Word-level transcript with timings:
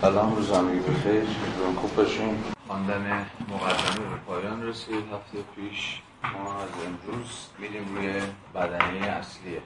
سلام 0.00 0.36
روز 0.36 0.50
همگی 0.50 0.78
بخیر. 0.78 1.12
امیدوارم 1.12 1.74
خوب 1.76 1.96
باشیم 1.96 2.44
خواندن 2.66 3.26
مقدمه 3.48 4.08
به 4.08 4.16
پایان 4.26 4.66
رسید. 4.66 4.94
هفته 4.94 5.38
پیش 5.56 6.02
ما 6.22 6.62
از 6.62 6.68
امروز 6.86 7.46
میریم 7.58 7.96
روی 7.96 8.12
بدنه 8.54 9.06
اصلیه 9.06 9.62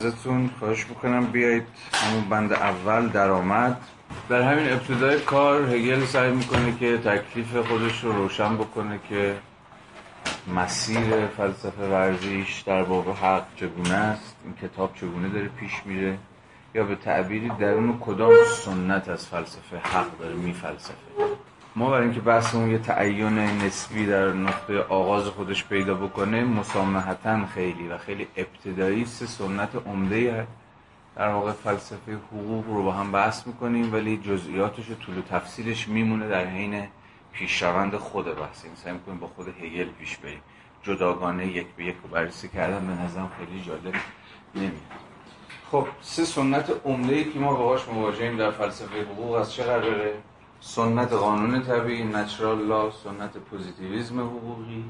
ازتون 0.00 0.50
خواهش 0.58 0.86
می‌کنم 0.86 1.26
بیایید 1.26 1.66
همون 1.92 2.24
بند 2.24 2.52
اول 2.52 3.08
درآمد. 3.08 3.80
در 4.28 4.42
همین 4.42 4.72
ابتدای 4.72 5.20
کار 5.20 5.62
هگل 5.62 6.04
سعی 6.04 6.30
می‌کنه 6.30 6.76
که 6.80 6.98
تکلیف 6.98 7.56
خودش 7.56 8.04
رو 8.04 8.12
روشن 8.12 8.56
بکنه 8.56 9.00
که 9.08 9.36
مسیر 10.54 11.26
فلسفه 11.36 11.88
ورزیش 11.88 12.60
در 12.60 12.82
باب 12.82 13.08
حق 13.08 13.44
چگونه 13.56 13.94
است 13.94 14.36
این 14.44 14.54
کتاب 14.68 14.94
چگونه 14.94 15.28
داره 15.28 15.48
پیش 15.48 15.72
میره. 15.84 16.18
یا 16.74 16.84
به 16.84 16.96
تعبیری 16.96 17.48
درون 17.48 17.98
کدام 18.00 18.32
سنت 18.64 19.08
از 19.08 19.26
فلسفه 19.26 19.78
حق 19.78 20.18
داره 20.18 20.34
میفلسفه؟ 20.34 20.94
ما 21.76 21.90
برای 21.90 22.04
اینکه 22.04 22.20
بحثمون 22.20 22.70
یه 22.70 22.78
تعین 22.78 23.38
نسبی 23.38 24.06
در 24.06 24.32
نقطه 24.32 24.80
آغاز 24.80 25.26
خودش 25.26 25.64
پیدا 25.64 25.94
بکنه 25.94 26.44
مسامحتا 26.44 27.46
خیلی 27.46 27.88
و 27.88 27.98
خیلی 27.98 28.26
ابتدایی 28.36 29.04
سه 29.04 29.26
سنت 29.26 29.68
عمده 29.86 30.46
در 31.16 31.28
واقع 31.28 31.52
فلسفه 31.52 32.12
حقوق 32.12 32.66
رو 32.66 32.82
با 32.82 32.92
هم 32.92 33.12
بحث 33.12 33.46
می‌کنیم 33.46 33.92
ولی 33.92 34.16
جزئیاتش 34.16 34.90
و 34.90 34.94
طول 34.94 35.18
و 35.18 35.22
تفصیلش 35.22 35.88
میمونه 35.88 36.28
در 36.28 36.46
حین 36.46 36.88
پیشروند 37.32 37.96
خود 37.96 38.24
بحث. 38.24 38.64
این 38.64 38.74
سعی 38.74 38.92
می‌کنیم 38.92 39.18
با 39.18 39.26
خود 39.26 39.48
هگل 39.48 39.88
پیش 39.98 40.16
بریم. 40.16 40.40
جداگانه 40.82 41.46
یک 41.46 41.66
به 41.76 41.84
یک 41.84 41.96
رو 42.02 42.08
بررسی 42.08 42.48
کردن 42.48 42.86
به 42.86 43.02
نظرم 43.02 43.30
خیلی 43.38 43.64
جالب 43.64 43.94
نمیاد. 44.54 45.11
خب 45.72 45.86
سه 46.00 46.24
سنت 46.24 46.72
عمده 46.84 47.14
ای 47.14 47.24
که 47.24 47.38
ما 47.38 47.54
باهاش 47.54 47.88
مواجهیم 47.88 48.36
در 48.36 48.50
فلسفه 48.50 49.02
حقوق. 49.02 49.32
از 49.32 49.52
چه 49.52 49.62
قراره؟ 49.62 50.14
سنت 50.60 51.12
قانون 51.12 51.62
طبیعی 51.62 52.04
نچرال 52.04 52.58
لا 52.66 52.90
سنت 52.90 53.36
پوزیتیویسم 53.36 54.20
حقوقی 54.20 54.84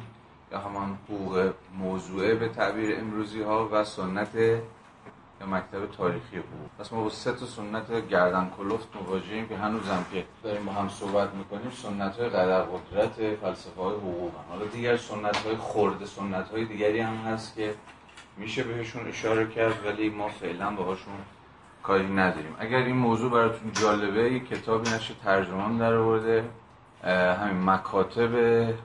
یا 0.53 0.59
همان 0.59 0.99
حقوق 1.05 1.53
موضوعه 1.79 2.35
به 2.35 2.49
تعبیر 2.49 2.97
امروزی 3.01 3.43
ها 3.43 3.69
و 3.73 3.85
سنت 3.85 4.35
یا 4.35 5.47
مکتب 5.47 5.87
تاریخی 5.87 6.37
حقوق. 6.37 6.69
پس 6.79 6.93
ما 6.93 7.03
با 7.03 7.11
سه 7.11 7.33
تا 7.33 7.47
سنت 7.47 8.09
گردن 8.09 8.51
کلفت 8.59 8.89
مواجهیم 8.95 9.49
که 9.49 9.57
هنوزم 9.57 10.05
که 10.13 10.25
داریم 10.43 10.65
با 10.65 10.73
هم 10.73 10.89
صحبت 10.89 11.35
می‌کنیم. 11.35 11.71
سنت 11.71 12.17
های 12.17 12.29
قدر 12.29 12.63
قدرت 12.63 13.35
فلسفه 13.35 13.83
های 13.83 13.95
حقوق 13.95 14.33
هم. 14.35 14.45
حالا 14.51 14.67
دیگر 14.67 14.97
سنت 14.97 15.37
های 15.37 15.57
خورده 15.57 16.07
سنت 16.07 16.49
های 16.49 16.65
دیگری 16.65 17.01
هم 17.01 17.17
هست 17.17 17.57
که 17.57 17.75
میشه 18.37 18.63
بهشون 18.63 19.09
اشاره 19.09 19.47
کرد 19.47 19.87
ولی 19.87 20.11
ما 20.11 20.29
فعلا 20.29 20.71
باهاشون 20.71 21.15
کاری 21.83 22.09
نداریم. 22.09 22.55
اگر 22.59 22.79
این 22.79 22.97
موضوع 22.97 23.31
براتون 23.31 23.73
جالبه 23.73 24.33
یک 24.33 24.49
کتابی 24.49 24.91
نشه 24.91 25.15
ترجمان 25.25 25.79
در 25.79 25.95
آورده 25.95 26.45
همین 27.43 27.63
مکاتب 27.71 28.37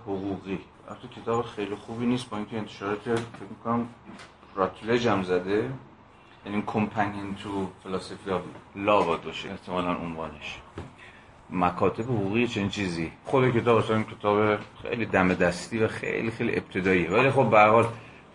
حقوقی. 0.05 0.59
تو 1.01 1.21
کتاب 1.21 1.45
خیلی 1.45 1.75
خوبی 1.75 2.05
نیست 2.05 2.29
با 2.29 2.37
اینکه 2.37 2.57
انتشارات 2.57 2.99
فکر 2.99 3.17
می‌کنم 3.49 3.87
راتلج 4.55 5.07
هم 5.07 5.23
زده. 5.23 5.69
یعنی 6.45 6.63
کمپنین 6.65 7.35
تو 7.35 7.67
فلسفی 7.83 8.31
لا 8.75 9.01
باید 9.01 9.21
باشه 9.21 9.49
احتمالا 9.49 9.95
عنوانش. 9.95 10.59
مکاتب 11.49 12.03
حقوقی 12.03 12.47
چنین 12.47 12.69
چیزی. 12.69 13.11
خود 13.25 13.57
کتاب 13.57 13.77
اصلا 13.77 14.03
کتاب 14.03 14.59
خیلی 14.81 15.05
دم 15.05 15.33
دستی 15.33 15.79
و 15.79 15.87
خیلی 15.87 16.31
خیلی 16.31 16.55
ابتداییه. 16.55 17.09
ولی 17.09 17.31
خب 17.31 17.49
به 17.49 17.61
حال 17.61 17.85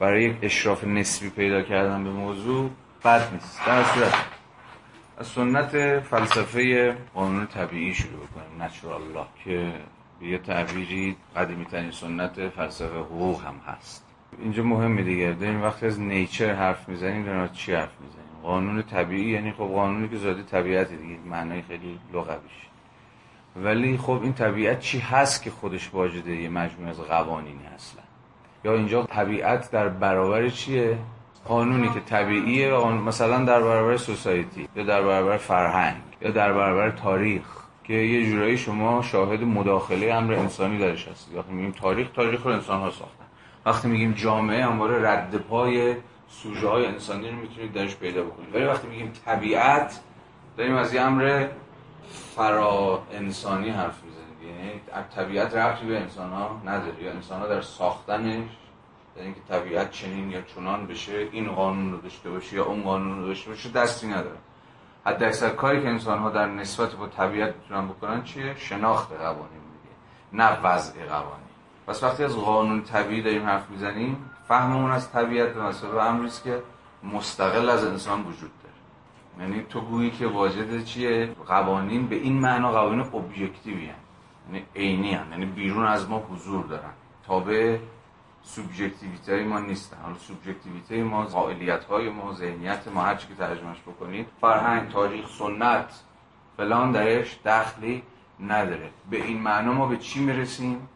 برای 0.03 0.25
یک 0.25 0.37
اشراف 0.43 0.85
نسبی 0.85 1.31
پیدا 1.31 1.63
کردن 1.63 2.05
به 2.05 2.11
موضوع 2.11 2.71
بد 3.05 3.33
نیست. 3.33 3.61
در 3.67 3.85
صورت 3.85 4.15
از 5.19 5.27
سنت 5.27 6.01
فلسفه 6.01 6.97
قانون 7.15 7.47
طبیعی 7.47 7.95
شروع 7.95 8.27
بکنیم 8.27 8.63
نچرال 8.63 9.01
لا 9.15 9.27
که 9.45 9.73
به 10.21 10.27
یه 10.27 10.39
تعبیری 10.39 11.17
قدیمی 11.37 11.65
ترین 11.65 11.91
سنت 11.91 12.49
فلسفه 12.49 12.99
حقوق 12.99 13.45
هم 13.45 13.55
هست. 13.67 14.07
اینجا 14.39 14.63
مهمه 14.63 15.03
دیگه 15.03 15.37
داریم 15.41 15.63
وقتی 15.63 15.87
از 15.87 16.01
نیچر 16.01 16.55
حرف 16.55 16.89
می‌زنیم 16.89 17.29
از 17.29 17.53
چی 17.53 17.73
حرف 17.73 18.01
می‌زنیم؟ 18.01 18.43
قانون 18.43 18.83
طبیعی 18.83 19.31
یعنی 19.31 19.53
خب 19.53 19.65
قانونی 19.65 20.09
که 20.09 20.17
زاده 20.17 20.43
طبیعت 20.43 20.89
دیگه 20.89 21.19
معنای 21.27 21.63
خیلی 21.63 21.99
لغویش. 22.13 22.53
ولی 23.57 23.99
خب 23.99 24.21
این 24.23 24.33
طبیعت 24.33 24.81
چی 24.81 24.99
هست 24.99 25.43
که 25.43 25.51
خودش 25.51 25.91
واجده 25.95 26.37
یه 26.37 26.49
مجموعه 26.49 26.91
از 26.91 27.01
قوانینی 27.01 27.67
اصلا 27.75 28.02
یا 28.65 28.75
اینجا 28.75 29.03
طبیعت 29.03 29.71
در 29.71 29.89
برابر 29.89 30.49
چیه؟ 30.49 30.99
قانونی 31.45 31.89
که 31.89 32.01
طبیعیه 32.01 32.75
و 32.75 32.87
مثلا 32.87 33.45
در 33.45 33.61
برابر 33.61 33.97
سوسایتی 33.97 34.69
یا 34.77 34.85
در 34.85 35.03
برابر 35.03 35.37
فرهنگ 35.37 36.03
یا 36.21 36.31
در 36.31 36.53
برابر 36.53 36.91
تاریخ 36.91 37.43
که 37.85 37.95
یه 37.95 38.31
جورایی 38.31 38.59
شما 38.59 39.03
شاهد 39.03 39.43
مداخله 39.43 40.15
امر 40.15 40.35
انسانی 40.35 40.79
درش 40.79 41.09
هستید 41.09 41.37
وقتی 41.37 41.53
میگیم 41.53 41.73
تاریخ 41.73 42.11
تاریخ 42.11 42.43
رو 42.43 42.53
انسان 42.53 42.81
ها 42.81 42.91
ساختن. 42.91 43.25
وقتی 43.67 43.89
میگیم 43.89 44.13
جامعه 44.13 44.65
همواره 44.65 45.11
رد 45.11 45.37
پای 45.37 45.95
سوژه 46.29 46.69
های 46.69 46.87
انسانی 46.87 47.29
رو 47.29 47.37
می‌تونید 47.37 47.73
درش 47.73 47.97
پیدا 47.97 48.23
بکنید. 48.23 48.55
ولی 48.55 48.65
وقتی 48.65 48.89
میگیم 48.89 49.13
طبیعت 49.25 50.01
داریم 50.57 50.75
از 50.75 50.95
یه 50.95 51.01
امر 51.01 51.47
فرا 52.37 53.03
انسانی 53.13 53.71
حرف 53.71 54.02
یعنی 54.59 54.81
طبیعت 55.17 55.57
ربطی 55.57 55.87
به 55.87 56.01
انسان 56.01 56.31
ها 56.31 56.61
نداره. 56.65 57.03
یا 57.03 57.13
انسان 57.13 57.41
ها 57.41 57.47
در 57.47 57.61
ساختنش 57.61 58.49
در 59.17 59.23
اینکه 59.23 59.41
طبیعت 59.49 59.91
چنین 59.91 60.31
یا 60.31 60.43
چنان 60.43 60.87
بشه 60.87 61.29
این 61.33 61.53
قانون 61.53 61.93
رو 61.93 62.01
داشته 62.01 62.31
باشه 62.31 62.57
یا 62.57 62.65
اون 62.65 62.83
قانون 62.83 63.19
رو 63.19 63.27
داشته 63.27 63.51
باشه 63.51 63.69
دستی 63.69 64.07
نداره. 64.07 64.37
حتی 65.07 65.25
اکثر 65.25 65.51
کاری 65.51 65.83
که 65.83 65.89
انسان 65.89 66.19
ها 66.19 66.31
در 66.31 66.47
نسبت 66.47 66.95
با 66.95 67.07
طبیعت 67.07 67.55
می‌تونن 67.57 67.89
بکنن 67.89 68.23
چیه؟ 68.23 68.55
شناخت 68.57 69.13
قوانین 69.13 69.43
میگه 69.43 69.95
نه 70.33 70.61
وضع 70.61 71.05
قوانین. 71.05 71.47
پس 71.87 72.03
وقتی 72.03 72.25
از 72.25 72.37
قانون 72.37 72.83
طبیعی 72.83 73.23
داریم 73.23 73.47
حرف 73.47 73.71
می‌زنیم 73.71 74.31
فهممون 74.49 74.91
از 74.91 75.13
طبیعت 75.13 75.55
به 75.55 75.63
مسابقه 75.63 76.03
امری 76.03 76.31
که 76.45 76.63
مستقل 77.03 77.71
از 77.71 77.85
انسان 77.85 78.21
وجود 78.21 78.51
داره. 78.63 78.75
یعنی 79.49 79.67
تو 79.71 79.81
گویی 79.81 80.11
که 80.11 80.27
واجد 80.27 80.85
چیه؟ 80.85 81.35
قوانین 81.47 82.07
به 82.07 82.17
این 82.17 82.41
معنا 82.41 82.73
قوانین 82.73 83.01
ابجکتیوی 83.01 83.91
یعنی 84.47 84.65
عینی 84.77 85.11
یعنی 85.11 85.47
بیرون 85.47 85.85
از 85.85 86.09
ما 86.11 86.19
حضور 86.19 86.67
دارن. 86.67 86.91
تابع 87.27 87.79
سوبژکتیویته 88.43 89.45
ما 89.45 89.59
نیستن. 89.59 89.97
حالا 90.03 90.15
سوبژکتیویته 90.15 91.03
ما 91.03 91.25
قائلیت 91.25 91.85
های 91.85 92.11
ما 92.11 92.33
ذهنیت 92.33 92.89
ما 92.89 93.03
هر 93.03 93.15
چی 93.15 93.29
که 93.29 93.35
ترجمهش 93.35 93.81
بکنید. 93.81 94.27
فرهنگ 94.41 94.93
تاریخ 94.93 95.29
سنت 95.29 96.03
فلان 96.57 96.93
درش 96.93 97.39
دخلی 97.45 98.03
نداره. 98.41 98.91
به 99.11 99.25
این 99.25 99.39
معنا 99.39 99.73
ما 99.73 99.87
به 99.87 99.97
چی 99.97 100.21
می‌رسیم؟ 100.21 100.89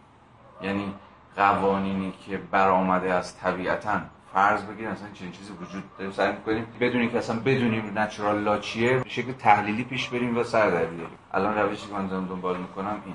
یعنی 0.62 0.94
قوانینی 1.36 2.12
که 2.26 2.36
برآمده 2.36 3.12
از 3.14 3.36
طبیعتا. 3.36 4.00
فرض 4.34 4.64
بگیریم 4.64 4.90
اصلا 4.90 5.08
چنین 5.12 5.32
چیزی 5.32 5.52
وجود 5.52 5.82
داره. 5.98 6.12
سعی 6.12 6.32
می‌کنیم 6.32 6.66
بدونیم 6.80 7.10
که 7.10 7.18
اصلا 7.18 7.40
بدونیم 7.40 7.98
نچرال 7.98 8.40
لا 8.40 8.58
چیه. 8.58 8.98
به 8.98 9.08
شکل 9.08 9.32
تحلیلی 9.32 9.84
پیش 9.84 10.08
بریم 10.08 10.38
و 10.38 10.44
سر 10.44 10.70
در 10.70 10.84
بیاریم. 10.84 11.18
الان 11.32 11.58
روشی 11.58 11.86
که 11.86 11.92
من 11.92 12.06
دنبال 12.06 12.56
می‌کنم 12.56 13.02
این. 13.06 13.14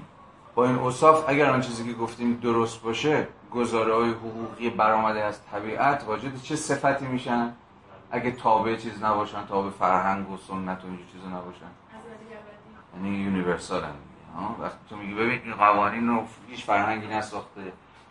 با 0.55 0.65
این 0.65 0.75
اوصاف 0.75 1.29
اگر 1.29 1.49
آن 1.49 1.61
چیزی 1.61 1.83
که 1.85 1.93
گفتیم 1.93 2.33
درست 2.33 2.81
باشه 2.81 3.27
گزاره 3.51 3.93
های 3.95 4.09
حقوقی 4.09 4.69
برآمده 4.69 5.23
از 5.23 5.39
طبیعت 5.51 6.03
واجد 6.07 6.41
چه 6.41 6.55
صفتی 6.55 7.05
میشن؟ 7.05 7.53
اگه 8.11 8.31
تابع 8.31 8.75
چیز 8.75 9.03
نباشن 9.03 9.45
تابع 9.45 9.69
فرهنگ 9.69 10.29
و 10.29 10.37
سنت 10.37 10.83
و 10.83 10.87
اینجور 10.87 11.05
چیزا 11.11 11.27
نباشن. 11.27 11.71
یعنی 12.95 13.17
یونیورسال 13.17 13.83
هم 13.83 14.55
وقتی 14.61 14.77
تو 14.89 14.95
میگی 14.95 15.13
ببین 15.13 15.41
این 15.43 15.53
قوانین 15.53 16.07
رو 16.07 16.23
هیچ 16.47 16.65
فرهنگی 16.65 17.07
نساخته 17.07 17.61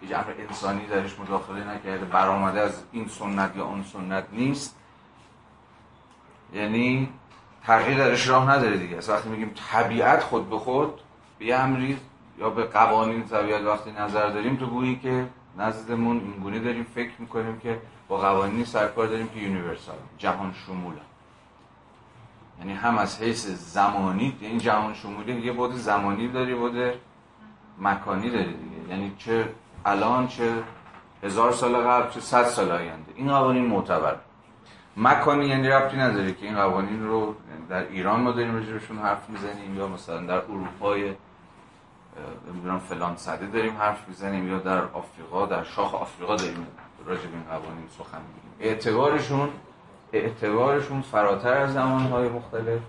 هیچ 0.00 0.12
امر 0.12 0.32
انسانی 0.38 0.86
درش 0.86 1.20
مداخله 1.20 1.64
نکرده 1.64 2.04
برآمده 2.04 2.60
از 2.60 2.82
این 2.92 3.08
سنت 3.08 3.56
یا 3.56 3.64
اون 3.64 3.82
سنت 3.82 4.24
نیست. 4.32 4.76
یعنی 6.52 7.08
تغییر 7.64 7.98
درش 7.98 8.28
راه 8.28 8.50
نداره 8.50 8.76
دیگه. 8.76 8.96
از 8.96 9.08
وقتی 9.08 9.28
میگیم 9.28 9.54
طبیعت 9.72 10.22
خود 10.22 10.50
به 10.50 10.58
خود 10.58 11.00
به 11.38 11.44
یه 11.44 11.56
امری 11.56 11.98
یا 12.40 12.50
به 12.50 12.64
قوانین 12.64 13.24
طبیعت 13.24 13.62
وقتی 13.62 13.92
نظر 13.92 14.30
داریم 14.30 14.56
تو 14.56 14.66
گویی 14.66 14.96
که 15.02 15.26
نزدمون 15.58 16.20
اینگونه 16.20 16.58
داریم 16.58 16.84
فکر 16.94 17.12
می‌کنیم 17.18 17.58
که 17.58 17.78
با 18.08 18.16
قوانینی 18.16 18.64
سرکار 18.64 19.06
داریم 19.06 19.28
که 19.28 19.40
یونیورسال 19.40 19.96
جهان 20.18 20.54
شمول 20.66 20.94
یعنی 22.58 22.72
هم 22.72 22.98
از 22.98 23.22
حیث 23.22 23.46
زمانی 23.46 24.36
این 24.40 24.58
جهان 24.58 24.94
شمولی 24.94 25.40
یه 25.40 25.52
بود 25.52 25.74
زمانی 25.74 26.28
داری 26.28 26.54
بود 26.54 26.74
مکانی 27.78 28.30
داری 28.30 28.54
دیگه. 28.54 28.88
یعنی 28.90 29.12
چه 29.18 29.48
الان 29.84 30.28
چه 30.28 30.52
هزار 31.22 31.52
سال 31.52 31.76
قبل 31.76 32.10
چه 32.10 32.20
صد 32.20 32.44
سال 32.44 32.70
آینده. 32.70 33.12
این 33.16 33.28
قوانین 33.28 33.66
معتبر. 33.66 34.16
مکانی 34.96 35.46
یعنی 35.46 35.68
ربطی 35.68 35.96
نداره 35.96 36.32
که 36.32 36.46
این 36.46 36.54
قوانین 36.54 37.06
رو 37.06 37.34
در 37.68 37.88
ایران 37.88 38.20
ما 38.20 38.32
داریم 38.32 38.54
راجبشون 38.54 38.98
حرف 38.98 39.30
می‌زنیم 39.30 39.76
یا 39.76 39.86
مثلا 39.88 40.20
در 40.20 40.36
اروپای 40.36 41.14
نمی‌دونم 42.48 42.78
فلان 42.78 43.16
صده 43.16 43.46
داریم 43.46 43.76
حرف 43.76 44.08
می‌زنیم 44.08 44.48
یا 44.48 44.58
در 44.58 44.84
آفریقا 44.84 45.46
در 45.46 45.64
شاخ 45.64 45.94
آفریقا 45.94 46.36
داریم 46.36 46.66
راجع 47.06 47.22
به 47.22 47.28
این 47.28 47.42
قوانین 47.42 47.88
سخن 47.98 48.18
میگیم. 48.18 48.50
اعتبارشون 48.60 49.48
اعتبارشون 50.12 51.00
فراتر 51.00 51.52
از 51.54 51.72
زمانهای 51.72 52.28
مختلف 52.28 52.80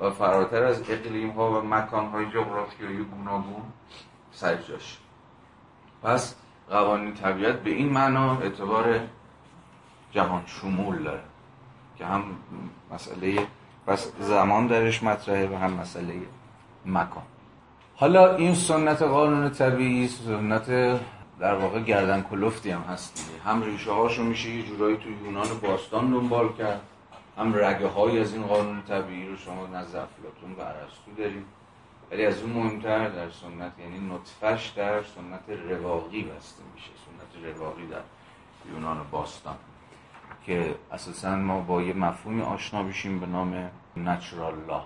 و 0.00 0.10
فراتر 0.10 0.62
از 0.62 0.90
اقلیم 0.90 1.30
ها 1.30 1.60
و 1.60 1.64
مکان 1.64 2.06
های 2.06 2.26
جغرافیایی 2.26 2.98
گوناگون 2.98 3.62
سر 4.32 4.56
جاش. 4.56 4.98
پس 6.02 6.34
قوانین 6.70 7.14
طبیعت 7.14 7.60
به 7.60 7.70
این 7.70 7.88
معنا 7.92 8.38
اعتبار 8.40 9.00
جهان 10.12 10.42
شمول 10.46 11.02
داره 11.02 11.22
که 11.98 12.06
هم 12.06 12.22
مسئله 12.90 13.46
پس 13.86 14.12
زمان 14.20 14.66
درش 14.66 15.02
مطرحه 15.02 15.46
و 15.46 15.56
هم 15.56 15.72
مسئله 15.72 16.14
مکان. 16.86 17.22
حالا 18.00 18.36
این 18.36 18.54
سنت 18.54 19.02
قانون 19.02 19.50
طبیعی 19.50 20.08
سنت 20.08 20.66
در 21.40 21.54
واقع 21.54 21.80
گردن 21.80 22.22
کلفتی 22.22 22.70
هم 22.70 22.80
هست 22.80 23.14
دیگه. 23.14 23.42
هم 23.42 23.62
ریشه 23.62 23.92
هاشو 23.92 24.22
میشه 24.22 24.50
یه 24.50 24.62
جورایی 24.62 24.96
تو 24.96 25.08
یونان 25.24 25.46
باستان 25.62 26.10
دنبال 26.10 26.52
کرد. 26.52 26.80
هم 27.38 27.54
رگه 27.54 27.86
های 27.86 28.18
از 28.18 28.34
این 28.34 28.42
قانون 28.42 28.82
طبیعی 28.82 29.28
رو 29.28 29.36
شما 29.36 29.66
نزد 29.66 29.96
افلاطون 29.96 30.52
و 30.58 30.60
ارسطو 30.60 31.10
داریم. 31.18 31.44
ولی 32.10 32.26
از 32.26 32.42
اون 32.42 32.52
مهمتر 32.52 33.08
در 33.08 33.30
سنت 33.30 33.72
یعنی 33.78 34.08
نطفش 34.14 34.68
در 34.68 35.02
سنت 35.02 35.58
رواقی 35.70 36.22
بسته 36.22 36.62
میشه. 36.74 36.90
سنت 37.06 37.56
رواقی 37.56 37.86
در 37.86 38.02
یونان 38.72 38.98
باستان. 39.10 39.56
که 40.46 40.74
اساسا 40.92 41.36
ما 41.36 41.60
با 41.60 41.82
یه 41.82 41.92
مفهومی 41.92 42.42
آشنا 42.42 42.82
بشیم 42.82 43.20
به 43.20 43.26
نام 43.26 43.70
نچرال 43.96 44.54
لا. 44.68 44.82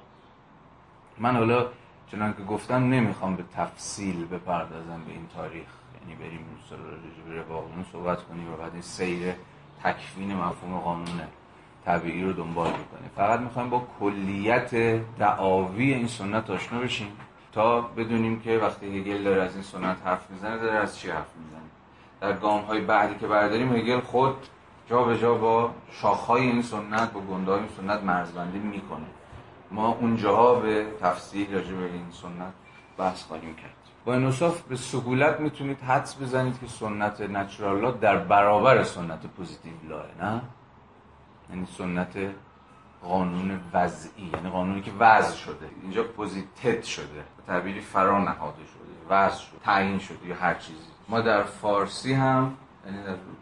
من 1.18 1.36
حالا 1.36 1.66
چنان 2.10 2.34
که 2.34 2.42
گفتم 2.42 2.74
نمی‌خوام 2.74 3.36
به 3.36 3.44
تفصیل 3.56 4.26
بپردازم 4.26 5.02
به 5.06 5.12
این 5.12 5.28
تاریخ. 5.36 5.66
یعنی 6.00 6.14
بریم 6.14 6.46
رواقیون 7.26 7.84
صحبت 7.92 8.22
کنیم 8.22 8.52
و 8.52 8.56
بعد 8.56 8.72
این 8.72 8.82
سیر 8.82 9.34
تکوین 9.82 10.34
مفهوم 10.34 10.78
قانون 10.78 11.20
طبیعی 11.84 12.22
رو 12.22 12.32
دنبال 12.32 12.68
بکنیم. 12.68 13.10
فقط 13.16 13.40
می‌خوایم 13.40 13.70
با 13.70 13.86
کلیت 14.00 14.74
دعاوی 15.18 15.94
این 15.94 16.06
سنت 16.06 16.50
آشنا 16.50 16.80
بشیم 16.80 17.08
تا 17.52 17.80
بدونیم 17.80 18.40
که 18.40 18.58
وقتی 18.58 18.98
هگل 18.98 19.22
داره 19.22 19.42
از 19.42 19.54
این 19.54 19.62
سنت 19.62 19.96
حرف 20.04 20.30
می‌زنه 20.30 20.58
داره 20.58 20.78
از 20.78 20.98
چی 20.98 21.10
حرف 21.10 21.36
می‌زنه. 21.36 21.60
در 22.20 22.32
گام 22.32 22.60
های 22.60 22.80
بعدی 22.80 23.14
که 23.14 23.26
برداریم 23.26 23.76
هگل 23.76 24.00
خود 24.00 24.36
جا 24.90 25.04
به 25.04 25.18
جا 25.18 25.34
با 25.34 25.74
شاخه‌های 25.92 26.42
این 26.42 26.62
سنت 26.62 27.12
با 27.12 27.20
گندهای 27.20 27.58
این 27.58 27.68
سنت 27.76 28.02
مرزبندی 28.02 28.58
می‌کنه. 28.58 29.06
ما 29.74 29.88
اونجاها 29.88 30.54
به 30.54 30.86
تفصیل 31.00 31.54
راجع 31.54 31.74
به 31.74 31.84
این 31.84 32.10
سنت 32.12 32.52
بحث 32.98 33.22
خواهیم 33.22 33.54
کرد. 33.54 33.74
با 34.04 34.14
انصاف 34.14 34.62
به 34.62 34.76
سهولت 34.76 35.40
می‌تونید 35.40 35.80
حدس 35.80 36.22
بزنید 36.22 36.60
که 36.60 36.66
سنت 36.66 37.20
natural 37.20 37.69
law 37.69 37.90
در 37.90 38.16
برابر 38.16 38.82
سنت 38.82 39.26
positive 39.26 39.72
law 39.88 40.06
نه؟ 40.20 40.40
یعنی 41.50 41.66
سنت 41.78 42.16
قانون 43.02 43.60
وضعی 43.72 44.30
یعنی 44.34 44.50
قانونی 44.50 44.80
که 44.80 44.90
وضع 44.98 45.36
شده 45.36 45.68
اینجا 45.82 46.02
posited 46.04 46.82
شده 46.82 47.24
تعبیری 47.46 47.80
فرا 47.80 48.18
نهاده 48.18 48.64
شده 48.64 49.14
وضع 49.14 49.38
شده 49.38 49.58
تعیین 49.64 49.98
شده 49.98 50.26
یا 50.26 50.36
هر 50.36 50.54
چیزی. 50.54 50.88
ما 51.08 51.20
در 51.20 51.42
فارسی 51.42 52.12
هم 52.12 52.54
یعنی 52.86 52.98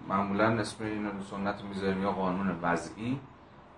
معمولا 0.08 0.44
اسم 0.44 0.84
این 0.84 1.10
سنت 1.30 1.62
می‌ذاریم 1.64 2.02
یا 2.02 2.12
قانون 2.12 2.58
وضعی. 2.62 3.20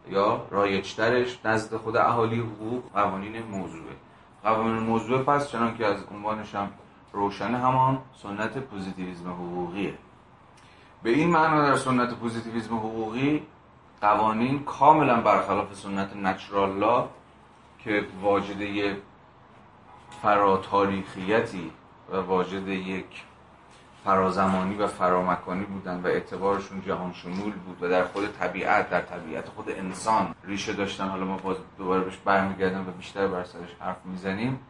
یا 0.09 0.47
رایجترش 0.51 1.39
نزد 1.45 1.77
خود 1.77 1.97
اهالی 1.97 2.41
حقوق 2.41 2.83
قوانین 2.95 3.43
موضوعه. 3.43 3.97
قوانین 4.43 4.83
موضوع 4.83 5.23
پس 5.23 5.49
چنان 5.49 5.77
که 5.77 5.87
از 5.87 6.05
عنوانش 6.11 6.55
هم 6.55 6.71
روشنه 7.13 7.55
همان 7.55 7.99
سنت 8.23 8.59
پوزیتیویزم 8.59 9.31
حقوقیه. 9.31 9.95
به 11.03 11.11
این 11.11 11.31
معنا 11.31 11.63
در 11.63 11.77
سنت 11.77 12.15
پوزیتیویزم 12.15 12.77
حقوقی 12.77 13.43
قوانین 14.01 14.65
کاملا 14.65 15.21
برخلاف 15.21 15.75
سنت 15.75 16.17
natural 16.17 16.79
law 16.79 17.09
که 17.79 18.07
واجده 18.23 18.97
فراتاریخیتی 20.23 21.71
و 22.13 22.17
واجد 22.17 22.69
یک 22.69 23.25
فرازمانی 24.05 24.75
و 24.75 24.87
فرامکانی 24.87 25.65
بودن 25.65 26.01
و 26.01 26.07
اعتبارشون 26.07 26.83
جهان 26.83 27.13
شمول 27.13 27.53
بود 27.53 27.83
و 27.83 27.89
در 27.89 28.05
خود 28.05 28.33
طبیعت 28.33 28.91
در 28.91 29.01
طبیعت 29.01 29.49
خود 29.49 29.71
انسان 29.71 30.35
ریشه 30.45 30.73
داشتن. 30.73 31.09
حالا 31.09 31.25
ما 31.25 31.37
باز 31.37 31.57
دوباره 31.79 32.05
بهش 32.05 32.17
برمیگردم 32.17 32.89
و 32.89 32.91
بیشتر 32.91 33.27
بر 33.27 33.45
سرش 33.45 33.77
حرف 33.81 33.97
می‌زنیم. 34.05 34.61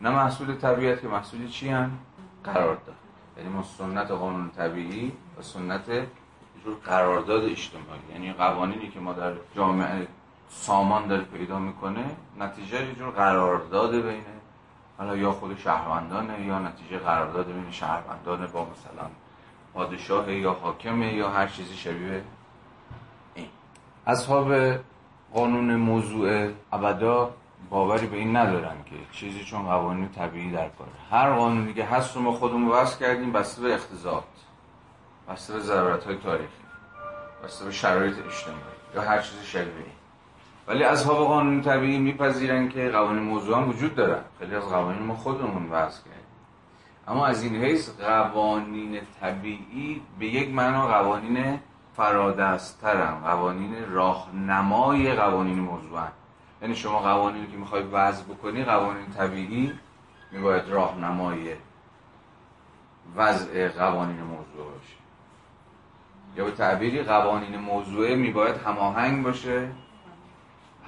نه 0.00 0.10
محصول 0.10 0.56
طبیعت 0.56 1.00
که 1.00 1.08
محصول 1.08 1.48
چی 1.48 1.68
هم؟ 1.68 1.98
قرار 2.44 2.74
داد 2.86 2.94
یعنی 3.36 3.48
ما 3.48 3.62
سنت 3.62 4.10
قانون 4.10 4.50
طبیعی 4.50 5.12
و 5.38 5.42
سنت 5.42 5.86
جور 6.64 6.76
قرارداد 6.84 7.44
اجتماعی. 7.44 8.00
یعنی 8.12 8.32
قوانینی 8.32 8.88
که 8.88 9.00
ما 9.00 9.12
در 9.12 9.32
جامعه 9.56 10.06
سامان 10.48 11.06
داره 11.06 11.22
پیدا 11.22 11.58
می‌کنه 11.58 12.04
نتیجه 12.38 12.86
یه 12.86 12.94
جور 12.94 13.10
قرارداد 13.10 13.94
بینه 13.94 14.33
حالا 14.98 15.16
یا 15.16 15.32
خود 15.32 15.58
شهروندانه 15.58 16.46
یا 16.46 16.58
نتیجه 16.58 16.98
قرارداد 16.98 17.46
بین 17.46 17.70
شهروندان 17.70 18.46
با 18.46 18.64
مثلا 18.64 19.10
پادشاه 19.74 20.32
یا 20.32 20.52
حاکمه 20.52 21.14
یا 21.14 21.30
هر 21.30 21.46
چیزی 21.46 21.74
شبیه 21.74 22.22
این. 23.34 23.48
اصحاب 24.06 24.54
قانون 25.34 25.76
موضوع 25.76 26.50
ابدا 26.72 27.30
باوری 27.70 28.06
به 28.06 28.16
این 28.16 28.36
ندارن 28.36 28.76
که 28.86 28.96
چیزی 29.12 29.44
چون 29.44 29.62
قوانین 29.62 30.08
طبیعی 30.08 30.50
در 30.50 30.68
کاره 30.68 30.90
هر 31.10 31.32
قانونی 31.32 31.74
که 31.74 31.84
هست 31.84 32.16
رو 32.16 32.22
ما 32.22 32.32
خودمون 32.32 32.68
وضع 32.68 32.98
کردیم 32.98 33.32
بسته 33.32 33.62
به 33.62 33.74
اختزاد 33.74 34.24
بسته 35.28 35.52
به 35.52 35.60
ضرورت 35.60 36.04
های 36.04 36.16
تاریخی 36.16 36.64
بسته 37.44 37.64
به 37.64 37.70
شرایط 37.70 38.14
اجتماعی 38.26 38.60
یا 38.94 39.02
هر 39.02 39.20
چیزی 39.20 39.44
شبیه 39.44 39.84
ولی 40.68 40.84
اصحاب 40.84 41.26
قانون 41.26 41.60
طبیعی 41.60 41.98
میپذیرن 41.98 42.68
که 42.68 42.88
قوانین 42.88 43.22
موضوع 43.22 43.56
هم 43.56 43.68
وجود 43.68 43.94
دارن. 43.94 44.22
خیلی 44.38 44.54
از 44.54 44.64
قوانین 44.64 45.02
ما 45.02 45.14
خودمون 45.14 45.70
وضع 45.70 46.04
کردیم. 46.04 46.24
اما 47.08 47.26
از 47.26 47.42
این 47.42 47.56
حیث 47.56 47.90
قوانین 47.90 49.00
طبیعی 49.20 50.02
به 50.18 50.26
یک 50.26 50.54
معنا 50.54 50.88
قوانین 50.88 51.60
فرادسترن. 51.96 53.20
قوانین 53.20 53.74
راهنمای 53.90 55.12
قوانین 55.12 55.58
موضوع 55.58 56.00
یعنی 56.62 56.76
شما 56.76 56.98
قوانینی 56.98 57.46
که 57.46 57.56
می‌خوای 57.56 57.82
وضع 57.82 58.24
بکنی 58.24 58.64
قوانین 58.64 59.06
طبیعی 59.06 59.72
میباید 60.32 60.68
راهنمای 60.68 61.54
وضع 63.16 63.68
قوانین 63.68 64.20
موضوع 64.20 64.72
باشه. 64.72 64.96
یا 66.36 66.44
به 66.44 66.50
تعبیری 66.50 67.02
قوانین 67.02 67.56
موضوعه 67.56 68.16
میباید 68.16 68.56
هماهنگ 68.56 69.24
باشه. 69.24 69.68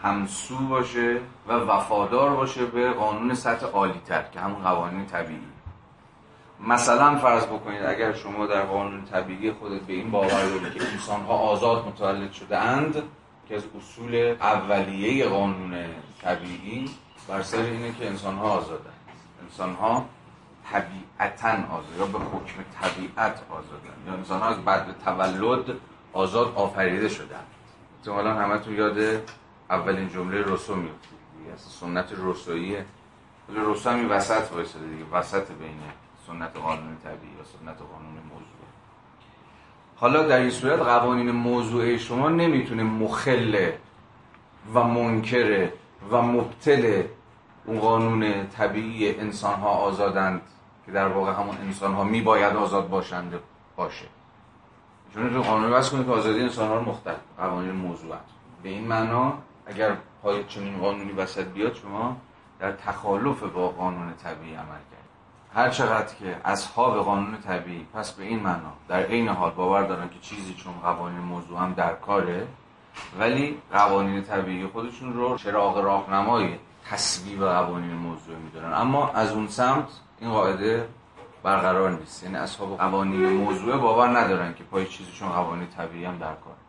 همسو 0.06 0.56
باشه 0.56 1.20
و 1.48 1.52
وفادار 1.52 2.36
باشه 2.36 2.66
به 2.66 2.90
قانون 2.90 3.34
سطح 3.34 3.66
عالی 3.66 4.00
تر 4.06 4.22
که 4.22 4.40
همون 4.40 4.62
قوانین 4.62 5.06
طبیعی. 5.06 5.40
مثلا 6.60 7.18
فرض 7.18 7.46
بکنید 7.46 7.82
اگر 7.82 8.12
شما 8.12 8.46
در 8.46 8.62
قانون 8.62 9.04
طبیعی 9.04 9.52
خودت 9.52 9.80
به 9.80 9.92
این 9.92 10.10
باور 10.10 10.28
دارید 10.28 10.74
که 10.74 10.88
انسان 10.92 11.20
ها 11.20 11.34
آزاد 11.34 11.86
متولد 11.86 12.32
شده 12.32 12.58
اند 12.58 13.02
که 13.48 13.56
از 13.56 13.62
اصول 13.78 14.34
اولیه 14.40 15.28
قانون 15.28 15.74
طبیعی 16.22 16.90
بر 17.28 17.42
سر 17.42 17.58
اینه 17.58 17.92
که 17.92 18.06
انسان 18.06 18.36
ها 18.36 18.50
آزادن 18.50 18.90
انسان 19.42 19.74
ها 19.74 20.04
طبیعتا 20.72 21.48
آزاد 21.48 21.98
یا 21.98 22.06
به 22.06 22.18
حکم 22.18 22.64
طبیعت 22.80 23.40
آزادن 23.50 23.96
یا 24.06 24.12
انسان 24.12 24.40
ها 24.40 24.48
از 24.48 24.64
بعد 24.64 24.86
تولد 25.04 25.64
آزاد 26.12 26.52
آفریده 26.56 27.08
شدن 27.08 27.44
احتمالا 27.98 28.34
همه 28.34 28.58
تو 28.58 28.72
یاد 28.72 28.98
اولین 29.70 30.08
جمله 30.08 30.42
روسو 30.42 30.74
میفته 30.74 31.08
دیگه 31.38 31.56
سنت 31.56 32.12
روسویی 32.12 32.76
ولی 33.48 33.58
روسو 33.58 33.90
هم 33.90 34.10
وسط 34.10 34.52
وایساده 34.52 34.86
دیگه. 34.86 35.04
وسط 35.12 35.52
بین 35.52 35.80
سنت 36.26 36.56
قانون 36.56 36.96
طبیعی 37.04 37.34
و 37.34 37.44
سنت 37.44 37.78
قانون 37.78 38.14
موضوع. 38.30 38.46
حالا 39.96 40.22
در 40.26 40.38
این 40.38 40.50
صورت 40.50 40.80
قوانین 40.80 41.30
موضوعی 41.30 41.98
شما 41.98 42.28
نمی‌تونه 42.28 42.82
مخل 42.82 43.70
و 44.74 44.82
منکر 44.82 45.68
و 46.10 46.22
مبتل 46.22 47.02
اون 47.64 47.78
قانون 47.78 48.46
طبیعی 48.46 49.18
انسان 49.18 49.60
ها 49.60 49.68
آزادند 49.68 50.42
که 50.86 50.92
در 50.92 51.08
واقع 51.08 51.32
همون 51.32 51.56
انسان 51.56 51.94
ها 51.94 52.04
میباید 52.04 52.56
آزاد 52.56 52.88
باشند 52.88 53.34
باشه. 53.76 54.06
چون 55.14 55.34
تو 55.34 55.42
قانون 55.42 55.70
بس 55.70 55.90
کنید 55.90 56.06
که 56.06 56.12
آزادی 56.12 56.40
انسان 56.40 56.68
ها 56.68 56.74
رو 56.74 56.82
مختلف 56.82 57.16
قوانین 57.38 57.72
موضوعات 57.72 58.20
به 58.62 58.68
این 58.68 58.86
معنا 58.86 59.38
اگر 59.66 59.96
پای 60.22 60.44
چنین 60.44 60.78
قانونی 60.78 61.12
وسط 61.12 61.44
بیاد 61.44 61.74
شما 61.74 62.16
در 62.60 62.72
تخالف 62.72 63.42
با 63.42 63.68
قانون 63.68 64.14
طبیعی 64.14 64.54
عمل 64.54 64.66
کرد 64.66 65.06
هر 65.54 65.70
چقدر 65.70 66.14
که 66.14 66.36
اصحاب 66.44 66.98
قانون 66.98 67.38
طبیعی 67.40 67.86
پس 67.94 68.12
به 68.12 68.24
این 68.24 68.40
معنا 68.40 68.72
در 68.88 69.02
عین 69.02 69.28
حال 69.28 69.50
باور 69.50 69.82
دارن 69.82 70.08
که 70.08 70.18
چیزی 70.20 70.54
چون 70.54 70.72
قوانین 70.82 71.18
موضوع 71.18 71.58
هم 71.58 71.72
در 71.72 71.92
کاره 71.92 72.46
ولی 73.18 73.58
قوانین 73.72 74.22
طبیعی 74.22 74.66
خودشون 74.66 75.12
رو 75.12 75.38
چراغ 75.38 75.78
راهنمای 75.78 76.58
تصویب 76.90 77.44
قوانین 77.44 77.92
موضوع 77.92 78.36
می‌دونن. 78.36 78.72
اما 78.72 79.08
از 79.08 79.32
اون 79.32 79.48
سمت 79.48 79.88
این 80.20 80.30
قاعده 80.30 80.88
برقرار 81.42 81.90
نیست. 81.90 82.22
یعنی 82.22 82.36
اصحاب 82.36 82.78
قوانین 82.78 83.26
موضوع 83.26 83.76
باور 83.76 84.18
ندارن 84.18 84.54
که 84.54 84.64
پای 84.64 84.86
چیزی 84.86 85.12
چون 85.12 85.28
قوانین 85.28 85.66
طبیعی 85.66 86.04
هم 86.04 86.18
در 86.18 86.34
کاره. 86.34 86.65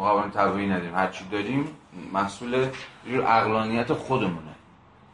ما 0.00 0.12
قوانین 0.12 0.30
طبیعی 0.30 0.68
نداریم. 0.68 0.94
هر 0.94 1.06
چی 1.06 1.24
داریم 1.28 1.68
محصول 2.12 2.68
عقلانیت 3.26 3.92
خودمونه. 3.92 4.54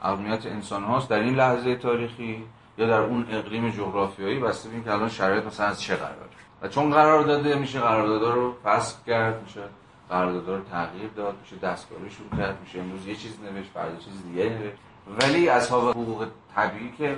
اقلیت 0.03 0.47
انسان 0.47 0.85
هاست 0.85 1.09
در 1.09 1.19
این 1.19 1.35
لحظه 1.35 1.77
تاریخی 1.77 2.45
یا 2.79 2.87
در 2.87 3.01
اون 3.01 3.27
اقلیم 3.31 3.71
جغرافیایی. 3.71 4.39
بسته 4.39 4.69
به 4.85 4.93
الان 4.93 5.09
شرایط 5.09 5.45
مثلا 5.45 5.67
از 5.67 5.81
چه 5.81 5.97
قراره. 5.97 6.17
و 6.63 6.69
چون 6.69 6.91
قرار 6.91 7.23
داده 7.23 7.55
میشه 7.55 7.81
قراردادها 7.81 8.35
رو 8.35 8.55
فسخ 8.65 9.05
کرد 9.07 9.43
میشه 9.43 9.61
قراردادها 10.09 10.57
رو 10.57 10.63
تغییر 10.65 11.11
داد 11.17 11.35
میشه 11.41 11.57
دستکاری 11.57 12.11
شروع 12.11 12.31
کرد 12.39 12.61
میشه 12.61 12.79
امروز 12.79 13.07
یه 13.07 13.15
چیز 13.15 13.33
نوشت 13.41 13.71
فردا 13.75 13.97
چیز 13.97 14.23
دیگه 14.23 14.49
نوشت. 14.49 14.77
ولی 15.21 15.49
اصحاب 15.49 15.91
حقوق 15.91 16.27
طبیعی 16.55 16.93
که 16.99 17.17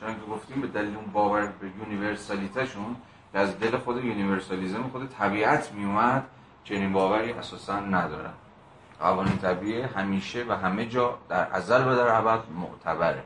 چنان 0.00 0.14
که 0.14 0.20
گفتیم 0.30 0.60
به 0.60 0.66
دلیل 0.66 0.96
اون 0.96 1.06
باور 1.12 1.52
به 1.60 1.66
universality 1.80 2.67
شون 2.67 2.96
که 3.32 3.38
از 3.38 3.60
دل 3.60 3.76
خود 3.78 4.04
universalism 4.04 4.82
خود 4.92 5.08
طبیعت 5.08 5.72
میومد 5.72 6.26
چنین 6.64 6.92
باوری 6.92 7.32
اساسا 7.32 7.80
ندارن 7.80 8.32
قوانین 9.00 9.38
طبیعی 9.38 9.82
همیشه 9.82 10.44
و 10.48 10.52
همه 10.52 10.86
جا 10.86 11.18
در 11.28 11.52
ازل 11.52 11.88
و 11.88 11.96
در 11.96 12.18
ابد 12.18 12.40
معتبره. 12.50 13.22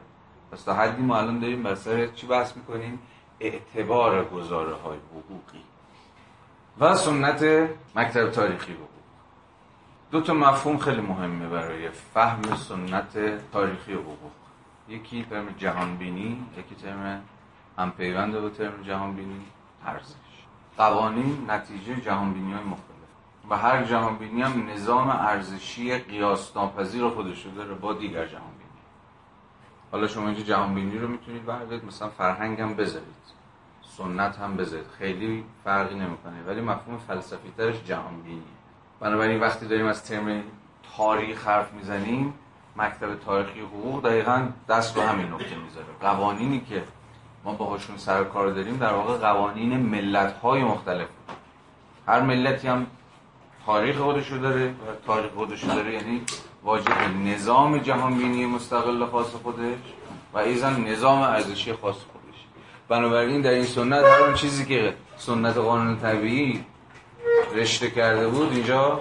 پس 0.52 0.62
تا 0.62 0.74
حدی 0.74 1.02
ما 1.02 1.18
الان 1.18 1.38
داریم 1.38 1.62
بر 1.62 1.74
سر 1.74 2.06
چی 2.06 2.26
بحث 2.26 2.56
می‌کنیم؟ 2.56 2.98
اعتبار 3.40 4.24
گزاره 4.24 4.74
های 4.74 4.98
حقوقی 5.10 5.62
و 6.80 6.94
سنت 6.94 7.68
مکتب 7.96 8.30
تاریخی 8.30 8.72
حقوق. 8.72 8.88
دو 10.10 10.20
تا 10.20 10.34
مفهوم 10.34 10.78
خیلی 10.78 11.00
مهمه 11.00 11.48
برای 11.48 11.88
فهم 11.90 12.56
سنت 12.56 13.18
تاریخی 13.52 13.92
حقوق. 13.92 14.30
یکی 14.88 15.24
ترم 15.30 15.54
جهانبینی 15.58 16.46
یکی 16.58 16.74
ترم 16.74 17.22
همپیوند 17.78 18.40
با 18.40 18.48
ترم 18.48 18.82
جهانبینی 18.82 19.40
ارزش. 19.86 20.14
قوانین 20.76 21.50
نتیجه 21.50 22.00
جهانبینی 22.00 22.52
های 22.52 22.64
مختلف. 22.64 22.93
و 23.50 23.56
هر 23.56 23.84
جهانبینی 23.84 24.42
هم 24.42 24.70
نظام 24.70 25.08
ارزشی 25.08 25.98
قیاس 25.98 26.56
ناپذیر 26.56 27.08
خودش 27.08 27.46
داره 27.46 27.74
با 27.74 27.92
دیگر 27.92 28.26
جهانبینی. 28.26 28.64
حالا 29.92 30.06
شما 30.06 30.26
اینجا 30.26 30.42
جهانبینی 30.42 30.98
رو 30.98 31.08
می‌تونید 31.08 31.44
بردارید 31.44 31.84
مثلا 31.84 32.08
فرهنگ 32.08 32.60
هم 32.60 32.74
بذارید 32.74 33.24
سنت 33.82 34.38
هم 34.38 34.56
بذارید. 34.56 34.86
خیلی 34.98 35.44
فرقی 35.64 35.94
نمی‌کنه 35.94 36.42
ولی 36.46 36.60
مفهوم 36.60 36.98
فلسفی 36.98 37.52
ترش 37.56 37.84
جهانبینی 37.84 38.42
بنابراین 39.00 39.40
وقتی 39.40 39.66
داریم 39.66 39.86
از 39.86 40.04
ترم 40.04 40.42
تاریخ 40.96 41.48
حرف 41.48 41.72
می‌زنیم 41.72 42.34
مکتب 42.76 43.14
تاریخی 43.14 43.60
حقوق 43.60 44.02
دقیقا 44.02 44.48
دست 44.68 44.96
رو 44.96 45.02
همین 45.02 45.32
نکته 45.32 45.56
می‌ذاره. 45.56 45.86
قوانینی 46.00 46.60
که 46.60 46.84
ما 47.44 47.52
باهاشون 47.52 47.96
سر 47.96 48.24
کار 48.24 48.50
داریم 48.50 48.76
در 48.76 48.92
واقع 48.92 49.18
قوانین 49.18 49.76
ملت 49.76 50.32
های 50.32 50.64
مختلف. 50.64 51.08
هر 52.08 52.20
ملتی 52.20 52.68
هم 52.68 52.86
تاریخ 53.66 53.96
خودشو 53.96 54.38
داره 54.38 54.74
تاریخ 55.06 55.30
خودشو 55.30 55.66
داره 55.66 55.92
یعنی 55.92 56.22
واجب 56.62 56.92
نظام 57.24 57.78
جهانبینی 57.78 58.46
مستقل 58.46 59.06
خاص 59.06 59.26
خودش 59.26 59.78
و 60.34 60.38
ایزن 60.38 60.80
نظام 60.80 61.22
ارزشی 61.22 61.72
خاص 61.72 61.96
خودش 61.96 62.38
بنابراین 62.88 63.42
در 63.42 63.50
این 63.50 63.64
سنت 63.64 64.04
هر 64.04 64.22
اون 64.22 64.34
چیزی 64.34 64.64
که 64.64 64.94
سنت 65.16 65.56
قانون 65.56 65.98
طبیعی 65.98 66.64
رشته 67.54 67.90
کرده 67.90 68.28
بود 68.28 68.52
اینجا 68.52 69.00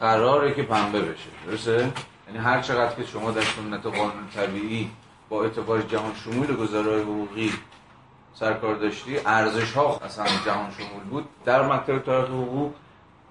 قراره 0.00 0.54
که 0.54 0.62
پنبه 0.62 1.00
بشه 1.00 1.30
درسته؟ 1.46 1.92
یعنی 2.26 2.38
هر 2.38 2.60
چقدر 2.60 2.94
که 2.94 3.04
شما 3.04 3.30
در 3.30 3.42
سنت 3.42 3.86
قانون 3.86 4.28
طبیعی 4.34 4.90
با 5.28 5.42
اعتبار 5.42 5.82
جهان 5.82 6.12
شمول 6.14 6.56
گذارای 6.56 7.02
حقوقی 7.02 7.52
سرکار 8.34 8.74
داشتی 8.74 9.18
ارزش 9.26 9.72
ها 9.72 10.00
اصلا 10.04 10.24
جهان 10.46 10.70
شمول 10.70 11.04
بود 11.10 11.24
در 11.44 11.62
مکتب 11.62 11.98
تاریخ 11.98 12.28
حقوق 12.28 12.72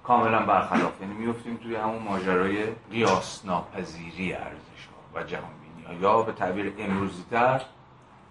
کاملا 0.06 0.46
برخلاف 0.46 1.00
یعنی 1.00 1.14
میفتیم 1.14 1.56
توی 1.56 1.76
همون 1.76 2.02
ماجرای 2.02 2.64
قیاس 2.90 3.44
ناپذیری 3.44 4.32
ارزش 4.32 4.86
ها 5.14 5.20
و 5.20 5.24
جهانبینی 5.24 5.82
ها. 5.86 5.94
یا 5.94 6.22
به 6.22 6.32
تعبیر 6.32 6.72
امروزی 6.78 7.24
تر 7.30 7.62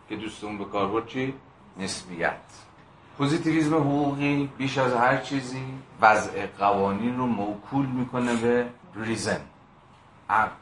که 0.09 0.15
دوستمون 0.15 0.57
به 0.57 0.65
کار 0.65 0.87
برد 0.87 1.07
چی؟ 1.07 1.33
نسبیت. 1.77 2.37
پوزیتیویزم 3.17 3.75
حقوقی 3.75 4.49
بیش 4.57 4.77
از 4.77 4.93
هر 4.93 5.17
چیزی 5.17 5.63
وضع 6.01 6.45
قوانین 6.45 7.17
رو 7.17 7.25
موکول 7.25 7.85
می‌کنه 7.85 8.35
به 8.35 8.67
ریزن. 8.95 9.41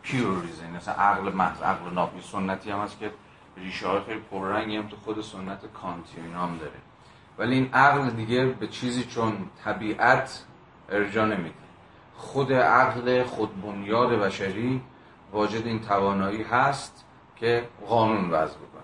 پیور 0.02 0.42
ریزن. 0.42 0.70
مثلا 0.76 0.94
عقل 0.94 1.34
محض 1.34 1.62
عقل 1.62 1.94
ناپی 1.94 2.22
سنتی 2.22 2.72
هم 2.72 2.80
هست 2.80 3.00
که 3.00 3.12
ریشه 3.58 3.88
های 3.88 4.02
خیلی 4.02 4.20
پررنگی 4.20 4.78
هم 4.78 4.88
تو 4.88 4.96
خود 4.96 5.22
سنت 5.22 5.60
کانتی 5.74 6.22
هم 6.36 6.58
داره. 6.58 6.80
ولی 7.38 7.56
این 7.56 7.74
عقل 7.74 8.10
دیگه 8.10 8.46
به 8.46 8.68
چیزی 8.68 9.04
چون 9.04 9.38
طبیعت 9.64 10.44
ارجا 10.94 11.26
نمیده 11.26 11.56
خود 12.18 12.54
عقل 12.54 13.24
خود 13.24 13.62
بنیاد 13.62 14.10
بشری 14.10 14.82
واجد 15.32 15.68
این 15.68 15.80
توانایی 15.80 16.44
هست 16.44 17.06
که 17.36 17.68
قانون 17.88 18.32
وضع 18.32 18.56
بکنه. 18.56 18.84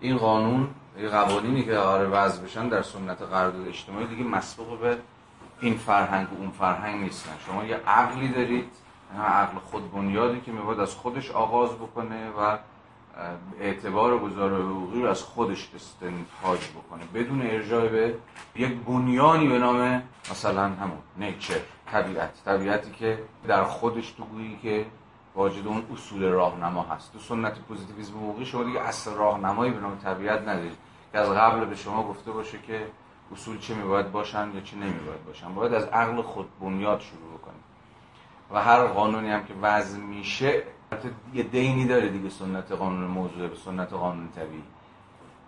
این 0.00 0.16
قانون 0.16 0.68
قوانینی 1.10 1.64
که 1.64 1.70
قرار 1.70 2.08
وضع 2.12 2.42
بشن 2.42 2.68
در 2.68 2.82
سنت 2.82 3.22
قرارداد 3.22 3.68
اجتماعی 3.68 4.06
دیگه 4.06 4.24
مسبوق 4.24 4.80
به 4.80 4.98
این 5.60 5.74
فرهنگ 5.74 6.32
و 6.32 6.36
اون 6.40 6.50
فرهنگ 6.50 7.02
نیستن. 7.02 7.32
شما 7.46 7.64
یه 7.64 7.76
عقلی 7.76 8.28
دارید 8.28 8.70
عقل 9.18 9.58
خود 9.58 9.92
بنیادی 9.92 10.40
که 10.40 10.52
میباید 10.52 10.80
از 10.80 10.94
خودش 10.94 11.30
آغاز 11.30 11.70
بکنه 11.70 12.30
و 12.30 12.58
اعتبار 13.60 14.18
گذار 14.18 14.62
حقوقی 14.62 15.02
رو 15.02 15.08
از 15.08 15.22
خودش 15.22 15.68
استنتاج 15.74 16.60
بکنه. 16.68 17.04
بدون 17.14 17.42
ارجاع 17.42 17.88
به 17.88 18.14
یک 18.56 18.72
بنیانی 18.86 19.48
به 19.48 19.58
نام 19.58 20.02
مثلا 20.30 20.62
همون 20.62 20.98
نیچر 21.16 21.60
طبیعت. 21.86 22.44
طبیعتی 22.44 22.90
که 22.90 23.18
در 23.46 23.64
خودش 23.64 24.10
تو 24.10 24.24
گویی 24.24 24.58
که 24.62 24.86
واجد 25.34 25.66
اون 25.66 25.82
اصول 25.92 26.24
راهنما 26.24 26.82
هست. 26.82 27.12
تو 27.12 27.18
سنت 27.18 27.58
پوزیتیویسم 27.58 28.12
حقوقی 28.12 28.46
شما 28.46 28.64
دیگه 28.64 28.80
اصل 28.80 29.14
راهنمایی 29.14 29.72
به 29.72 29.80
نام 29.80 29.98
طبیعت 29.98 30.40
ندارید. 30.40 30.76
که 31.12 31.18
از 31.18 31.28
قبل 31.28 31.64
به 31.64 31.76
شما 31.76 32.02
گفته 32.02 32.32
باشه 32.32 32.58
که 32.66 32.86
اصول 33.32 33.58
چه 33.58 33.74
میباید 33.74 34.12
باشن 34.12 34.50
یا 34.54 34.60
چه 34.60 34.76
نمیباید 34.76 35.24
باشن. 35.26 35.54
باید 35.54 35.74
از 35.74 35.84
عقل 35.84 36.22
خود 36.22 36.48
بنیاد 36.60 37.00
شروع 37.00 37.38
بکنید. 37.38 37.62
و 38.50 38.62
هر 38.62 38.86
قانونی 38.86 39.30
هم 39.30 39.44
که 39.44 39.54
وضع 39.62 39.98
میشه 39.98 40.62
یه 41.34 41.42
دینی 41.42 41.86
داره 41.86 42.08
دیگه 42.08 42.28
سنت 42.30 42.72
قانون 42.72 43.10
موضوع 43.10 43.48
به 43.48 43.56
سنت 43.56 43.92
قانون 43.92 44.28
طبیعی. 44.28 44.62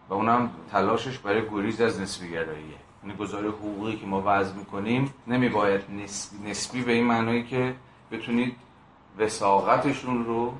و 0.08 0.14
اونم 0.14 0.50
تلاشش 0.70 1.18
برای 1.18 1.42
گریز 1.50 1.80
از 1.80 2.00
نسبی 2.00 2.30
گراییه 2.30 2.78
یعنی 3.02 3.16
گزاره 3.16 3.48
حقوقی 3.48 3.96
که 3.96 4.06
ما 4.06 4.22
وضع 4.26 4.54
می‌کنیم 4.54 5.14
نمیباید 5.26 5.82
نسبی, 5.90 6.50
نسبی 6.50 6.82
به 6.82 6.92
این 6.92 7.04
معنایی 7.04 7.42
که 7.42 7.74
بتونید 8.12 8.56
وساقتشون 9.18 10.24
رو 10.24 10.54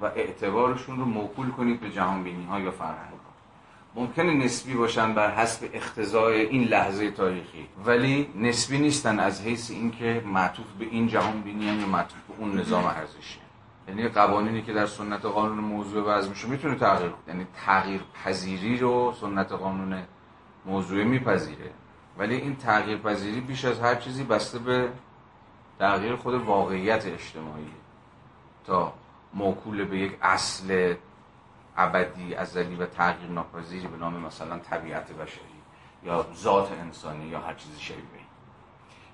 و 0.00 0.04
اعتبارشون 0.04 0.98
رو 0.98 1.04
موکول 1.04 1.50
کنید 1.50 1.80
به 1.80 1.90
جهانبینی 1.90 2.44
ها 2.44 2.60
یا 2.60 2.70
فرهنگ 2.70 3.14
ممکنه 3.94 4.34
نسبی 4.34 4.74
باشن 4.74 5.14
بر 5.14 5.34
حسب 5.34 5.70
اختزای 5.72 6.40
این 6.40 6.64
لحظه 6.64 7.10
تاریخی. 7.10 7.66
ولی 7.84 8.28
نسبی 8.36 8.78
نیستن 8.78 9.18
از 9.18 9.42
حیث 9.42 9.70
اینکه 9.70 10.22
معطوف 10.26 10.66
به 10.78 10.84
این 10.84 11.08
جهان 11.08 11.40
بینی 11.40 11.64
یا 11.64 11.86
معطوف 11.86 12.18
به 12.28 12.34
اون 12.38 12.60
نظام 12.60 12.84
ارزشی. 12.84 13.43
یعنی 13.88 14.08
قوانینی 14.08 14.62
که 14.62 14.72
در 14.72 14.86
سنت 14.86 15.24
قانون 15.24 15.58
موضوع 15.58 16.04
وضع 16.04 16.28
میشه 16.28 16.48
می‌تونه 16.48 16.74
تغییر 16.74 17.12
یعنی 17.28 17.46
تغییر 17.66 18.00
پذیری 18.24 18.78
رو 18.78 19.14
سنت 19.20 19.52
قانون 19.52 20.02
موضوع 20.66 21.04
میپذیره. 21.04 21.70
ولی 22.18 22.34
این 22.34 22.56
تغییر 22.56 22.98
پذیری 22.98 23.40
بیش 23.40 23.64
از 23.64 23.80
هر 23.80 23.94
چیزی 23.94 24.24
بسته 24.24 24.58
به 24.58 24.88
تغییر 25.78 26.16
خود 26.16 26.34
واقعیت 26.34 27.06
اجتماعی. 27.06 27.72
تا 28.66 28.92
موکول 29.34 29.84
به 29.84 29.98
یک 29.98 30.18
اصل 30.22 30.94
ابدی 31.76 32.34
ازلی 32.34 32.76
و 32.76 32.86
تغییر 32.86 33.30
ناپذیری 33.30 33.86
به 33.86 33.96
نام 33.96 34.14
مثلا 34.14 34.58
طبیعت 34.58 35.12
بشری 35.12 35.44
یا 36.02 36.26
ذات 36.34 36.72
انسانی 36.72 37.26
یا 37.26 37.40
هر 37.40 37.54
چیزی 37.54 37.80
شبیه 37.80 38.24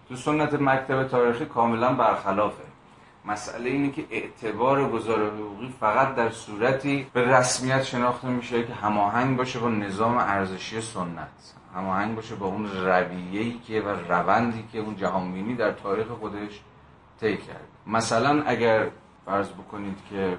تو 0.08 0.16
سنت 0.16 0.54
مکتب 0.54 1.08
تاریخی 1.08 1.44
کاملا 1.44 1.92
برخلافه 1.92 2.69
مسئله 3.24 3.70
اینه 3.70 3.90
که 3.90 4.04
اعتبار 4.10 4.90
گزار 4.90 5.26
حقوقی 5.26 5.74
فقط 5.80 6.14
در 6.14 6.30
صورتی 6.30 7.06
به 7.12 7.38
رسمیت 7.38 7.82
شناخته 7.82 8.28
میشه 8.28 8.64
که 8.64 8.74
هماهنگ 8.74 9.36
باشه 9.36 9.58
با 9.58 9.68
نظام 9.68 10.18
ارزشی 10.18 10.80
سنت. 10.80 11.28
هماهنگ 11.74 12.16
باشه 12.16 12.34
با 12.34 12.46
اون 12.46 12.66
رویه‌ای 12.66 13.58
که 13.66 13.80
و 13.80 13.88
روندی 13.88 14.64
که 14.72 14.78
اون 14.78 14.96
جهانبینی 14.96 15.54
در 15.54 15.72
تاریخ 15.72 16.06
خودش 16.06 16.60
طی 17.20 17.36
کرد 17.36 17.68
مثلا 17.86 18.42
اگر 18.42 18.86
فرض 19.26 19.48
بکنید 19.48 19.98
که 20.10 20.38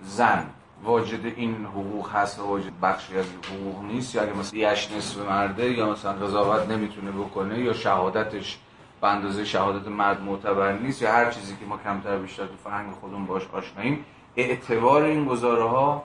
زن 0.00 0.46
واجد 0.82 1.26
این 1.26 1.64
حقوق 1.64 2.10
هست 2.10 2.38
و 2.38 2.46
واجد 2.46 2.80
بخشی 2.82 3.18
از 3.18 3.26
حقوق 3.50 3.84
نیست 3.84 4.14
یا 4.14 4.22
اگه 4.22 4.32
مثلا 4.32 4.58
یش 4.58 4.92
نصف 4.92 5.18
مرده 5.18 5.70
یا 5.70 5.90
مثلا 5.90 6.12
قضاوت 6.12 6.68
نمی‌تونه 6.68 7.10
بکنه 7.10 7.58
یا 7.58 7.72
شهادتش 7.72 8.58
به 9.04 9.10
اندازه 9.10 9.44
شهادت 9.44 9.88
مرد 9.88 10.22
معتبر 10.22 10.72
نیست 10.72 11.02
یا 11.02 11.12
هر 11.12 11.30
چیزی 11.30 11.56
که 11.56 11.66
ما 11.66 11.78
کمتر 11.78 12.18
بیشتر 12.18 12.46
تو 12.46 12.56
فرهنگ 12.64 12.92
خودمون 12.92 13.26
باش 13.26 13.42
آشناییم 13.52 14.04
اعتبار 14.36 15.02
این 15.02 15.24
گزاره 15.24 15.68
ها 15.68 16.04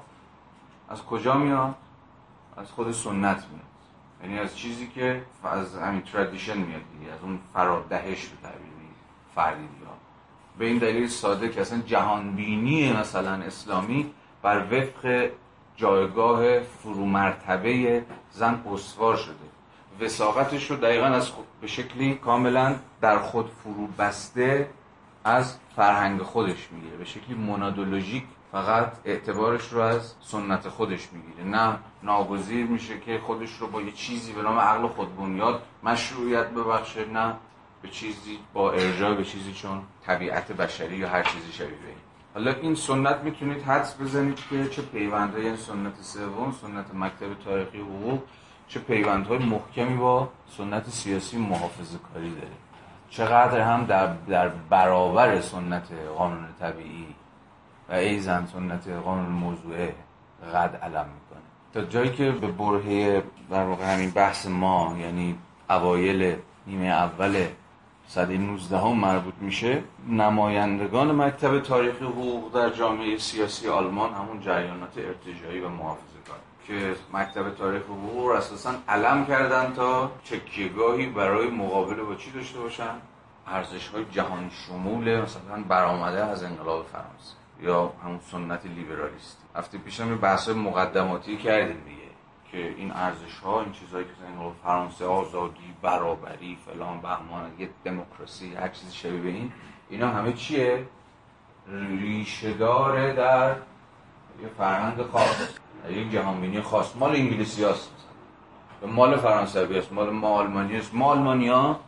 از 0.89 1.03
کجا 1.06 1.34
میاد؟ 1.34 1.75
از 2.58 2.72
خود 2.72 2.91
سنت 2.91 3.46
میاد. 3.51 3.70
یعنی 4.24 4.39
از 4.39 4.58
چیزی 4.58 4.88
که 4.88 5.22
از 5.44 5.77
همین 5.77 6.01
تردیشن 6.01 6.58
میاد 6.58 6.82
دیگه 7.00 7.13
از 7.13 7.20
اون 7.24 7.39
فرادهش 7.53 8.27
به 8.27 8.48
تعبیری 8.48 8.89
فردی 9.36 9.68
به 10.58 10.65
این 10.65 10.77
دلیل 10.77 11.08
ساده 11.08 11.50
که 11.50 11.62
اصلا 11.62 11.82
جهانبینی 11.82 12.94
مثلا 12.94 13.34
اسلامی 13.34 14.13
بر 14.41 14.65
وفق 14.72 15.29
جایگاه 15.75 16.60
فرومرتبه 16.60 18.06
زن 18.32 18.63
استوار 18.74 19.15
شده. 19.15 19.49
وساقتش 20.01 20.72
رو 20.72 20.77
دقیقا 20.77 21.06
از 21.06 21.32
به 21.62 21.68
شکلی 21.68 22.13
کاملا 22.13 22.75
در 23.01 23.20
خود 23.20 23.51
فرو 23.63 23.88
بسته 23.88 24.70
از 25.24 25.58
فرهنگ 25.75 26.22
خودش 26.22 26.72
می‌گیره. 26.72 26.98
به 26.98 27.06
شکلی 27.06 27.36
مونادولوژیک 27.36 28.24
فقط 28.51 28.91
اعتبارش 29.06 29.68
رو 29.68 29.82
از 29.82 30.13
سنت 30.22 30.70
خودش 30.70 31.10
می‌گیره. 31.13 31.44
نه 31.44 31.77
ناگزیر 32.03 32.65
میشه 32.65 33.00
که 33.00 33.20
خودش 33.25 33.58
رو 33.60 33.68
با 33.68 33.82
یه 33.82 33.91
چیزی 33.91 34.34
به 34.34 34.41
نام 34.41 34.60
عقل 34.60 34.88
خود 34.88 35.18
بنیاد 35.18 35.62
مشروعیت 35.84 36.50
ببخشه 36.50 37.06
نه 37.06 37.36
به 37.82 37.89
چیزی 37.89 38.39
با 38.53 38.72
ارجاع 38.72 39.15
به 39.15 39.24
چیزی 39.24 39.53
چون 39.53 39.82
طبیعت 40.06 40.51
بشری 40.51 40.98
یا 40.98 41.10
هر 41.10 41.24
چیزی 41.24 41.51
شبیه. 41.51 41.70
این 41.70 41.98
حالا 42.34 42.53
این 42.62 42.75
سنت 42.75 43.20
می‌تونید 43.24 43.63
حدس 43.63 44.01
بزنید 44.01 44.39
که 44.50 44.70
چه 44.70 44.82
پیوندهای 44.82 45.58
سنت 45.58 46.01
سوم 46.01 46.56
سنت 46.62 46.86
مکتب 46.94 47.44
تاریخی 47.46 47.79
حقوق 47.79 48.22
چه 48.70 48.80
پیوندهای 48.80 49.38
محکمی 49.38 49.98
با 49.98 50.30
سنت 50.58 50.90
سیاسی 50.90 51.38
محافظه 51.38 51.98
کاری 52.14 52.30
داره. 52.30 52.48
چقدر 53.10 53.60
هم 53.60 53.86
در, 53.86 54.14
در 54.28 54.50
برابر 54.50 55.42
سنت 55.42 55.88
قانون 56.18 56.46
طبیعی 56.60 57.08
و 57.90 57.94
ایزن 57.94 58.48
سنت 58.54 58.88
قانون 58.88 59.30
موضوعه 59.30 59.96
قد 60.56 60.76
علم 60.76 61.06
می‌کنه. 61.06 61.40
تا 61.74 61.82
جایی 61.82 62.12
که 62.12 62.32
به 62.32 62.48
برهه 62.48 63.24
در 63.52 63.64
واقع 63.64 63.94
همین 63.94 64.10
بحث 64.10 64.48
ما 64.48 64.96
یعنی 65.00 65.36
اوایل 65.70 66.36
نیمه 66.68 66.86
اول 66.86 67.46
صده 68.08 68.38
19 68.38 68.78
هم 68.78 68.96
مربوط 68.96 69.34
میشه 69.42 69.84
نمایندگان 70.10 71.16
مکتب 71.16 71.60
تاریخی 71.60 72.06
حقوق 72.06 72.54
در 72.54 72.70
جامعه 72.70 73.18
سیاسی 73.18 73.68
آلمان 73.68 74.14
همون 74.14 74.42
جریانات 74.42 74.98
ارتجایی 74.98 75.60
و 75.60 75.70
محافظه 75.70 76.09
کار 76.09 76.09
که 76.70 76.96
مکتب 77.14 77.56
تاریخ 77.56 77.84
حقوق 77.84 78.26
رو 78.28 78.34
اساسا 78.34 78.74
علم 78.88 79.26
کردن 79.26 79.74
تا 79.74 80.12
چکیگاهی 80.24 81.06
برای 81.06 81.50
مقابله 81.50 82.04
با 82.04 82.16
چی 82.16 82.32
داشته 82.32 82.60
باشن؟ 82.60 82.96
ارزش 83.48 83.88
های 83.88 84.06
جهان 84.06 84.50
شمول 84.50 85.22
مثلا 85.22 85.64
برآمده 85.70 86.26
از 86.26 86.44
انقلاب 86.44 86.86
فرانسه 86.86 87.34
یا 87.62 87.94
همون 88.04 88.20
سنت 88.32 88.66
لیبرالیستی 88.66 89.44
هفته 89.56 89.78
پیش 89.78 90.00
هم 90.00 90.18
بحث 90.18 90.50
مقدماتی 90.50 91.38
کردیم 91.38 91.82
دیگه 91.86 92.10
که 92.52 92.76
این 92.78 92.92
ارزش 92.92 93.40
ها 93.44 93.62
این 93.62 93.72
چیزهایی 93.72 94.06
که 94.06 94.12
انقلاب 94.32 94.56
فرانسه 94.64 95.06
آزادی 95.06 95.74
برابری 95.82 96.58
فلان 96.66 97.02
بهمان 97.02 97.52
یه 97.60 97.70
دموکراسی 97.84 98.56
هر 98.56 98.70
چیزی 98.70 98.98
شبیه 98.98 99.22
به 99.22 99.30
این 99.30 99.52
اینا 99.90 100.10
همه 100.10 100.34
چیه؟ 100.34 100.86
ریشه 101.68 102.54
داره 102.54 103.14
در 103.14 103.56
یه 104.42 104.48
فرهنگ 104.58 105.02
خاص. 105.02 105.60
یک 105.89 106.12
جهانبینی 106.12 106.62
خاص 106.62 106.95
مال 106.95 107.15
انگلیسی 107.15 107.63
هست 107.63 107.91
مال 108.88 109.17
فرانسوی 109.17 109.77
است 109.77 109.93
مال 109.93 110.09
ما 110.09 110.29
آلمانی 110.29 110.77
است 110.77 110.95
ما 110.95 111.05
آلمانی 111.05 111.48
ها 111.48 111.79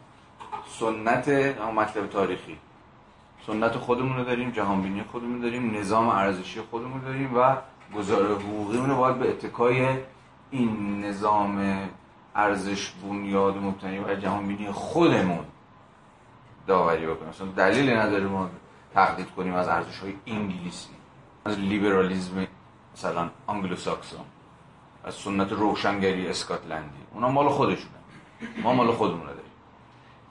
سنت 0.67 1.29
مکتب 1.75 2.07
تاریخی. 2.07 2.57
سنت 3.47 3.77
خودمون 3.77 4.17
رو 4.17 4.23
داریم 4.23 4.51
جهانبینی 4.51 5.03
خودمون 5.11 5.39
داریم 5.39 5.77
نظام 5.77 6.09
ارزشی 6.09 6.61
خودمون 6.61 7.01
داریم 7.01 7.37
و 7.37 7.55
گزاره 7.95 8.35
حقوقیمون 8.35 8.89
رو 8.89 8.95
باید 8.95 9.19
به 9.19 9.29
اتکای 9.29 9.87
این 10.51 11.05
نظام 11.05 11.77
ارزش 12.35 12.91
بنیاد 13.03 13.57
مبتنی 13.57 13.99
بر 13.99 14.15
جهانبینی 14.15 14.71
خودمون 14.71 15.45
داوری 16.67 17.05
بکنیم. 17.05 17.29
مثلا 17.29 17.47
دلیلی 17.47 17.95
نداره 17.95 18.25
ما 18.25 18.49
تقلید 18.93 19.31
کنیم 19.31 19.53
از 19.53 19.67
ارزش 19.67 19.99
های 19.99 20.13
انگلیسی 20.27 20.89
از 21.45 21.59
لیبرالیزم 21.59 22.47
مثلا 22.95 23.29
انگلو 23.49 23.75
ساکسون 23.75 24.25
از 25.03 25.13
سنت 25.13 25.51
روشنگری 25.51 26.27
اسکاتلندی. 26.27 27.01
اونا 27.13 27.29
مال 27.29 27.49
خودشونه. 27.49 27.95
ما 28.63 28.73
مال 28.73 28.91
خودمون 28.91 29.25
داریم. 29.25 29.41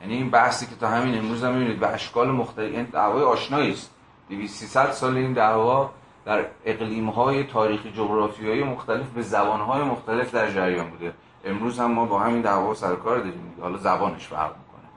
یعنی 0.01 0.14
این 0.14 0.31
بحثی 0.31 0.66
که 0.66 0.75
تا 0.75 0.88
همین 0.88 1.18
امروز 1.18 1.44
هم 1.44 1.53
می‌بینید 1.53 1.81
به 1.81 1.88
اشکال 1.88 2.31
مختلف 2.31 2.75
این 2.75 2.85
دعوای 2.85 3.23
آشنایی 3.23 3.73
است. 3.73 3.90
200 4.29 4.92
سال 4.92 5.16
این 5.16 5.33
دعوا 5.33 5.90
در 6.25 6.44
اقلیم 6.64 7.09
های 7.09 7.44
تاریخی 7.44 7.92
جغرافیایی 7.92 8.64
مختلف 8.64 9.09
به 9.09 9.23
زبان 9.23 9.61
های 9.61 9.83
مختلف 9.83 10.35
در 10.35 10.51
جریان 10.51 10.90
بوده. 10.90 11.14
امروز 11.44 11.79
هم 11.79 11.92
ما 11.92 12.05
با 12.05 12.18
همین 12.18 12.40
دعوا 12.40 12.75
سر 12.75 12.94
کار 12.96 13.18
داریم. 13.18 13.55
حالا 13.61 13.79
زبانش 13.79 14.27
فرق 14.27 14.55
می‌کنه. 14.57 14.88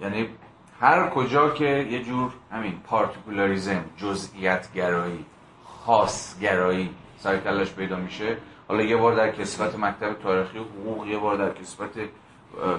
یعنی 0.00 0.28
هر 0.80 1.08
کجا 1.08 1.50
که 1.50 1.88
یه 1.90 2.02
جور 2.04 2.32
همین 2.52 2.80
پارتیکولاریزم 2.86 3.84
جزئیت 3.96 4.72
گرایی 4.72 5.24
خاص 5.64 6.38
گرایی 6.40 6.94
سرکلش 7.22 7.72
پیدا 7.72 7.96
میشه. 7.96 8.36
حالا 8.68 8.82
یه 8.82 8.96
بار 8.96 9.14
در 9.14 9.32
کسبت 9.32 9.78
مکتب 9.78 10.12
تاریخی 10.12 10.58
حقوق 10.58 11.06
یه 11.06 11.18
بار 11.18 11.36
در 11.36 11.52
کسبت 11.52 11.90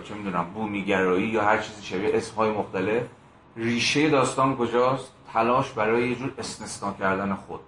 چه 0.04 0.14
می‌دونم 0.14 0.46
بومیگرایی 0.54 1.28
یا 1.28 1.44
هر 1.44 1.58
چیزی 1.58 1.84
شبیه 1.84 2.10
اسمهای 2.14 2.52
مختلف. 2.52 3.04
ریشه 3.58 4.10
داستان 4.10 4.56
کجاست؟ 4.56 5.14
تلاش 5.34 5.72
برای 5.72 6.10
یه 6.10 6.16
جور 6.16 6.34
استثنا 6.38 6.94
کردن 6.94 7.34
خود 7.34 7.60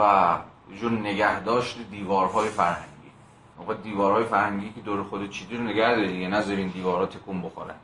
و 0.00 0.38
یه 0.70 0.78
جور 0.78 0.92
نگهداشت 0.92 1.78
دیوارهای 1.90 2.48
فرهنگی. 2.48 3.10
موقع 3.58 3.74
دیوارهای 3.74 4.24
فرهنگی 4.24 4.72
که 4.72 4.80
دور 4.80 5.02
خود 5.02 5.30
چیدی 5.30 5.56
رو 5.56 5.62
نگه 5.62 5.94
داری 5.94 6.12
دیگه. 6.12 6.48
این 6.48 6.68
دیوارها 6.68 7.06
تکون 7.06 7.42
بخورن. 7.42 7.74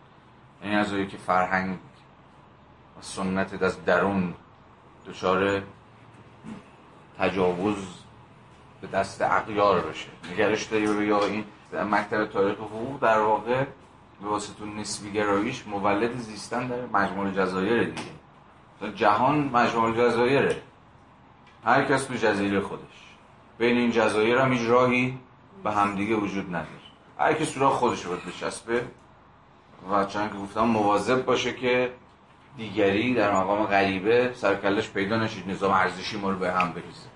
یعنی 0.62 0.76
از 0.76 0.90
که 0.90 1.16
فرهنگ 1.26 1.78
و 2.98 3.00
سنت 3.00 3.62
از 3.62 3.84
درون 3.84 4.34
دچار 5.08 5.62
تجاوز 7.18 7.76
به 8.80 8.86
دست 8.86 9.22
اقیار 9.22 9.80
بشه. 9.80 10.08
نگرش 10.32 10.64
داری 10.64 10.84
یا 11.06 11.24
این 11.24 11.44
مکتب 11.72 12.26
تاریخ 12.26 12.56
حقوق 12.56 13.00
در 13.00 13.18
واقع 13.18 13.64
به 14.22 14.28
واسطه 14.28 14.64
نسبی 14.64 15.12
گراییش 15.12 15.66
مولد 15.66 16.16
زیستن 16.18 16.66
در 16.66 16.86
مجموع 16.92 17.30
جزایر 17.30 17.84
دیگه. 17.84 18.94
جهان 18.94 19.50
مجموع 19.52 19.92
جزایره. 19.92 20.62
هر 21.64 21.84
کس 21.84 22.04
تو 22.04 22.14
جزیره 22.14 22.60
خودش. 22.60 22.82
بین 23.58 23.76
این 23.76 23.90
جزایر 23.90 24.38
هم 24.38 24.52
هیچ 24.52 24.68
راهی 24.68 25.18
به 25.64 25.72
همدیگه 25.72 26.16
وجود 26.16 26.46
نداره. 26.48 26.66
هر 27.18 27.32
کس 27.32 27.58
را 27.58 27.70
خودش 27.70 28.04
رو 28.04 28.16
بچسبه 28.16 28.84
و 29.90 30.04
چون 30.04 30.28
که 30.28 30.34
گفتم 30.34 30.64
مواظب 30.64 31.24
باشه 31.24 31.52
که 31.52 31.92
دیگری 32.56 33.14
در 33.14 33.32
مقام 33.36 33.66
غریبه 33.66 34.30
سرکلش 34.34 34.90
پیدا 34.90 35.16
نشید 35.16 35.50
نظام 35.50 35.72
ارزشی 35.72 36.16
ما 36.18 36.30
رو 36.30 36.38
به 36.38 36.52
هم 36.52 36.72
بریزه. 36.72 37.08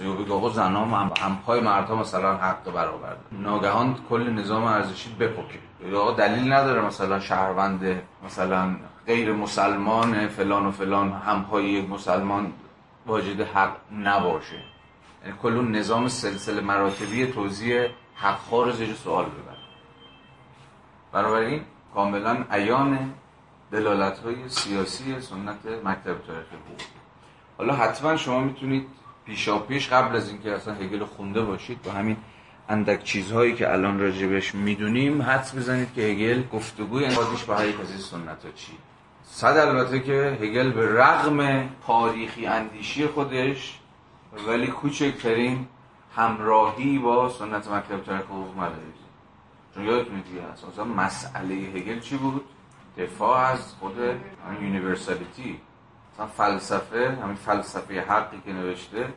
یا 0.00 0.12
بگه 0.12 0.32
آقا 0.34 0.50
زنا 0.50 0.84
هم 0.84 1.12
همپای 1.20 1.60
مردها 1.60 1.96
مثلا 1.96 2.36
حق 2.36 2.72
برابر 2.72 3.16
ناگهان 3.32 3.96
کل 4.10 4.30
نظام 4.30 4.64
ارزشی 4.64 5.10
بپکه. 5.20 5.58
یا 5.90 6.10
دلیل 6.10 6.52
نداره 6.52 6.80
مثلا 6.80 7.20
شهروند 7.20 8.02
مثلا 8.24 8.76
غیر 9.06 9.32
مسلمان 9.32 10.28
فلان 10.28 10.66
و 10.66 10.70
فلان 10.70 11.12
همپای 11.12 11.82
مسلمان 11.82 12.52
واجد 13.06 13.40
حق 13.40 13.76
نباشه. 13.92 14.56
یعنی 15.24 15.38
کل 15.42 15.68
نظام 15.78 16.08
سلسله 16.08 16.60
مراتبی 16.60 17.26
توضیح 17.26 17.86
حق 18.14 18.54
رو 18.54 18.72
زیر 18.72 18.94
سوال 18.94 19.24
ببر 19.24 19.56
بنابراین 21.12 21.60
کاملا 21.94 22.44
عیان 22.50 23.12
دلالت 23.72 24.18
های 24.18 24.48
سیاسی 24.48 25.20
سنت 25.20 25.66
مکتب 25.84 26.18
تاریخ 26.26 26.46
بود 26.68 26.82
حالا 27.58 27.74
حتما 27.74 28.16
شما 28.16 28.40
می‌تونید 28.40 28.86
پیشا 29.24 29.58
پیش 29.58 29.88
قبل 29.88 30.16
از 30.16 30.28
اینکه 30.28 30.52
اصلا 30.52 30.74
هگل 30.74 31.04
خونده 31.04 31.42
باشید 31.42 31.82
با 31.82 31.92
همین 31.92 32.16
اندک 32.68 33.04
چیزهایی 33.04 33.54
که 33.54 33.72
الان 33.72 34.00
راجبش 34.00 34.54
می‌دونیم 34.54 35.22
حدس 35.22 35.54
بزنید 35.54 35.94
که 35.94 36.02
هگل 36.02 36.42
گفتگوی 36.52 37.04
انقادش 37.04 37.44
به 37.44 37.54
هر 37.54 37.62
از 37.62 37.90
این 37.90 37.98
سنت 37.98 38.44
ها 38.44 38.50
چی. 38.54 38.72
صد 39.24 39.56
البته 39.56 40.00
که 40.00 40.38
هگل 40.42 40.70
به 40.70 41.02
رغم 41.02 41.68
تاریخی 41.86 42.46
اندیشی 42.46 43.06
خودش 43.06 43.78
ولی 44.48 44.66
کوچکترین 44.66 45.66
همراهی 46.16 46.98
با 46.98 47.28
سنت 47.28 47.68
مکتب 47.68 48.02
تاریخ 48.02 48.24
حقوق 48.24 48.56
مداری 48.56 48.92
چون 49.74 49.84
یادتونه 49.84 50.22
دیگه 50.22 50.42
اساسا 50.42 50.84
مسئله 50.84 51.54
هگل 51.54 52.00
چی 52.00 52.16
بود؟ 52.16 52.44
دفاع 52.98 53.38
از 53.38 53.74
خود 53.80 53.96
universality. 54.62 55.60
مثلا 56.14 56.26
فلسفه 56.26 57.18
همین 57.22 57.34
فلسفه 57.34 58.00
حقی 58.00 58.40
که 58.44 58.52
نوشته 58.52 59.08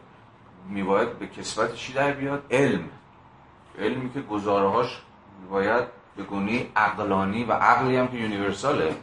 میباید 0.69 1.19
به 1.19 1.27
کسوت 1.27 1.75
چی 1.75 1.93
در 1.93 2.11
بیاد؟ 2.11 2.45
علم. 2.51 2.89
علمی 3.79 4.13
که 4.13 4.21
گزاره‌هاش 4.21 5.01
باید 5.51 5.83
به 6.17 6.23
گونه 6.23 6.65
عقلانی 6.75 7.43
و 7.43 7.53
عقلی 7.53 7.97
هم 7.97 8.07
که 8.07 8.17
universal 8.17 8.88
ه 8.88 8.95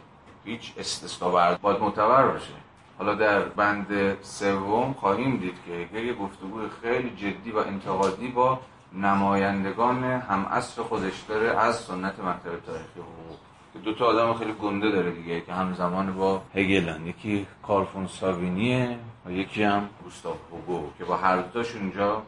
هیچ 0.45 0.73
استثنا 0.77 1.29
باید 1.29 1.81
معتبر 1.81 2.27
باشه. 2.27 2.53
حالا 2.97 3.15
در 3.15 3.39
بند 3.39 4.17
سوم 4.21 4.93
خواهیم 4.93 5.37
دید 5.37 5.55
که 5.65 5.99
یه 5.99 6.13
گفتگوی 6.13 6.65
خیلی 6.81 7.09
جدی 7.09 7.51
و 7.51 7.57
انتقادی 7.57 8.27
با 8.27 8.59
نمایندگان 8.93 10.03
هم 10.03 10.61
خودش 10.89 11.21
داره 11.21 11.59
از 11.59 11.75
سنت 11.75 12.19
مکتب 12.19 12.65
تاریخی 12.65 12.99
حقوق. 12.99 13.46
دو 13.83 13.93
تا 13.93 14.05
آدم 14.05 14.33
خیلی 14.33 14.53
گنده 14.53 14.91
داره 14.91 15.11
دیگه. 15.11 15.41
که 15.41 15.53
همزمان 15.53 16.13
با 16.13 16.41
هگلن 16.55 17.07
یکی 17.07 17.47
کارفون 17.63 18.07
ساوینیه 18.07 18.97
و 19.25 19.31
یکی 19.31 19.63
هم 19.63 19.89
گوستاو 20.03 20.35
هوگو 20.51 20.89
که 20.97 21.05
با 21.05 21.17
هر 21.17 21.37
دوتاشون 21.37 21.81
اونجا 21.81 22.21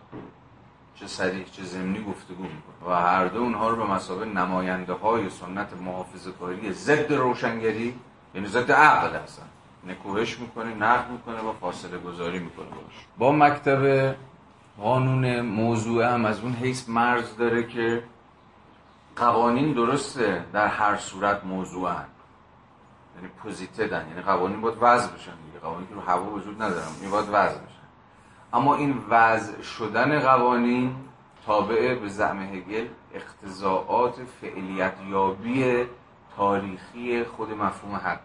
چه 0.95 1.07
صریح 1.07 1.45
چه 1.51 1.63
زمینی 1.63 2.03
گفتگو 2.03 2.43
می‌کنه. 2.43 2.89
و 2.89 3.01
هر 3.01 3.25
دو 3.25 3.39
اونها 3.39 3.69
رو 3.69 3.75
به 3.75 3.91
مسابقه 3.93 4.25
نماینده 4.25 4.93
های 4.93 5.29
سنت 5.29 5.67
محافظه 5.85 6.31
کاری 6.31 6.73
ضد 6.73 7.13
روشنگری 7.13 7.93
یعنی 8.35 8.47
ضد 8.47 8.71
عقل 8.71 9.15
هستن. 9.23 9.45
نکوهش 9.87 10.39
می‌کنه 10.39 10.75
نقد 10.75 11.11
می‌کنه 11.11 11.49
و 11.49 11.53
فاصله 11.61 11.97
گذاری 11.97 12.39
می‌کنه 12.39 12.65
باش 12.65 13.05
با 13.17 13.31
مکتب 13.31 14.15
قانون 14.81 15.41
موضوع 15.41 16.13
هم 16.13 16.25
از 16.25 16.41
اون 16.41 16.53
حیث 16.53 16.89
مرز 16.89 17.37
داره 17.37 17.63
که 17.63 18.03
قوانین 19.19 19.73
درسته 19.73 20.45
در 20.53 20.67
هر 20.67 20.97
صورت 20.97 21.43
موضوع 21.43 21.89
هم. 21.89 22.05
یعنی 23.15 23.27
پوزیتدن 23.43 24.07
یعنی 24.09 24.21
قوانین 24.21 24.61
باید 24.61 24.77
وضع 24.81 25.07
بشن 25.07 25.31
دیگه. 25.45 25.59
قوانین 25.59 25.87
که 25.87 25.95
رو 25.95 26.01
هوا 26.01 26.31
وجود 26.31 26.61
ندارن 26.61 26.87
این 27.01 27.11
باید 27.11 27.25
وضع 27.31 27.57
بشن. 27.57 27.79
اما 28.53 28.75
این 28.75 29.03
وضع 29.09 29.61
شدن 29.61 30.19
قوانین 30.19 30.95
تابع 31.45 31.95
به 31.95 32.07
زعم 32.07 32.39
هگل 32.39 32.87
اختزاعات 33.13 34.15
فعلیت 34.41 34.93
یابی 35.09 35.85
تاریخی 36.37 37.23
خود 37.23 37.51
مفهوم 37.51 37.95
حق. 37.95 38.19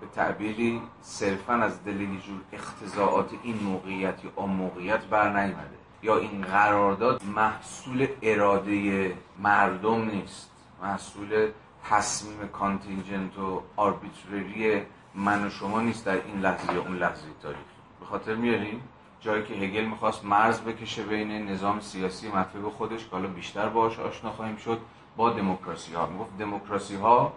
به 0.00 0.06
تعبیری 0.06 0.82
صرفا 1.02 1.52
از 1.54 1.84
دل 1.84 2.06
جور 2.06 2.40
اختزاعات 2.52 3.30
این 3.42 3.58
موقعیت 3.62 4.24
یا 4.24 4.30
آن 4.36 4.50
موقعیت 4.50 5.04
بر 5.04 5.28
نیمده 5.28 5.85
یا 6.06 6.16
این 6.16 6.42
قرارداد 6.42 7.22
محصول 7.24 8.06
اراده 8.22 9.12
مردم 9.38 10.10
نیست. 10.10 10.50
محصول 10.82 11.50
تصمیم 11.84 12.48
کانتینجنت 12.48 13.38
و 13.38 13.62
آربیترری 13.76 14.82
من 15.14 15.46
و 15.46 15.50
شما 15.50 15.80
نیست 15.80 16.04
در 16.06 16.12
این 16.12 16.40
لحظه 16.40 16.74
یا 16.74 16.80
اون 16.80 16.96
لحظه 16.96 17.22
تاریخ. 17.42 17.58
به 18.00 18.06
خاطر 18.06 18.34
میاریم 18.34 18.80
جایی 19.20 19.44
که 19.44 19.54
هگل 19.54 19.84
می‌خواست 19.84 20.24
مرز 20.24 20.60
بکشه 20.60 21.02
بین 21.02 21.50
نظام 21.50 21.80
سیاسی 21.80 22.28
مطلب 22.28 22.68
خودش 22.68 23.04
که 23.04 23.10
حالا 23.10 23.28
بیشتر 23.28 23.68
باش 23.68 23.98
آشنا 23.98 24.30
خواهیم 24.30 24.56
شد 24.56 24.78
با 25.16 25.30
دموکراسی 25.30 25.94
ها 25.94 26.06
می‌گفت 26.06 26.38
دموکراسی 26.38 26.96
ها 26.96 27.32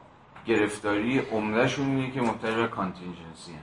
گرفتاری 0.46 1.20
عمدهشون 1.20 1.86
اینه 1.86 2.12
که 2.12 2.22
مبتنی 2.22 2.56
بر 2.56 2.68
contingency 2.68 3.52
هم. 3.52 3.60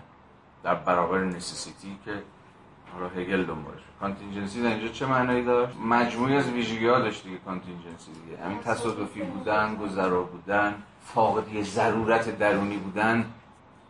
در 0.62 0.74
برابر 0.74 1.24
necessity 1.24 1.98
که 2.04 2.22
حالا 2.94 3.08
هگل 3.08 3.44
دنبالش. 3.44 3.80
contingency 4.00 4.62
در 4.62 4.68
اینجا 4.68 4.88
چه 4.88 5.06
معنایی 5.06 5.44
داشت؟ 5.44 5.76
مجموعی 5.76 6.36
از 6.36 6.50
ویژگی 6.50 6.86
ها 6.86 6.98
داشت 6.98 7.24
دیگه 7.24 7.38
contingency 7.38 8.12
دیگه. 8.12 8.42
همین 8.44 8.58
تصادفی 8.60 9.22
بودن 9.22 9.76
گذرا 9.76 10.22
بودن 10.22 10.74
فاقدی 11.04 11.62
ضرورت 11.62 12.38
درونی 12.38 12.76
بودن 12.76 13.24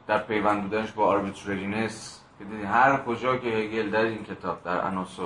در 0.07 0.19
پیوند 0.19 0.63
بودنش 0.63 0.93
با 0.93 1.07
arbitrariness. 1.07 2.21
که 2.39 2.67
هر 2.69 2.97
کجا 2.97 3.37
که 3.37 3.49
هگل 3.49 3.91
در 3.91 4.01
این 4.01 4.25
کتاب 4.25 4.63
در 4.63 4.81
عناصر 4.81 5.23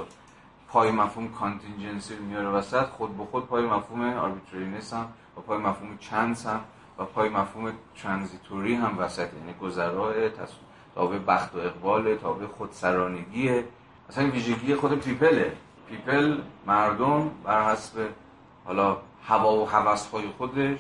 پای 0.69 0.91
مفهوم 0.91 1.29
contingency 1.29 2.17
رو 2.17 2.25
میاره 2.25 2.49
وسط 2.49 2.87
خود 2.87 3.17
به 3.17 3.25
خود 3.25 3.47
پای 3.47 3.67
مفهوم 3.67 4.01
arbitrariness 4.01 4.93
هم 4.93 5.07
و 5.37 5.41
پای 5.41 5.59
مفهوم 5.59 5.99
chance 5.99 6.47
هم 6.47 6.61
و 6.99 7.05
پای 7.05 7.29
مفهوم 7.29 7.73
transitory 8.03 8.75
هم 8.75 8.99
وسط. 8.99 9.29
یعنی 9.35 9.55
گذرای 9.61 10.31
تابع 10.95 11.19
بخت 11.19 11.55
و 11.55 11.59
اقبال 11.59 12.17
تابع 12.17 12.47
خودسرانگیه. 12.47 13.65
اصلا 14.09 14.31
ویژگی 14.31 14.75
خود 14.75 15.01
people 15.01 15.40
ه. 15.40 15.53
people 15.89 16.39
مردم 16.67 17.31
بر 17.45 17.73
حسب 17.73 18.09
حالا 18.65 18.97
هوا 19.29 19.57
و 19.57 19.60
هوس 19.60 19.69
های 20.13 20.27
خودش. 20.39 20.79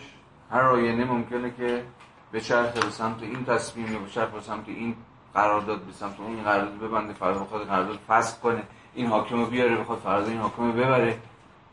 هر 0.50 0.60
آینه 0.60 1.04
ممکنه 1.04 1.50
که 1.56 1.84
بچرخه 2.32 2.72
به 2.72 2.90
سمت 2.90 3.22
این 3.22 3.44
تصمیم 3.44 3.92
یا 3.92 3.98
بچرخه 3.98 4.28
به 4.28 4.40
سمت 4.40 4.68
این 4.68 4.96
قرارداد 5.34 5.80
به 5.80 5.92
سمت 5.92 6.20
اون 6.20 6.42
قرارداد 6.42 6.78
ببنده 6.78 7.12
فردا 7.12 7.38
بخواد 7.38 7.66
قرارداد 7.66 7.98
فسخ 8.08 8.38
کنه. 8.38 8.62
این 8.94 9.06
حاکم 9.06 9.44
بیاره 9.44 9.76
بخواد 9.76 9.98
فردا 9.98 10.26
این 10.26 10.40
حاکم 10.40 10.72
ببره. 10.72 11.18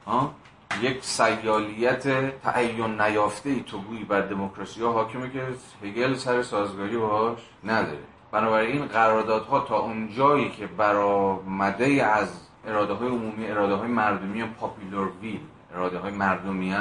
ها؟ 0.08 0.34
یک 0.82 1.04
سیالیت 1.04 2.04
تعین 2.42 3.02
نیافته 3.02 3.50
ای 3.50 3.62
توگویی 3.62 4.04
بر 4.04 4.22
دموکراسی. 4.22 4.82
ها 4.82 4.92
حاکمه 4.92 5.30
که 5.30 5.48
هگل 5.84 6.14
سر 6.14 6.42
سازگاری 6.42 6.98
باهاش 6.98 7.40
نداره. 7.64 8.17
بنابراین 8.32 8.86
قراردادها 8.86 9.60
تا 9.60 9.80
اون 9.80 10.10
جایی 10.10 10.50
که 10.50 10.68
برآمده 10.68 12.06
از 12.06 12.48
اراده 12.66 12.94
های 12.94 13.08
عمومی 13.08 13.48
اراده 13.48 13.76
های 13.76 13.88
مردمی 13.88 14.44
پاپیلور 14.44 15.12
ویل 15.22 15.40
اراده 15.76 15.98
های 15.98 16.12
مردمی 16.12 16.76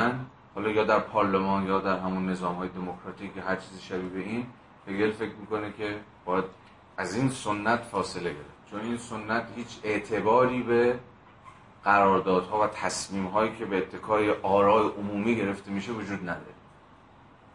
حالا 0.55 0.71
یا 0.71 0.85
در 0.85 0.99
پارلمان 0.99 1.67
یا 1.67 1.81
در 1.81 1.99
همون 1.99 2.29
نظام 2.29 2.55
های 2.55 2.69
دموکراتیک 2.69 3.31
هر 3.47 3.57
چیزی 3.57 3.81
شبیه 3.81 4.09
به 4.09 4.19
این 4.21 4.47
هگل 4.89 5.11
فکر 5.11 5.35
می‌کنه 5.41 5.73
که 5.73 5.97
باید 6.25 6.45
از 6.97 7.15
این 7.15 7.31
سنت 7.31 7.81
فاصله 7.83 8.31
گرفت. 8.31 8.71
چون 8.71 8.81
این 8.81 8.97
سنت 8.97 9.45
هیچ 9.57 9.79
اعتباری 9.85 10.63
به 10.63 10.99
قراردادها 11.85 12.61
و 12.63 12.67
تصمیم 12.67 13.27
هایی 13.27 13.57
که 13.59 13.65
به 13.65 13.79
اتکای 13.79 14.31
آرای 14.31 14.89
عمومی 14.89 15.37
گرفته 15.37 15.71
میشه 15.71 15.93
وجود 15.93 16.21
نداره. 16.21 16.55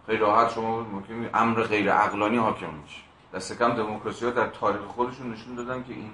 خیلی 0.06 0.17
راحت 0.17 0.51
شما 0.51 0.80
ممکن 0.80 1.30
امر 1.34 1.63
غیر 1.63 1.91
عقلانی 1.91 2.38
حاکم 2.38 2.73
میشه. 2.84 3.11
دست 3.34 3.60
کم 3.60 3.74
دموکراسی 3.74 4.26
ها 4.26 4.32
در 4.32 4.48
تاریخ 4.48 4.82
خودشون 4.82 5.32
نشون 5.34 5.56
دادن 5.56 5.84
که 5.84 5.94
این 5.94 6.12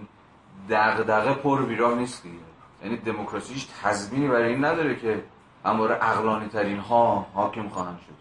دغدغه 0.69 1.33
پر 1.33 1.61
بیراه 1.61 1.95
نیست 1.95 2.23
دیگه. 2.23 2.35
یعنی 2.83 2.97
دموکراسی 2.97 3.53
هیچ 3.53 3.67
تضمینی 3.83 4.27
برای 4.27 4.49
این 4.49 4.65
نداره 4.65 4.95
که 4.95 5.23
امور 5.65 5.91
عقلانی 5.91 6.47
ترین 6.47 6.79
ها 6.79 7.27
حاکم 7.33 7.69
خواهند 7.69 7.99
شد. 7.99 8.13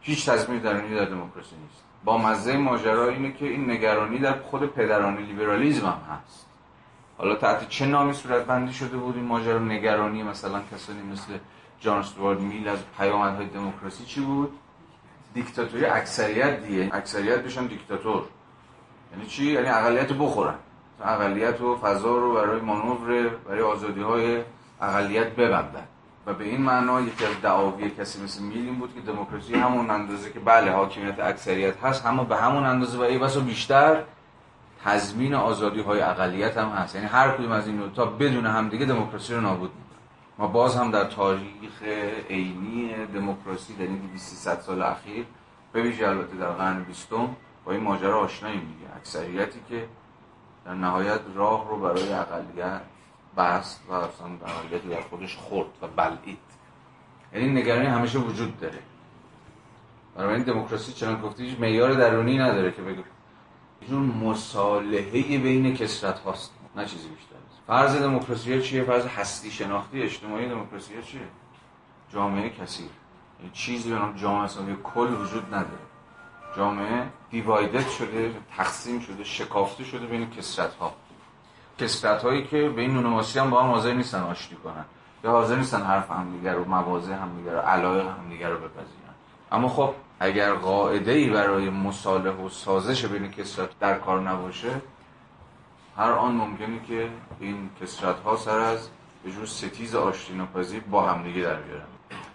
هیچ 0.00 0.28
تضمینی 0.28 0.60
در 0.60 0.72
در 0.72 1.04
دموکراسی 1.04 1.56
نیست. 1.56 1.84
با 2.04 2.18
مزه 2.18 2.56
ماجرا 2.56 3.08
اینه 3.08 3.32
که 3.32 3.44
این 3.44 3.70
نگرانی 3.70 4.18
در 4.18 4.40
خود 4.40 4.66
پدرانی 4.66 5.22
لیبرالیزم 5.22 5.86
هم 5.86 6.00
هست. 6.14 6.46
حالا 7.18 7.34
تحت 7.34 7.68
چه 7.68 7.86
نامی 7.86 8.12
صورت 8.12 8.44
بندی 8.44 8.72
شده 8.72 8.96
بود 8.96 9.16
این 9.16 9.24
ماجرا؟ 9.24 9.58
نگرانی 9.58 10.22
مثلا 10.22 10.60
کسانی 10.72 11.02
مثل 11.02 11.38
جان 11.80 11.98
استوارد 11.98 12.40
میل 12.40 12.68
از 12.68 12.78
پیامدهای 12.98 13.46
دموکراسی 13.46 14.04
چی 14.04 14.20
بود؟ 14.20 14.58
دیکتاتوری 15.34 15.84
اکثریت 15.84 16.66
دیگه 16.66 16.90
اکثریت 16.92 17.38
بشن 17.38 17.66
دیکتاتور. 17.66 18.22
یعنی 19.12 19.26
چی؟ 19.26 19.44
یعنی 19.44 19.68
اقلیت 19.68 20.12
بخورن. 20.12 20.54
اقلیت 21.04 21.60
و 21.60 21.76
فضا 21.76 22.16
رو 22.16 22.34
برای 22.34 22.60
مانور 22.60 23.28
برای 23.28 23.62
آزادی 23.62 24.00
های 24.00 24.42
اقلیت 24.80 25.26
ببندن. 25.26 25.86
و 26.26 26.34
به 26.34 26.44
این 26.44 26.60
معنا 26.60 27.00
یکی 27.00 27.24
از 27.24 27.40
دعاوی 27.42 27.90
کسی 27.90 28.22
مثل 28.22 28.42
میل 28.42 28.58
این 28.58 28.78
بود 28.78 28.94
که 28.94 29.00
دموکراسی 29.00 29.54
همون 29.54 29.90
اندازه 29.90 30.32
که 30.32 30.40
بله 30.40 30.70
حاکمیت 30.70 31.20
اکثریت 31.20 31.84
هست 31.84 32.06
اما 32.06 32.24
به 32.24 32.36
همون 32.36 32.64
اندازه 32.64 32.98
و 32.98 33.00
ای 33.00 33.40
بیشتر 33.40 34.02
تضمین 34.84 35.34
آزادی 35.34 35.80
های 35.80 36.00
اقلیت 36.00 36.58
هم 36.58 36.68
هست. 36.68 36.94
یعنی 36.94 37.06
هر 37.06 37.30
کدوم 37.30 37.52
از 37.52 37.66
این 37.66 37.92
تا 37.96 38.06
بدون 38.06 38.46
همدیگه 38.46 38.86
دموکراسی 38.86 39.34
رو 39.34 39.40
نابود 39.40 39.70
ما 40.42 40.48
باز 40.48 40.76
هم 40.76 40.90
در 40.90 41.04
تاریخ 41.04 41.82
عینی 42.30 43.06
دموکراسی 43.14 43.74
در 43.74 43.82
این 43.82 43.98
200 43.98 44.60
سال 44.60 44.82
اخیر 44.82 45.26
به 45.72 45.82
ویژه 45.82 46.08
البته 46.08 46.36
در 46.36 46.48
قرن 46.48 46.84
بیستم 46.84 47.36
با 47.64 47.72
این 47.72 47.82
ماجرا 47.82 48.20
آشناییم 48.20 48.60
دیگه 48.60 48.96
اکثریتی 48.96 49.60
که 49.68 49.88
در 50.64 50.74
نهایت 50.74 51.20
راه 51.34 51.68
رو 51.68 51.76
برای 51.76 52.12
اقلیت 52.12 52.80
بست 53.36 53.80
و 53.88 53.92
اصلا 53.92 54.26
اقلیتی 54.46 54.88
در 54.88 55.00
خودش 55.00 55.36
خورد 55.36 55.68
و 55.82 55.86
بلعید. 55.86 56.38
یعنی 57.34 57.48
نگرانی 57.48 57.86
همیشه 57.86 58.18
وجود 58.18 58.60
داره. 58.60 58.78
برای 60.16 60.34
این 60.34 60.42
دموکراسی 60.42 60.92
چنان 60.92 61.20
گفتی 61.20 61.44
هیچ 61.44 61.60
معیار 61.60 61.92
درونی 61.92 62.38
نداره 62.38 62.72
که 62.72 62.82
بگه. 62.82 63.04
جون 63.88 64.02
مصالحه 64.02 65.38
بین 65.38 65.74
کسرت 65.76 66.18
هاست 66.18 66.52
نه 66.76 66.86
چیزی 66.86 67.08
بیشتر. 67.08 67.31
فرض 67.72 67.96
دموکراسی 67.96 68.62
چیه؟ 68.62 68.84
فرض 68.84 69.06
هستی 69.06 69.50
شناختی 69.50 70.02
اجتماعی 70.02 70.48
دموکراسی 70.48 71.02
چیه؟ 71.02 71.20
جامعه 72.12 72.50
کثیر. 72.50 72.90
چیزی 73.52 73.90
به 73.90 73.98
نام 73.98 74.16
جامعه 74.16 74.44
اصلا 74.44 74.64
کل 74.84 75.14
وجود 75.14 75.46
نداره. 75.46 75.86
جامعه 76.56 77.06
دیوایدد 77.30 77.88
شده 77.88 78.34
تقسیم 78.56 79.00
شده 79.00 79.24
شکافته 79.24 79.84
شده 79.84 80.06
بین 80.06 80.30
کسرت 80.30 80.74
ها 80.74 80.92
کسرت 81.78 82.22
هایی 82.22 82.44
که 82.44 82.68
به 82.68 82.80
این 82.80 82.90
نونماسی 82.90 83.38
هم 83.38 83.50
با 83.50 83.62
هم 83.62 83.70
حاضر 83.70 83.92
نیستن 83.92 84.22
آشتی 84.22 84.56
کنن. 84.56 84.84
یا 85.24 85.30
حاضر 85.30 85.56
نیستن 85.56 85.82
حرف 85.82 86.10
همدیگر 86.10 86.54
رو 86.54 86.64
موازه 86.64 87.14
همدیگر 87.14 87.52
رو 87.52 87.60
علایق 87.60 88.06
همدیگر 88.06 88.48
رو 88.48 88.56
بپذیرن. 88.56 89.14
اما 89.52 89.68
خب 89.68 89.94
اگر 90.20 90.54
قاعده 90.54 91.12
ای 91.12 91.30
برای 91.30 91.70
مصالح 91.70 92.30
و 92.30 92.48
سازش 92.48 93.04
بین 93.04 93.30
کسرت 93.30 93.78
در 93.78 93.98
کار 93.98 94.20
نباشه 94.20 94.80
هر 95.96 96.12
آن 96.12 96.32
ممکنه 96.32 96.80
که 96.88 97.08
این 97.40 97.70
کسرت 97.80 98.20
ها 98.20 98.36
سر 98.36 98.58
از 98.58 98.88
به 99.24 99.30
جور 99.30 99.46
ستیز 99.46 99.94
آشتی 99.94 100.42
با 100.90 101.02
همدیگه 101.02 101.40
در 101.40 101.54
بیارن. 101.54 101.84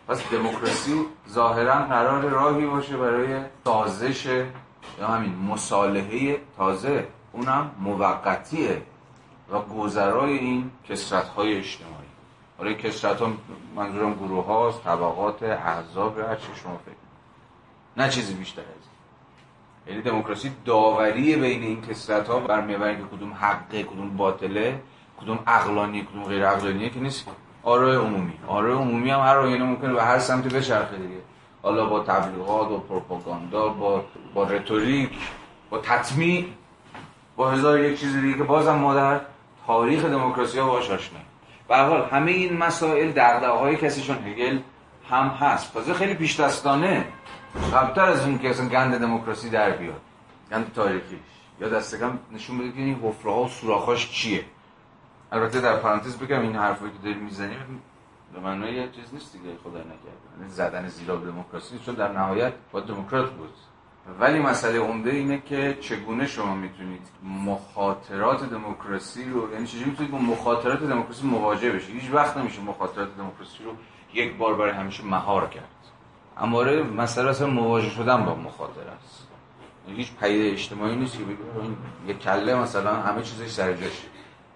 پس 0.07 0.29
دموکراسی 0.31 1.05
ظاهرا 1.29 1.85
قرار 1.85 2.21
راهی 2.21 2.65
باشه 2.65 2.97
برای 2.97 3.41
سازش 3.63 4.25
یا 4.99 5.07
همین 5.07 5.35
مصالحه 5.35 6.41
تازه. 6.57 7.07
اونم 7.31 7.71
موقتیه 7.79 8.81
و 9.51 9.59
گذرای 9.59 10.37
این 10.37 10.71
کسرت 10.89 11.27
های 11.27 11.57
اجتماعی. 11.57 12.07
حالا 12.57 12.73
کسرت 12.73 13.21
ها 13.21 13.33
منظورم 13.75 14.13
گروه 14.13 14.45
هاست 14.45 14.83
طبقات 14.83 15.43
احزاب 15.43 16.19
هر 16.19 16.35
چی 16.35 16.47
شما 16.63 16.77
فکر 16.77 16.95
نه 17.97 18.09
چیزی 18.09 18.33
بیشتر 18.33 18.61
از 18.61 18.86
یعنی 19.89 20.01
دموکراسی 20.01 20.51
داوری 20.65 21.35
بین 21.35 21.63
این 21.63 21.81
کسرت 21.81 22.27
ها 22.27 22.39
برمیآوره 22.39 22.95
که 22.95 23.03
کدوم 23.17 23.33
حقه 23.33 23.83
کدوم 23.83 24.17
باطله 24.17 24.79
کدوم 25.21 25.39
عقلانی 25.47 26.01
کدوم 26.03 26.23
غیر 26.23 26.45
عقلانیه 26.45 26.89
که 26.89 26.99
نیست. 26.99 27.27
آرای 27.63 27.95
عمومی. 27.95 28.33
آرای 28.47 28.73
عمومی 28.73 29.09
هم 29.09 29.19
هر 29.19 29.37
آینه 29.37 29.63
ممکنه 29.63 29.93
به 29.93 30.03
هر 30.03 30.19
سمتی 30.19 30.49
بچرخه 30.49 30.97
دیگه. 30.97 31.21
حالا 31.61 31.85
با 31.85 31.99
تبلیغات 31.99 32.71
و 32.71 32.79
پروپاگاندا 32.79 33.67
با 33.67 34.05
با 34.33 34.43
رتوریک 34.43 35.09
با 35.69 35.77
تطمیع 35.77 36.45
با 37.35 37.49
هزار 37.49 37.79
یک 37.79 37.99
چیز 37.99 38.15
دیگه 38.15 38.37
که 38.37 38.43
بازم 38.43 38.75
ما 38.75 38.93
در 38.93 39.19
تاریخ 39.67 40.05
دموکراسی 40.05 40.59
ها 40.59 40.69
باش 40.69 40.91
آشنا 40.91 41.19
به 41.67 41.77
حال 41.77 42.05
همه 42.11 42.31
این 42.31 42.57
مسائل 42.57 43.11
دغدغه 43.11 43.59
های 43.59 43.75
کسیشون 43.75 44.17
هگل 44.27 44.59
هم 45.09 45.27
هست. 45.27 45.73
تازه 45.73 45.93
خیلی 45.93 46.13
پیش 46.13 46.39
دستانه 46.39 47.05
قبلتر 47.73 48.05
از 48.05 48.25
اون 48.25 48.39
که 48.39 48.49
اصلا 48.49 48.67
گند 48.69 48.97
دموکراسی 48.97 49.49
در 49.49 49.71
بیاد 49.71 50.01
گند 50.51 50.71
تاریخیش. 50.73 51.19
یا 51.61 51.69
دستگم 51.69 52.19
نشون 52.31 52.57
بده 52.57 52.71
که 52.71 52.77
این 52.77 52.99
حفره 53.03 53.31
ها 53.31 53.43
و 53.43 53.47
سوراخاش 53.47 54.11
چیه. 54.11 54.45
البته 55.31 55.61
در 55.61 55.75
پرانتز 55.75 56.17
بگم 56.17 56.41
این 56.41 56.55
حرفایی 56.55 56.91
که 56.91 56.97
داریم 57.03 57.17
می‌زنیم 57.23 57.81
به 58.33 58.39
معنای 58.39 58.91
چیز 58.91 59.13
نیست 59.13 59.33
دیگه 59.33 59.45
خدا 59.63 59.79
نکرده 59.79 60.37
یعنی 60.39 60.49
زدن 60.49 60.87
زیرا 60.87 61.15
به 61.15 61.31
دموکراسی 61.31 61.79
چون 61.79 61.95
در 61.95 62.11
نهایت 62.11 62.53
با 62.71 62.79
دموکرات 62.79 63.31
بود. 63.31 63.53
ولی 64.19 64.39
مسئله 64.39 64.79
عمده 64.79 65.11
اینه 65.11 65.41
که 65.45 65.77
چگونه 65.81 66.27
شما 66.27 66.55
می‌تونید 66.55 67.07
مخاطرات 67.23 68.49
دموکراسی 68.49 69.29
رو 69.29 69.53
یعنی 69.53 69.67
چجوری 69.67 69.89
می‌تونید 69.89 70.11
با 70.11 70.17
مخاطرات 70.17 70.83
دموکراسی 70.83 71.27
مواجه 71.27 71.71
بشید؟ 71.71 72.01
هیچ 72.01 72.11
وقت 72.11 72.37
نمیشه 72.37 72.61
مخاطرات 72.61 73.17
دموکراسی 73.17 73.63
رو 73.63 73.71
یک 74.13 74.37
بار 74.37 74.55
برای 74.55 74.71
همیشه 74.71 75.03
مهار 75.03 75.47
کرد. 75.49 75.67
اماره 76.39 76.83
مسئله 76.83 77.29
اصلا 77.29 77.47
مواجه 77.47 77.89
شدن 77.89 78.25
با 78.25 78.35
مخاطر 78.35 78.87
است. 78.99 79.27
هیچ 79.87 80.11
پیده 80.15 80.51
اجتماعی 80.51 80.95
نیست 80.95 81.17
که 81.17 81.23
بگید 81.23 81.37
یک 82.07 82.19
کله 82.19 82.55
مثلا 82.55 82.95
همه 82.95 83.21
چیزش 83.21 83.49
سر 83.49 83.73
جاشه. 83.73 84.07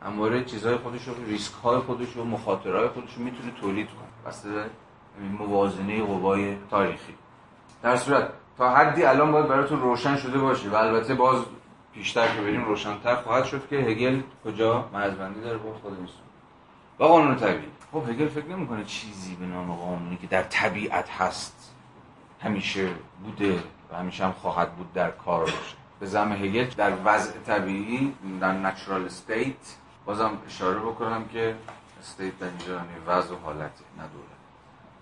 اماره 0.06 0.44
چیزهای 0.44 0.76
خودش 0.76 1.08
رو 1.08 1.14
ریسک 1.26 1.54
های 1.54 1.80
خودش 1.80 2.14
رو 2.16 2.24
مخاطرهای 2.24 2.88
خودش 2.88 3.14
رو 3.14 3.24
می‌تونه 3.24 3.52
تولید 3.62 3.88
کنه. 3.88 4.32
بسته 4.32 4.50
موازنه 5.40 6.04
قوای 6.04 6.58
تاریخی. 6.70 7.14
در 7.84 7.98
صورت 7.98 8.30
تا 8.58 8.76
حدی 8.76 9.04
الان 9.04 9.32
باید 9.32 9.48
براتون 9.48 9.82
روشن 9.82 10.18
شده 10.18 10.40
باشه 10.40 10.70
و 10.70 10.76
البته 10.76 11.14
باز 11.16 11.42
پیشتر 11.94 12.36
که 12.36 12.42
بریم 12.42 12.66
روشنتر 12.66 13.16
خواهد 13.16 13.46
شد 13.46 13.68
که 13.70 13.76
هگل 13.76 14.22
کجا 14.46 14.90
مرزبندی 14.94 15.42
داره 15.42 15.58
با 15.58 15.74
خود 15.74 16.00
نیست 16.02 16.14
و 17.00 17.04
قانون 17.04 17.36
طبیعی. 17.36 17.72
خب 17.92 18.10
هگل 18.10 18.28
فکر 18.28 18.48
نمی‌کنه 18.48 18.86
چیزی 18.86 19.36
به 19.36 19.46
نام 19.46 19.76
قانونی 19.76 20.18
که 20.18 20.28
در 20.28 20.44
طبیعت 20.44 21.10
هست. 21.10 21.71
همیشه 22.44 22.90
بوده 23.24 23.64
و 23.92 23.96
همیشه 23.96 24.26
هم 24.26 24.32
خواهد 24.32 24.76
بود 24.76 24.94
در 24.94 25.12
کار 25.12 25.42
باشه. 25.42 25.76
به 26.00 26.06
زم 26.06 26.32
هگل 26.32 26.66
در 26.66 26.94
وضع 27.06 27.32
طبیعی 27.32 28.14
در 28.42 28.52
نچرال 28.52 29.06
استیت 29.06 29.76
بازم 30.06 30.38
اشاره 30.48 30.80
بکنم 30.80 31.28
که 31.28 31.56
استیت 32.00 32.40
در 32.40 32.48
اینجا 32.48 32.74
یعنی 32.74 32.88
وضع 33.08 33.34
و 33.34 33.38
حالت 33.38 33.72
نه 33.98 34.04
دولت. 34.14 34.42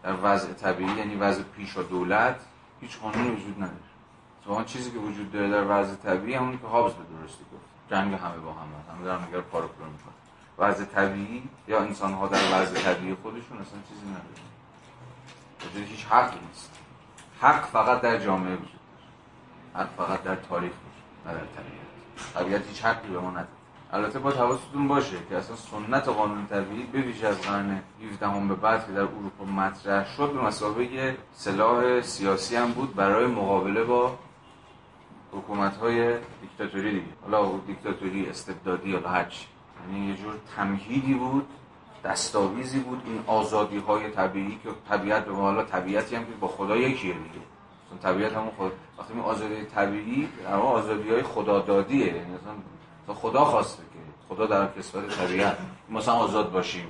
در 0.03 0.15
وضع 0.23 0.53
طبیعی 0.53 0.97
یعنی 0.97 1.15
وضع 1.15 1.43
پیش 1.43 1.77
و 1.77 1.83
دولت 1.83 2.35
هیچ 2.81 2.97
قانونی 2.97 3.29
وجود 3.29 3.55
نداره. 3.57 3.89
تو 4.45 4.63
چیزی 4.63 4.91
که 4.91 4.97
وجود 4.97 5.31
داره 5.31 5.49
در 5.49 5.65
وضع 5.69 5.95
طبیعی 5.95 6.33
همون 6.33 6.59
که 6.59 6.67
هابز 6.67 6.93
به 6.93 7.03
درستی 7.19 7.43
گفت. 7.43 7.91
جنگ 7.91 8.13
همه 8.13 8.37
با 8.37 8.51
هم 8.51 8.67
همه 8.95 9.05
دارن 9.05 9.23
اگر 9.23 9.41
پارو 9.41 9.67
می‌کنن. 9.67 10.13
وضع 10.57 10.85
طبیعی 10.85 11.49
یا 11.67 11.79
انسان 11.79 12.13
ها 12.13 12.27
در 12.27 12.61
وضع 12.61 12.81
طبیعی 12.81 13.15
خودشون 13.23 13.57
اصلا 13.57 13.79
چیزی 13.89 14.05
نداره. 14.05 15.85
هیچ 15.87 16.05
حقی 16.05 16.39
نیست. 16.47 16.78
حق 17.41 17.65
فقط 17.65 18.01
در 18.01 18.17
جامعه 18.17 18.55
وجود 18.55 18.79
داره 19.73 19.85
حق 19.85 19.89
فقط 19.97 20.23
در 20.23 20.35
تاریخ 20.35 20.71
وجود 20.71 21.25
نه 21.25 21.33
در 21.33 21.45
طبیعت. 21.45 22.33
طبیعت 22.33 22.67
هیچ 22.67 22.85
حقی 22.85 23.09
به 23.09 23.19
ما 23.19 23.29
نداره 23.29 23.47
البته 23.93 24.19
با 24.19 24.29
حواستون 24.29 24.87
باشه 24.87 25.17
که 25.29 25.37
اصلا 25.37 25.55
سنت 25.55 26.07
قانون 26.07 26.47
طبیعی 26.47 26.83
به 26.83 27.01
ویژه 27.01 27.27
از 27.27 27.41
قرن 27.41 27.81
17 28.11 28.27
هم 28.27 28.47
به 28.47 28.55
بعد 28.55 28.85
که 28.85 28.91
در 28.91 29.01
اروپا 29.01 29.45
مطرح 29.45 30.15
شد 30.15 30.33
به 30.33 30.41
مسابقه 30.41 31.17
سلاح 31.33 32.01
سیاسی 32.01 32.55
هم 32.55 32.71
بود 32.71 32.95
برای 32.95 33.27
مقابله 33.27 33.83
با 33.83 34.19
حکومت 35.31 35.77
های 35.77 36.17
دیکتاتوری 36.41 36.91
دیگه. 36.91 37.05
حالا 37.21 37.57
دیکتاتوری 37.67 38.29
استبدادی 38.29 38.89
یا 38.89 39.09
هرچی 39.09 39.45
یعنی 39.81 40.07
یه 40.07 40.15
جور 40.15 40.33
تمهیدی 40.55 41.13
بود 41.13 41.47
دستاویزی 42.03 42.79
بود. 42.79 43.01
این 43.05 43.23
آزادی 43.27 43.77
های 43.77 44.09
طبیعی 44.09 44.59
که 44.63 44.69
طبیعت 44.89 45.25
به 45.25 45.35
حالا 45.35 45.63
طبیعتی 45.63 46.15
هم 46.15 46.25
که 46.25 46.31
با 46.39 46.47
خدا 46.47 46.77
یکیه 46.77 47.13
دیگه 47.13 47.45
چون 47.89 47.99
طبیعت 47.99 48.33
همون 48.33 48.51
خود 48.57 48.71
وقتی 48.99 49.13
این 49.13 49.21
آزادی 49.21 49.65
طبیعی 49.75 50.29
اما 50.47 50.63
آزادی 50.63 51.09
های 51.09 51.23
خدادادیه. 51.23 52.05
یعنی 52.05 52.19
مثلا 52.19 53.15
خدا 53.15 53.45
خواسته 53.45 53.83
که 53.83 54.35
خدا 54.35 54.45
در 54.45 54.67
کسبت 54.67 55.09
طبیعت. 55.09 55.57
مثلا 55.89 56.13
آزاد 56.13 56.51
باشیم. 56.51 56.87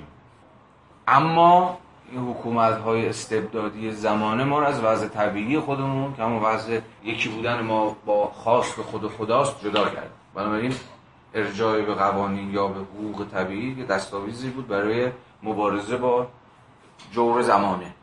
اما 1.08 1.78
این 2.10 2.20
حکومت 2.20 2.78
های 2.78 3.08
استبدادی 3.08 3.92
زمانه 3.92 4.44
ما 4.44 4.58
رو 4.58 4.66
از 4.66 4.80
وضع 4.84 5.08
طبیعی 5.08 5.58
خودمون 5.58 6.14
که 6.14 6.22
همون 6.22 6.42
وضع 6.42 6.80
یکی 7.04 7.28
بودن 7.28 7.60
ما 7.60 7.96
با 8.06 8.26
خواست 8.26 8.82
خود 8.82 9.06
خداست 9.06 9.64
جدا 9.64 9.84
کرد. 9.88 10.10
بنابراین 10.34 10.74
ارجاع 11.34 11.82
به 11.82 11.94
قوانین 11.94 12.50
یا 12.50 12.66
به 12.66 12.80
حقوق 12.80 13.26
طبیعی 13.32 13.74
که 13.74 13.84
دستاویزی 13.84 14.50
بود 14.50 14.68
برای 14.68 15.10
مبارزه 15.42 15.96
با 15.96 16.26
جور 17.12 17.42
زمانه. 17.42 17.94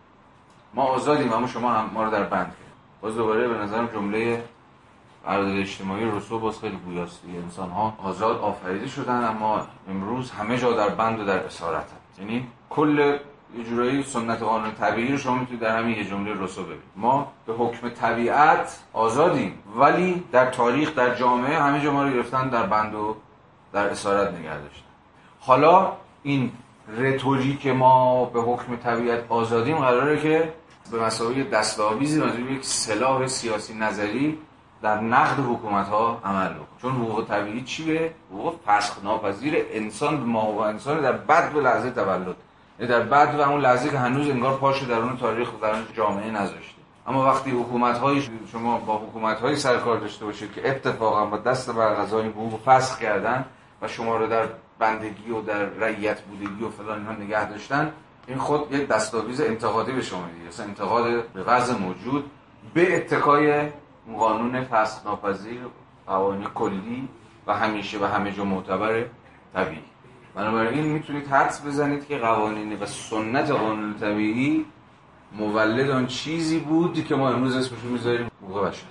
ما 0.74 0.84
آزادیم 0.84 1.34
اما 1.34 1.48
شما 1.48 1.72
هم 1.72 1.90
ما 1.94 2.04
رو 2.04 2.12
در 2.12 2.24
بند 2.24 2.46
کرد. 2.46 2.74
باز 3.02 3.16
دوباره 3.16 3.48
به 3.48 3.58
نظرم 3.58 3.88
جمله 3.88 4.44
قرارداد 5.26 5.58
اجتماعی 5.58 6.06
رسو 6.06 6.40
باز 6.40 6.60
خیلی 6.60 6.78
گویاستی 6.78 7.38
انسان 7.38 7.70
ها 7.70 7.98
آزاد 8.04 8.38
آفریده 8.38 8.88
شدن 8.88 9.24
اما 9.24 9.68
امروز 9.90 10.32
همه 10.32 10.58
جا 10.58 10.72
در 10.72 10.90
بند 10.90 11.20
و 11.20 11.26
در 11.26 11.46
اسارت 11.46 11.92
یعنی 12.20 12.48
کل 12.70 13.18
یه 13.58 13.64
جورایی 13.64 14.04
سنت 14.04 14.42
قانون 14.42 14.72
طبیعی 14.72 15.12
رو 15.12 15.18
شما 15.18 15.36
می‌تونید 15.36 15.62
در 15.62 15.78
همین 15.78 15.98
یه 15.98 16.06
جمله 16.06 16.44
رسو 16.44 16.64
ببینید 16.64 16.84
ما 16.96 17.32
به 17.46 17.54
حکم 17.54 17.90
طبیعت 17.90 18.80
آزادیم 18.94 19.60
ولی 19.76 20.24
در 20.32 20.46
تاریخ 20.52 20.96
در 20.96 21.16
جامعه 21.16 21.60
همه 21.60 21.90
ما 21.90 22.04
رو 22.04 22.10
گرفتن 22.14 22.50
در 22.50 22.64
بند 22.64 22.96
و 22.96 23.16
در 23.74 23.90
اسارت 23.90 24.34
نگه 24.34 24.58
داشتن. 24.58 24.88
حالا 25.40 25.92
این 26.24 26.52
رتوریک 26.98 27.68
ما 27.68 28.26
به 28.26 28.42
حکم 28.42 28.76
طبیعت 28.76 29.24
آزادیم 29.30 29.78
قراره 29.78 30.22
که 30.22 30.54
به 30.92 31.04
مسابقه 31.04 31.44
دستاویزی 31.44 32.20
منظور 32.20 32.52
یک 32.52 32.66
سلاح 32.66 33.28
سیاسی 33.28 33.74
نظری 33.74 34.38
در 34.82 35.00
نقد 35.02 35.40
حکومت 35.40 35.88
ها 35.88 36.22
عمل 36.26 36.54
بکن 36.54 36.66
چون 36.82 36.92
حقوق 36.92 37.26
طبیعی 37.28 37.62
چیه؟ 37.62 38.14
حقوق 38.32 38.56
فسخ 38.66 39.04
ناپذیر 39.04 39.66
انسان 39.72 40.18
به 40.18 40.24
ما 40.26 40.52
و 40.52 40.60
انسان 40.60 41.02
در 41.02 41.12
بد 41.12 41.54
به 41.54 41.62
لحظه 41.62 41.92
تولد. 41.92 42.36
در 42.86 43.00
بعد 43.00 43.36
و 43.36 43.42
اون 43.42 43.62
لحظه 43.62 43.90
که 43.90 43.98
هنوز 43.98 44.30
انگار 44.30 44.58
پاشو 44.58 44.86
در 44.86 45.00
اون 45.00 45.18
تاریخ 45.18 45.54
و 45.54 45.58
در 45.62 45.72
اون 45.72 45.84
جامعه 45.94 46.32
نذاشته. 46.32 46.82
اما 47.08 47.26
وقتی 47.26 47.52
حکومت 47.52 48.02
شما 48.52 48.78
با 48.78 48.98
حکومت 48.98 49.40
های 49.40 49.56
سرکار 49.56 49.98
داشته 49.98 50.26
باشید 50.26 50.54
که 50.54 50.70
اتفاقا 50.70 51.26
با 51.26 51.38
دست 51.38 51.70
بر 51.70 51.96
غذا 51.96 52.20
این 52.20 52.32
حقوق 52.32 52.60
فسخ 52.66 53.00
کردن 53.00 53.46
و 53.82 53.88
شما 53.88 54.18
رو 54.18 54.28
در 54.28 54.48
بندگی 54.80 55.32
و 55.32 55.42
در 55.42 55.66
رعیت 55.66 56.22
بودگی 56.22 56.64
و 56.64 56.70
فلان 56.70 56.98
اینها 56.98 57.14
نگه 57.14 57.50
داشتن 57.50 57.94
این 58.28 58.38
خود 58.38 58.74
یک 58.74 58.88
دستاویز 58.88 59.42
انتقادی 59.42 59.92
به 59.92 60.02
شما 60.02 60.26
میده. 60.26 60.48
اصلا 60.48 60.66
انتقاد 60.66 61.28
به 61.28 61.44
وضع 61.44 61.78
موجود 61.78 62.32
به 62.74 62.98
اتکای 62.98 63.70
قانون 64.18 64.64
فسخ 64.64 65.06
ناپذیر 65.06 65.60
قوانین 66.08 66.48
کلی 66.48 67.10
و 67.48 67.54
همیشه 67.54 68.00
و 68.00 68.06
همه 68.06 68.32
جا 68.32 68.44
معتبر 68.44 69.06
طبیعی. 69.54 69.84
بنابراین 70.38 70.86
می‌تونید 70.86 71.28
حدس 71.28 71.66
بزنید 71.66 72.08
که 72.08 72.18
قوانین 72.18 72.74
و 72.74 72.86
سنت 72.86 73.52
قانون 73.52 73.94
طبیعی 73.94 74.66
مولد 75.38 75.90
آن 75.90 76.08
چیزی 76.08 76.60
بود 76.60 77.06
که 77.06 77.16
ما 77.16 77.30
امروز 77.30 77.56
اسمش 77.56 77.80
رو 77.84 77.90
می‌ذاریم 77.90 78.32
حقوق 78.44 78.68
بشر. 78.68 78.84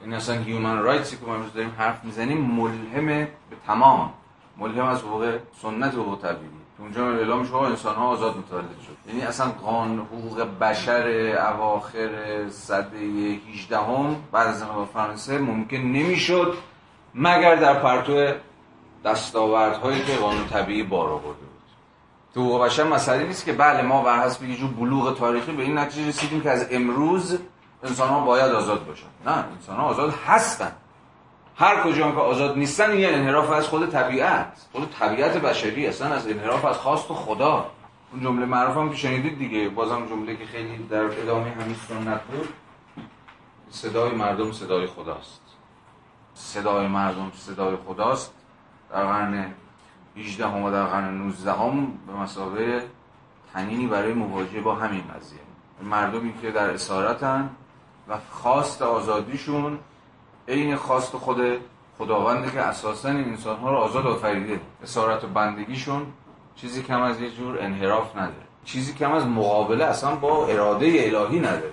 این 0.00 0.14
اصلا 0.14 0.34
هیومن 0.34 0.78
رایتسی 0.78 1.16
که 1.16 1.26
ما 1.26 1.34
امروز 1.34 1.52
داریم 1.52 1.72
حرف 1.78 2.04
می‌زنیم 2.04 2.38
ملهم 2.38 3.06
به 3.06 3.28
تمام 3.66 4.12
ملهم 4.58 4.86
از 4.86 4.98
حقوق 4.98 5.38
سنت 5.62 5.94
حقوق 5.94 6.18
طبیعی. 6.22 6.50
اونجا 6.78 7.06
اعلام 7.06 7.44
شما 7.44 7.66
انسان 7.66 7.94
ها 7.94 8.06
آزاد 8.06 8.36
متولد 8.36 8.80
شد. 8.86 9.10
یعنی 9.10 9.22
اصلا 9.22 9.46
قانون 9.46 9.98
حقوق 9.98 10.46
بشر 10.60 11.08
اواخر 11.54 12.10
صده 12.50 12.98
18 13.52 13.78
هم 13.78 14.16
بعد 14.32 14.46
از 14.46 14.62
انقلاب 14.62 14.88
فرانسه 14.94 15.38
ممکن 15.38 15.76
نمی‌شد 15.76 16.54
مگر 17.14 17.56
در 17.56 17.74
پرتو 17.74 18.34
دستاوردهایی 19.04 20.04
که 20.04 20.16
قانون 20.16 20.48
طبیعی 20.48 20.82
بار 20.82 21.08
آورده 21.08 21.40
بود. 21.40 21.62
تو 22.34 22.58
بشر 22.58 22.84
مسئله 22.84 23.26
نیست 23.26 23.44
که 23.44 23.52
بله 23.52 23.82
ما 23.82 24.02
بر 24.02 24.24
حسب 24.24 24.44
یه 24.44 24.56
جور 24.56 24.70
بلوغ 24.70 25.18
تاریخی 25.18 25.52
به 25.52 25.62
این 25.62 25.78
نتیجه 25.78 26.08
رسیدیم 26.08 26.40
که 26.40 26.50
از 26.50 26.66
امروز 26.70 27.38
انسان 27.82 28.08
ها 28.08 28.20
باید 28.20 28.52
آزاد 28.52 28.86
باشن. 28.86 29.06
نه 29.26 29.32
انسان 29.32 29.76
ها 29.76 29.82
آزاد 29.82 30.14
هستن. 30.26 30.72
هر 31.56 31.82
کجا 31.82 32.12
که 32.12 32.18
آزاد 32.18 32.58
نیستن 32.58 32.98
یه 32.98 33.08
انحراف 33.08 33.50
از 33.50 33.68
خود 33.68 33.90
طبیعت. 33.90 34.66
خود 34.72 34.90
طبیعت 34.90 35.36
بشری 35.36 35.86
اصلا 35.86 36.14
از 36.14 36.28
انحراف 36.28 36.64
از 36.64 36.78
خواست 36.78 37.08
خدا. 37.08 37.70
اون 38.12 38.22
جمله 38.22 38.46
معروف 38.46 38.76
هم 38.76 38.90
که 38.90 38.96
شنیدید 38.96 39.38
دیگه. 39.38 39.68
بازم 39.68 40.06
جمله 40.06 40.36
که 40.36 40.44
خیلی 40.44 40.76
در 40.76 41.04
ادامه 41.04 41.50
همین 41.50 41.76
سنت 41.88 42.22
بود. 42.22 42.48
صدای 43.70 44.10
مردم 44.10 44.52
صدای 44.52 44.86
خداست. 44.86 45.40
صدای 46.34 46.86
مردم 46.86 47.32
صدای 47.36 47.76
خداست. 47.76 48.34
در 48.92 49.04
قرن 49.04 49.54
18 50.16 50.46
و 50.46 50.70
در 50.70 50.84
قرن 50.84 51.14
19 51.18 51.52
هم 51.52 51.86
به 52.06 52.12
مسابقه 52.12 52.82
تنینی 53.54 53.86
برای 53.86 54.12
مواجهه 54.12 54.60
با 54.60 54.74
همین 54.74 55.02
قضیه. 55.16 55.38
مردمی 55.82 56.34
که 56.42 56.50
در 56.50 56.70
اسارتن 56.70 57.50
و 58.08 58.18
خواست 58.30 58.82
آزادیشون 58.82 59.78
عین 60.48 60.76
خواست 60.76 61.16
خود 61.16 61.40
خداونده 61.98 62.50
که 62.50 62.60
اساسا 62.60 63.08
این 63.08 63.24
انسان 63.24 63.56
ها 63.56 63.70
رو 63.70 63.76
آزاد 63.76 64.06
آفریده. 64.06 64.60
اسارت 64.82 65.24
و 65.24 65.26
بندگیشون 65.26 66.06
چیزی 66.56 66.82
کم 66.82 67.02
از 67.02 67.20
یه 67.20 67.30
جور 67.30 67.58
انحراف 67.62 68.16
نداره. 68.16 68.46
چیزی 68.64 68.94
کم 68.94 69.12
از 69.12 69.26
مقابله 69.26 69.84
اصلا 69.84 70.16
با 70.16 70.46
اراده 70.46 70.86
الهی 70.86 71.38
نداره. 71.40 71.72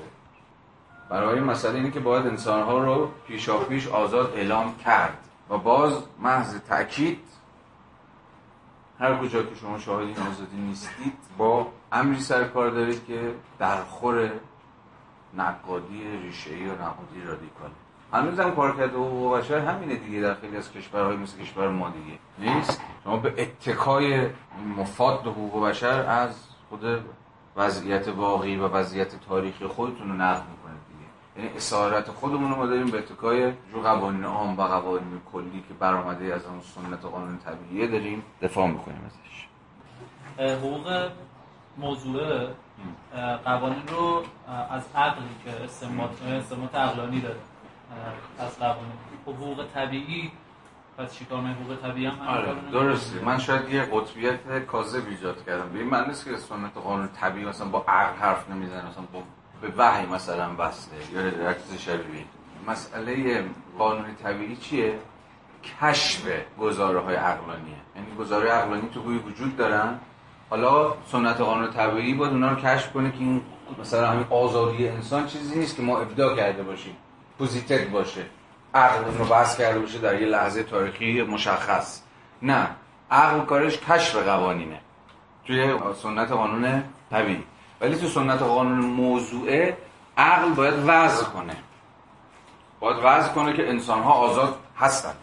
برای 1.09 1.39
مسئله 1.39 1.75
اینه 1.75 1.91
که 1.91 1.99
باید 1.99 2.27
انسانها 2.27 2.77
رو 2.77 3.09
پیشا 3.27 3.57
پیش 3.57 3.87
آزاد 3.87 4.33
اعلام 4.35 4.75
کرد. 4.85 5.28
و 5.49 5.57
باز 5.57 6.03
محض 6.19 6.59
تأکید 6.59 7.19
هر 8.99 9.17
کجا 9.17 9.43
که 9.43 9.55
شما 9.55 9.79
شاهد 9.79 10.07
این 10.07 10.17
آزادی 10.17 10.57
نیستید 10.57 11.13
با 11.37 11.67
امری 11.91 12.19
سر 12.19 12.43
کار 12.43 12.69
دارید 12.69 13.05
که 13.05 13.33
درخور 13.59 14.31
نقادی 15.37 16.03
ریشه 16.23 16.57
یا 16.57 16.73
نقادی 16.73 17.21
رادیکال. 17.25 17.69
هنوز 18.13 18.39
هم 18.39 18.55
کارکرد 18.55 18.93
حقوق 18.93 19.37
بشر 19.37 19.59
همینه 19.59 19.95
دیگه 19.95 20.21
در 20.21 20.33
خیلی 20.33 20.57
از 20.57 20.71
کشورهای 20.71 21.17
مثل 21.17 21.37
کشور 21.37 21.69
ما 21.69 21.89
دیگه. 21.89 22.19
نیست. 22.53 22.81
شما 23.03 23.17
به 23.17 23.41
اتکای 23.41 24.29
مفاد 24.77 25.19
حقوق 25.27 25.65
بشر 25.65 26.01
از 26.01 26.47
خود 26.69 27.05
وضعیت 27.55 28.07
واقعی 28.07 28.55
و 28.55 28.67
وضعیت 28.67 29.19
تاریخی 29.29 29.67
خودتون 29.67 30.09
رو 30.09 30.15
نقد 30.15 30.43
یعنی 31.39 31.51
اسارت 31.57 32.07
خودمون 32.07 32.51
رو 32.51 32.57
ما 32.57 32.65
داریم 32.65 32.85
به 32.85 32.97
اتکای 32.97 33.53
جو 33.71 33.81
قوانین 33.81 34.23
عام 34.23 34.59
و 34.59 34.63
قوانین 34.63 35.21
کلی 35.33 35.63
که 35.67 35.73
برآمده 35.73 36.33
از 36.33 36.45
اون 36.45 36.61
سنت 36.61 37.05
قانون 37.05 37.37
طبیعیه 37.37 37.87
داریم 37.87 38.23
دفاع 38.41 38.67
می‌کنیم 38.67 39.01
ازش. 39.05 39.47
حقوق 40.53 41.09
موضوع 41.77 42.47
قوانین 43.45 43.87
رو 43.87 44.23
از 44.69 44.83
عقلی 44.95 45.35
که 45.45 45.63
استمات 45.63 46.23
استمات 46.23 46.75
عقلانی 46.75 47.21
داره. 47.21 47.39
از 48.39 48.59
قوانین. 48.59 48.91
حقوق 49.25 49.65
طبیعی 49.73 50.31
پس 50.97 51.13
چیکار 51.13 51.39
حقوق 51.39 51.75
طبیعی 51.81 52.05
هم 52.05 52.27
آره 52.27 52.55
درسته. 52.71 53.25
من 53.25 53.39
شاید 53.39 53.69
یه 53.69 53.81
قطبیت 53.81 54.65
کاذب 54.65 55.07
ایجاد 55.07 55.45
کردم. 55.45 55.69
به 55.69 55.79
این 55.79 55.89
معنی 55.89 56.07
نیست 56.07 56.25
که 56.25 56.37
سنت 56.37 56.77
قانون 56.77 57.07
طبیعی 57.07 57.45
مثلا 57.45 57.67
با 57.67 57.85
عقل 57.87 58.15
حرف 58.15 58.49
نمی‌زنه 58.49 58.89
مثلا 58.89 59.03
با 59.13 59.23
به 59.61 59.73
وحی 59.77 60.05
مثلا 60.05 60.49
بسته 60.49 60.95
یا 61.13 61.49
رکز 61.49 61.77
شبیه 61.77 62.25
مسئله 62.67 63.43
قانون 63.77 64.15
طبیعی 64.23 64.55
چیه؟ 64.55 64.99
کشف 65.81 66.21
گزاره 66.59 66.99
های 66.99 67.15
عقلانیه. 67.15 67.75
یعنی 67.95 68.15
گزاره 68.19 68.49
عقلانی 68.49 68.89
تو 68.93 69.01
گوی 69.01 69.17
وجود 69.17 69.57
دارن. 69.57 69.99
حالا 70.49 70.93
سنت 71.11 71.41
قانون 71.41 71.71
طبیعی 71.71 72.13
باید 72.13 72.33
اونا 72.33 72.49
رو 72.49 72.55
کشف 72.55 72.93
کنه 72.93 73.11
که 73.11 73.17
این 73.17 73.41
مثلا 73.81 74.07
همین 74.09 74.25
آزادی 74.29 74.87
انسان 74.87 75.27
چیزی 75.27 75.59
نیست 75.59 75.75
که 75.75 75.81
ما 75.81 75.99
ابداع 75.99 76.35
کرده 76.35 76.63
باشیم. 76.63 76.95
positive 77.37 77.89
باشه. 77.89 78.25
عقل 78.73 79.17
رو 79.17 79.25
وضع 79.25 79.57
کرده 79.57 79.79
باشه 79.79 79.99
در 79.99 80.21
یه 80.21 80.27
لحظه 80.27 80.63
تاریخی 80.63 81.21
مشخص. 81.21 82.01
نه. 82.41 82.67
عقل 83.11 83.45
کارش 83.45 83.77
کشف 83.77 84.15
قوانینه. 84.15 84.79
توی 85.45 85.73
سنت 86.03 86.31
قانون 86.31 86.83
طبیعی. 87.11 87.43
ولی 87.81 87.95
تو 87.95 88.07
سنت 88.07 88.41
قانون 88.41 88.79
موضوعه 88.79 89.77
عقل 90.17 90.49
باید 90.49 90.73
وضع 90.87 91.23
کنه. 91.23 91.55
باید 92.79 92.97
وضع 93.03 93.29
کنه 93.29 93.53
که 93.53 93.69
انسان 93.69 94.03
ها 94.03 94.11
آزاد 94.11 94.59
هستن. 94.77 95.13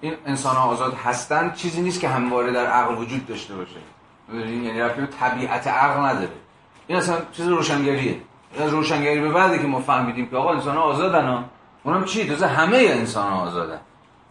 این 0.00 0.14
انسان 0.26 0.56
ها 0.56 0.62
آزاد 0.62 0.94
هستن 0.94 1.52
چیزی 1.52 1.82
نیست 1.82 2.00
که 2.00 2.08
همواره 2.08 2.52
در 2.52 2.66
عقل 2.66 2.94
وجود 2.94 3.26
داشته 3.26 3.54
باشه. 3.54 3.76
یعنی 4.32 4.80
رفتی 4.80 5.06
طبیعت 5.06 5.66
عقل 5.66 6.00
نداره. 6.00 6.28
این 6.86 6.98
اصلا 6.98 7.16
چیز 7.32 7.48
روشنگریه. 7.48 8.20
از 8.60 8.70
روشنگری 8.70 9.20
به 9.20 9.28
بعدی 9.28 9.58
که 9.58 9.66
ما 9.66 9.80
فهمیدیم 9.80 10.26
که 10.26 10.36
آقا 10.36 10.52
انسان 10.52 10.76
ها 10.76 10.82
آزادن 10.82 11.26
ها. 11.26 11.44
اونم 11.84 12.04
چی؟ 12.04 12.28
تازه 12.28 12.46
همه 12.46 12.76
انسان 12.76 13.32
ها 13.32 13.38
آزادن. 13.38 13.80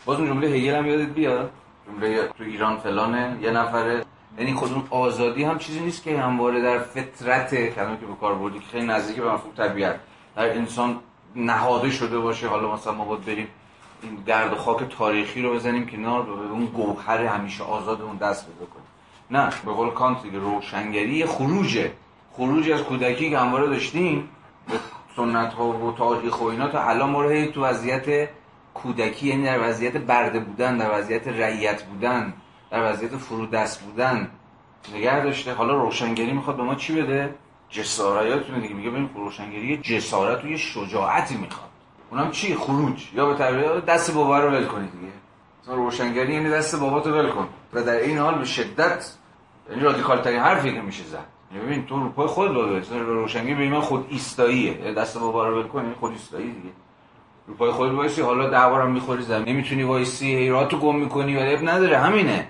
باز 0.06 0.20
اون 0.20 0.28
جمله 0.28 0.48
هگل 0.48 0.76
هم 0.76 0.86
یادت 0.86 1.10
بیاد؟ 1.10 1.52
جمله 1.88 2.28
تو 2.28 2.44
ایران 2.44 2.78
فلانه 2.78 3.38
یه 3.42 3.52
نفره 3.52 4.06
یعنی 4.38 4.54
خود 4.54 4.74
اون 4.74 4.84
آزادی 4.90 5.44
هم 5.44 5.58
چیزی 5.58 5.80
نیست 5.80 6.04
که 6.04 6.22
همواره 6.22 6.62
در 6.62 6.80
فطرت 6.80 7.56
کلمه 7.56 7.98
که 7.98 8.06
به 8.06 8.14
کار 8.22 8.36
بردی 8.36 8.60
که 8.60 8.66
خیلی 8.66 8.86
نزدیک 8.86 9.16
به 9.16 9.32
مفهوم 9.32 9.54
طبیعت. 9.58 10.00
در 10.36 10.58
انسان 10.58 11.00
نهاده 11.36 11.92
شده 11.92 12.20
باشه. 12.20 12.48
حالا 12.48 12.74
مثلا 12.74 12.94
ما 12.94 13.06
باید 13.06 13.26
بریم 13.26 13.48
این 14.04 14.24
گرد 14.28 14.54
و 14.54 14.56
خاک 14.56 14.98
تاریخی 14.98 15.42
رو 15.42 15.54
بزنیم 15.54 15.86
کنار 15.86 16.24
به 16.24 16.32
اون 16.32 16.66
گوهر 16.66 17.26
همیشه 17.26 17.64
آزاد 17.64 18.02
اون 18.02 18.18
دست 18.18 18.46
بده 18.46 18.66
کنیم. 18.66 18.86
نه 19.32 19.50
به 19.66 19.72
قول 19.72 19.90
کانت 19.90 20.24
دیگه 20.24 20.40
روشنگری 20.40 21.26
خروجه. 21.26 21.92
خروج 22.34 22.72
از 22.72 22.82
کودکی 22.82 23.30
که 23.30 23.40
همواره 23.40 23.68
داشتیم 23.68 24.30
به 24.68 24.74
سنت 25.16 25.54
ها 25.54 25.68
و 25.68 25.92
تاریخ 25.98 26.42
و 26.42 26.46
اینا 26.46 26.68
تا 26.68 26.84
الان 26.84 27.10
ما 27.10 27.24
رو 27.24 27.46
تو 27.46 27.64
وضعیت 27.64 28.30
کودکی 28.74 29.28
یعنی 29.28 29.44
در 29.44 29.70
وضعیت 29.70 29.98
برده 29.98 30.40
بودن 30.40 30.78
در 30.78 31.00
وضعیت 31.00 31.28
رعیت 31.28 31.84
بودن 31.84 32.34
در 32.74 32.92
وضعیت 32.92 33.18
فرودست 33.18 33.82
بودن 33.82 34.32
نگه 34.96 35.24
داشته. 35.24 35.54
حالا 35.54 35.74
روشنگری 35.74 36.32
می‌خواد 36.32 36.58
به 36.58 36.64
ما 36.64 36.76
چی 36.76 37.02
بده؟ 37.02 37.36
جسارتونه 37.70 38.60
دیگه 38.60 38.74
میگه 38.74 38.90
ببین 38.90 39.10
روشنگری 39.16 39.78
جسارت 39.78 40.44
و 40.44 40.48
یه 40.48 40.58
شجاعتی 40.58 41.38
می‌خواد. 41.38 41.70
اونم 42.12 42.32
چی؟ 42.32 42.56
خروج. 42.56 43.08
یا 43.14 43.26
به 43.26 43.36
تعبیر 43.36 43.80
دست 43.80 44.14
بابا 44.14 44.40
رو 44.40 44.50
ول 44.52 44.66
کنید 44.66 44.92
دیگه. 44.92 45.14
مثلا 45.64 45.76
روشنگری 45.76 46.34
یعنی 46.34 46.50
دست 46.50 46.80
بابا 46.80 47.00
تو 47.00 47.12
ول 47.18 47.30
کن. 47.30 47.48
و 47.74 47.84
در 47.84 47.96
این 47.96 48.18
حال 48.18 48.38
به 48.38 48.46
شدت 48.46 49.14
یعنی 49.70 49.82
رادیکال 49.82 50.22
ترین 50.22 50.40
حرفی 50.40 50.74
که 50.74 50.82
میشه 50.82 51.04
زد. 51.04 51.26
ببین 51.66 51.86
تو 51.86 52.00
رو 52.00 52.10
پای 52.10 52.28
خود 52.28 52.54
باید 52.54 52.86
روشنگری 52.92 53.56
به 53.56 53.70
من 53.70 53.82
خود 53.82 54.08
ایستاییه. 54.10 54.74
دست 54.74 55.18
بابا 55.18 55.48
رو 55.48 55.62
ول 55.62 55.68
کنی 55.68 55.94
خود 56.00 56.12
ایستایی 56.12 56.48
دیگه. 56.48 56.70
رو 57.48 57.54
پای 57.54 57.72
خود 57.72 57.92
وایسی 57.92 58.22
حالا 58.22 58.50
دعوارم 58.50 58.92
می‌خوری 58.92 59.24
زمین 59.24 59.50
نمی‌تونی 59.50 59.84
وایسی 59.84 60.36
هی 60.36 60.50
راهتو 60.50 60.78
گم 60.78 60.96
می‌کنی 60.96 61.36
ولی 61.36 61.66
نداره. 61.66 61.98
همینه. 61.98 62.48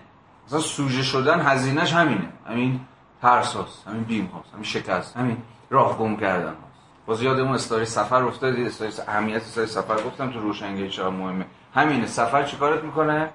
مثلا 0.47 0.59
سوژه 0.59 1.03
شدن 1.03 1.41
هزینهش 1.41 1.93
همینه. 1.93 2.29
همین 2.49 2.79
ترس 3.21 3.55
هست 3.55 3.87
همین 3.87 4.03
بیم 4.03 4.25
هست 4.25 4.53
همین 4.53 4.63
شکست 4.63 5.17
همین 5.17 5.37
راه 5.69 5.97
گم 5.97 6.15
کردن 6.15 6.49
هست 6.49 6.83
باز 7.05 7.21
یادمون 7.21 7.53
استاری 7.53 7.85
سفر 7.85 8.23
افتاد 8.23 8.55
استاری 8.55 8.91
اهمیت 9.07 9.41
استاری 9.41 9.67
سفر 9.67 9.95
گفتم 9.95 10.31
تو 10.31 10.39
روشنگری 10.39 10.89
چرا 10.89 11.11
مهمه. 11.11 11.45
همینه. 11.75 12.07
سفر 12.07 12.43
چیکارت 12.43 12.83
می‌کنه؟ 12.83 13.29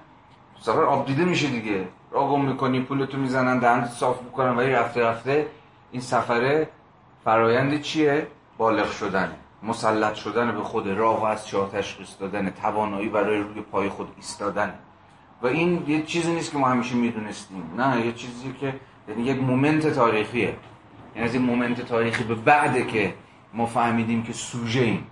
سفر 0.61 0.83
آب 0.83 1.05
دیده 1.05 1.25
میشه 1.25 1.47
دیگه. 1.47 1.87
راه 2.11 2.29
گم 2.29 2.45
می‌کنی 2.45 2.81
پولتو 2.81 3.17
می‌زنن 3.17 3.59
دهن 3.59 3.87
صاف 3.87 4.21
می‌کنن 4.21 4.55
ولی 4.55 4.71
رفته 4.71 5.03
رفته 5.03 5.47
این 5.91 6.01
سفره 6.01 6.69
فرایند 7.25 7.81
چیه؟ 7.81 8.27
بالغ 8.57 8.91
شدنه. 8.91 9.35
مسلط 9.63 10.13
شدن 10.13 10.51
به 10.51 10.63
خود 10.63 10.87
راه 10.87 11.21
و 11.21 11.23
از 11.23 11.47
چاه 11.47 11.71
تشخیص 11.71 12.09
دادن 12.19 12.49
توانایی 12.49 13.09
برای 13.09 13.39
روی 13.39 13.61
پای 13.61 13.89
خود 13.89 14.13
ایستادن 14.15 14.73
و 15.41 15.47
این 15.47 15.83
یه 15.87 16.01
چیزی 16.01 16.33
نیست 16.33 16.51
که 16.51 16.57
ما 16.57 16.69
همیشه 16.69 16.95
می‌دونستیم. 16.95 17.63
نه 17.77 18.05
یه 18.05 18.13
چیزی 18.13 18.53
که 18.59 18.75
یعنی 19.07 19.23
یک 19.23 19.41
moment 19.41 19.87
تاریخیه. 19.87 20.55
یعنی 21.15 21.27
از 21.27 21.33
این 21.33 21.43
moment 21.43 21.81
تاریخی 21.81 22.23
به 22.23 22.35
بعده 22.35 22.85
که 22.85 23.13
ما 23.53 23.65
فهمیدیم 23.65 24.23
که 24.23 24.33
سوژه 24.33 24.81
ایم. 24.81 25.07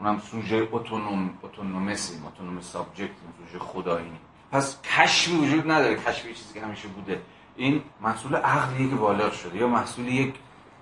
اونم 0.00 0.18
سوژه 0.18 0.68
autonomous 0.72 1.30
autonomous 1.42 2.12
ایم 2.12 2.26
autonomous 2.26 2.60
subject 2.60 3.10
سوژه 3.38 3.58
خودآیینیم. 3.58 4.18
پس 4.52 4.78
کشفی 4.82 5.36
وجود 5.36 5.70
نداره. 5.70 5.96
کشفی 5.96 6.34
چیزی 6.34 6.54
که 6.54 6.66
همیشه 6.66 6.88
بوده. 6.88 7.20
این 7.56 7.82
محصول 8.00 8.36
عقلیه 8.36 8.88
که 8.88 8.94
بالغ 8.94 9.32
شده. 9.32 9.58
یا 9.58 9.68
محصول 9.68 10.08
یک 10.08 10.34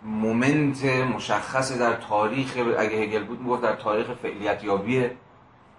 moment 0.04 0.84
مشخص 0.84 1.78
در 1.78 1.94
تاریخ 1.94 2.58
اگه 2.78 2.96
هگل 2.96 3.24
بود 3.24 3.40
می‌گفت 3.40 3.62
در 3.62 3.76
تاریخ 3.76 4.06
فعلیت 4.22 4.64
یابی 4.64 5.06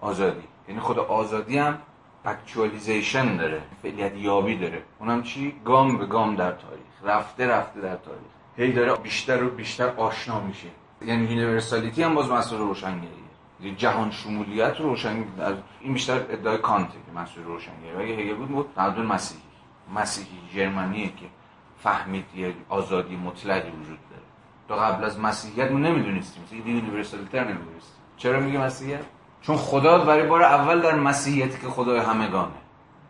آزادی. 0.01 0.43
یعنی 0.67 0.79
خود 0.79 0.99
آزادی 0.99 1.57
هم 1.57 1.77
actualization 2.25 3.37
داره 3.37 3.61
فعلیت 3.81 4.15
یابی 4.15 4.57
داره. 4.57 4.81
اونم 4.99 5.23
چی؟ 5.23 5.55
گام 5.65 5.97
به 5.97 6.05
گام 6.05 6.35
در 6.35 6.51
تاریخ. 6.51 6.81
رفته 7.03 7.47
رفته 7.47 7.81
در 7.81 7.95
تاریخ. 7.95 8.31
هی 8.57 8.71
داره 8.71 8.95
بیشتر 8.95 9.43
و 9.43 9.49
بیشتر 9.49 9.87
آشنا 9.87 10.39
میشه. 10.39 10.67
یعنی 11.05 11.23
universality 11.23 12.03
هم 12.03 12.15
باز 12.15 12.29
محصول 12.31 12.59
روشنگریه. 12.59 13.09
یعنی 13.59 13.75
جهان 13.75 14.11
شمولیت 14.11 14.79
روشن 14.79 15.23
این 15.81 15.93
بیشتر 15.93 16.15
ادعای 16.29 16.57
کانته 16.57 16.93
که 16.93 17.19
محصول 17.19 17.43
روشنگری 17.43 17.95
اگه 17.95 18.23
هگل 18.23 18.35
بود 18.35 18.47
بود 18.47 18.69
تمدن 18.75 19.05
مسیحی. 19.05 19.41
مسیحی 19.95 20.37
ژرمنیه 20.55 21.07
که 21.07 21.25
فهمید 21.83 22.25
یه 22.35 22.53
آزادی 22.69 23.15
مطلقی 23.15 23.69
وجود 23.69 23.99
داره. 24.09 24.21
تا 24.67 24.75
قبل 24.75 25.03
از 25.03 25.19
مسیحیت 25.19 25.71
ما 25.71 25.79
نمی‌دونستیم. 25.79 26.43
مثلا 26.43 26.59
universality 26.59 27.31
رو 27.31 27.43
نمی‌دونستیم. 27.43 27.95
چرا 28.17 28.39
میگه 28.39 28.59
مسیحیت؟ 28.59 29.01
چون 29.41 29.57
خدا 29.57 30.05
برای 30.05 30.27
بار 30.27 30.43
اول 30.43 30.81
در 30.81 30.95
مسیحیتی 30.95 31.61
که 31.61 31.67
خدای 31.67 31.99
همگانه. 31.99 32.51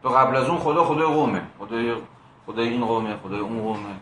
تو 0.04 0.10
قبل 0.10 0.36
از 0.36 0.50
اون 0.50 0.58
خدا 0.58 0.84
خدای 0.84 1.06
قومه. 1.06 1.42
خدای 1.60 1.96
خدای 2.46 2.68
این 2.70 2.86
قومه 2.86 3.18
خدای 3.24 3.40
اون 3.40 3.62
قومه. 3.62 3.96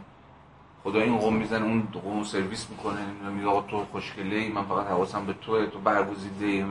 خدا 0.84 1.00
این 1.02 1.18
قوم 1.18 1.36
می‌زنه 1.36 1.66
اون 1.66 1.88
قوم 2.04 2.24
سرویس 2.24 2.68
می‌کنه. 2.70 3.32
میگه 3.32 3.64
تو 3.68 3.86
خوشگله 3.92 4.50
من 4.54 4.64
فقط 4.64 4.88
حواسم 4.88 5.26
به 5.26 5.34
توه 5.34 5.66
تو 5.66 5.80
برگزیده 5.80 6.46
ای. 6.46 6.66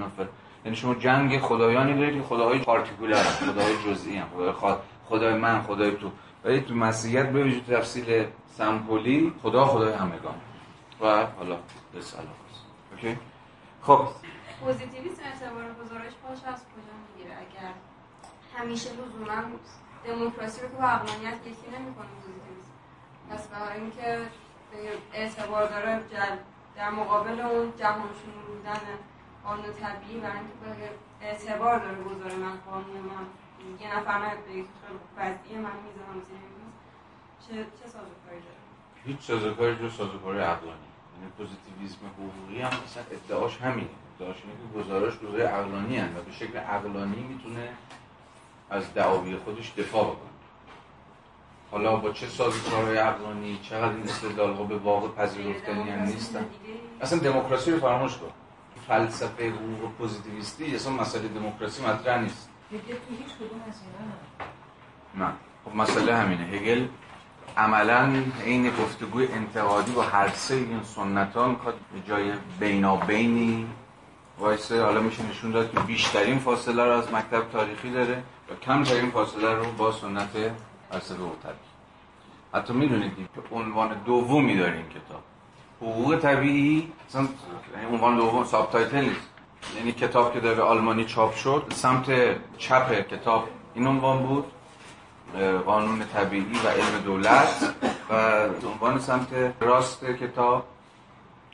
یعنی 0.64 0.76
شما 0.76 0.94
جنگ 0.94 1.38
خدایانی 1.38 1.94
دارید 1.94 2.22
خداهای 2.22 2.58
پارتیکولر 2.58 3.22
خداهای 3.22 3.74
جزئی 3.86 4.16
هم 4.16 4.26
خدای 4.34 4.52
خدا 4.52 4.80
خدای 5.08 5.34
من 5.34 5.62
خدای 5.62 5.90
تو. 5.96 6.10
ولی 6.44 6.60
تو 6.60 6.74
مسیحیت 6.74 7.28
به 7.28 7.44
وجود 7.44 7.64
تفصیل 7.64 8.24
سمپولی 8.46 9.32
خدا 9.42 9.64
خدای 9.64 9.92
همگان 9.92 10.34
و 11.00 11.26
حالا 11.38 11.56
بس 11.96 12.14
اوکی؟ 12.92 13.16
خب. 13.82 14.08
پوزیتیویسم 14.60 15.22
اعتبار 15.24 15.74
گزارش 15.74 16.12
باش 16.22 16.38
از 16.44 16.60
کجا 16.60 16.94
می‌گیره؟ 17.06 17.36
اگر 17.36 17.72
همیشه 18.56 18.90
لزوما 18.92 19.42
دموکراسی 20.04 20.60
رو 20.60 20.68
که 20.68 20.74
با 20.74 20.84
عقلانیت 20.84 21.46
یکی 21.46 21.68
نمی‌کنه 21.76 22.06
پوزیتیویسم 22.22 22.74
پس 23.30 23.48
برای 23.48 23.80
اینکه 23.80 24.26
اعتبار 25.12 25.68
داره 25.68 26.00
در 26.76 26.90
مقابل 26.90 27.40
اون 27.40 27.72
جهان 27.76 28.08
بودن 28.46 28.80
قانون 29.44 29.64
طبیعی 29.72 30.20
برای 30.20 30.38
اینکه 30.38 30.90
اعتبار 31.20 31.78
داره 31.78 32.02
گذاره 32.02 32.34
من 32.34 32.56
قانون 32.56 32.96
من. 32.96 33.26
یه 33.80 33.96
نفر 33.96 34.18
نه 34.18 34.30
به 34.34 34.64
وضعی 35.16 35.54
من 35.54 35.76
می‌زنم 35.86 36.22
چه 37.48 37.54
چه 37.54 37.86
سازوکاری 37.88 38.40
داره؟ 38.40 38.62
هیچ 39.04 39.20
سازوکاری 39.20 39.76
جو 39.76 39.88
سازوکاری 39.88 40.38
عقلانی. 40.38 40.88
یعنی 41.18 41.30
پوزیتیویسم 41.38 41.98
حقوقی 42.06 42.60
هم 42.60 42.70
مثلا 42.84 43.02
ادعاش 43.10 43.60
همینه. 43.60 43.88
اینه 44.20 44.36
که 44.38 44.78
گزارش 44.78 45.18
گزاره 45.18 45.44
عقلانی 45.44 45.96
هست 45.98 46.16
و 46.16 46.22
به 46.22 46.32
شکل 46.32 46.58
عقلانی 46.58 47.22
می‌تونه 47.22 47.68
از 48.70 48.94
دعاوی 48.94 49.36
خودش 49.36 49.72
دفاع 49.78 50.04
بکنه. 50.04 50.28
حالا 51.70 51.96
با 51.96 52.12
چه 52.12 52.26
سازوکارهای 52.26 52.96
عقلانی 52.96 53.58
چقدر 53.62 53.94
این 53.94 54.02
استدلال 54.02 54.54
ها 54.54 54.62
به 54.62 54.78
واقع 54.78 55.08
پذیرفتنی 55.08 55.90
هم 55.90 56.02
نیستن؟ 56.02 56.46
اصلا 57.00 57.18
دموکراسی 57.18 57.70
رو 57.70 57.78
فراموش 57.78 58.16
کن. 58.16 58.30
فلسفه 58.88 59.50
حقوق 59.50 59.92
پوزیتیویستی 59.98 60.74
اصلا 60.74 60.92
مسئله 60.92 61.28
دموکراسی 61.28 61.82
مطرح 61.86 62.22
نیست. 62.22 62.48
نه. 65.14 65.32
خب 65.64 65.76
مسئله 65.76 66.16
همینه. 66.16 66.44
هگل 66.44 66.86
عملا 67.56 68.22
این 68.44 68.70
گفتگوی 68.70 69.26
انتقادی 69.26 69.92
با 69.92 70.02
هر 70.02 70.28
سه 70.28 70.54
این 70.54 70.82
سنت 70.82 71.36
ها 71.36 71.48
می‌خواد 71.48 71.74
به 71.92 72.00
جای 72.08 72.32
بینابینی 72.60 73.66
وایسه 74.38 74.82
حالا 74.82 75.00
میشه 75.00 75.22
نشون 75.30 75.50
داد 75.50 75.72
که 75.72 75.80
بیشترین 75.80 76.38
فاصله 76.38 76.84
رو 76.84 76.90
از 76.90 77.12
مکتب 77.12 77.50
تاریخی 77.52 77.90
داره 77.90 78.22
و 78.50 78.54
کمترین 78.64 79.10
فاصله 79.10 79.54
رو 79.54 79.64
با 79.78 79.92
سنت 79.92 80.30
فلسفه 80.90 81.22
و 81.22 81.30
تاریخ. 81.42 81.58
حتی 82.54 82.72
می‌دونید 82.72 83.12
که 83.16 83.54
عنوان 83.54 84.02
دومی 84.06 84.56
داره 84.56 84.72
این 84.72 84.88
کتاب. 84.88 85.22
حقوق 85.80 86.16
طبیعی 86.16 86.92
مثلا 87.08 87.28
عنوان 87.92 88.16
دوم 88.16 88.44
subtitle 88.44 89.04
نیست. 89.04 89.28
یعنی 89.76 89.92
کتاب 89.92 90.34
که 90.34 90.40
داره 90.40 90.62
آلمانی 90.62 91.04
چاپ 91.04 91.34
شد 91.34 91.72
سمت 91.74 92.06
چپ 92.58 93.08
کتاب 93.08 93.48
این 93.74 93.86
عنوان 93.86 94.26
بود 94.26 94.44
قانون 95.66 96.04
طبیعی 96.14 96.60
و 96.64 96.68
علم 96.68 97.00
دولت 97.04 97.74
و 98.10 98.14
عنوان 98.66 98.98
سمت 98.98 99.54
راست 99.60 100.04
کتاب 100.04 100.64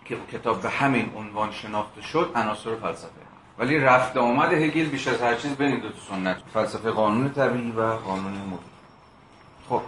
که 0.04 0.16
کتاب 0.32 0.62
به 0.62 0.70
همین 0.70 1.10
عنوان 1.16 1.52
شناخته 1.52 2.02
شد 2.02 2.30
عناصر 2.34 2.76
فلسفه. 2.76 3.24
ولی 3.58 3.78
رفته 3.78 4.20
آمد 4.20 4.52
هگل 4.52 4.84
بیش 4.84 5.08
از 5.08 5.22
هر 5.22 5.34
چیز 5.34 5.56
بین 5.56 5.80
دو 5.80 5.88
سنت. 6.08 6.36
فلسفه 6.54 6.90
قانون 6.90 7.30
طبیعی 7.30 7.70
و 7.70 7.82
قانون 7.82 8.32
موجود 8.32 8.74
خب 9.68 9.82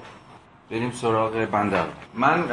بریم 0.70 0.90
سراغ 0.90 1.32
بنده 1.32 1.84
من 2.14 2.44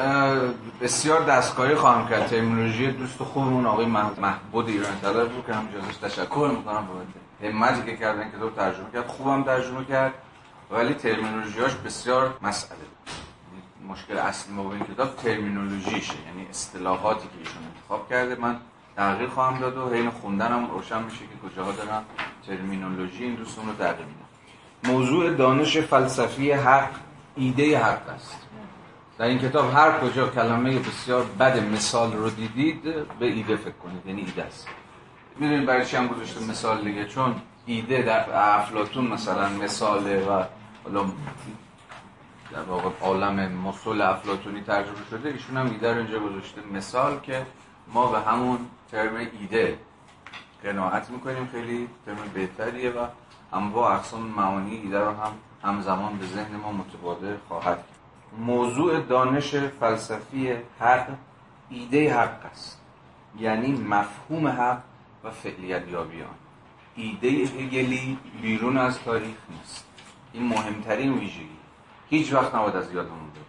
بسیار 0.82 1.22
دستکاری 1.24 1.76
خواهم 1.76 2.08
کرد. 2.08 2.28
ترمینولوژی 2.28 2.92
دوست 2.92 3.24
خوبمون 3.24 3.66
آقای 3.66 3.86
محبود 3.86 4.68
ایران 4.68 5.00
طلب 5.02 5.36
رو 5.36 5.42
که 5.48 5.54
هم 5.54 5.68
ازش 5.90 5.98
تشکر 5.98 6.52
می‌کنم 6.58 6.88
بابت 6.88 7.54
همتی 7.54 7.92
که 7.92 7.98
کردن 7.98 8.24
که 8.24 8.38
ترجمه 8.56 8.92
کرد 8.94 9.08
خوبم 9.08 9.44
ترجمه 9.44 9.86
کرد. 9.86 10.14
ولی 10.72 10.94
ترمینولوژیاش 10.94 11.76
بسیار 11.76 12.34
مسئله 12.42 12.80
مشکل 13.90 14.18
اصلی 14.18 14.54
ما 14.54 14.74
این 14.74 14.84
کتاب 14.84 15.16
ترمینولوژیشه 15.16 16.14
یعنی 16.28 16.50
اصطلاحاتی 16.50 17.28
که 17.28 17.40
ایشون 17.40 17.64
انتخاب 17.76 18.10
کرده. 18.10 18.36
من 18.36 18.58
تغییر 18.96 19.30
خواهم 19.30 19.60
داد 19.60 19.78
و 19.78 19.90
حین 19.94 20.10
خوندنم 20.10 20.72
روشن 20.72 21.04
میشه 21.04 21.18
که 21.18 21.50
کجاها 21.50 21.72
دارم 21.72 22.06
ترمینولوژی 22.48 23.24
این 23.24 23.36
دوستون 23.36 23.66
رو 23.68 23.74
تغییر 23.74 24.06
میدم 24.06 24.94
موضوع 24.94 25.30
دانش 25.30 25.78
فلسفی 25.78 26.52
حق 26.52 26.90
ایده 27.36 27.80
حق 27.80 28.10
است. 28.10 28.38
در 29.18 29.26
این 29.26 29.40
کتاب 29.40 29.74
هر 29.74 30.00
کجا 30.00 30.28
کلمه 30.28 30.80
بسیار 30.80 31.26
بد 31.40 31.60
مثال 31.60 32.14
رو 32.14 32.30
دیدید 32.30 32.84
به 33.20 33.26
ایده 33.26 33.56
فکر 33.56 33.74
کنید 33.84 34.06
یعنی 34.06 34.22
ایده 34.22 34.44
است. 34.44 34.68
می‌دونید 35.40 35.66
برای 35.66 35.86
چی 35.86 35.98
هم 35.98 36.08
گذاشته 36.08 36.44
مثال 36.44 36.84
دیگه؟ 36.84 37.06
چون 37.06 37.36
ایده 37.66 38.02
در 38.02 38.26
افلاتون 38.34 39.08
مثلا 39.08 39.50
مثاله 39.50 40.26
و 40.26 40.44
حالا 40.84 41.06
در 42.54 42.62
واقع 42.62 42.90
عالم 43.02 43.52
مسل 43.52 44.02
افلاتونی 44.02 44.62
ترجمه 44.62 45.06
شده 45.10 45.30
ایشون 45.30 45.58
هم 45.58 45.66
ایده 45.66 45.92
رو 45.92 45.98
اینجا 45.98 46.20
گذاشته. 46.20 46.62
مثال 46.74 47.20
که 47.20 47.46
ما 47.94 48.08
به 48.08 48.20
همون 48.20 48.60
ترم 48.92 49.16
ایده 49.16 49.78
قناعت 50.64 51.10
می‌کنیم 51.10 51.50
خیلی 51.52 51.90
ترم 52.06 52.18
بهتریه 52.34 52.92
و 52.92 53.08
با 53.70 53.92
اقسام 53.92 54.22
معانی 54.22 54.76
ایده 54.76 55.00
رو 55.00 55.12
هم 55.12 55.32
همزمان 55.64 56.18
به 56.18 56.26
ذهن 56.26 56.56
ما 56.56 56.72
متبادر 56.72 57.36
خواهد 57.48 57.84
موضوع 58.38 59.00
دانش 59.00 59.56
فلسفی 59.56 60.54
حق 60.80 61.08
ایده 61.70 62.14
حق 62.20 62.46
است. 62.46 62.82
یعنی 63.40 63.72
مفهوم 63.72 64.48
حق 64.48 64.82
و 65.24 65.32
فعلیت 65.32 65.88
یابیان. 65.88 66.36
ایده 66.96 67.28
هگلی 67.28 68.18
بیرون 68.42 68.78
از 68.78 69.00
تاریخ 69.00 69.36
نیست. 69.50 69.86
این 70.34 70.48
مهمترین 70.48 71.14
ویژگی. 71.14 71.53
هیچ 72.14 72.34
وقت 72.34 72.56
نباید 72.56 72.76
از 72.76 72.94
یادمون 72.94 73.30
بره. 73.30 73.44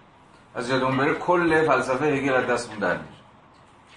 از 0.54 0.68
یادمون 0.70 0.96
بره 0.96 1.14
کل 1.14 1.66
فلسفه 1.66 2.04
هگل 2.04 2.32
از 2.32 2.46
دستمون 2.46 2.78
در 2.78 2.96
میره. 2.96 3.08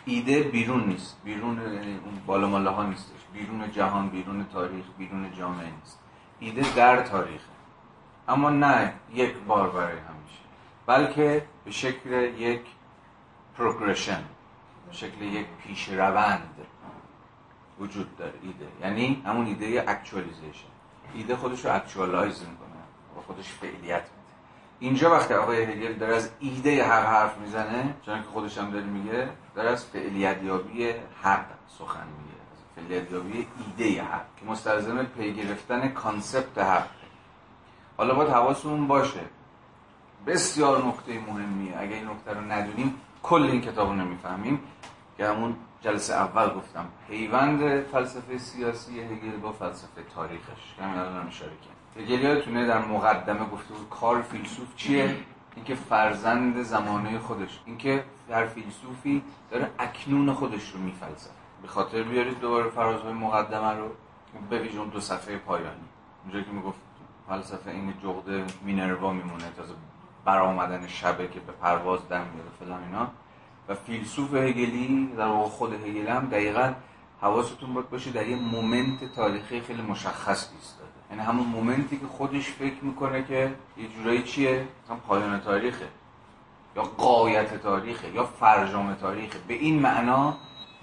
ایده 0.06 0.44
بیرون 0.44 0.84
نیست. 0.84 1.18
بیرون 1.24 1.60
اون 1.60 2.22
بالا 2.26 2.72
ها 2.72 2.84
نیستش. 2.84 3.22
بیرون 3.34 3.72
جهان 3.72 4.10
بیرون 4.10 4.46
تاریخ 4.54 4.86
بیرون 4.98 5.32
جامعه 5.38 5.72
نیست. 5.80 6.00
ایده 6.40 6.76
در 6.76 7.02
تاریخه. 7.02 7.44
اما 8.28 8.50
نه 8.50 8.94
یک 9.14 9.34
بار 9.34 9.70
برای 9.70 9.98
همیشه. 9.98 10.42
بلکه 10.86 11.46
به 11.66 11.72
شکل 11.72 12.12
یک 12.38 12.62
progression 13.58 14.24
به 14.88 14.94
شکل 14.94 15.22
یک 15.22 15.46
پیش 15.64 15.90
روند 15.90 16.56
وجود 17.80 18.18
داره 18.18 18.34
ایده. 18.44 18.68
یعنی 18.82 19.24
همون 19.26 19.46
ایده 19.46 19.86
actualization 19.88 20.68
ایده 21.14 21.36
خودش 21.36 21.66
رو 21.66 21.76
actualize 21.76 22.40
می‌کنه. 22.40 22.68
و 23.18 23.22
خودش 23.28 23.50
فعلیت 23.50 24.04
اینجا 24.80 25.12
وقتی 25.12 25.34
آقای 25.34 25.64
هگل 25.64 25.94
داره 25.94 26.16
از 26.16 26.32
ایده 26.40 26.84
حق 26.84 27.06
حرف 27.06 27.38
می‌زنه 27.38 27.96
چون 28.06 28.22
که 28.22 28.28
خودش 28.28 28.58
هم 28.58 28.72
داره 28.72 28.86
میگه 28.86 29.30
داره 29.56 29.70
از 29.70 29.86
فعلیت 29.86 30.44
یابی 30.44 30.90
حق 31.24 31.46
سخن 31.68 32.08
میگه. 32.18 32.38
فعلیت 32.76 33.12
یابی 33.12 33.48
ایده 33.66 34.04
حق 34.04 34.26
که 34.40 34.46
مستلزم 34.46 35.04
پی 35.04 35.34
گرفتن 35.34 35.88
concept 35.88 36.58
حق 36.58 36.88
حالا 37.98 38.14
باید 38.16 38.30
حواسمون 38.30 38.88
باشه. 38.88 39.20
بسیار 40.28 40.86
نکته 40.86 41.20
مهمیه 41.20 41.78
اگه 41.78 41.96
این 41.96 42.10
نکته 42.10 42.34
رو 42.34 42.42
ندونیم 42.42 43.02
کل 43.24 43.44
این 43.44 43.62
کتاب 43.62 43.88
رو 43.90 43.96
نمی‌فهمیم. 43.96 44.60
که 45.18 45.28
همون 45.28 45.56
جلسه 45.82 46.14
اول 46.14 46.54
گفتم 46.54 46.86
پیوند 47.08 47.82
فلسفه 47.82 48.38
سیاسی 48.38 49.02
هگل 49.02 49.38
با 49.38 49.52
فلسفه 49.52 50.04
تاریخش. 50.16 50.76
که 50.78 50.84
همین 50.84 51.00
الان 51.00 51.28
اشاره 51.28 51.52
هگل 51.98 52.22
یادتونه 52.22 52.68
در 52.68 52.86
مقدمه 52.86 53.46
گفته 53.46 53.74
بود 53.74 53.90
کار 53.90 54.22
فیلسوف 54.22 54.76
چیه؟ 54.76 55.16
اینکه 55.56 55.76
فرزند 55.76 56.62
زمانه 56.62 57.20
خودش 57.20 57.60
اینکه 57.66 58.04
هر 58.32 58.46
فیلسوفی 58.46 59.22
داره 59.52 59.70
اکنون 59.80 60.34
خودش 60.34 60.70
رو 60.70 60.80
میفلسفه. 60.80 61.34
به 61.62 61.68
خاطر 61.68 62.04
بیارید 62.04 62.40
دوباره 62.40 62.70
فرازهای 62.70 63.14
مقدمه 63.14 63.74
رو 63.74 63.90
به 64.50 64.78
اون 64.78 64.90
دو 64.90 65.00
صفحه 65.00 65.38
پایانی. 65.38 65.88
اونجا 66.24 66.42
که 66.42 66.52
می‌گفت 66.52 66.80
فلسفه 67.30 67.72
این 67.72 67.94
جغد 68.04 68.52
مینروا 68.64 69.14
میمونه 69.14 69.52
تازه 69.58 69.74
برآمدن 70.26 70.88
شبه 70.88 71.28
که 71.28 71.40
به 71.40 71.52
پرواز 71.52 72.00
دم 72.10 72.26
میاد 72.34 72.52
فلان 72.60 72.84
اینا. 72.84 73.08
و 73.68 73.76
فیلسوف 73.76 74.34
هگلی 74.34 75.14
در 75.18 75.28
واقع 75.28 75.50
خود 75.50 75.74
هگل 75.74 76.08
هم 76.08 76.26
دقیقا 76.26 76.74
حواستون 77.22 77.74
باید 77.74 77.90
باشه 77.90 78.12
در 78.12 78.28
یه 78.28 78.36
مومنت 78.36 79.14
تاریخی 79.16 79.62
خیلی 79.62 79.82
مشخص 79.82 80.50
ایستاده 80.54 80.87
یعنی 81.12 81.24
همون 81.24 81.48
مومنتی 81.48 81.98
که 81.98 82.06
خودش 82.08 82.50
فکر 82.50 82.84
می‌کنه 82.84 83.24
که 83.24 83.52
یه 83.78 83.88
جورایی 83.88 84.24
چیه؟ 84.24 84.68
مثلا 84.84 84.98
پایان 85.08 85.40
تاریخه. 85.40 85.88
یا 86.76 86.84
قایت 86.84 87.62
تاریخه 87.62 88.10
یا 88.10 88.24
فرجام 88.24 88.94
تاریخه. 88.94 89.40
به 89.48 89.54
این 89.54 89.80
معنا 89.80 90.38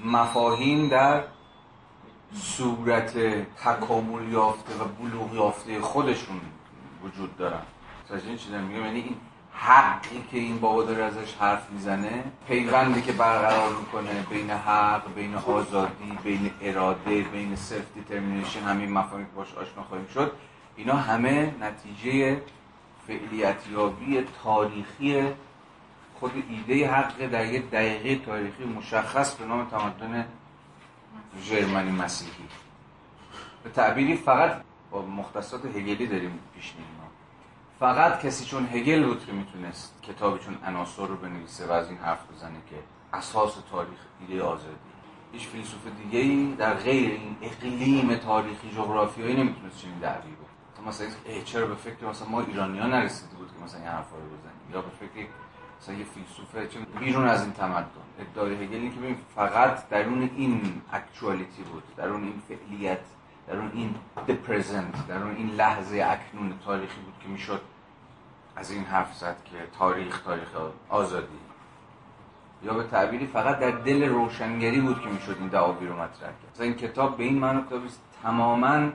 مفاهیم 0.05 0.89
در 0.89 1.23
صورت 2.35 3.19
تکامل 3.57 4.33
یافته 4.33 4.75
و 4.75 4.85
بلوغ 4.85 5.35
یافته 5.35 5.81
خودشون 5.81 6.41
وجود 7.05 7.37
دارن. 7.37 7.63
این 8.27 8.37
چیزا 8.37 8.59
میگم 8.59 8.85
یعنی 8.85 9.01
این 9.01 9.17
حقی 9.55 10.25
که 10.31 10.39
این 10.39 10.59
بابا 10.59 10.83
داره 10.83 11.05
ازش 11.05 11.35
حرف 11.35 11.71
می‌زنه 11.71 12.25
پیوندی 12.49 13.03
که 13.03 13.13
برقرار 13.13 13.77
می‌کنه 13.77 14.27
بین 14.31 14.51
حق 14.51 15.15
بین 15.15 15.35
آزادی 15.35 16.19
بین 16.25 16.51
اراده 16.61 17.23
بین 17.23 17.57
self-determination 17.57 18.61
همین 18.61 18.93
مفاهیمی 18.93 19.29
که 19.31 19.37
باش 19.37 19.55
آشنا 19.55 19.83
خواهیم 19.83 20.07
شد 20.15 20.33
اینا 20.77 20.97
همه 20.97 21.55
نتیجه 21.61 22.41
فعلیتیابی 23.07 24.25
تاریخی 24.43 25.23
خود 26.21 26.33
ایده 26.49 26.91
حق 26.91 27.27
در 27.27 27.47
یک 27.47 27.71
دقیقه 27.71 28.25
تاریخی 28.27 28.65
مشخص 28.65 29.35
به 29.35 29.45
نام 29.45 29.65
تمدن 29.65 30.27
ژرمنی 31.43 31.91
مسیحی. 31.91 32.49
به 33.65 33.71
تعبیری 33.71 34.17
فقط 34.17 34.63
با 34.91 35.03
مختصات 35.03 35.67
هگلی 35.67 36.07
داریم 36.07 36.39
پیش 36.55 36.73
میریم. 36.73 36.94
فقط 37.79 38.27
کسی 38.27 38.45
چون 38.45 38.69
هگل 38.73 39.07
بود 39.07 39.27
که 39.27 39.33
می‌تونست 39.33 40.03
کتابی 40.03 40.45
چون 40.45 40.59
عناصر 40.67 41.07
رو 41.07 41.17
بنویسه 41.17 41.67
و 41.67 41.73
از 41.73 41.89
این 41.89 41.99
حرف 41.99 42.31
بزنه 42.33 42.59
که 42.71 42.77
اساس 43.13 43.55
تاریخ 43.71 43.99
ایده 44.21 44.43
آزادی. 44.43 44.77
هیچ 45.33 45.47
فیلسوف 45.47 45.81
دیگه 46.03 46.19
ای 46.19 46.55
در 46.59 46.75
غیر 46.75 47.11
این 47.11 47.37
اقلیم 47.43 48.15
تاریخی 48.15 48.71
جغرافیایی 48.71 49.37
نمی‌تونست 49.37 49.79
چنین 49.79 49.99
دعوی 49.99 50.31
بود 50.31 50.45
مثلا 50.89 51.07
چرا 51.45 51.67
به 51.67 51.75
فکر 51.75 52.07
مثلا 52.07 52.29
ما 52.29 52.41
ایرانی 52.41 52.79
ها 52.79 52.87
نرسیده 52.87 53.37
بود 53.37 53.49
که 53.49 53.65
مثلا 53.65 53.81
این 53.81 53.89
حرفا 53.89 54.17
رو 54.17 54.23
بزنیم؟ 54.23 54.73
یا 54.73 54.83
به 54.83 54.91
فکر 54.91 55.27
مثلا 55.81 55.95
یه 55.95 56.05
فیلسوفه 56.05 56.69
چون 56.69 56.87
بیرون 57.01 57.29
از 57.29 57.43
این 57.43 57.53
تمدن. 57.53 57.87
ادعای 58.21 58.55
هگل 58.55 58.89
که 58.89 59.01
ببین 59.01 59.17
فقط 59.35 59.89
درون 59.89 60.31
این 60.37 60.83
اکچوالیتی 60.93 61.63
بود 61.63 61.83
درون 61.97 62.23
این 62.23 62.43
فعلیت 62.49 62.99
در 63.47 63.57
اون 63.57 63.71
این 63.75 63.95
the 64.27 64.49
present 64.49 65.09
در 65.09 65.23
اون 65.23 65.37
این 65.37 65.51
لحظه 65.51 65.97
اکنون 65.97 66.59
تاریخی 66.65 67.01
بود 67.01 67.15
که 67.23 67.29
می‌شد 67.29 67.61
از 68.57 68.71
این 68.71 68.85
حرف 68.85 69.15
زد 69.15 69.37
که 69.45 69.57
تاریخ 69.79 70.21
تاریخ 70.21 70.49
آزادی. 70.89 71.27
یا 72.63 72.75
به 72.75 72.85
تعبیری 72.85 73.27
فقط 73.27 73.59
در 73.59 73.71
دل 73.71 74.09
روشنگری 74.09 74.81
بود 74.81 75.01
که 75.01 75.09
می‌شد 75.09 75.37
این 75.41 75.49
دعاوی 75.49 75.87
رو 75.87 75.95
مطرح 75.95 76.21
کرد. 76.21 76.51
مثلا 76.55 76.67
این 76.67 76.75
کتاب 76.75 77.17
به 77.17 77.25
این 77.25 77.39
معنی 77.39 77.63
کتابی 77.63 77.89
تماما 78.23 78.89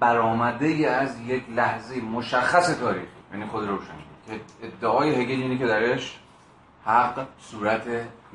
برآمده 0.00 0.90
از 0.90 1.20
یک 1.20 1.50
لحظه 1.50 2.00
مشخص 2.00 2.78
تاریخی 2.78 3.06
یعنی 3.32 3.46
خود 3.46 3.68
روشنگری. 3.68 4.02
که 4.26 4.40
ادعای 4.62 5.14
هگل 5.14 5.42
اینه 5.42 5.58
که 5.58 5.66
درش 5.66 6.18
حق 6.84 7.26
صورت 7.40 7.86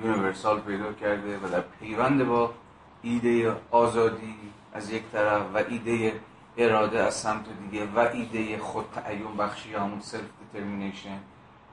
universal 0.04 0.60
پیدا 0.60 0.94
کرده 0.94 1.38
و 1.38 1.50
در 1.50 1.64
پیوند 1.80 2.24
با 2.24 2.54
ایده 3.02 3.56
آزادی 3.72 4.36
از 4.78 4.92
یک 4.92 5.04
طرف 5.12 5.42
و 5.54 5.58
ایده 5.58 6.20
اراده 6.58 7.04
از 7.04 7.14
سمت 7.14 7.46
دیگه 7.62 7.86
و 7.96 8.00
ایده 8.00 8.58
خود 8.58 8.86
تعیون 8.96 9.38
بخشی 9.38 9.74
همون 9.74 10.00
self-determination 10.00 11.20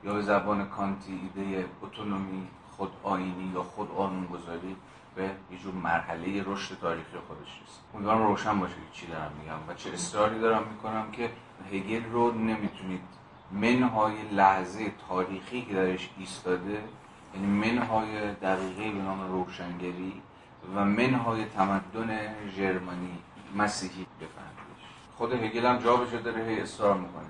یا 0.05 0.22
زبان 0.22 0.68
کانتی 0.68 1.20
ایده 1.22 1.64
autonomy 1.82 2.46
خود 2.76 2.92
آینی 3.02 3.52
یا 3.55 3.62
خود 3.62 3.88
قانون 3.96 4.26
گذاری 4.26 4.76
به 5.16 5.22
یه 5.22 5.59
جور 5.62 5.74
مرحله 5.74 6.42
رشد 6.46 6.78
تاریخی 6.80 7.16
خودش 7.28 7.48
رسید 7.48 7.84
امیدوارم 7.94 8.26
روشن 8.26 8.61
باشه 8.61 8.74
چی 8.92 9.07
دارم 9.07 9.32
میگم 9.40 9.59
و 9.68 9.74
چه 9.74 9.90
اصراری 9.92 10.40
دارم 10.40 10.62
می‌کنم 10.68 11.11
که 11.12 11.30
هگل 11.72 12.05
رو 12.12 12.32
نمی‌تونید 12.32 13.00
منهای 13.52 14.14
لحظه 14.32 14.92
تاریخی 15.09 15.62
که 15.62 15.74
درش 15.74 16.11
ایستاده 16.18 16.84
یعنی 17.34 17.46
منهای 17.46 18.34
دقیقه 18.34 18.90
به 18.90 19.02
نام 19.02 19.32
روشنگری 19.32 20.22
و 20.76 20.84
منهای 20.84 21.44
تمدن 21.44 22.34
ژرمنی 22.56 23.18
مسیحی 23.56 24.06
بفهمیدش. 24.20 24.84
خود 25.16 25.32
هگل 25.32 25.66
هم 25.66 25.78
جا 25.78 25.96
بشه 25.96 26.18
داره 26.18 26.44
هی 26.44 26.60
اصرار 26.60 26.94
می‌کنه 26.94 27.24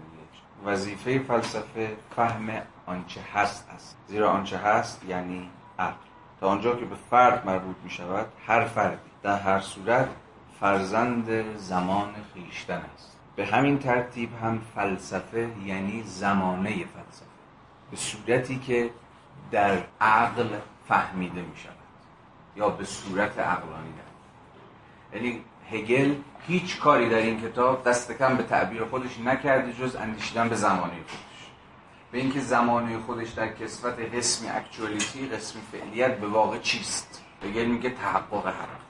وظیفه 0.65 1.19
فلسفه 1.19 1.97
فهم 2.17 2.63
آنچه 2.87 3.21
هست 3.35 3.69
است. 3.75 3.97
زیرا 4.07 4.31
آنچه 4.31 4.59
هست 4.59 5.05
یعنی 5.05 5.51
عقل. 5.79 5.95
تا 6.41 6.49
آنجا 6.49 6.77
که 6.77 6.85
به 6.85 6.95
فرد 7.11 7.47
مربوط 7.47 7.77
می 7.85 7.91
شود 7.91 8.27
هر 8.47 8.65
فردی. 8.65 9.11
در 9.23 9.39
هر 9.39 9.61
صورت 9.61 10.09
فرزند 10.61 11.57
زمان 11.57 12.15
خیشتن 12.35 12.83
است. 12.95 13.19
به 13.37 13.47
همین 13.47 13.79
ترتیب 13.79 14.31
هم 14.43 14.61
فلسفه 14.75 15.51
یعنی 15.65 16.03
زمانه 16.03 16.71
فلسفه. 16.71 17.27
به 17.91 17.97
صورتی 17.97 18.59
که 18.59 18.91
در 19.51 19.79
عقل 20.01 20.49
فهمیده 20.89 21.43
می 21.43 21.57
شود 21.57 21.74
یا 22.57 22.69
به 22.69 22.85
صورت 22.85 23.39
عقلانی 23.39 23.93
در 23.93 25.17
یعنی 25.17 25.45
هگل 25.71 26.15
هیچ 26.47 26.81
کاری 26.81 27.09
در 27.09 27.17
این 27.17 27.41
کتاب 27.41 27.85
دست 27.85 28.13
کم 28.13 28.37
به 28.37 28.43
تعبیر 28.43 28.85
خودش 28.85 29.21
نکرده 29.21 29.73
جز 29.73 29.97
اندیشیدن 29.97 30.49
به 30.49 30.57
زمانه 30.57 30.93
خودش. 30.93 31.51
به 32.13 32.19
اینکه 32.19 32.41
زمانه 32.41 32.99
خودش 32.99 33.31
در 33.31 33.49
کسوت 33.49 34.01
قسمی 34.15 34.49
actuality 34.49 35.29
قسمی 35.29 35.63
فعلیت 35.73 36.19
به 36.19 36.27
واقع 36.27 36.59
چیست؟ 36.59 37.23
هگل 37.45 37.65
میگه 37.65 37.91
تحقق 37.91 38.47
حق 38.47 38.85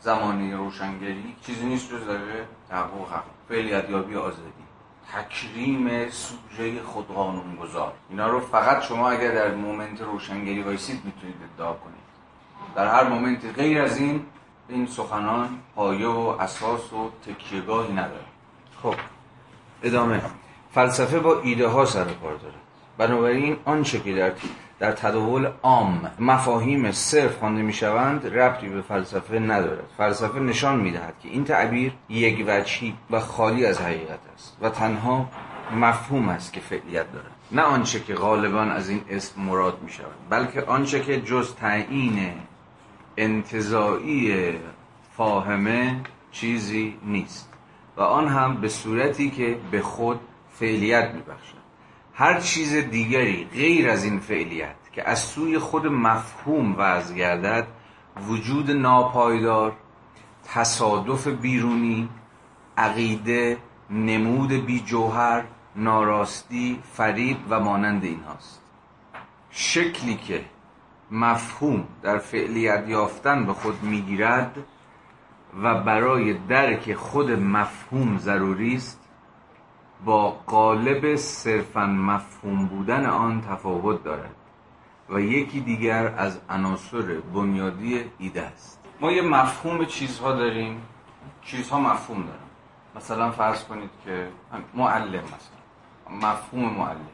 زمانه 0.00 0.56
روشنگری 0.56 1.36
چیزی 1.46 1.66
نیست 1.66 1.90
جز 1.90 2.06
داره 2.06 2.48
تحقق 2.68 3.12
حق 3.12 3.24
فعلیت 3.48 3.90
یابی 3.90 4.16
آزادی. 4.16 4.64
تکریم 5.12 6.10
سوژه 6.10 6.82
خودقانون 6.82 7.56
گذار 7.56 7.92
اینا 8.10 8.28
رو 8.28 8.40
فقط 8.40 8.82
شما 8.82 9.10
اگر 9.10 9.34
در 9.34 9.54
moment 9.54 10.00
روشنگری 10.00 10.62
وایسید 10.62 11.04
می‌تونید 11.04 11.36
ادعا 11.54 11.72
کنید. 11.72 12.03
در 12.76 12.86
هر 12.86 13.08
moment 13.08 13.40
غیر 13.56 13.82
از 13.82 13.98
این 13.98 14.22
این 14.68 14.86
سخنان 14.86 15.48
پایه 15.74 16.06
و 16.06 16.36
اساس 16.40 16.92
و 16.92 17.10
تکیهگاهی 17.26 17.92
نداره 17.92 18.24
خب 18.82 18.94
ادامه. 19.82 20.20
فلسفه 20.72 21.18
با 21.18 21.40
ایده 21.40 21.68
ها 21.68 21.84
سر 21.84 22.04
کار 22.04 22.34
داره 22.34 22.54
بنابراین 22.98 23.56
آنچه 23.64 24.00
که 24.00 24.14
در 24.14 24.32
در 24.78 24.92
تداول 24.92 25.48
عام 25.62 26.10
مفاهیم 26.18 26.92
صرف 26.92 27.38
خوانده 27.38 27.62
می‌شوند 27.62 28.26
ربطی 28.26 28.68
به 28.68 28.82
فلسفه 28.82 29.38
ندارد. 29.38 29.84
فلسفه 29.98 30.40
نشان 30.40 30.80
می‌دهد 30.80 31.14
که 31.22 31.28
این 31.28 31.44
تعبیر 31.44 31.92
یک 32.08 32.44
وجهی 32.48 32.94
و 33.10 33.20
خالی 33.20 33.66
از 33.66 33.80
حقیقت 33.80 34.18
است 34.34 34.56
و 34.60 34.68
تنها 34.68 35.28
مفهوم 35.76 36.28
است 36.28 36.52
که 36.52 36.60
فعلیت 36.60 37.12
دارد. 37.12 37.30
نه 37.52 37.62
آنچه 37.62 38.00
که 38.00 38.14
غالبا 38.14 38.60
از 38.62 38.88
این 38.88 39.00
اسم 39.10 39.40
مراد 39.40 39.82
می 39.82 39.90
شود 39.90 40.14
بلکه 40.30 40.62
آنچه 40.62 41.00
که 41.00 41.20
جز 41.20 41.54
تعیین 41.54 42.32
انتظایی 43.16 44.52
فاهمه 45.16 46.00
چیزی 46.32 46.98
نیست. 47.04 47.48
و 47.96 48.00
آن 48.00 48.28
هم 48.28 48.60
به 48.60 48.68
صورتی 48.68 49.30
که 49.30 49.58
به 49.70 49.82
خود 49.82 50.20
فعلیت 50.52 51.14
میبخشد. 51.14 51.64
هر 52.14 52.40
چیز 52.40 52.74
دیگری 52.74 53.48
غیر 53.52 53.90
از 53.90 54.04
این 54.04 54.20
فعلیت 54.20 54.74
که 54.92 55.08
از 55.08 55.18
سوی 55.18 55.58
خود 55.58 55.86
مفهوم 55.86 56.74
وضع 56.78 57.14
گردد 57.14 57.66
وجود 58.28 58.70
ناپایدار 58.70 59.72
تصادف 60.44 61.26
بیرونی 61.26 62.08
عقیده 62.76 63.58
نمود 63.90 64.52
بی 64.52 64.80
جوهر 64.80 65.44
ناراستی 65.76 66.78
فریب 66.92 67.36
و 67.50 67.60
مانند 67.60 68.04
این 68.04 68.20
هاست 68.20 68.60
شکلی 69.50 70.14
که 70.14 70.44
مفهوم 71.10 71.84
در 72.02 72.18
فعلیت 72.18 72.88
یافتن 72.88 73.46
به 73.46 73.52
خود 73.52 73.82
می‌گیرد 73.82 74.56
و 75.62 75.74
برای 75.74 76.34
درک 76.34 76.94
خود 76.94 77.30
مفهوم 77.30 78.18
ضروری 78.18 78.76
است 78.76 79.00
با 80.04 80.30
قالب 80.30 81.16
صرفا 81.16 81.86
مفهوم 81.86 82.66
بودن 82.66 83.06
آن 83.06 83.40
تفاوت 83.40 84.04
دارد 84.04 84.34
و 85.10 85.20
یکی 85.20 85.60
دیگر 85.60 86.14
از 86.16 86.40
عناصر 86.48 87.20
بنیادی 87.34 88.04
ایده 88.18 88.42
است. 88.42 88.80
ما 89.00 89.12
یه 89.12 89.22
مفهوم 89.22 89.84
چیزها 89.84 90.32
داریم 90.32 90.82
چیزها 91.42 91.80
مفهوم 91.80 92.22
دارن. 92.22 92.38
مثلا 92.96 93.30
فرض 93.30 93.64
کنید 93.64 93.90
که 94.04 94.28
معلم 94.74 95.22
مثلا 95.24 96.28
مفهوم 96.28 96.64
معلم. 96.64 97.13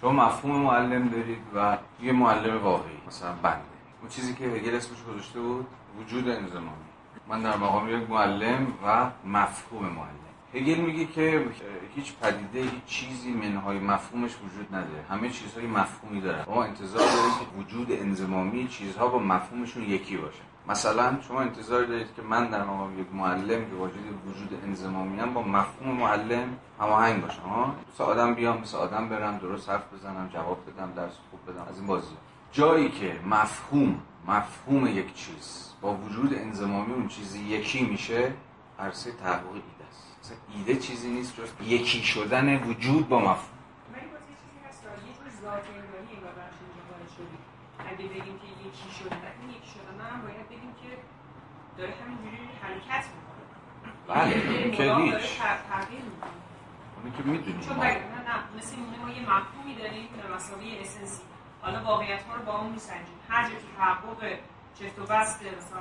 شما 0.00 0.12
مفهوم 0.12 0.56
معلم 0.56 1.08
دارید 1.08 1.38
و 1.54 1.78
یه 2.02 2.12
معلم 2.12 2.62
واقعی 2.62 2.98
مثلا 3.06 3.32
بنده. 3.32 3.62
اون 4.00 4.10
چیزی 4.10 4.34
که 4.34 4.44
هگل 4.44 4.74
اسمش 4.74 4.98
گذاشته 5.02 5.40
بود 5.40 5.66
وجود 6.00 6.28
انزمامی 6.28 6.86
من 7.28 7.42
در 7.42 7.56
مقام 7.56 7.88
یک 7.88 8.10
معلم 8.10 8.66
و 8.86 9.10
مفهوم 9.24 9.82
معلم. 9.82 10.26
هگل 10.54 10.80
میگه 10.80 11.04
که 11.04 11.46
هیچ 11.94 12.14
پدیده 12.16 12.60
هیچ 12.60 12.84
چیزی 12.86 13.32
منهای 13.32 13.78
مفهومش 13.78 14.30
وجود 14.30 14.74
نداره. 14.74 15.04
همه 15.10 15.30
چیزهای 15.30 15.66
مفهومی 15.66 16.20
دارن. 16.20 16.44
ما 16.48 16.64
انتظار 16.64 17.02
داریم 17.02 17.30
که 17.40 17.58
وجود 17.58 17.92
انزمامی 17.92 18.68
چیزها 18.68 19.08
با 19.08 19.18
مفهومشون 19.18 19.82
یکی 19.82 20.16
باشه. 20.16 20.42
مثلا 20.68 21.16
شما 21.28 21.40
انتظار 21.40 21.84
دارید 21.84 22.14
که 22.16 22.22
من 22.22 22.50
در 22.50 22.64
مقام 22.64 23.00
یک 23.00 23.06
معلم 23.12 23.70
که 23.70 23.76
واجد 23.76 23.94
وجود 24.26 24.60
انزمامی 24.64 25.20
هم 25.20 25.34
با 25.34 25.42
مفهوم 25.42 25.96
معلم 25.96 26.58
هماهنگ 26.80 27.22
باشم 27.22 27.42
ها؟ 27.42 27.74
مثل 27.94 28.04
آدم 28.04 28.34
بیام 28.34 28.60
مثل 28.60 28.76
آدم 28.76 29.08
برم 29.08 29.38
درست 29.38 29.70
حرف 29.70 29.92
بزنم 29.92 30.28
جواب 30.32 30.58
بدم 30.70 30.92
درس 30.92 31.14
خوب 31.30 31.54
بدم 31.54 31.66
از 31.70 31.78
این 31.78 31.86
بازی. 31.86 32.16
جایی 32.52 32.88
که 32.88 33.20
مفهوم 33.26 34.00
مفهوم 34.28 34.86
یک 34.86 35.14
چیز 35.14 35.72
با 35.80 35.94
وجود 35.94 36.34
انزمامی 36.34 36.92
اون 36.92 37.08
چیزی 37.08 37.38
یکی 37.38 37.84
میشه 37.84 38.32
عرصه 38.78 39.12
تحقق 39.12 39.52
ایده 39.52 39.66
است. 39.90 40.32
ایده 40.56 40.76
چیزی 40.76 41.08
نیست 41.08 41.36
جز 41.36 41.68
یکی 41.68 42.02
شدن 42.02 42.56
وجود 42.56 43.08
با 43.08 43.18
مفهوم 43.20 43.56
ذات 45.46 45.66
الهی 45.76 46.16
انگار 46.16 46.34
بخش 46.40 46.56
اینجا 46.62 46.82
وارد 46.90 47.10
شدیم 47.16 47.42
اگه 47.98 48.08
بگیم 48.08 48.38
که 48.38 48.48
یکی 48.68 48.90
شده 48.98 49.16
این 49.40 49.50
یکی 49.50 49.70
شده. 49.74 49.90
من 49.98 50.22
باید 50.22 50.48
بگیم 50.48 50.74
که 50.82 50.90
داره 51.78 51.94
همینجوری 52.02 52.36
حرکت 52.62 53.04
می‌کنه. 53.14 53.42
بله 54.08 54.30
یعنی 54.60 54.70
که 54.76 54.94
هیچ. 54.94 55.40
که 57.16 57.22
می‌دونیم 57.22 57.60
چون 57.60 57.76
بگه 57.76 57.86
نه 57.86 58.20
نه 58.28 58.56
مثل 58.56 58.76
اینه 58.76 58.98
ما 59.04 59.10
یه 59.10 59.22
مفهومی 59.22 59.74
داریم 59.74 60.08
به 60.22 60.34
مسابقه 60.34 60.80
اسنسی 60.80 61.22
حالا 61.62 61.84
واقعیت 61.84 62.22
ها 62.22 62.34
رو 62.34 62.42
با 62.42 62.58
اون 62.58 62.70
میسنجیم. 62.72 63.18
هر 63.28 63.42
جا 63.42 63.54
که 63.54 63.66
تحقق 63.78 64.38
چفت 64.78 64.98
و 64.98 65.02
بست 65.02 65.42
مثلا 65.42 65.80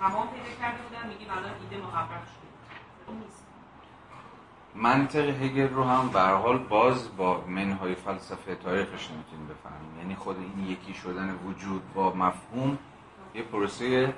تمام 0.00 0.28
پیدا 0.28 0.50
کرده 0.60 0.82
بودن 0.82 1.08
میگیم 1.08 1.30
الان 1.30 1.52
ایده 1.60 1.86
محقق 1.86 2.24
شده. 2.32 3.16
نیست. 3.18 3.49
منطق 4.74 5.28
هگل 5.28 5.68
رو 5.68 5.84
هم 5.84 6.08
به 6.08 6.20
حال 6.20 6.58
باز 6.58 7.16
با 7.16 7.44
منهای 7.48 7.94
فلسفه 7.94 8.54
تاریخش 8.54 9.10
نمی‌تونیم 9.10 9.46
بفهمیم. 9.46 9.98
یعنی 9.98 10.14
خود 10.14 10.36
این 10.36 10.66
یکی 10.66 10.94
شدن 10.94 11.38
وجود 11.46 11.82
با 11.94 12.14
مفهوم 12.14 12.78
یه 13.34 13.42
پروسه 13.42 14.14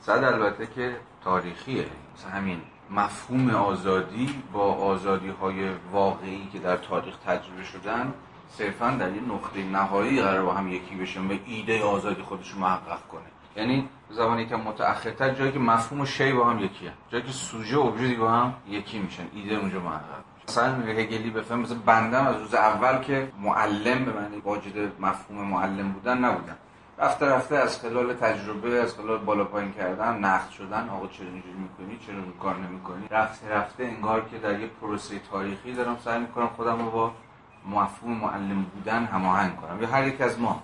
صد 0.00 0.24
البته 0.24 0.66
که 0.66 0.96
تاریخیه. 1.24 1.86
مثل 2.14 2.28
همین 2.28 2.60
مفهوم 2.90 3.50
آزادی 3.50 4.42
با 4.52 4.74
آزادی 4.74 5.28
های 5.28 5.70
واقعی 5.92 6.48
که 6.52 6.58
در 6.58 6.76
تاریخ 6.76 7.16
تجربه 7.16 7.64
شدن 7.64 8.14
صرفا 8.48 8.90
در 8.90 9.12
یه 9.12 9.22
نقطه 9.22 9.64
نهایی 9.64 10.22
قرار 10.22 10.44
با 10.44 10.54
هم 10.54 10.68
یکی 10.68 10.94
بشن 10.94 11.28
به 11.28 11.40
ایده 11.46 11.82
آزادی 11.84 12.22
خودش 12.22 12.50
رو 12.50 12.58
محقق 12.58 13.06
کنه. 13.08 13.33
یعنی 13.56 13.88
زمانی 14.10 14.46
که 14.46 14.56
متأخرتر 14.56 15.30
جایی 15.30 15.52
که 15.52 15.58
مفهوم 15.58 16.00
و 16.00 16.06
شی 16.06 16.32
با 16.32 16.50
هم 16.50 16.58
یکی 16.58 16.86
هم. 16.86 16.92
جایی 17.08 17.24
که 17.24 17.32
سوژه 17.32 17.76
و 17.76 17.80
ابژه 17.80 18.14
با 18.14 18.30
هم 18.30 18.54
یکی 18.68 18.98
میشن 18.98 19.26
ایده 19.34 19.54
اونجا 19.54 19.80
میشه. 19.80 20.00
مثلا 20.48 20.66
هگلی 20.66 21.30
بفهم 21.30 21.60
مثلا 21.60 21.78
بندم 21.86 22.26
از 22.26 22.36
روز 22.36 22.54
اول 22.54 22.98
که 22.98 23.32
معلم 23.40 24.04
به 24.04 24.12
معنی 24.12 24.36
واجد 24.44 25.00
مفهوم 25.00 25.48
معلم 25.48 25.92
بودن 25.92 26.18
نبودن. 26.18 26.56
رفته 26.98 27.26
رفته 27.26 27.56
از 27.56 27.80
خلال 27.80 28.14
تجربه 28.14 28.80
از 28.82 28.94
خلال 28.94 29.18
بالا 29.18 29.44
پایین 29.44 29.72
کردن 29.72 30.18
نقد 30.18 30.50
شدن 30.50 30.88
آقا 30.88 31.06
چرا 31.06 31.26
اینجوری 31.26 31.54
می‌کنی؟ 31.54 31.98
چرا 32.06 32.14
این 32.14 32.32
کار 32.42 32.56
نمی‌کنی؟ 32.56 33.08
رفته 33.10 33.48
رفته 33.48 33.84
انگار 33.84 34.28
که 34.30 34.38
در 34.38 34.60
یه 34.60 34.66
پروسه 34.66 35.20
تاریخی 35.30 35.72
دارم 35.72 35.96
سعی 36.04 36.20
می‌کنم 36.20 36.46
خودم 36.46 36.78
رو 36.78 36.90
با 36.90 37.12
مفهوم 37.70 38.12
معلم 38.16 38.62
بودن 38.62 39.04
هماهنگ 39.04 39.56
کنم. 39.56 39.82
یا 39.82 39.88
هر 39.88 40.06
یک 40.06 40.20
از 40.20 40.40
ما. 40.40 40.62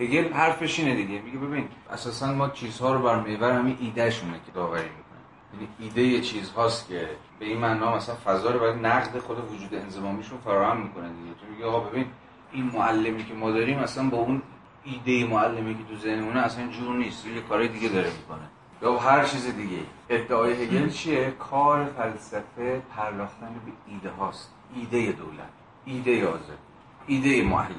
هگل 0.00 0.32
حرفش 0.32 0.78
اینه 0.78 0.94
دیگه. 0.94 1.20
میگه 1.20 1.38
ببین 1.38 1.68
اساسا 1.92 2.32
ما 2.32 2.48
چیزها 2.48 2.94
رو 2.94 3.02
بر 3.02 3.16
محور 3.16 3.52
همین 3.52 3.76
ایدهشونه 3.80 4.32
که 4.32 4.52
داوری 4.54 4.82
می‌کنه. 4.82 5.04
یعنی 5.52 5.68
ایده 5.78 6.20
چیزهاست 6.20 6.88
که 6.88 7.08
به 7.38 7.44
این 7.44 7.58
معنا 7.58 7.96
مثلا 7.96 8.14
فضا 8.14 8.50
رو 8.50 8.58
برای 8.58 8.80
نقد 8.80 9.18
خود 9.18 9.52
وجود 9.52 9.74
انضمامیشون 9.74 10.38
فراهم 10.38 10.80
می‌کنه 10.80 11.08
دیگه. 11.08 11.34
تو 11.40 11.46
میگه 11.52 11.64
آقا 11.64 11.80
ببین 11.80 12.06
این 12.52 12.64
معلمی 12.64 13.24
که 13.24 13.34
ما 13.34 13.50
داریم 13.50 13.78
اصلا 13.78 14.08
با 14.08 14.16
اون 14.16 14.42
ایده 14.84 15.26
معلمی 15.26 15.74
که 15.74 15.84
تو 15.84 15.96
ذهنمونه 15.96 16.40
اصلا 16.40 16.66
جور 16.66 16.96
نیست. 16.96 17.26
یه 17.26 17.40
کارهای 17.40 17.68
دیگه 17.68 17.88
داره 17.88 18.10
می‌کنه. 18.20 18.48
یا 18.82 18.98
هر 18.98 19.24
چیز 19.24 19.56
دیگه. 19.56 19.78
ادعای 20.08 20.64
هگل 20.64 20.88
چیه؟ 20.88 21.30
کار 21.30 21.84
فلسفه 21.84 22.82
پرداختن 22.96 23.48
به 23.66 23.92
ایده 23.92 24.10
هاست. 24.10 24.54
ایده 24.76 25.12
دولت. 25.12 25.48
ایده 25.84 26.28
آزاد 26.28 26.58
ایده 27.06 27.42
معلم 27.42 27.74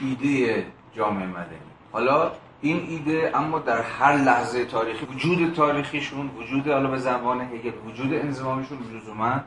ایده 0.00 0.66
جامعه 0.94 1.26
مدنی. 1.26 1.72
حالا 1.92 2.32
این 2.60 2.86
ایده 2.88 3.32
اما 3.34 3.58
در 3.58 3.82
هر 3.82 4.16
لحظه 4.16 4.64
تاریخی 4.64 5.06
وجود 5.06 5.54
تاریخیشون 5.54 6.30
وجود 6.38 6.68
حالا 6.68 6.90
به 6.90 6.98
زبان 6.98 7.40
هگل 7.40 7.72
وجود 7.86 8.14
انضمامیشون 8.14 8.78
لزوما 8.94 9.40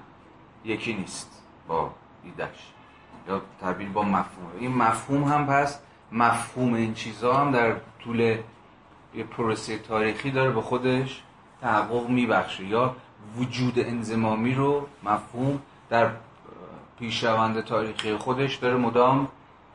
یکی 0.66 0.94
نیست 0.94 1.44
با 1.68 1.92
ایدهش 2.24 2.74
یا 3.28 3.42
تعبیر 3.62 3.90
با 3.90 4.04
مفهوم. 4.04 4.52
این 4.60 4.76
مفهوم 4.76 5.24
هم 5.24 5.48
پس 5.48 5.80
مفهوم 6.12 6.74
این 6.74 6.94
چیزها 6.94 7.34
هم 7.34 7.52
در 7.52 7.76
طول 8.04 8.20
یه 9.16 9.24
پروسه 9.24 9.78
تاریخی 9.78 10.32
داره 10.32 10.52
به 10.52 10.62
خودش 10.62 11.22
تحقق 11.62 12.10
میبخشه. 12.10 12.66
یا 12.66 12.96
وجود 13.38 13.80
انزمامی 13.80 14.54
رو 14.54 14.88
مفهوم 15.04 15.62
در 15.90 16.10
پیشروند 17.00 17.62
تاریخی 17.62 18.16
خودش 18.16 18.56
داره 18.56 18.76
مدام 18.76 19.28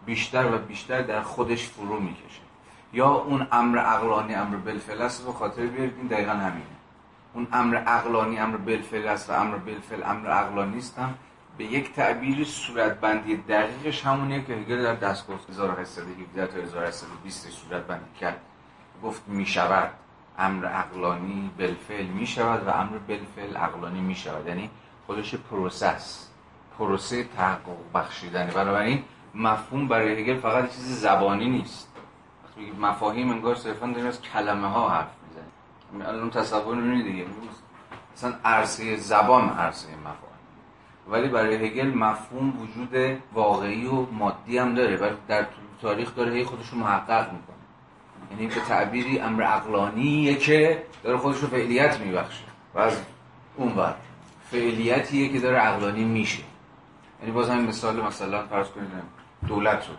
بیشتر 0.07 0.55
و 0.55 0.59
بیشتر 0.59 1.03
در 1.03 1.21
خودش 1.21 1.67
فرو 1.69 2.01
می‌کشه. 2.01 2.41
یا 2.93 3.09
اون 3.09 3.47
امر 3.53 3.79
عقلانی 3.79 4.35
امر 4.35 4.57
بالفعل 4.57 5.03
است 5.03 5.27
به 5.27 5.33
خاطر 5.33 5.67
بیارید 5.67 5.97
این 5.97 6.07
دقیقا 6.07 6.33
همینه. 6.33 6.65
اون 7.35 7.47
امر 7.53 7.77
عقلانی 7.77 8.39
امر 8.39 8.57
بالفعل 8.57 9.09
است 9.09 9.31
و 9.31 9.33
امر 9.33 9.57
بالفعل 9.57 10.03
امر 10.03 10.31
عقلانی 10.31 10.79
است 10.79 10.99
هم 10.99 11.15
به 11.59 11.65
یک 11.65 11.93
تعبیر 11.93 12.45
صورتبندی 12.45 13.37
دقیقش 13.37 14.07
همونیه 14.07 14.45
که 14.45 14.53
هگل 14.53 14.83
در 14.83 14.95
دستگفت 14.95 15.51
1817 15.51 16.47
تا 16.47 16.59
1820 16.59 17.51
صورت 17.51 17.83
بندی 17.83 18.19
کرد. 18.21 18.41
گفت 19.03 19.23
می 19.27 19.47
شود. 19.47 19.91
امر 20.39 20.67
عقلانی 20.67 21.51
بالفعل 21.59 22.07
می 22.07 22.27
شود 22.27 22.67
و 22.67 22.71
امر 22.71 22.99
بالفعل 22.99 23.57
عقلانی 23.57 24.01
می 24.01 24.15
شود. 24.15 24.47
یعنی 24.47 24.71
خودش 25.07 25.35
process 25.35 26.27
پروسه 26.79 27.25
تحقق 27.25 27.77
بخشیدنه 27.95 28.53
بنابراین 28.53 29.05
مفهوم 29.35 29.89
برای 29.89 30.20
هگل 30.20 30.41
فقط 30.41 30.70
چیز 30.70 31.01
زبانی 31.01 31.49
نیست. 31.49 31.89
وقتی 32.45 32.72
مفاهیم 32.81 33.31
انگار 33.31 33.55
صرفا 33.55 33.87
داریم 33.87 34.07
از 34.07 34.22
کلمه 34.22 34.68
ها 34.68 34.89
حرف 34.89 35.11
می‌زنیم. 35.28 36.09
الان 36.09 36.31
تصور 36.31 36.74
می‌بینید 36.74 37.07
دیگه 37.07 37.24
مثلا 38.16 38.35
عرصه 38.45 38.97
زبان 38.97 39.49
عرصه 39.49 39.89
مفاهیم. 39.89 40.31
ولی 41.09 41.28
برای 41.28 41.66
هگل 41.66 41.95
مفهوم 41.95 42.62
وجود 42.62 43.18
واقعی 43.33 43.87
و 43.87 44.07
مادی 44.12 44.59
هم 44.59 44.74
داره. 44.74 44.97
ولی 44.97 45.16
در 45.28 45.47
تاریخ 45.83 46.14
داره 46.14 46.33
هی 46.33 46.45
خودش 46.45 46.68
رو 46.68 46.78
محقق 46.78 47.33
می‌کنه. 47.33 47.57
یعنی 48.31 48.47
به 48.47 48.61
تعبیری 48.61 49.18
امر 49.18 49.43
عقلانیه 49.43 50.35
که 50.35 50.83
داره 51.03 51.18
خودش 51.18 51.39
رو 51.39 51.49
فعلیت 51.49 52.01
میبخشه. 52.01 52.45
و 52.74 52.78
از 52.78 53.01
اون 53.57 53.74
بر 53.74 53.95
فعلیتیه 54.51 55.33
که 55.33 55.41
داره 55.41 55.57
عقلانی 55.57 56.05
میشه. 56.05 56.43
یعنی 57.20 57.33
باز 57.33 57.51
همین 57.51 57.66
مثال 57.66 58.01
مثلا 58.01 58.47
فرض 58.47 58.68
کنید 58.68 58.89
دولت 59.49 59.88
رو 59.88 59.95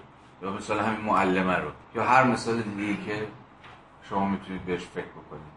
یا 0.48 0.56
مثال 0.56 0.80
همین 0.80 1.02
معلمه 1.02 1.56
رو 1.56 1.70
یا 1.96 2.04
هر 2.04 2.24
مثال 2.24 2.62
دیگه 2.62 3.04
که 3.06 3.28
شما 4.10 4.28
می‌تونید 4.28 4.66
بهش 4.66 4.82
فکر 4.82 5.06
بکنید. 5.06 5.52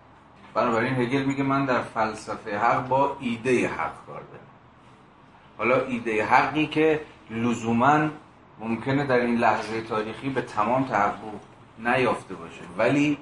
بنابراین 0.55 0.95
هگل 0.95 1.23
میگه 1.23 1.43
من 1.43 1.65
در 1.65 1.83
فلسفه 1.83 2.59
حق 2.59 2.89
با 2.89 3.17
ایده 3.21 3.69
حق 3.69 3.93
کار 4.07 4.21
دارم. 4.21 4.45
حالا 5.59 5.87
ایده 5.87 6.25
حقی 6.25 6.67
که 6.67 7.01
لزوما 7.31 8.09
ممکنه 8.61 9.07
در 9.07 9.19
این 9.19 9.37
لحظه 9.37 9.81
تاریخی 9.81 10.29
به 10.29 10.43
تمام 10.43 10.85
تحقق 10.85 11.17
نیافته 11.79 12.35
باشه. 12.35 12.61
ولی 12.79 13.19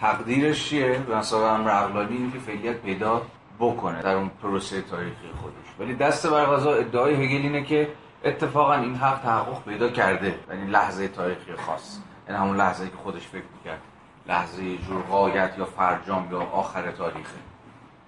تقدیرش 0.00 0.68
چیه؟ 0.68 0.98
به 0.98 1.16
مسابقه 1.16 1.52
امر 1.52 1.70
عقلانی 1.70 2.16
اینه 2.16 2.32
که 2.32 2.38
فعلیت 2.38 2.76
پیدا 2.76 3.22
بکنه 3.60 4.02
در 4.02 4.14
اون 4.14 4.30
پروسه 4.42 4.82
تاریخی 4.82 5.28
خودش. 5.42 5.80
ولی 5.80 5.94
دست 5.94 6.26
بر 6.26 6.44
قضا 6.44 6.74
ادعای 6.74 7.14
هگل 7.14 7.42
اینه 7.42 7.64
که 7.64 7.88
اتفاقا 8.24 8.74
این 8.74 8.94
حق 8.94 9.22
تحقق 9.22 9.64
پیدا 9.64 9.88
کرده 9.88 10.38
در 10.48 10.54
این 10.54 10.70
لحظه 10.70 11.08
تاریخی 11.08 11.52
خاص. 11.52 11.98
یعنی 12.28 12.40
همون 12.40 12.56
لحظه 12.56 12.88
که 12.88 12.96
خودش 12.96 13.26
فکر 13.26 13.44
می‌کرد. 13.56 13.80
لحظه 14.26 14.78
جور 14.78 15.02
غایت 15.02 15.58
یا 15.58 15.64
فرجام 15.64 16.28
یا 16.30 16.40
آخر 16.40 16.90
تاریخه. 16.90 17.38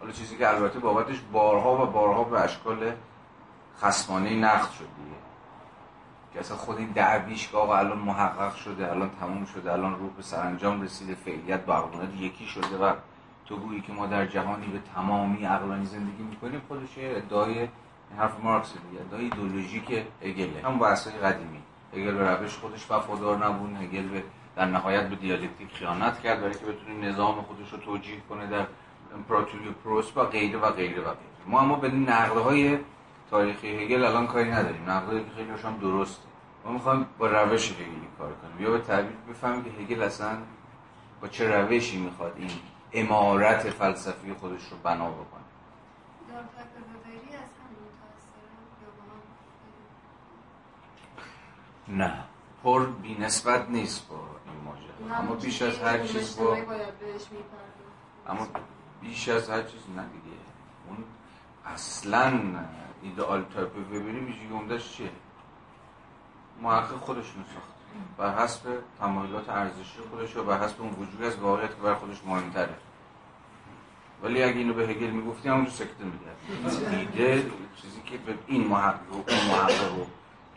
حالا 0.01 0.13
چیزی 0.13 0.37
که 0.37 0.49
البته 0.49 0.79
بابتش 0.79 1.21
بارها 1.33 1.83
و 1.83 1.87
بارها 1.87 2.25
به 2.25 2.41
اشکال 2.41 2.93
خصمانه 3.81 4.35
نقد 4.35 4.71
شد 4.71 4.89
دیگه. 4.97 5.19
که 6.33 6.41
اصلا 6.41 6.57
خود 6.57 6.79
این 6.79 6.89
دعویش 6.89 7.49
که 7.49 7.57
آقا 7.57 7.77
الان 7.77 7.99
محقق 7.99 8.55
شده 8.55 8.91
الان 8.91 9.11
تموم 9.21 9.45
شده 9.45 9.73
الان 9.73 9.99
روح 9.99 10.11
به 10.11 10.23
سرانجام 10.23 10.83
رسیده 10.83 11.15
فعلیت 11.15 11.69
عقلانیت 11.69 12.21
یکی 12.21 12.47
شده 12.47 12.79
و 12.79 12.93
تو 13.47 13.57
گویی 13.57 13.81
که 13.81 13.93
ما 13.93 14.07
در 14.07 14.27
جهانی 14.27 14.67
به 14.67 14.79
تمامی 14.95 15.45
عقلانی 15.45 15.87
زندگی 15.87 16.23
می‌کنیم 16.23 16.63
خودش 16.69 16.89
ادعای 16.97 17.69
حرف 18.17 18.41
مارکس 18.43 18.73
دیگه 18.73 19.23
ایدئولوژیک 19.23 20.05
هگله. 20.23 20.63
هم 20.65 20.79
بحثای 20.79 21.13
قدیمی. 21.13 21.63
هگل 21.95 22.15
به 22.15 22.31
روش 22.31 22.57
خودش 22.57 22.91
وفادار 22.91 23.47
نبود. 23.47 23.77
هگل 23.77 24.09
به 24.09 24.23
در 24.57 24.65
نهایت 24.65 25.09
به 25.09 25.17
دیالکتیک 25.17 25.69
خیانت 25.75 26.21
کرد 26.21 26.41
برای 26.41 26.55
که 26.55 26.67
بتونه 26.67 27.09
نظام 27.09 27.43
خودش 27.43 27.73
رو 27.73 27.79
توجیه 27.79 28.21
کنه 28.29 28.47
در 28.47 28.67
امپراتوری 29.15 29.71
پروس 29.85 30.17
و 30.17 30.25
غیره 30.25 30.59
و 30.59 30.71
غیره 30.71 31.01
و 31.01 31.05
غیره. 31.05 31.47
ما 31.47 31.61
اما 31.61 31.77
به 31.77 31.87
این 31.87 32.09
نقدهای 32.09 32.79
تاریخی 33.31 33.69
هگل 33.69 34.05
الان 34.05 34.27
کاری 34.27 34.51
نداریم. 34.51 34.91
نقدهایی 34.91 35.25
که 35.25 35.31
خیلی 35.37 35.51
هم 35.51 35.77
درسته. 35.77 36.23
ما 36.65 36.73
می‌خوایم 36.73 37.07
با 37.19 37.27
روش 37.27 37.73
هگلی 37.73 38.09
کار 38.19 38.33
کنیم. 38.33 38.67
یا 38.67 38.71
به 38.71 38.79
تعبیر 38.79 39.17
بفهمیم 39.31 39.65
که 39.65 39.71
هگل 39.71 40.03
اصلا 40.03 40.39
با 41.21 41.29
چه 41.29 41.61
روشی 41.61 41.99
می‌خواد 41.99 42.33
این 42.37 42.51
امارت 42.93 43.71
فلسفی 43.71 44.33
خودش 44.33 44.63
رو 44.71 44.77
بنا 44.83 45.11
بکنه. 45.11 45.38
نه. 51.89 52.24
پر 52.64 52.86
بی 52.86 53.14
نسبت 53.14 53.68
نیست 53.68 54.09
با 54.09 54.16
این 54.16 54.64
ماجرا. 54.64 55.16
اما 55.16 55.34
بیش 55.34 55.62
از 55.62 55.78
هر 55.78 56.07
چیز 56.07 56.36
با. 56.36 56.57
اما 58.28 58.47
بیش 59.01 59.28
از 59.28 59.51
هر 59.51 59.62
چیز 59.62 59.80
نه 59.97 60.03
دیگه. 60.03 60.36
اون 60.89 61.05
اصلا 61.66 62.41
ideal 63.03 63.45
type 63.55 63.89
ببینیم 63.91 64.24
میشه 64.24 64.39
که 64.49 64.55
عمدش 64.55 64.93
چیه؟ 64.93 65.11
محقق 66.62 66.97
خودش 66.97 67.24
ساخت. 67.24 67.78
بر 68.16 68.45
حسب 68.45 68.78
تمایلات 69.01 69.49
ارزشی 69.49 70.01
خودش 70.11 70.36
و 70.36 70.45
بر 70.45 70.64
حسب 70.64 70.82
اون 70.82 70.91
وجوهی 70.91 71.25
از 71.24 71.36
واقعیت 71.36 71.70
که 71.70 71.82
بر 71.82 71.95
خودش 71.95 72.16
مهمتره. 72.26 72.74
ولی 74.22 74.43
اگه 74.43 74.59
اینو 74.59 74.74
به 74.74 74.89
هگل 74.89 75.11
می‌گفتی 75.11 75.49
همونجور 75.49 75.74
سکته 75.74 76.05
میکرد 76.05 76.37
ایده 76.93 77.51
چیزی 77.76 78.01
که 78.07 78.18
به 78.18 78.34
این 78.47 78.66
محقق 78.66 79.12
و 79.12 79.14
اون 79.14 79.47
محقق 79.49 79.95
رو 79.95 80.07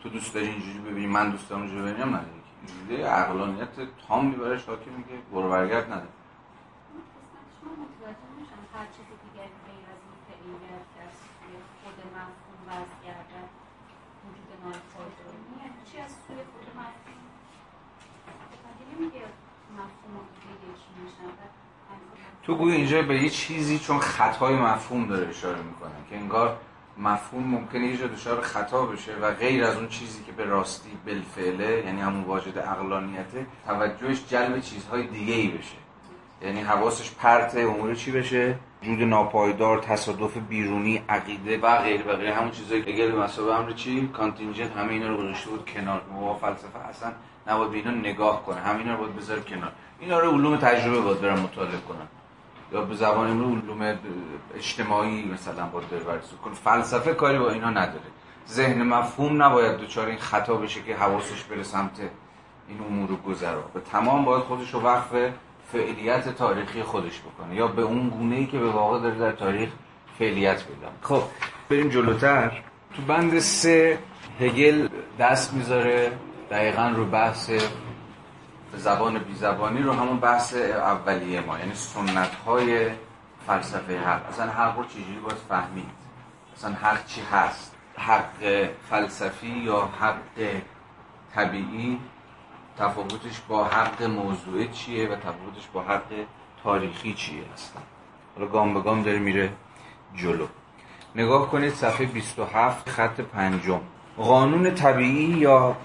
تو 0.02 0.08
دوست 0.08 0.34
داری 0.34 0.46
اینجوری 0.46 0.78
ببینی؟ 0.78 1.06
من 1.06 1.30
دوست 1.30 1.48
دارم 1.48 1.62
اینجوری 1.62 1.92
ببینم 1.92 2.08
نداری 2.08 2.42
ایده 2.90 3.06
عقلانیت 3.06 3.68
تام 4.08 4.26
میبرش 4.26 4.64
حاکم 4.64 4.90
میگه 4.90 5.22
برو 5.32 5.50
برگرد 5.50 5.84
نداره 5.84 6.08
تو 22.42 22.54
گویا 22.56 22.74
اینجا 22.74 23.02
به 23.02 23.22
یه 23.22 23.30
چیزی 23.30 23.78
چون 23.78 23.98
خطای 23.98 24.56
مفهوم 24.56 25.06
داره 25.06 25.28
اشاره 25.28 25.62
می‌کنه 25.62 25.92
که 26.10 26.16
انگار 26.16 26.60
مفهوم 26.98 27.44
ممکنه 27.44 27.86
یه 27.86 27.96
جا 27.96 28.06
دچار 28.06 28.40
خطا 28.40 28.86
بشه 28.86 29.12
و 29.22 29.30
غیر 29.30 29.64
از 29.64 29.76
اون 29.76 29.88
چیزی 29.88 30.22
که 30.24 30.32
به 30.32 30.44
راستی 30.44 30.90
بالفعله 31.06 31.82
یعنی 31.86 32.00
همون 32.00 32.24
واجد 32.24 32.58
عقلانیته 32.58 33.46
توجهش 33.66 34.24
جلب 34.28 34.60
چیزهای 34.60 35.06
دیگه 35.06 35.34
ای 35.34 35.48
بشه. 35.48 35.76
یعنی 36.42 36.60
حواسش 36.60 37.10
پرت 37.10 37.56
امور 37.56 37.94
چی 37.94 38.12
بشه؟ 38.12 38.56
وجود 38.82 39.02
ناپایدار 39.02 39.78
تصادف 39.78 40.36
بیرونی 40.36 41.02
عقیده 41.08 41.58
و 41.58 41.82
غیره 41.82 42.04
و 42.04 42.16
غیره 42.16 42.34
همون 42.34 42.50
چیزایی 42.50 42.82
که 42.82 43.06
به 43.06 43.18
مسابقه 43.18 43.54
امر 43.54 43.72
چی؟ 43.72 44.10
کانتینجنت 44.12 44.76
همه 44.76 44.92
اینا 44.92 45.08
رو 45.08 45.16
گذاشته 45.16 45.50
بود 45.50 45.70
کنار. 45.70 46.02
ما 46.12 46.34
فلسفه 46.34 46.78
اصلا 46.88 47.12
نباید 47.46 47.70
به 47.70 47.76
اینا 47.76 47.90
نگاه 47.90 48.44
کنه. 48.44 48.60
همه 48.60 48.78
اینا 48.78 48.94
رو 48.94 49.00
باید 49.00 49.16
بذاره 49.16 49.40
کنار. 49.40 49.72
اینا 50.00 50.18
رو 50.18 50.30
علوم 50.30 50.56
تجربه 50.56 51.00
باید 51.00 51.20
برن 51.20 51.40
مطالعه 51.40 51.80
کنن. 51.88 52.06
یا 52.72 52.80
به 52.80 52.94
زبان 52.94 53.30
امروز 53.30 53.62
علوم 53.62 53.98
اجتماعی 54.54 55.24
مثلا 55.24 55.66
باید 55.66 55.88
بررسی 56.06 56.36
کنه. 56.44 56.54
فلسفه 56.54 57.14
کاری 57.14 57.38
با 57.38 57.50
اینا 57.50 57.70
نداره. 57.70 58.04
ذهن 58.48 58.82
مفهوم 58.82 59.42
نباید 59.42 59.76
دچار 59.76 60.06
این 60.06 60.18
خطا 60.18 60.54
بشه 60.54 60.82
که 60.82 60.96
حواسش 60.96 61.42
بره 61.42 61.62
سمت 61.62 62.00
این 62.68 62.78
امور 62.88 63.08
رو 63.08 63.16
گذرا. 63.16 63.64
به 63.74 63.80
تمام 63.80 64.24
باید 64.24 64.42
خودش 64.42 64.74
رو 64.74 64.80
وقف 64.80 65.30
فعلیت 65.72 66.36
تاریخی 66.36 66.82
خودش 66.82 67.20
بکنه. 67.20 67.54
یا 67.54 67.66
به 67.66 67.82
اون 67.82 68.08
گونه 68.08 68.36
ای 68.36 68.46
که 68.46 68.58
به 68.58 68.70
واقع 68.70 69.00
داره 69.00 69.18
در 69.18 69.32
تاریخ 69.32 69.70
فعلیت 70.18 70.64
پیدا 70.64 70.88
خب 71.02 71.22
بریم 71.68 71.88
جلوتر. 71.88 72.62
تو 72.96 73.02
بند 73.02 73.38
سه 73.38 73.98
هگل 74.40 74.88
دست 75.18 75.54
می‌ذاره. 75.54 76.12
دقیقا 76.50 76.92
رو 76.96 77.04
بحث 77.04 77.50
زبان 78.76 79.18
بی 79.18 79.34
زبانی 79.34 79.82
رو 79.82 79.92
همون 79.92 80.16
بحث 80.16 80.54
اولیه 80.54 81.40
ما 81.40 81.58
یعنی 81.58 81.74
سنت 81.74 82.34
های 82.34 82.90
فلسفه 83.46 83.98
حق. 84.00 84.28
اصلا 84.28 84.52
حق 84.52 84.78
رو 84.78 84.84
چجوری 84.84 85.20
باید 85.22 85.38
فهمید؟ 85.48 85.90
اصلا 86.56 86.72
حق 86.72 87.06
چی 87.06 87.20
هست؟ 87.32 87.74
حق 87.96 88.68
فلسفی 88.90 89.46
یا 89.46 89.88
حق 90.00 90.60
طبیعی؟ 91.34 91.98
تفاوتش 92.78 93.40
با 93.48 93.64
حق 93.64 94.02
موضوعی 94.02 94.68
چیه 94.68 95.08
و 95.08 95.16
تفاوتش 95.16 95.68
با 95.72 95.82
حق 95.82 96.24
تاریخی 96.62 97.14
چیه 97.14 97.42
هستن 97.54 97.80
حالا 98.36 98.48
گام 98.48 98.74
به 98.74 98.80
گام 98.80 99.02
داره 99.02 99.18
میره 99.18 99.52
جلو. 100.14 100.46
نگاه 101.14 101.50
کنید 101.50 101.74
صفحه 101.74 102.06
27 102.06 102.88
خط 102.88 103.20
پنجم. 103.20 103.80
قانون 104.16 104.74
طبیعی 104.74 105.38
یا 105.38 105.76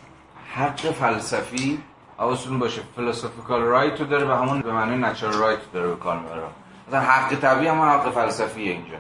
حق 0.54 0.92
فلسفی؟ 0.92 1.84
حواستون 2.18 2.60
باشه 2.60 2.82
فلسفیکال 2.96 3.62
رایت 3.62 4.10
داره 4.10 4.26
و 4.26 4.32
همون 4.32 4.62
به 4.62 4.74
معنی 4.74 4.98
نچرال 4.98 5.34
رایت 5.34 5.60
داره 5.74 5.88
به 5.88 5.96
کار 5.96 6.20
می‌بره. 6.20 6.42
مثلا 6.88 7.00
حق 7.00 7.36
طبیعی 7.36 7.68
هم 7.68 7.82
حق 7.82 8.12
فلسفیه 8.12 8.72
اینجا. 8.72 8.98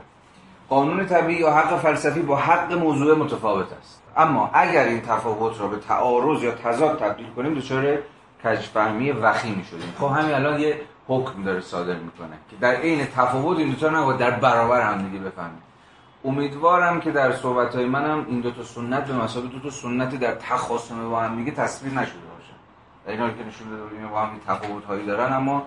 قانون 0.69 1.05
طبیعی 1.05 1.39
یا 1.39 1.53
حق 1.53 1.77
فلسفی 1.77 2.21
با 2.21 2.35
حق 2.35 2.73
موضوع 2.73 3.17
متفاوت 3.17 3.73
است. 3.81 4.01
اما 4.17 4.49
اگر 4.53 4.83
این 4.83 5.01
تفاوت 5.01 5.61
را 5.61 5.67
به 5.67 5.77
تعارض 5.77 6.43
یا 6.43 6.51
تضاد 6.51 6.99
تبدیل 6.99 7.27
کنیم 7.35 7.53
دچار 7.53 7.97
کجفهمی 8.43 9.11
وخی 9.11 9.51
می‌شدیم 9.55 9.93
خب 9.99 10.05
همین 10.05 10.35
الان 10.35 10.59
یه 10.59 10.81
حکم 11.07 11.43
داره 11.43 11.61
صادر 11.61 11.95
می‌کنه 11.95 12.37
که 12.49 12.55
در 12.61 12.75
عین 12.75 13.05
تفاوت 13.05 13.57
این 13.57 13.69
دو 13.69 13.75
تا 13.75 13.89
نباید 13.89 14.19
در 14.19 14.31
برابر 14.31 14.81
هم 14.81 15.09
دیگه 15.09 15.23
بفهمید 15.23 15.67
امیدوارم 16.25 16.99
که 16.99 17.11
در 17.11 17.31
صحبت 17.31 17.75
های 17.75 17.85
منم 17.85 18.25
این 18.29 18.41
دو 18.41 18.51
تا 18.51 18.63
سنت 18.63 19.05
به 19.07 19.13
مسابقه 19.13 19.49
دو 19.49 19.59
تا 19.59 19.69
سنت 19.69 20.15
در 20.19 20.35
تخاصم 20.35 21.09
با 21.09 21.19
هم 21.19 21.35
دیگه 21.35 21.51
تصویر 21.51 21.93
نشده. 21.93 22.26
در 23.07 23.13
این 23.13 23.21
حال 23.21 23.31
که 23.31 23.43
نشون 23.43 23.69
داده 23.69 24.07
با 24.07 24.19
هم 24.19 24.39
تفاوت 24.47 24.85
هایی 24.85 25.05
دارن 25.05 25.33
اما 25.33 25.63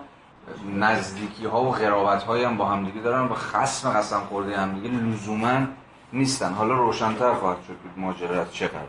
نزدیکی 0.75 1.45
ها 1.45 1.63
و 1.63 1.71
غرابت 1.71 2.23
هایی 2.23 2.43
هم 2.43 2.57
با 2.57 2.65
هم 2.65 2.85
دیگه 2.85 3.01
دارن 3.01 3.27
و 3.27 3.33
خصم 3.33 3.89
قسم 3.89 4.19
خورده 4.19 4.57
هم 4.57 4.73
دیگه 4.73 4.89
لزوما 4.89 5.59
نیستن. 6.13 6.53
حالا 6.53 6.73
روشنتر 6.73 7.33
خواهد 7.33 7.57
شد 7.67 7.73
که 7.73 8.01
ماجرات 8.01 8.51
چه 8.51 8.67
قرار. 8.67 8.85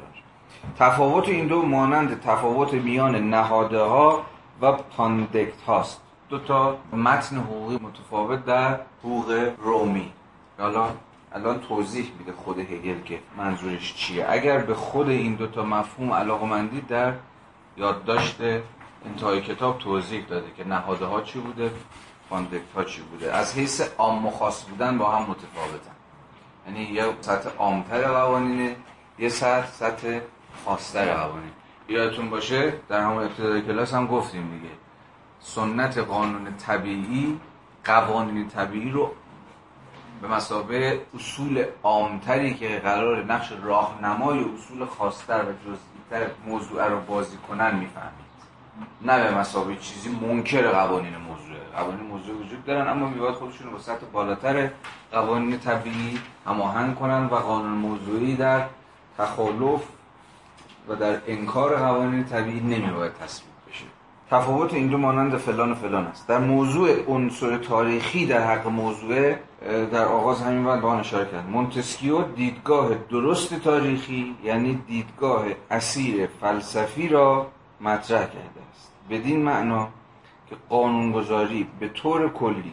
تفاوت 0.79 1.29
این 1.29 1.47
دو 1.47 1.63
مانند 1.63 2.21
تفاوت 2.21 2.75
میان 2.75 3.31
نهاده 3.31 3.81
ها 3.81 4.23
و 4.63 4.73
پاندکت 4.73 5.61
هاست 5.67 6.01
دو 6.29 6.39
تا 6.39 6.77
متن 6.93 7.37
حقوقی 7.37 7.79
متفاوت 7.83 8.45
در 8.45 8.79
حقوق 9.01 9.51
رومی. 9.59 10.13
حالا 10.59 10.89
الان 11.33 11.61
توضیح 11.61 12.13
میده 12.19 12.33
خود 12.33 12.59
هگل 12.59 13.01
که 13.05 13.19
منظورش 13.37 13.95
چیه. 13.95 14.27
اگر 14.29 14.59
به 14.59 14.75
خود 14.75 15.09
این 15.09 15.35
دو 15.35 15.47
تا 15.47 15.65
مفهوم 15.65 16.13
علاقه 16.13 16.81
در 16.89 17.13
یادداشت 17.77 18.37
انتهای 19.07 19.41
کتاب 19.41 19.79
توضیح 19.79 20.25
داده 20.27 20.47
که 20.57 20.64
نهاده 20.64 21.05
ها 21.05 21.20
چی 21.20 21.39
بوده 21.39 21.70
پاندکت 22.31 22.73
ها 22.75 22.85
چی 22.85 23.03
بوده. 23.03 23.35
از 23.35 23.55
حیث 23.55 23.81
عام 23.99 24.27
و 24.27 24.31
خاص 24.31 24.64
بودن 24.64 24.99
با 24.99 25.11
هم 25.11 25.23
متفاوتن. 25.23 25.97
یعنی 26.66 26.83
یه 26.83 27.05
سطح 27.20 27.51
عامتر 27.59 28.03
قوانینه 28.03 28.77
یه 29.18 29.29
سطح 29.29 29.66
سطح 29.66 30.20
خاصتر 30.64 31.14
قوانین 31.14 31.51
یادتون 31.89 32.31
باشه 32.31 32.73
در 32.89 33.01
همون 33.01 33.23
ابتدای 33.23 33.62
کلاس 33.62 33.95
هم 33.95 34.07
گفتیم 34.07 34.51
دیگه. 34.51 34.75
سنت 35.41 35.99
قانون 35.99 36.57
طبیعی 36.57 37.41
قوانین 37.85 38.49
طبیعی 38.49 38.91
رو 38.91 39.11
به 40.23 40.29
مسابه 40.29 41.01
اصول 41.14 41.64
عامتری 41.83 42.55
که 42.55 42.81
قرار 42.85 43.25
نقش 43.25 43.53
راهنمای 43.62 44.45
اصول 44.45 44.85
خاصتر 44.85 45.45
و 45.45 45.53
جزئی‌تر 46.13 46.31
موضوع 46.47 46.89
رو 46.89 47.01
بازی 47.01 47.37
کنن 47.49 47.75
می‌فهمید. 47.75 48.33
نه 49.03 49.25
به 49.25 49.39
مسابه 49.39 49.77
چیزی 49.77 50.09
منکر 50.09 50.69
قوانین 50.69 51.17
موضوع 51.17 51.57
قوانین 51.77 52.07
موضوع 52.07 52.35
وجود 52.35 52.65
دارن 52.65 52.89
اما 52.89 53.09
میباید 53.09 53.35
خودشون 53.35 53.73
رو 53.73 53.79
سطح 53.79 54.07
بالاتر 54.13 54.71
قوانین 55.13 55.59
طبیعی 55.59 56.19
هماهنگ 56.47 56.95
کنن 56.95 57.25
و 57.25 57.35
قانون 57.35 57.73
موضوعی 57.73 58.37
در 58.37 58.63
تخالف 59.19 59.83
و 60.89 60.95
در 60.95 61.19
انکار 61.27 61.77
قوانین 61.77 62.25
طبیعی 62.25 62.61
نمیباید 62.61 63.13
تصمیم 63.13 63.53
تفاوت 64.31 64.75
این 64.75 64.87
دو 64.87 64.99
مانند 64.99 65.37
فلان 65.37 65.73
و 65.73 65.75
فلان 65.75 66.07
است. 66.07 66.27
در 66.29 66.39
موضوع 66.39 67.05
عنصر 67.09 67.59
تاریخی 67.59 68.27
در 68.27 68.47
حق 68.47 68.67
موضوع 68.67 69.35
در 69.93 70.05
آغاز 70.05 70.43
همین 70.43 70.65
وقت 70.65 70.81
به 70.81 70.87
آن 70.87 71.01
اشاره 71.01 71.31
کرد. 71.31 71.51
مونتسکیو 71.51 72.23
دیدگاه 72.23 72.95
درست 73.11 73.55
تاریخی 73.55 74.37
یعنی 74.45 74.83
دیدگاه 74.87 75.45
اسیر 75.71 76.29
فلسفی 76.41 77.09
را 77.09 77.47
مطرح 77.81 78.25
کرده 78.25 78.61
است. 78.73 78.93
بدین 79.11 79.43
معنا 79.43 79.89
که 80.51 80.57
قانونگذاری 80.69 81.67
به 81.81 81.89
طور 81.89 82.29
کلی 82.29 82.73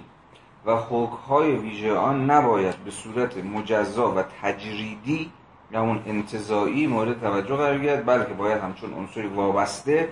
و 0.65 0.75
حکمهای 0.75 1.51
ویژه 1.51 1.93
آن 1.93 2.31
نباید 2.31 2.75
به 2.75 2.91
صورت 2.91 3.37
مجزا 3.37 4.11
و 4.11 4.23
تجریدی 4.41 5.31
یا 5.71 5.81
اون 5.81 6.03
انتظایی 6.05 6.87
مورد 6.87 7.21
توجه 7.21 7.55
قرار 7.55 7.77
گیرد 7.77 8.05
بلکه 8.05 8.33
باید 8.33 8.61
همچون 8.61 8.93
عنصری 8.93 9.27
وابسته 9.27 10.09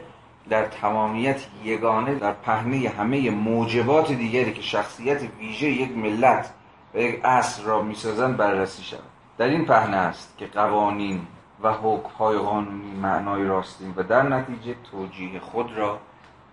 در 0.49 0.65
تمامیت 0.65 1.47
یگانه 1.63 2.15
در 2.15 2.33
پهنه 2.33 2.89
همه 2.89 3.29
موجبات 3.29 4.11
دیگری 4.11 4.53
که 4.53 4.61
شخصیت 4.61 5.21
ویژه 5.39 5.67
یک 5.69 5.97
ملت 5.97 6.53
یک 7.01 7.25
عصر 7.25 7.63
را 7.63 7.81
می‌سازند 7.81 8.37
بررسی 8.37 8.83
شود. 8.83 8.99
در 9.37 9.45
این 9.45 9.65
پهنه 9.65 9.97
است 9.97 10.37
که 10.37 10.45
قوانین 10.45 11.27
و 11.63 11.73
حکمهای 11.73 12.37
قانونی 12.37 12.91
معنای 12.91 13.43
راستین 13.43 13.93
و 13.95 14.03
در 14.03 14.21
نتیجه 14.21 14.75
توجیه 14.91 15.39
خود 15.39 15.77
را 15.77 15.99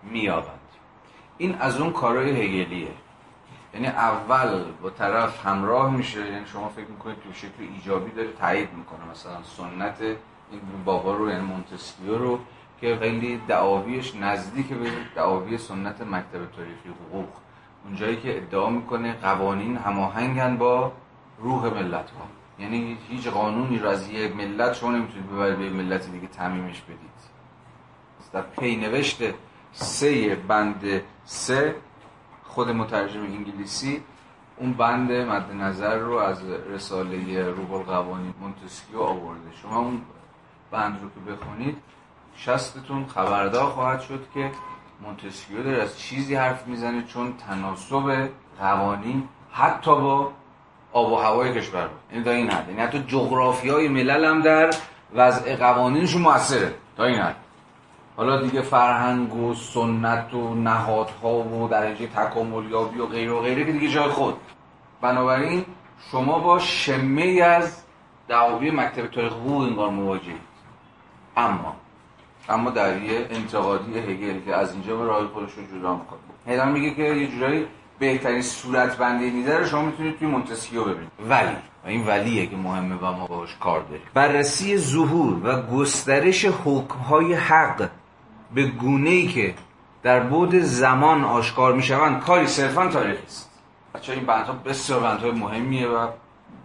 مییابند. 0.03 0.59
این 1.37 1.55
از 1.59 1.81
اون 1.81 1.93
کارهای 1.93 2.29
هگلیه. 2.29 2.87
یعنی 3.73 3.87
اول 3.87 4.63
با 4.81 4.89
طرف 4.89 5.45
همراه 5.45 5.91
میشه 5.91 6.31
یعنی 6.31 6.45
شما 6.45 6.69
فکر 6.69 6.87
می‌کنید 6.87 7.17
تو 7.19 7.33
شکل 7.33 7.73
ایجابی 7.75 8.11
داره 8.11 8.31
تایید 8.31 8.69
می‌کنه. 8.73 9.11
مثلا 9.11 9.43
سنت 9.43 10.01
این 10.51 10.61
بابا 10.85 11.13
رو 11.13 11.29
یعنی 11.29 11.45
مونتسکیو 11.45 12.17
رو 12.17 12.39
که 12.81 12.97
خیلی 12.97 13.41
دعاویش 13.47 14.15
نزدیک 14.15 14.67
به 14.67 14.89
دعاوی 15.15 15.57
سنت 15.57 16.01
مکتب 16.01 16.51
تاریخی 16.55 16.89
حقوق. 16.89 17.29
اونجایی 17.85 18.15
که 18.15 18.37
ادعا 18.37 18.69
می‌کنه 18.69 19.13
قوانین 19.13 19.77
هماهنگن 19.77 20.57
با 20.57 20.91
روح 21.39 21.73
ملت 21.73 22.11
ها 22.11 22.27
یعنی 22.59 22.97
هیچ 23.09 23.27
قانونی 23.27 23.79
رو 23.79 23.89
از 23.89 24.09
یه 24.09 24.33
ملت 24.33 24.73
شما 24.73 24.91
نمی‌تونید 24.91 25.31
ببرید 25.31 25.57
به 25.57 25.69
ملت 25.69 26.11
دیگه 26.11 26.27
تعمیمش 26.27 26.81
بدید. 26.81 27.15
در 28.33 28.41
پی 28.41 28.75
نوشت 28.75 29.21
سه 29.71 30.35
بند 30.35 31.01
سه 31.25 31.75
خود 32.43 32.69
مترجم 32.69 33.21
انگلیسی 33.21 34.03
اون 34.57 34.73
بند 34.73 35.11
مد 35.11 35.51
نظر 35.51 35.97
رو 35.97 36.15
از 36.15 36.43
رساله 36.49 37.43
روح 37.49 37.71
القوانین 37.71 38.33
مونتسکیو 38.41 38.99
آورده. 38.99 39.51
شما 39.61 39.79
اون 39.79 40.01
بند 40.71 40.99
رو 41.01 41.09
که 41.09 41.31
بخونید 41.31 41.77
شستتون 42.35 43.05
خبردار 43.05 43.69
خواهد 43.69 44.01
شد 44.01 44.27
که 44.33 44.51
مونتسکیو 45.05 45.63
داره 45.63 45.81
از 45.81 45.99
چیزی 45.99 46.35
حرف 46.35 46.67
می‌زنه 46.67 47.03
چون 47.03 47.33
تناسب 47.37 48.29
قوانین 48.59 49.23
حتی 49.51 49.91
با 49.91 50.31
آب 50.93 51.11
و 51.11 51.15
هوای 51.15 51.53
کشور 51.53 51.89
این 52.11 52.23
تا 52.23 52.31
این 52.31 52.49
حد. 52.49 52.69
یعنی 52.69 52.81
حتی 52.81 53.03
جغرافی 53.07 53.69
های 53.69 53.87
ملل 53.87 54.25
هم 54.25 54.41
در 54.41 54.69
وضع 55.15 55.55
قوانینشون 55.55 56.21
موثره. 56.21 56.75
تا 56.97 57.03
این 57.03 57.19
حد. 57.19 57.35
حالا 58.17 58.41
دیگه 58.41 58.61
فرهنگ 58.61 59.33
و 59.33 59.53
سنت 59.53 60.33
و 60.33 60.53
نهادها 60.55 61.33
و 61.33 61.67
درجه 61.67 62.07
تکاملیابی 62.07 62.99
و 62.99 63.05
غیر 63.05 63.31
و 63.31 63.41
غیره 63.41 63.65
که 63.65 63.71
دیگه 63.71 63.87
جای 63.87 64.09
خود. 64.09 64.37
بنابراین 65.01 65.65
شما 66.11 66.39
با 66.39 66.59
شمه 66.59 67.41
از 67.43 67.83
دعاوی 68.27 68.71
مکتب 68.71 69.07
تاریخ 69.07 69.33
حقوق 69.33 69.61
انگار 69.61 69.89
مواجهید. 69.89 70.41
اما 71.37 71.75
اما 72.49 72.69
در 72.69 73.01
یه 73.01 73.27
انتقادی 73.29 73.99
هگل 73.99 74.39
که 74.45 74.55
از 74.55 74.73
اینجا 74.73 74.95
به 74.97 75.05
راه 75.05 75.27
خودش 75.27 75.51
رو 75.53 75.79
جدا 75.79 75.95
می‌خواد 75.95 76.19
هگل 76.47 76.71
میگه 76.71 76.93
که 76.93 77.03
یه 77.03 77.27
جورایی 77.27 77.65
بهترین 77.99 78.41
صورت 78.41 78.97
بندی 78.97 79.31
نیده 79.31 79.57
رو 79.57 79.65
شما 79.65 79.81
می‌تونید 79.81 80.19
توی 80.19 80.27
مونتسکیو 80.27 80.83
ببینید. 80.83 81.11
ولی 81.29 81.55
و 81.85 81.87
این 81.87 82.07
ولیه 82.07 82.47
که 82.47 82.55
مهمه 82.55 82.95
و 82.95 83.11
ما 83.11 83.27
باش 83.27 83.55
کار 83.59 83.81
داریم. 83.81 84.05
بررسی 84.13 84.77
ظهور 84.77 85.39
و 85.43 85.61
گسترش 85.61 86.45
حکمهای 86.45 87.33
حق 87.33 87.89
به 88.53 88.63
گونه 88.63 89.09
ای 89.09 89.27
که 89.27 89.53
در 90.03 90.19
بود 90.19 90.55
زمان 90.55 91.23
آشکار 91.23 91.73
می‌شوند 91.73 92.19
کاری 92.19 92.47
صرفا 92.47 92.87
تاریخی 92.87 93.23
است. 93.23 93.51
بچه 93.95 94.13
این 94.13 94.25
بندها 94.25 94.53
بسیار 94.53 94.99
بندهای 94.99 95.31
مهمیه 95.31 95.87
و 95.87 96.07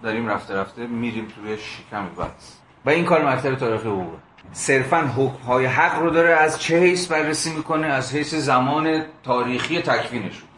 داریم 0.02 0.28
رفته 0.28 0.54
رفته 0.54 0.86
میریم 0.86 1.28
توی 1.28 1.58
شکم 1.58 2.06
بحث. 2.18 2.54
و 2.84 2.90
این 2.90 3.04
کار 3.04 3.32
مکتب 3.32 3.54
تاریخ 3.54 3.80
حقوقه 3.80 4.18
صرفا 4.52 4.96
حکمهای 5.16 5.66
حق 5.66 5.98
رو 5.98 6.10
داره 6.10 6.30
از 6.30 6.60
چه 6.60 6.78
حیث 6.78 7.06
بررسی 7.06 7.52
می‌کنه؟ 7.54 7.86
از 7.86 8.14
حیث 8.14 8.34
زمان 8.34 9.02
تاریخی 9.22 9.82
تکوینشون. 9.82 10.48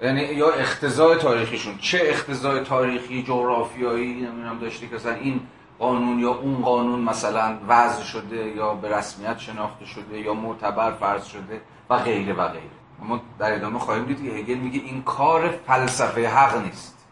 یعنی 0.00 0.20
یا 0.20 0.50
اختزای 0.50 1.18
تاریخیشون. 1.18 1.78
چه 1.78 2.00
اختزای 2.02 2.60
تاریخی 2.64 3.22
جغرافیایی 3.22 4.14
نمی‌دونم 4.14 4.58
داشته 4.58 4.86
که 4.86 5.14
این 5.20 5.40
قانون 5.78 6.18
یا 6.18 6.30
اون 6.30 6.62
قانون 6.62 7.00
مثلا 7.00 7.58
وضع 7.68 8.02
شده 8.02 8.36
یا 8.36 8.74
به 8.74 8.96
رسمیت 8.96 9.38
شناخته 9.38 9.84
شده 9.84 10.18
یا 10.18 10.34
معتبر 10.34 10.92
فرض 10.92 11.24
شده 11.24 11.60
و 11.90 11.96
غیره 11.98 12.32
و 12.32 12.48
غیره. 12.48 12.62
ما 13.02 13.20
در 13.38 13.54
ادامه 13.54 13.78
خواهیم 13.78 14.04
دید 14.04 14.24
که 14.24 14.30
هگل 14.30 14.54
میگه 14.54 14.80
این 14.80 15.02
کار 15.02 15.54
فلسفه 15.66 16.28
حق 16.28 16.64
نیست. 16.64 17.06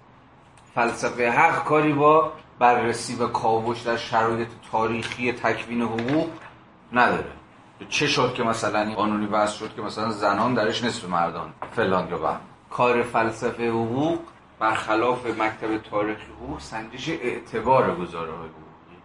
فلسفه 0.74 1.30
حق 1.30 1.64
کاری 1.64 1.92
با 1.92 2.32
بررسی 2.58 3.14
و 3.14 3.26
کاوش 3.26 3.80
در 3.82 3.96
شرایط 3.96 4.48
تاریخی 4.72 5.32
تکوین 5.32 5.82
حقوق 5.82 6.28
نداره. 6.92 7.32
چه 7.88 8.06
شد 8.06 8.34
که 8.34 8.42
مثلا 8.42 8.94
قانونی 8.94 9.26
وضع 9.26 9.56
شد 9.56 9.74
که 9.74 9.82
مثلا 9.82 10.10
زنان 10.10 10.54
درش 10.54 10.84
نصف 10.84 11.04
مردان 11.08 11.52
فلان 11.72 12.08
یا 12.08 12.40
کار 12.70 13.02
فلسفه 13.02 13.70
حقوق 13.70 14.18
برخلاف 14.58 15.26
مکتب 15.26 15.78
تاریخ 15.78 16.18
حقوق 16.18 16.60
سنجش 16.60 17.08
اعتبار 17.08 17.96
گزاره 17.96 18.30
های 18.30 18.48
حقوقی. 18.48 18.96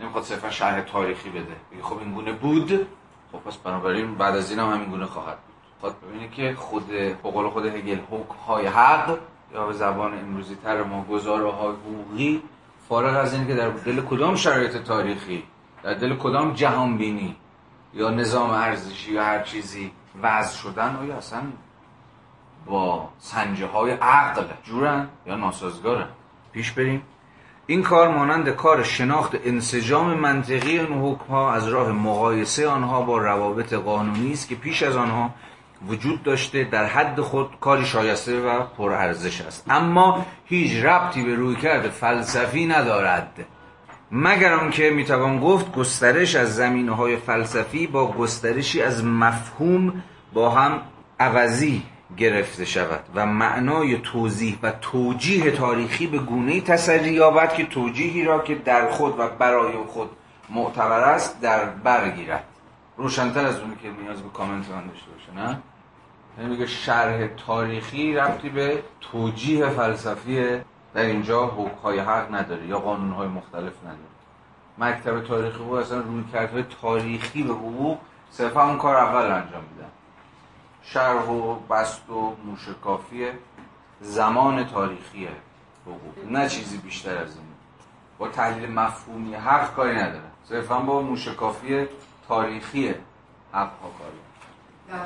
نمی‌خواد 0.00 0.24
صرفا 0.24 0.50
شرح 0.50 0.80
تاریخی 0.80 1.30
بده. 1.30 1.82
خب 1.82 1.98
این 1.98 2.12
گونه 2.14 2.32
بود. 2.32 2.86
خب 3.32 3.38
پس 3.38 3.56
بنابراین 3.56 4.14
بعد 4.14 4.36
از 4.36 4.50
این 4.50 4.58
هم 4.58 4.72
همین 4.72 4.90
گونه 4.90 5.06
خواهد 5.06 5.38
بود. 5.38 5.54
خواهد 5.80 5.94
ببینه 6.00 6.28
که 6.28 6.54
خود 6.54 6.86
به 6.86 7.16
خود 7.22 7.66
هگل 7.66 7.98
حکم 8.10 8.34
های 8.46 8.66
حق 8.66 9.18
یا 9.54 9.66
به 9.66 9.72
زبان 9.72 10.18
امروزی 10.18 10.54
تر 10.54 10.82
ما 10.82 11.04
گزاره 11.04 11.50
های 11.50 11.72
حقوقی 11.72 12.42
فارغ 12.90 13.16
از 13.16 13.34
این 13.34 13.46
که 13.46 13.54
در 13.54 13.68
دل 13.70 14.00
کدام 14.00 14.34
شرایط 14.34 14.76
تاریخی 14.76 15.42
در 15.82 15.94
دل 15.94 16.16
کدام 16.16 16.52
جهان 16.52 16.96
بینی 16.96 17.36
یا 17.94 18.10
نظام 18.10 18.50
ارزشی 18.50 19.12
یا 19.12 19.24
هر 19.24 19.42
چیزی 19.42 19.90
وضع 20.22 20.56
شدن 20.56 20.96
آیا 20.96 21.16
اصلا 21.16 21.42
با 22.66 23.08
سنجه 23.18 23.66
های 23.66 23.90
عقل 23.90 24.44
جورن 24.64 25.08
یا 25.26 25.36
ناسازگارن؟ 25.36 26.06
پیش 26.52 26.72
بریم. 26.72 27.02
این 27.66 27.82
کار 27.82 28.08
مانند 28.08 28.48
کار 28.48 28.82
شناخت 28.82 29.34
انسجام 29.44 30.14
منطقی 30.14 30.78
این 30.78 30.98
حکم 30.98 31.24
ها 31.24 31.52
از 31.52 31.68
راه 31.68 31.92
مقایسه 31.92 32.68
آنها 32.68 33.02
با 33.02 33.18
روابط 33.18 33.72
قانونی 33.72 34.32
است 34.32 34.48
که 34.48 34.54
پیش 34.54 34.82
از 34.82 34.96
آنها 34.96 35.30
وجود 35.88 36.22
داشته 36.22 36.64
در 36.64 36.84
حد 36.84 37.20
خود 37.20 37.50
کاری 37.60 37.86
شایسته 37.86 38.40
و 38.40 38.60
پرارزش 38.60 39.40
است. 39.40 39.64
اما 39.70 40.26
هیچ 40.44 40.84
ربطی 40.84 41.22
به 41.22 41.34
روی 41.34 41.56
کرده 41.56 41.88
فلسفی 41.88 42.66
ندارد. 42.66 43.46
مگر 44.12 44.52
آنکه 44.52 44.90
می‌توان 44.90 45.40
گفت 45.40 45.72
گسترش 45.72 46.36
از 46.36 46.56
زمینه 46.56 46.92
های 46.92 47.16
فلسفی 47.16 47.86
با 47.86 48.12
گسترشی 48.12 48.82
از 48.82 49.04
مفهوم 49.04 50.02
با 50.32 50.50
هم 50.50 50.80
عوضی 51.20 51.82
گرفته 52.16 52.64
شود 52.64 53.04
و 53.14 53.26
معنای 53.26 53.98
توضیح 53.98 54.58
و 54.62 54.70
توجیه 54.70 55.50
تاریخی 55.50 56.06
به 56.06 56.18
گونه 56.18 56.60
تسری 56.60 57.12
یابد 57.12 57.52
که 57.52 57.66
توجیهی 57.66 58.24
را 58.24 58.38
که 58.38 58.54
در 58.54 58.90
خود 58.90 59.18
و 59.18 59.28
برای 59.28 59.72
خود 59.88 60.10
معتبر 60.50 61.00
است 61.00 61.40
در 61.40 61.64
برگیرد 61.64 62.44
روشنتر 62.96 63.46
از 63.46 63.60
اونی 63.60 63.76
که 63.82 63.88
نیاز 64.02 64.22
به 64.22 64.28
کامنت 64.28 64.70
من 64.70 64.86
داشته 64.86 65.06
باشه 65.10 65.46
نه؟ 65.46 65.58
یعنی 66.40 66.52
میگه 66.52 66.66
شرح 66.66 67.26
تاریخی 67.46 68.14
ربطی 68.14 68.48
به 68.48 68.82
توجیه 69.00 69.68
فلسفی 69.68 70.60
در 70.94 71.02
اینجا 71.02 71.46
حقوقهای 71.46 71.98
حق 71.98 72.34
نداره 72.34 72.66
یا 72.66 72.78
قانونهای 72.78 73.28
مختلف 73.28 73.72
نداره. 73.82 74.10
مکتب 74.78 75.26
تاریخی 75.26 75.58
حقوق 75.58 75.74
اصلا 75.74 76.00
رویکردهای 76.00 76.64
تاریخی 76.82 77.42
به 77.42 77.52
حقوق 77.52 77.98
صرفا 78.30 78.66
اون 78.66 78.78
کار 78.78 78.96
اول 78.96 79.22
انجام 79.22 79.62
میدن 79.72 79.90
شرح 80.82 81.28
و 81.28 81.54
بست 81.54 82.10
و 82.10 82.36
موشکافی 82.44 83.26
زمان 84.00 84.64
تاریخی 84.64 85.28
حقوق. 85.86 86.32
نه 86.32 86.48
چیزی 86.48 86.78
بیشتر 86.78 87.16
از 87.18 87.36
این 87.36 87.46
با 88.18 88.28
تحلیل 88.28 88.70
مفهومی 88.70 89.34
حق 89.34 89.74
کاری 89.74 89.96
نداره. 89.96 90.30
صرفا 90.44 90.80
با 90.80 91.00
موشکافی 91.00 91.86
تاریخی 92.28 92.94
حق 93.52 93.70
ها 93.82 93.90
کاری 93.98 95.00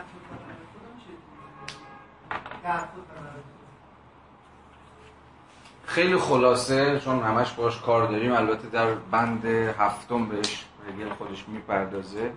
خیلی 5.86 6.16
خلاصه 6.16 7.00
چون 7.00 7.22
همش 7.22 7.52
باش 7.52 7.80
کار 7.80 8.06
داریم. 8.08 8.32
البته 8.32 8.68
در 8.68 8.94
بند 8.94 9.44
هفتم 9.44 10.26
بهش 10.26 10.64
رگل 10.88 11.14
خودش 11.14 11.44
می‌پردازه. 11.48 12.32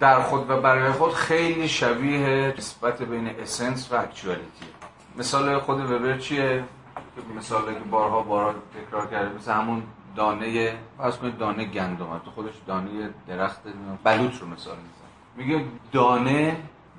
در 0.00 0.20
خود 0.20 0.50
و 0.50 0.60
برای 0.60 0.92
خود 0.92 1.12
خیلی 1.12 1.68
شبیه 1.68 2.54
نسبت 2.58 3.02
بین 3.02 3.28
اسنس 3.28 3.92
و 3.92 3.96
اکچوالیتی 3.96 4.66
مثال 5.16 5.58
خود 5.58 5.90
وبر 5.90 6.18
چیه؟ 6.18 6.64
مثالی 7.36 7.74
که 7.74 7.80
بارها 7.80 8.22
بارها 8.22 8.54
تکرار 8.74 9.06
کرده 9.06 9.36
مثل 9.36 9.52
همون 9.52 9.82
دانه 10.16 10.78
فرض 10.98 11.16
کنید 11.16 11.38
دانه 11.38 11.64
گندم. 11.64 12.20
تو 12.24 12.30
خودش 12.30 12.52
دانه 12.66 13.10
درخت 13.28 13.60
بلوط 14.04 14.40
رو 14.40 14.46
مثال 14.46 14.76
میزن 14.76 15.06
میگه 15.36 15.64
دانه 15.92 16.56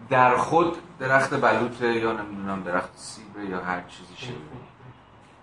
در 0.09 0.37
خود 0.37 0.77
درخت 0.99 1.41
بلوطه 1.41 1.93
یا 1.93 2.11
نمی‌دونم 2.11 2.63
درخت 2.63 2.89
سیبه 2.95 3.45
یا 3.49 3.59
هر 3.59 3.81
چیزی 3.81 4.13
شبیه 4.17 4.37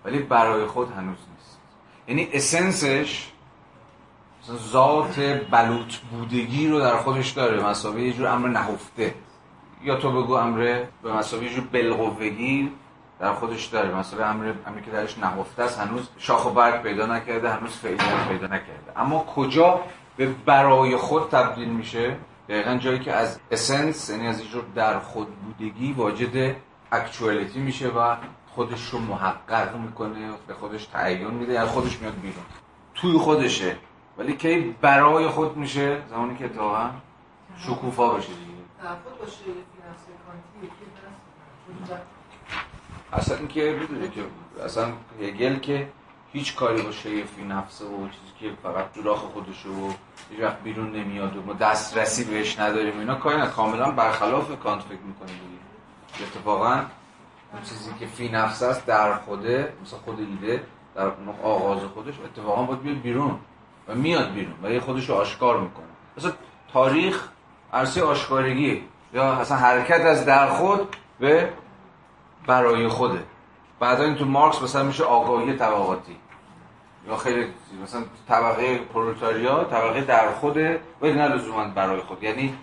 ولی 0.04 0.18
برای 0.18 0.66
خود 0.66 0.92
هنوز 0.92 1.18
نیست. 1.36 1.58
یعنی 2.08 2.28
اسنسش 2.32 3.30
ذات 4.52 5.20
بلوط 5.50 5.96
بودگی 5.96 6.68
رو 6.68 6.80
در 6.80 6.96
خودش 6.96 7.30
داره. 7.30 7.66
مسابقه 7.66 8.00
یه 8.00 8.12
جور 8.12 8.26
امر 8.26 8.48
نهفته. 8.48 9.14
یا 9.82 9.96
تو 9.96 10.22
بگو 10.22 10.32
امر 10.32 10.84
به 11.02 11.12
مسابقه 11.12 11.46
یه 11.46 11.54
جور 11.54 11.64
بلغوگی 11.72 12.72
در 13.18 13.32
خودش 13.32 13.66
داره. 13.66 13.94
مثلا 13.94 14.26
امر 14.26 14.52
امری 14.66 14.82
که 14.82 14.90
درش 14.90 15.18
نهفته 15.18 15.62
است 15.62 15.78
هنوز 15.78 16.08
شاخ 16.18 16.46
و 16.46 16.50
برگ 16.50 16.82
پیدا 16.82 17.06
نکرده 17.06 17.50
هنوز 17.50 17.70
فعلیت 17.70 18.28
پیدا 18.28 18.46
نکرده. 18.46 18.92
اما 18.96 19.18
کجا 19.18 19.80
به 20.16 20.26
برای 20.46 20.96
خود 20.96 21.30
تبدیل 21.30 21.68
میشه؟ 21.68 22.16
دقیقا 22.48 22.76
جایی 22.76 22.98
که 22.98 23.12
از 23.12 23.38
اسنس 23.50 24.10
یعنی 24.10 24.26
از 24.26 24.44
جور 24.44 24.64
در 24.74 24.98
خود 24.98 25.28
بودگی 25.36 25.92
واجد 25.92 26.56
اکچوالیتی 26.92 27.60
میشه 27.60 27.88
و 27.88 28.16
خودش 28.46 28.88
رو 28.88 28.98
محقق 28.98 29.76
می‌کنه 29.76 30.30
به 30.46 30.54
خودش 30.54 30.86
تعیین 30.86 31.30
میده 31.30 31.52
یعنی 31.52 31.66
خودش 31.66 32.00
میاد 32.00 32.14
بیرون. 32.14 32.44
توی 32.94 33.18
خودشه. 33.18 33.76
ولی 34.18 34.36
کی 34.36 34.76
برای 34.80 35.28
خود 35.28 35.56
میشه؟ 35.56 36.02
زمانی 36.10 36.36
که 36.36 36.44
اتفاقا 36.44 36.90
شکوفا 37.58 38.08
بشه 38.08 38.28
دیگه. 38.28 38.54
اصلا 43.12 43.36
اینکه 43.36 43.76
می‌دونه 43.80 44.08
که 44.08 44.24
اصلا 44.64 44.92
هگل 45.20 45.58
که 45.58 45.88
هیچ 46.34 46.54
کاری 46.54 46.82
با 46.82 46.90
شیفی 46.90 47.44
نفسه 47.44 47.84
و 47.84 48.08
چیزی 48.08 48.32
که 48.40 48.56
فقط 48.62 48.92
دوراخ 48.92 49.18
خودشه 49.18 49.68
و 49.68 49.92
هیچ 50.30 50.40
وقت 50.40 50.60
بیرون 50.60 50.92
نمیاد 50.92 51.36
و 51.36 51.42
ما 51.42 51.52
دسترسی 51.52 52.24
بهش 52.24 52.58
نداریم 52.58 52.98
اینا 52.98 53.14
کاری 53.14 53.36
نه. 53.36 53.46
کاملا 53.46 53.90
برخلاف 53.90 54.58
کانت 54.58 54.82
فکر 54.82 55.00
می‌کنیم 55.06 55.34
دیگه. 55.34 56.30
اتفاقا 56.30 56.74
اون 57.52 57.62
چیزی 57.62 57.90
که 58.00 58.06
فی 58.06 58.28
نفس 58.28 58.62
است 58.62 58.86
در 58.86 59.14
خوده 59.14 59.72
مثلا 59.82 59.98
خود 59.98 60.18
ایده 60.20 60.62
در 60.94 61.10
آغاز 61.42 61.78
خودش 61.94 62.14
اتفاقا 62.24 62.62
باید 62.62 62.82
بیاد 62.82 63.00
بیرون 63.00 63.38
و 63.88 63.94
میاد 63.94 64.32
بیرون 64.32 64.54
و 64.62 64.70
یه 64.70 64.80
خودش 64.80 65.08
رو 65.08 65.14
آشکار 65.14 65.60
می‌کنه. 65.60 65.86
مثلا 66.16 66.32
تاریخ 66.72 67.28
عرصه 67.72 68.02
آشکارگی 68.02 68.82
یا 69.14 69.32
اصلا 69.32 69.56
حرکت 69.56 70.00
از 70.00 70.26
در 70.26 70.48
خود 70.48 70.96
به 71.20 71.52
برای 72.46 72.88
خوده. 72.88 73.24
بعدا 73.80 74.04
این 74.04 74.14
تو 74.14 74.24
مارکس 74.24 74.62
مثلا 74.62 74.82
میشه 74.82 75.04
آگاهی 75.04 75.52
طبقاتی. 75.56 76.16
یا 77.08 77.16
خیلی 77.16 77.46
مثلا 77.82 78.02
طبقه 78.28 78.78
پرولتاریا 78.78 79.64
طبقه 79.64 80.00
در 80.00 80.32
خوده 80.32 80.80
ولی 81.02 81.12
نه 81.12 81.28
لزوما 81.28 81.64
برای 81.64 82.00
خود. 82.00 82.22
یعنی 82.22 82.54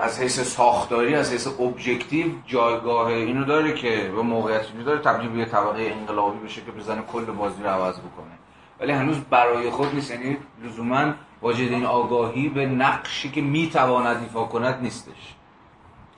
از 0.00 0.20
حیث 0.20 0.40
ساختاری 0.40 1.14
از 1.14 1.32
حیث 1.32 1.46
objective 1.60 2.26
جایگاه 2.46 3.06
اینو 3.06 3.44
داره 3.44 3.74
که 3.74 4.12
به 4.16 4.22
موقعیت 4.22 4.84
داره 4.86 4.98
تبدیل 4.98 5.28
به 5.28 5.44
طبقه 5.44 5.82
انقلابی 5.82 6.46
بشه 6.46 6.60
که 6.60 6.70
بزنه 6.70 7.02
کل 7.02 7.24
بازی 7.24 7.62
رو 7.62 7.68
عوض 7.68 7.98
بکنه. 7.98 8.38
ولی 8.80 8.92
هنوز 8.92 9.16
برای 9.30 9.70
خود 9.70 9.94
نیست. 9.94 10.10
یعنی 10.10 10.36
لزوما 10.64 11.12
واجد 11.42 11.72
این 11.72 11.86
آگاهی 11.86 12.48
به 12.48 12.66
نقشی 12.66 13.30
که 13.30 13.40
می‌تواند 13.40 14.22
ایفا 14.22 14.44
کند 14.44 14.82
نیستش. 14.82 15.34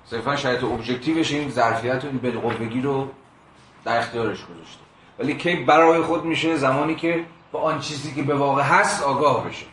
صرفا 0.05 0.37
شرایط 0.37 0.65
ابجکتیوش 0.65 1.33
این 1.33 1.49
ظرفیت 1.51 2.05
این 2.05 2.83
رو 2.83 3.09
در 3.85 3.99
اختیارش 3.99 4.45
گذاشته. 4.45 4.83
ولی 5.19 5.35
کی 5.35 5.57
برای 5.57 6.03
خود 6.03 6.25
میشه؟ 6.25 6.57
زمانی 6.57 6.95
که 6.95 7.25
با 7.53 7.61
آن 7.61 7.81
چیزی 7.81 8.15
که 8.15 8.23
به 8.23 8.35
واقع 8.35 8.63
هست 8.63 9.03
آگاه 9.03 9.49
بشه. 9.49 9.67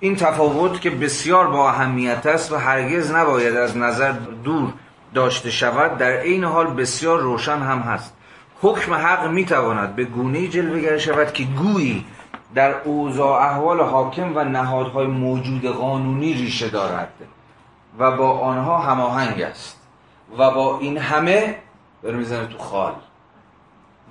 این 0.00 0.16
تفاوت 0.16 0.80
که 0.80 0.90
بسیار 0.90 1.46
با 1.46 1.68
اهمیت 1.68 2.26
است 2.26 2.52
و 2.52 2.56
هرگز 2.56 3.10
نباید 3.10 3.56
از 3.56 3.76
نظر 3.76 4.12
دور 4.44 4.72
داشته 5.14 5.50
شود 5.50 5.98
در 5.98 6.10
عین 6.10 6.44
حال 6.44 6.66
بسیار 6.66 7.20
روشن 7.20 7.58
هم 7.58 7.78
هست. 7.78 8.16
حکم 8.62 8.94
حق 8.94 9.26
می‌تواند 9.26 9.96
به 9.96 10.04
گونه 10.04 10.48
جلوه 10.48 10.98
شود 10.98 11.32
که 11.32 11.44
گویی 11.44 12.04
در 12.54 12.74
اوضاع 12.84 13.42
احوال 13.42 13.80
حاکم 13.80 14.36
و 14.36 14.44
نهادهای 14.44 15.06
موجود 15.06 15.66
قانونی 15.66 16.32
ریشه 16.34 16.68
دارد 16.68 17.12
و 17.98 18.16
با 18.16 18.38
آنها 18.38 18.78
هماهنگ 18.78 19.42
است 19.42 19.80
و 20.38 20.50
با 20.50 20.78
این 20.78 20.98
همه 20.98 21.56
بر 22.02 22.10
می‌زنه 22.10 22.46
تو 22.46 22.58
خال 22.58 22.92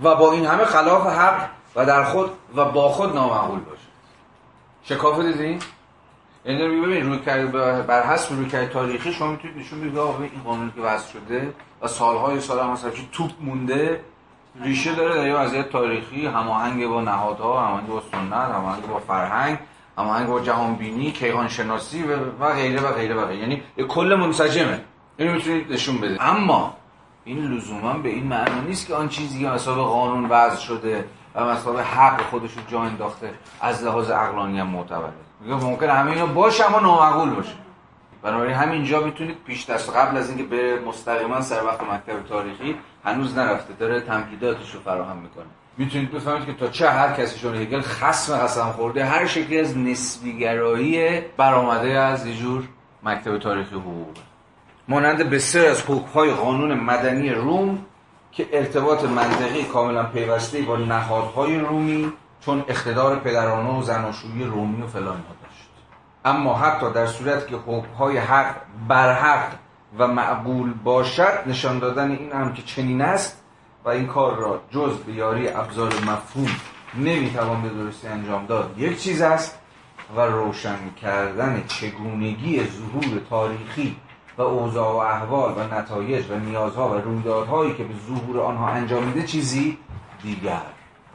و 0.04 0.16
با 0.16 0.32
این 0.32 0.46
همه 0.46 0.66
خلاف 0.66 1.08
حق 1.08 1.50
و 1.80 1.86
در 1.86 2.04
خود 2.04 2.30
و 2.56 2.66
با 2.66 2.90
خود 2.90 3.16
نامعقول 3.16 3.60
باشد 3.60 3.80
شکافه 4.84 5.24
دیدین؟ 5.24 5.60
یعنی 6.46 6.82
ببین 6.82 7.06
روی 7.06 7.20
کرد 7.20 7.52
بر 7.88 8.04
حسب 8.04 8.36
روی 8.36 8.50
کرد 8.50 8.70
تاریخی 8.70 9.12
شما 9.12 9.32
می‌تونید 9.32 9.58
نشون 9.58 9.80
بدید 9.80 9.98
این 9.98 10.44
قانونی 10.46 10.72
که 10.76 10.82
وضع 10.82 11.08
شده 11.08 11.54
و 11.82 11.88
سالهای 11.88 12.40
سال 12.40 12.60
هم 12.60 12.70
مثلا 12.72 12.92
توپ 13.12 13.32
مونده 13.42 14.00
ریشه 14.62 14.96
داره 14.96 15.16
در 15.16 15.28
یه 15.28 15.36
وضعیت 15.36 15.70
تاریخی. 15.70 16.28
هماهنگ 16.28 16.88
با 16.88 17.02
نهادها 17.02 17.66
هماهنگ 17.66 17.88
با 17.88 18.02
سنت 18.12 18.34
هماهنگ 18.34 18.88
با 18.88 19.00
فرهنگ 19.00 19.58
هماهنگ 19.98 20.28
با 20.28 20.40
جهان 20.40 20.76
بینی 20.76 21.12
کیهان 21.12 21.48
شناسی 21.48 22.04
و 22.40 22.54
غیره 22.54 22.82
و 22.82 22.92
غیره 22.92 23.16
و 23.16 23.26
غیره. 23.26 23.40
یعنی 23.40 23.64
کل 23.88 24.16
منسجمه. 24.20 24.82
اینو 25.18 25.34
می‌تونید 25.34 25.74
نشون 25.74 26.02
بده 26.02 26.24
اما 26.24 26.74
این 27.26 27.46
لزوما 27.46 27.94
به 27.94 28.10
این 28.10 28.28
معنی 28.28 28.62
نیست 28.68 28.88
که 28.88 28.96
آن 28.96 29.10
چیزی 29.10 29.40
که 29.40 29.50
مثلا 29.50 29.84
قانون 29.84 30.26
وضع 30.30 30.60
شده 30.60 31.06
و 31.40 31.50
مثلا 31.50 31.84
حق 31.84 32.22
خودش 32.22 32.54
رو 32.54 32.62
جا 32.68 32.82
انداخته. 32.82 33.30
از 33.62 33.84
لحاظ 33.84 34.12
عقلانی 34.12 34.60
هم 34.60 34.68
معتبره. 34.68 35.14
میگه 35.42 35.56
ممکن 35.56 35.90
همه 35.90 36.12
اینا 36.12 36.26
باشه 36.26 36.66
اما 36.66 36.80
نامعقول 36.80 37.30
باشه. 37.30 37.54
بنابراین 38.22 38.56
همینجا 38.56 39.02
می‌تونید 39.02 39.38
پیش 39.46 39.70
دست 39.70 39.96
قبل 39.96 40.18
از 40.18 40.30
اینکه 40.30 40.44
به 40.44 40.80
مستقیما 40.80 41.42
سر 41.42 41.66
وقت 41.66 41.82
مکتب 41.82 42.28
تاریخی 42.30 42.76
هنوز 43.06 43.38
نرفته. 43.38 43.74
داره 43.74 44.02
تمهیداتش 44.02 44.76
رو 44.76 44.80
فراهم 44.80 45.18
می‌کنه. 45.18 45.46
می‌تونید 45.78 46.12
بفهمید 46.12 46.46
که 46.46 46.54
تا 46.54 46.68
چه 46.68 46.90
هر 46.90 47.14
کسی 47.14 47.40
شون 47.40 47.56
هگل 47.56 47.82
خصم 47.82 48.38
قسم 48.38 48.72
خورده. 48.72 49.06
هر 49.06 49.26
شکلی 49.26 49.60
از 49.60 49.78
نسبیگرایی 49.78 51.22
برآمده 51.38 52.00
از 52.00 52.26
یه 52.26 52.36
جور 52.36 52.64
مکتب 53.04 53.38
تاریخی 53.38 53.76
حقوق. 53.76 54.18
مانند 54.88 55.30
بسیار 55.30 55.66
از 55.66 55.84
حکم‌های 55.88 56.32
قانون 56.32 56.74
مدنی 56.74 57.30
روم 57.30 57.86
که 58.32 58.50
ارتباط 58.52 59.04
منطقی 59.04 59.64
کاملا 59.64 60.04
پیوسته 60.04 60.62
با 60.62 60.78
نهادهای 60.78 61.60
رومی 61.60 62.14
چون 62.42 62.64
اقتدار 62.68 63.20
پدرانه 63.20 63.80
و 63.80 63.82
زناشویی 63.82 64.44
رومی 64.44 64.82
و 64.82 64.88
فلان 64.88 65.24
داشت. 65.42 65.70
اما 66.26 66.54
حتی 66.54 66.92
در 66.94 67.08
صورت 67.08 67.48
که 67.48 67.56
حکمهای 67.56 68.18
حق 68.18 68.56
برحق 68.88 69.52
و 69.98 70.08
معقول 70.08 70.74
باشد 70.74 71.44
نشان 71.48 71.80
دادن 71.80 72.12
این 72.12 72.32
هم 72.32 72.54
که 72.54 72.62
چنین 72.62 73.02
است 73.02 73.44
و 73.86 73.90
این 73.90 74.08
کار 74.08 74.36
را 74.36 74.62
جز 74.72 74.98
به 74.98 75.14
یاری 75.14 75.50
ابزار 75.50 75.94
مفهوم 75.94 76.50
نمی‌توان 76.96 77.62
به 77.62 77.70
درستی 77.70 78.08
انجام 78.08 78.46
داد. 78.46 78.74
یک 78.78 79.02
چیز 79.02 79.22
است 79.22 79.60
و 80.16 80.22
روشن 80.22 80.78
کردن 81.02 81.64
چگونگی 81.68 82.64
ظهور 82.64 83.22
تاریخی 83.30 83.96
و 84.40 84.42
اوضاع 84.42 84.94
و 84.94 84.98
احوال 84.98 85.54
و 85.58 85.76
نتایج 85.76 86.32
و 86.32 86.36
نیازها 86.36 86.90
و 86.90 86.94
رویدادهایی 86.94 87.74
که 87.74 87.84
به 87.84 87.94
ظهور 88.08 88.40
آنها 88.40 88.68
انجام 88.68 89.04
میده 89.04 89.24
چیزی 89.24 89.78
دیگر. 90.22 90.62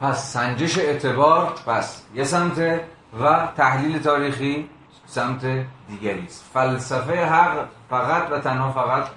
پس 0.01 0.33
سنجش 0.33 0.77
اعتبار 0.77 1.53
پس 1.67 2.03
یه 2.15 2.23
سمت 2.23 2.81
و 3.21 3.47
تحلیل 3.57 3.99
تاریخی 3.99 4.69
سمت 5.05 5.65
دیگری 5.87 6.25
است. 6.25 6.45
فلسفه 6.53 7.25
حق 7.25 7.67
فقط 7.89 8.31
و 8.31 8.39
تنها 8.39 8.71
فقط 8.71 9.07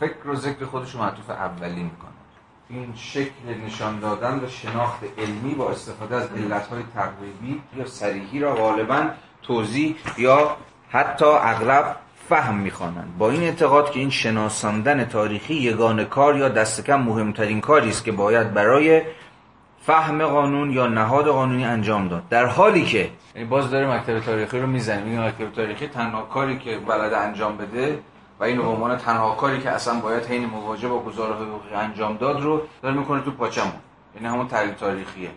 فکر 0.00 0.28
و 0.28 0.34
ذکر 0.34 0.64
خودش 0.64 0.94
رو 0.94 1.00
معطوف 1.00 1.30
اولی 1.30 1.82
می‌کنه. 1.82 2.10
این 2.68 2.92
شکل 2.96 3.64
نشان 3.66 4.00
دادن 4.00 4.40
و 4.44 4.48
شناخت 4.48 5.00
علمی 5.18 5.54
با 5.54 5.70
استفاده 5.70 6.16
از 6.16 6.28
علتهای 6.36 6.82
تقریبی 6.94 7.62
یا 7.76 7.86
سریحی 7.86 8.40
را 8.40 8.54
غالبا 8.54 9.02
توضیح 9.42 9.96
یا 10.18 10.56
حتی 10.90 11.24
اغلب 11.24 11.96
فهم 12.28 12.54
می‌خوانند. 12.54 13.14
با 13.18 13.30
این 13.30 13.42
اعتقاد 13.42 13.90
که 13.90 14.00
این 14.00 14.10
شناساندن 14.10 15.04
تاریخی 15.04 15.54
یگان 15.54 16.04
کار 16.04 16.36
یا 16.36 16.48
دست 16.48 16.84
کم 16.86 17.00
مهمترین 17.00 17.60
کاری 17.60 17.88
است 17.88 18.04
که 18.04 18.12
باید 18.12 18.54
برای 18.54 19.02
فهم 19.82 20.26
قانون 20.26 20.70
یا 20.70 20.86
نهاد 20.86 21.26
قانونی 21.28 21.64
انجام 21.64 22.08
داد. 22.08 22.28
در 22.28 22.46
حالی 22.46 22.84
که 22.84 23.10
یعنی 23.34 23.48
باز 23.48 23.70
داره 23.70 23.90
مکتب 23.90 24.20
تاریخی 24.20 24.58
رو 24.60 24.66
می‌زنه 24.66 25.02
میگه 25.02 25.20
مکتب 25.20 25.52
تاریخی 25.52 25.86
تنها 25.86 26.22
کاری 26.22 26.58
که 26.58 26.78
بلد 26.78 27.12
انجام 27.12 27.56
بده 27.56 27.98
و 28.40 28.44
این 28.44 28.56
به 28.56 28.62
عنوان 28.62 28.96
تنها 28.96 29.34
کاری 29.34 29.60
که 29.60 29.70
اصلا 29.70 30.00
باید 30.00 30.26
حین 30.26 30.46
مواجهه 30.46 30.90
با 30.90 30.98
گزاره 30.98 31.34
حقوقی 31.34 31.74
انجام 31.74 32.16
داد 32.16 32.42
رو 32.42 32.62
داره 32.82 32.94
می‌کنه 32.94 33.22
تو 33.22 33.30
پاچمون. 33.30 33.72
یعنی 34.14 34.28
همون 34.28 34.48
تحلیل 34.48 34.74
تاریخیه. 34.74 35.30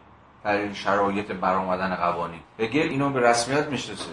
تحلیل 0.44 0.74
شرایط 0.74 1.32
برآمدن 1.32 1.96
قوانین. 1.96 2.40
بگه 2.60 2.82
اینو 2.82 3.10
به 3.10 3.30
رسمیت 3.30 3.68
می‌شناسه. 3.68 4.12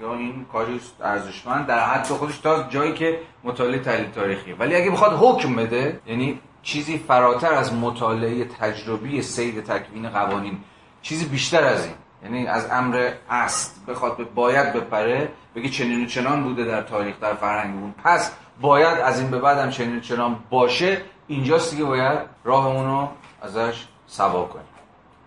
یا 0.00 0.14
این 0.14 0.46
کاری 0.52 0.80
ارزشمند 1.00 1.66
در 1.66 1.80
حد 1.80 2.06
خودش 2.06 2.38
تا 2.38 2.62
جایی 2.62 2.94
که 2.94 3.18
مطالعه 3.44 3.78
تحلیل 3.78 4.10
تاریخیه. 4.10 4.54
ولی 4.54 4.74
اگه 4.76 4.90
بخواد 4.90 5.12
حکم 5.20 5.56
بده 5.56 6.00
یعنی 6.06 6.40
چیزی 6.62 6.98
فراتر 6.98 7.52
از 7.52 7.74
مطالعه 7.74 8.44
تجربی 8.44 9.22
سید 9.22 9.64
تکوین 9.64 10.08
قوانین 10.08 10.58
چیزی 11.02 11.24
بیشتر 11.24 11.64
از 11.64 11.86
این. 11.86 11.94
یعنی 12.22 12.46
از 12.46 12.70
امر 12.70 13.10
است 13.30 13.86
بخواد 13.86 14.16
به 14.16 14.24
باید 14.24 14.72
بپره 14.72 15.28
بگه 15.54 15.68
چنین 15.68 16.02
و 16.04 16.06
چنان 16.06 16.42
بوده 16.42 16.64
در 16.64 16.82
تاریخ 16.82 17.20
در 17.20 17.34
فرهنگمون 17.34 17.94
پس 18.04 18.32
باید 18.60 18.98
از 18.98 19.20
این 19.20 19.30
به 19.30 19.38
بعد 19.38 19.58
هم 19.58 19.70
چنین 19.70 19.96
و 19.96 20.00
چنان 20.00 20.38
باشه 20.50 21.02
اینجاست 21.28 21.76
که 21.76 21.84
باید 21.84 22.18
راهمون 22.44 22.86
رو 22.86 23.08
ازش 23.42 23.84
سوا 24.06 24.44
کنیم. 24.44 24.64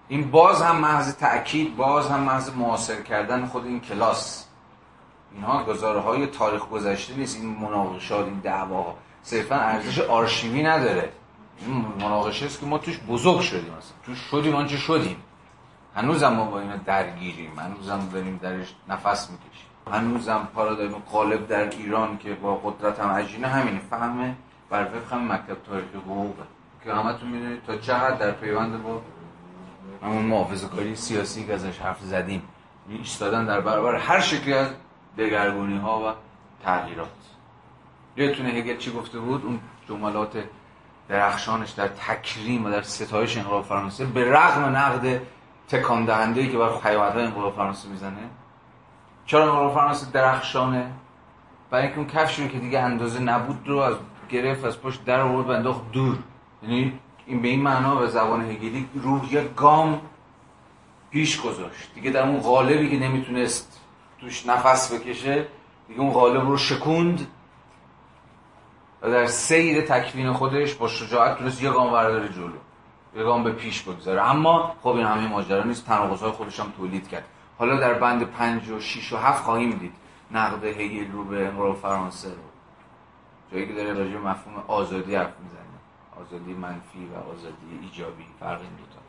این 0.08 0.32
باز 0.32 0.62
هم 0.62 0.76
محض 0.76 1.16
تأکید 1.16 1.76
باز 1.76 2.08
هم 2.08 2.20
محض 2.20 2.50
معاصر 2.56 3.02
کردن 3.02 3.46
خود 3.46 3.66
این 3.66 3.80
کلاس. 3.80 4.43
اینها 5.34 5.64
گزاره 5.64 6.00
های 6.00 6.28
تاریخ 6.28 6.62
گذشته 6.62 7.16
نیست. 7.16 7.38
این 7.42 7.58
مناقشات 7.58 8.26
این 8.26 8.40
دعواها 8.40 8.96
صرفا 9.24 9.56
ارزش 9.56 10.00
آرشیوی 10.00 10.64
نداره. 10.64 11.10
این 11.60 11.86
مناقشه 12.02 12.46
است 12.46 12.60
که 12.60 12.66
ما 12.66 12.78
توش 12.78 13.00
بزرگ 13.00 13.40
شدیم 13.40 13.74
مثلا 13.78 13.98
توش 14.06 14.18
شدیم 14.18 14.56
آنچه 14.56 14.78
شدیم. 14.78 15.18
هنوزم 15.96 16.34
ما 16.34 16.46
با 16.46 16.60
اینا 16.60 16.76
درگیریم. 16.76 17.60
هنوزم 17.60 18.10
داریم 18.14 18.40
درش 18.44 18.76
نفس 18.90 19.30
می‌کشیم. 19.30 19.68
هنوزم 19.92 20.48
پارادایم 20.56 20.92
قالب 20.92 21.48
در 21.48 21.70
ایران 21.70 22.18
که 22.18 22.34
با 22.34 22.56
قدرت 22.56 23.00
هم 23.00 23.10
عجینه 23.10 23.48
همینه. 23.48 23.80
فهمه 23.90 24.36
بر 24.70 24.88
هم 25.12 25.32
مکتب 25.32 25.64
تاریخی 25.64 25.98
حقوقه. 25.98 26.44
که 26.84 26.94
همتون 26.94 27.30
می‌دونید 27.30 27.62
تا 27.64 27.98
حد 27.98 28.18
در 28.18 28.32
پیوند 28.32 28.84
با 28.84 29.02
همون 30.04 30.26
محافظه 30.26 30.68
کاری 30.68 30.96
سیاسی 30.96 31.46
که 31.46 31.54
ازش 31.54 31.80
حرف 31.80 32.00
زدیم. 32.02 32.42
ایستادن 32.90 33.46
در 33.46 33.62
برابر 33.62 33.96
هر 33.96 34.20
شکلی 34.20 34.54
از 34.54 34.68
دگرگونی 35.18 35.78
ها 35.78 36.00
و 36.00 36.14
تغییرات. 36.64 37.08
یادتونه 38.18 38.50
هگل 38.50 38.78
چی 38.78 38.92
گفته 38.92 39.20
بود؟ 39.20 39.46
اون 39.46 39.60
جملات 39.90 40.44
درخشانش 41.10 41.70
در 41.70 41.88
تکریم 41.88 42.66
و 42.66 42.70
در 42.70 42.82
ستایش 42.82 43.38
انقلاب 43.38 43.64
فرانسه 43.64 44.06
به 44.06 44.32
رغم 44.32 44.64
نقد 44.64 45.22
تکان 45.68 46.06
دهنده 46.06 46.42
ای 46.42 46.52
که 46.52 46.58
بر 46.58 46.78
پیامدهای 46.78 47.24
انقلاب 47.24 47.56
فرانسه 47.56 47.90
می‌زنه. 47.90 48.30
چرا 49.26 49.44
انقلاب 49.44 49.74
فرانسه 49.74 50.12
درخشانه؟ 50.12 50.92
برای 51.70 51.84
اینکه 51.84 52.00
اون 52.00 52.08
کفشی 52.08 52.50
که 52.50 52.60
دیگه 52.60 52.80
اندازه 52.80 53.20
نبود 53.20 53.68
رو 53.68 53.78
از 53.78 53.96
گرفت 54.30 54.66
از 54.66 54.82
پشت 54.82 55.06
در 55.06 55.20
آورد 55.20 55.50
و 55.50 55.52
انداخت 55.52 55.92
دور. 55.92 56.18
یعنی 56.64 57.00
این 57.26 57.42
به 57.42 57.48
این 57.48 57.62
معنا 57.62 57.96
به 57.96 58.08
زبان 58.08 58.42
هگلی 58.42 58.90
روح 58.94 59.34
یک 59.34 59.56
گام 59.56 60.02
پیش 61.12 61.42
گذاشت. 61.42 61.94
دیگه 61.96 62.12
در 62.12 62.28
اون 62.28 62.40
غالبی 62.40 62.90
که 62.90 63.00
نمی‌تونست 63.00 63.83
توش 64.24 64.46
نفس 64.46 64.94
بکشه 64.94 65.48
دیگه 65.88 66.00
اون 66.00 66.12
غالب 66.12 66.42
رو 66.42 66.58
شکوند 66.58 67.28
و 69.02 69.12
در 69.12 69.26
سیر 69.26 69.82
تکوین 69.82 70.34
خودش 70.34 70.74
با 70.74 70.88
شجاعت 70.88 71.38
تونست 71.38 71.64
یه 71.64 71.72
گام 71.72 71.92
برداره 71.92 72.30
جلو. 72.30 72.58
یه 73.16 73.24
گام 73.24 73.44
به 73.44 73.52
پیش 73.52 73.82
بگذاره. 73.82 74.30
اما 74.30 74.76
خب 74.82 74.90
این 74.90 75.06
همه 75.06 75.28
ماجرا 75.28 75.64
نیست. 75.64 75.86
تناقض‌های 75.86 76.32
خودش 76.32 76.60
هم 76.60 76.72
تولید 76.78 77.08
کرد. 77.08 77.24
حالا 77.58 77.80
در 77.80 77.94
بند 77.94 78.24
پنج 78.24 78.70
و 78.70 78.80
6 78.80 79.14
و 79.14 79.18
7 79.18 79.44
خواهیم 79.44 79.72
دید. 79.72 79.94
نقد 80.32 80.64
هگل 80.64 81.12
رو 81.12 81.24
به 81.24 81.48
انقلاب 81.48 81.76
فرانسه 81.76 82.30
رو. 82.30 82.36
جایی 83.52 83.68
که 83.68 83.74
داره 83.74 83.94
راجع 83.94 84.18
مفهوم 84.18 84.64
آزادی 84.68 85.16
حرف 85.16 85.34
می‌زنه. 85.44 85.60
آزادی 86.22 86.54
منفی 86.54 87.06
و 87.06 87.30
آزادی 87.30 87.80
ایجابی. 87.82 88.26
فرق 88.40 88.62
این 88.62 88.70
دوتا. 88.70 89.03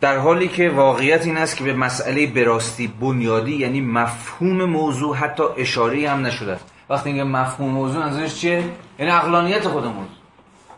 در 0.00 0.18
حالی 0.18 0.48
که 0.48 0.70
واقعیت 0.70 1.26
این 1.26 1.36
است 1.36 1.56
که 1.56 1.64
به 1.64 1.74
مسئله 1.74 2.26
براستی 2.26 2.86
بنیادی 2.86 3.56
یعنی 3.56 3.80
مفهوم 3.80 4.64
موضوع 4.64 5.16
حتی 5.16 5.42
اشاره 5.56 6.10
هم 6.10 6.26
نشده 6.26 6.52
است. 6.52 6.64
وقتی 6.90 7.08
اینکه 7.08 7.24
مفهوم 7.24 7.70
موضوع 7.70 8.06
نظرش 8.06 8.34
چیه؟ 8.34 8.64
یعنی 8.98 9.10
عقلانیت 9.10 9.68
خود 9.68 9.84
موضوع 9.84 10.18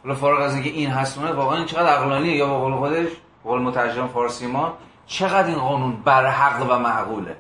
حالا 0.03 0.14
فارغ 0.14 0.41
از 0.41 0.55
اینکه 0.55 0.71
این 0.71 0.91
هستونه 0.91 1.33
واقعا 1.33 1.57
این 1.57 1.66
چقدر 1.66 1.89
عقلانیه 1.89 2.37
یا 2.37 2.47
به 2.47 2.55
قول 2.55 2.75
خودش؟ 2.75 3.09
به 3.45 3.51
قول 3.51 3.62
مترجم 3.62 4.07
فارسی 4.07 4.47
ما 4.47 4.79
چقدر 5.07 5.49
این 5.49 5.59
قانون 5.59 5.97
برحق 6.05 6.71
و 6.71 6.79
معقوله؟ 6.79 7.37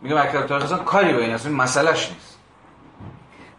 میگه 0.00 0.22
مکتب 0.22 0.46
تاریخ 0.46 0.72
کاری 0.72 1.12
به 1.12 1.22
این 1.22 1.32
اصلا 1.32 1.52
مسئلهش 1.52 2.10
نیست. 2.10 2.29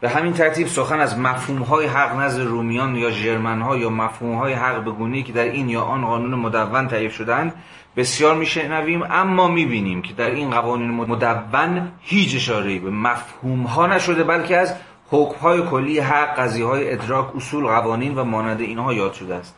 به 0.02 0.10
همین 0.10 0.34
ترتیب 0.34 0.68
سخن 0.68 1.00
از 1.00 1.20
مفهوم 1.20 1.62
های 1.62 1.86
حق 1.86 2.20
نزد 2.20 2.42
رومیان 2.42 2.96
یا 2.96 3.12
ژرمن 3.12 3.62
ها 3.62 3.78
یا 3.78 3.90
مفهوم 3.90 4.36
های 4.36 4.54
حق 4.54 4.84
به 4.84 4.92
گونه‌ای 4.92 5.24
که 5.24 5.34
در 5.34 5.44
این 5.44 5.70
یا 5.70 5.82
آن 5.82 6.06
قانون 6.06 6.40
مدون 6.40 6.88
تعریف 6.88 7.16
شدند 7.16 7.54
بسیار 7.96 8.36
میشنویم 8.36 9.04
اما 9.10 9.48
می‌بینیم 9.48 10.02
که 10.02 10.14
در 10.14 10.30
این 10.30 10.50
قوانین 10.50 10.92
مدون 10.92 11.92
هیچ 12.00 12.36
اشاره 12.36 12.80
به 12.80 12.90
مفهوم 12.90 13.64
ها 13.64 13.88
نشده 13.88 14.24
بلکه 14.24 14.58
از 14.58 14.74
حکم 15.10 15.40
های 15.40 15.62
کلی 15.62 16.00
حق 16.00 16.40
قضیه 16.40 16.66
های 16.66 16.94
ادراک 16.94 17.36
اصول 17.36 17.66
قوانین 17.66 18.16
و 18.16 18.24
مانند 18.24 18.62
اینها 18.62 18.94
یاد 18.94 19.14
شده 19.14 19.36
است. 19.36 19.56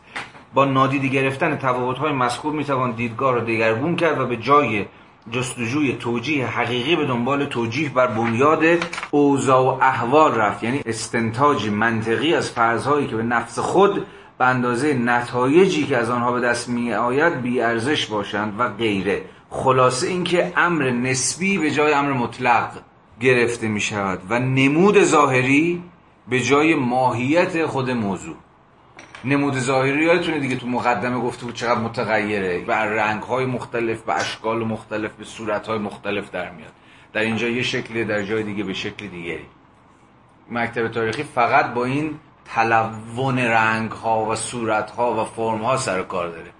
با 0.54 0.64
نادیده 0.64 1.08
گرفتن 1.08 1.56
تفاوت 1.56 1.98
های 1.98 2.12
مذکور 2.12 2.52
می‌توان 2.52 2.90
دیدگاه 2.90 3.34
را 3.34 3.40
دگرگون 3.40 3.96
کرد 3.96 4.20
و 4.20 4.26
به 4.26 4.36
جای 4.36 4.86
جستجوی 5.30 5.92
توجیه 5.92 6.46
حقیقی 6.46 6.96
به 6.96 7.06
دنبال 7.06 7.44
توجیه 7.44 7.88
بر 7.88 8.06
بنیاد 8.06 8.64
اوضاع 9.10 9.62
و 9.62 9.78
احوال 9.82 10.34
رفت. 10.34 10.64
یعنی 10.64 10.82
استنتاج 10.86 11.68
منطقی 11.68 12.34
از 12.34 12.50
فرضهایی 12.50 13.06
که 13.06 13.16
به 13.16 13.22
نفس 13.22 13.58
خود 13.58 14.06
به 14.38 14.44
اندازه 14.44 14.94
نتایجی 14.94 15.86
که 15.86 15.96
از 15.96 16.10
آنها 16.10 16.32
به 16.32 16.40
دست 16.40 16.68
می 16.68 16.92
آید 16.92 17.42
بی 17.42 17.60
ارزش 17.60 18.06
باشند 18.06 18.54
و 18.58 18.68
غیره. 18.68 19.22
خلاصه 19.50 20.06
اینکه 20.06 20.52
امر 20.56 20.90
نسبی 20.90 21.58
به 21.58 21.70
جای 21.70 21.92
امر 21.92 22.12
مطلق 22.12 22.70
گرفته 23.20 23.68
می 23.68 23.80
شود 23.80 24.22
و 24.30 24.38
نمود 24.38 25.02
ظاهری 25.02 25.82
به 26.28 26.40
جای 26.40 26.74
ماهیت 26.74 27.66
خود 27.66 27.90
موضوع. 27.90 28.36
نمود 29.24 29.58
ظاهری 29.58 30.04
یادتونه 30.04 30.38
دیگه 30.38 30.56
تو 30.56 30.66
مقدمه 30.66 31.18
گفته 31.18 31.44
بود 31.44 31.54
چقدر 31.54 31.80
متغیره؟ 31.80 32.58
بر 32.58 32.86
رنگ 32.86 33.22
های 33.22 33.46
مختلف 33.46 34.02
به 34.02 34.14
اشکال 34.14 34.64
مختلف 34.64 35.12
به 35.12 35.24
صورت 35.24 35.66
های 35.66 35.78
مختلف 35.78 36.30
در 36.30 36.50
میاد. 36.50 36.72
در 37.12 37.20
اینجا 37.20 37.48
یه 37.48 37.62
شکلی 37.62 38.04
در 38.04 38.22
جای 38.22 38.42
دیگه 38.42 38.64
به 38.64 38.72
شکل 38.72 39.06
دیگری 39.06 39.46
مکتب 40.50 40.88
تاریخی 40.88 41.22
فقط 41.22 41.74
با 41.74 41.84
این 41.84 42.18
تلون 42.44 43.38
رنگ 43.38 43.90
ها 43.90 44.24
و 44.24 44.36
صورت 44.36 44.90
ها 44.90 45.22
و 45.22 45.24
فرم 45.24 45.62
ها 45.62 45.76
سر 45.76 46.02
کار 46.02 46.28
داره. 46.28 46.50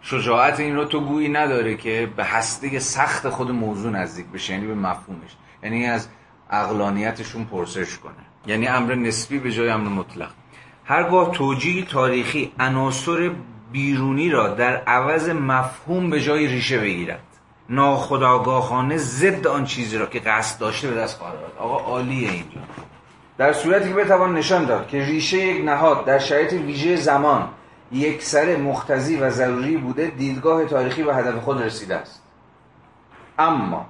شجاعت 0.00 0.60
این 0.60 0.76
رو 0.76 0.84
تو 0.84 1.00
گویی 1.00 1.28
نداره 1.28 1.76
که 1.76 2.12
به 2.16 2.24
هسته 2.24 2.78
سخت 2.78 3.28
خود 3.28 3.50
موضوع 3.50 3.92
نزدیک 3.92 4.26
بشه 4.26 4.52
یعنی 4.52 4.66
به 4.66 4.74
مفهومش. 4.74 5.36
یعنی 5.62 5.86
از 5.86 6.08
اقلانیتشون 6.50 7.44
پرسش 7.44 7.98
کنه. 7.98 8.12
یعنی 8.46 8.68
امر 8.68 8.94
نسبی 8.94 9.38
به 9.38 9.52
جای 9.52 9.68
امر 9.68 9.88
مطلق. 9.88 10.30
هرگاه 10.88 11.32
توجیه 11.32 11.84
تاریخی 11.84 12.52
عناصر 12.60 13.30
بیرونی 13.72 14.30
را 14.30 14.48
در 14.48 14.76
عوض 14.76 15.28
مفهوم 15.28 16.10
به 16.10 16.20
جای 16.20 16.46
ریشه 16.46 16.78
بگیرد. 16.78 17.22
ناخداگاهانه 17.68 18.96
ضد 18.96 19.46
آن 19.46 19.64
چیزی 19.64 19.98
را 19.98 20.06
که 20.06 20.18
قصد 20.18 20.60
داشته 20.60 20.88
به 20.88 20.94
دست 20.94 21.18
خواهد 21.18 21.34
آقا 21.58 21.76
عالیه 21.76 22.30
اینجا. 22.30 22.60
در 23.38 23.52
صورتی 23.52 23.88
که 23.88 23.94
بتوان 23.94 24.34
نشان 24.34 24.64
داد 24.64 24.88
که 24.88 25.04
ریشه 25.04 25.36
یک 25.36 25.64
نهاد 25.64 26.04
در 26.04 26.18
شرایط 26.18 26.52
ویژه 26.52 26.96
زمان 26.96 27.48
یک 27.92 28.22
سر 28.22 28.56
مختزی 28.56 29.16
و 29.16 29.30
ضروری 29.30 29.76
بوده 29.76 30.06
دیدگاه 30.06 30.64
تاریخی 30.64 31.02
و 31.02 31.12
هدف 31.12 31.42
خود 31.42 31.62
رسیده 31.62 31.96
است. 31.96 32.22
اما 33.38 33.86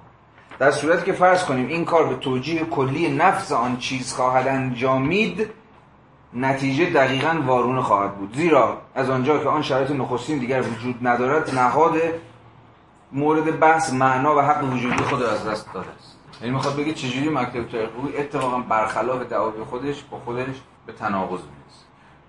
در 0.59 0.71
صورتی 0.71 1.05
که 1.05 1.13
فرض 1.13 1.45
کنیم 1.45 1.69
این 1.69 1.85
کار 1.85 2.07
به 2.07 2.15
توجیه 2.15 2.65
کلی 2.65 3.17
نفس 3.17 3.53
آن 3.53 3.77
چیز 3.79 4.13
خواهد 4.13 4.49
انجامید 4.49 5.51
نتیجه 6.35 6.91
دقیقا 6.91 7.43
وارونه 7.47 7.83
خواهد 7.83 8.17
بود. 8.17 8.37
زیرا 8.37 8.79
از 8.95 9.11
آنجا 9.11 9.39
که 9.39 9.49
آن 9.49 9.63
شرایط 9.63 9.91
نخستین 9.91 10.39
دیگر 10.39 10.63
وجود 10.63 11.07
ندارد 11.07 11.55
نهاد 11.55 11.95
مورد 13.13 13.61
بحث 13.61 13.93
معنا 13.93 14.37
و 14.37 14.41
حق 14.41 14.73
وجودی 14.73 15.03
خود 15.03 15.23
از 15.23 15.49
دست 15.49 15.73
داده 15.73 15.89
است. 15.99 16.19
یعنی 16.41 16.55
می‌خواد 16.55 16.77
بگه 16.77 16.93
چجوری 16.93 17.29
مکتب 17.29 17.69
تاریخی 17.69 18.19
اتفاقا 18.19 18.59
برخلاف 18.59 19.23
دعاوی 19.23 19.65
خودش 19.65 20.03
با 20.11 20.19
خودش 20.19 20.55
به 20.87 20.93
تناقض 20.93 21.41
می‌رسه. 21.41 21.85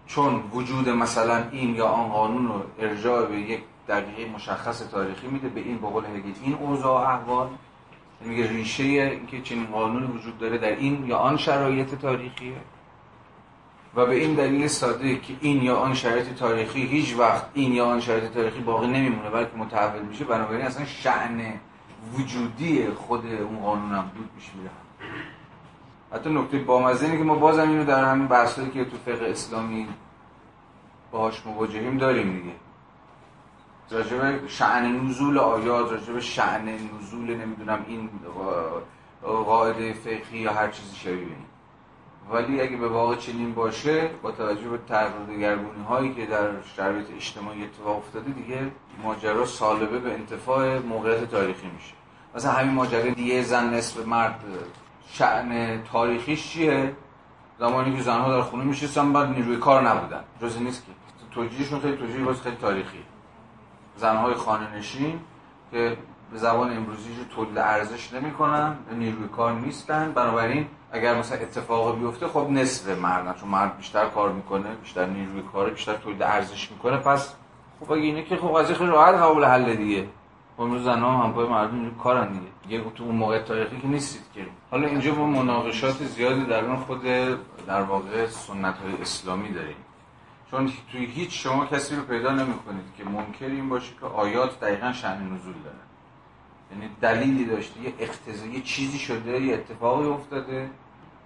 چون 0.08 0.43
وجود 0.54 0.89
مثلا 0.89 1.43
این 1.52 1.76
یا 1.76 1.86
آن 1.86 2.10
قانون 2.10 2.48
رو 2.48 2.62
ارجاع 2.80 3.26
به 3.26 3.36
یک 3.36 3.60
دقیقه 3.88 4.32
مشخص 4.36 4.80
تاریخی 4.91 5.28
میده 5.28 5.50
به 5.50 5.60
این 5.60 5.78
بقول 5.78 6.06
هگل. 6.06 6.32
این 6.43 6.54
اوضاع 6.54 7.10
احوال 7.10 7.48
میگه 8.22 8.48
ریشه 8.48 8.84
اینکه 8.84 9.41
چنین 9.41 9.66
قانون 9.66 10.04
وجود 10.04 10.38
داره 10.38 10.58
در 10.58 10.76
این 10.76 11.08
یا 11.08 11.18
آن 11.18 11.38
شرایط 11.38 11.95
تاریخیه. 11.95 12.58
و 13.98 14.06
به 14.06 14.16
این 14.16 14.34
دلیل 14.34 14.68
ساده 14.68 15.16
که 15.16 15.34
این 15.41 15.64
یا 15.64 15.76
آن 15.76 15.93
شرایط 15.93 16.34
تاریخی 16.34 16.86
هیچ 16.86 17.16
وقت 17.18 17.45
این 17.54 17.74
یا 17.74 17.86
آن 17.86 18.00
شرایط 18.00 18.32
تاریخی 18.34 18.60
باقی 18.60 18.88
نمیمونه 18.88 19.30
بلکه 19.30 19.58
متحول 19.58 20.02
میشه. 20.02 20.26
بنابراین 20.26 20.66
اصلا 20.66 20.86
شعن 20.86 21.54
وجودی 22.14 22.88
خود 22.89 23.26
اون 23.26 23.60
قانون 23.60 23.91
هم 23.91 24.12
دود 24.16 24.30
میشه 24.36 24.52
میره. 24.58 24.70
حتی 26.14 26.30
نکته 26.30 26.58
بامزه 26.58 27.06
اینه 27.06 27.18
که 27.18 27.24
ما 27.24 27.36
بازم 27.36 27.70
اینو 27.70 27.86
در 27.86 28.06
همین 28.06 28.28
بحثایی 28.28 28.70
که 28.70 28.86
تو 28.86 28.98
فقه 28.98 29.26
اسلامی 29.26 29.88
باهاش 31.11 31.45
مواجهیم 31.45 31.98
داریم 31.98 32.34
دیگه. 32.34 32.56
راجب 33.91 34.48
شعن 34.48 35.06
نزول 35.06 35.38
آیات 35.38 35.91
راجب 35.91 36.19
شعن 36.19 36.69
نزول 36.69 37.36
نمی‌دونم 37.36 37.86
این 37.88 38.10
قاعده 39.22 39.94
فقهی 39.94 40.40
یا 40.40 40.53
هر 40.53 40.68
چیزی 40.68 40.95
شبیه 40.95 41.47
ولی 42.32 42.62
اگه 42.62 42.78
به 42.78 42.88
واقع 42.88 43.16
چنین 43.16 43.54
باشه 43.54 44.10
با 44.22 44.32
توجه 44.32 44.70
به 44.70 44.78
تغییر 44.88 45.60
هایی 45.90 46.14
که 46.14 46.26
در 46.26 46.62
شرایط 46.76 47.12
اجتماعی 47.16 47.64
اتفاق 47.64 47.98
افتاده 47.98 48.32
دیگه 48.32 48.72
ماجرا 49.04 49.45
سالبه 49.45 49.99
به 49.99 50.14
انتفاع 50.14 50.80
موقعیت 50.80 51.32
تاریخی 51.32 51.68
میشه. 51.68 51.94
مثلا 52.36 52.52
همین 52.52 52.74
ماجرا 52.74 53.10
دیگه 53.10 53.41
زن 53.41 53.74
نصف 53.74 54.06
مرد 54.06 54.44
شعن 55.12 55.82
تاریخیش 55.84 56.49
چیه؟ 56.49 56.95
زمانی 57.60 57.95
که 57.95 58.04
زنها 58.04 58.32
در 58.32 58.41
خونه 58.41 58.64
میشستن 58.64 59.14
بعد 59.14 59.30
نیروی 59.30 59.58
کار 59.58 59.90
نبودن. 59.90 60.24
جز 60.41 60.62
نیست 60.62 60.86
که. 60.86 60.91
توجیهشون 61.32 61.80
خیلی 61.80 61.98
توجیه 61.98 62.24
باز 62.24 62.41
خیلی 62.41 62.56
تاریخی 62.56 63.04
زنهای 63.98 64.34
خانه 64.34 64.76
نشین 64.76 65.20
که 65.72 65.98
به 66.32 66.38
زبان 66.38 66.78
امروزی 66.78 67.10
تولید 67.36 67.58
ارزش 67.58 68.14
نمی‌کنن 68.14 68.76
نیروی 68.91 69.28
کار 69.28 69.54
نیستن. 69.54 70.12
بنابراین 70.12 70.68
اگر 70.91 71.20
مثلا 71.20 71.38
اتفاقی 71.38 71.99
بیفته 71.99 72.28
خب 72.28 72.48
نصف 72.49 72.99
مردن 72.99 73.34
چون 73.34 73.49
مرد 73.49 73.78
بیشتر 73.78 74.06
کار 74.06 74.32
می‌کنه 74.32 74.70
بیشتر 74.82 75.06
نیروی 75.06 75.41
کار 75.54 75.70
بیشتر 75.70 75.94
تولید 75.94 76.24
ارزش 76.24 76.72
می‌کنه. 76.72 76.98
پس 76.98 77.34
خب 77.80 77.91
اگه 77.91 78.02
اینه 78.02 78.24
که 78.24 78.36
خب 78.36 78.60
قضیه 78.60 78.76
خیلی 78.76 78.90
راحت 78.90 79.16
قابل 79.16 79.45
حل 79.45 79.76
دیگه. 79.76 80.08
امروز 80.60 80.84
زنها 80.84 81.24
هم 81.24 81.34
پای 81.34 81.48
مردم 81.48 81.95
کارن 82.04 82.28
دیگه. 82.28 82.45
دیگه 82.64 82.91
تو 82.95 83.04
اون 83.04 83.16
موقع 83.16 83.40
تاریخی 83.40 83.82
که 83.82 83.88
نیستید 83.88 84.22
که. 84.34 84.45
حالا 84.72 84.88
اینجا 84.88 85.16
ما 85.16 85.26
مناقشات 85.26 86.04
زیادی 86.04 86.45
در 86.45 86.66
اون 86.66 86.76
خود 86.76 87.04
در 87.68 87.82
واقع 87.82 88.28
سنت 88.28 88.78
های 88.78 89.02
اسلامی 89.02 89.54
داریم. 89.54 89.76
چون 90.52 90.72
توی 90.91 91.06
هیچ 91.06 91.44
شما 91.44 91.66
کسی 91.66 91.95
رو 91.95 92.02
پیدا 92.02 92.32
نمی‌کنید 92.32 92.86
که 92.98 93.04
منکر 93.04 93.45
این 93.45 93.70
باشه 93.70 93.94
که 93.99 94.06
آیات 94.06 94.60
دقیقا 94.60 94.91
شأن 94.91 95.34
نزول 95.34 95.54
دارن 95.64 95.86
یعنی 96.72 96.89
دلیلی 97.02 97.45
داشته 97.45 97.81
یه 97.81 97.94
اقتضا 97.99 98.45
یه 98.45 98.61
چیزی 98.61 98.99
شده 98.99 99.41
یه 99.41 99.53
اتفاقی 99.53 100.07
افتاده 100.07 100.69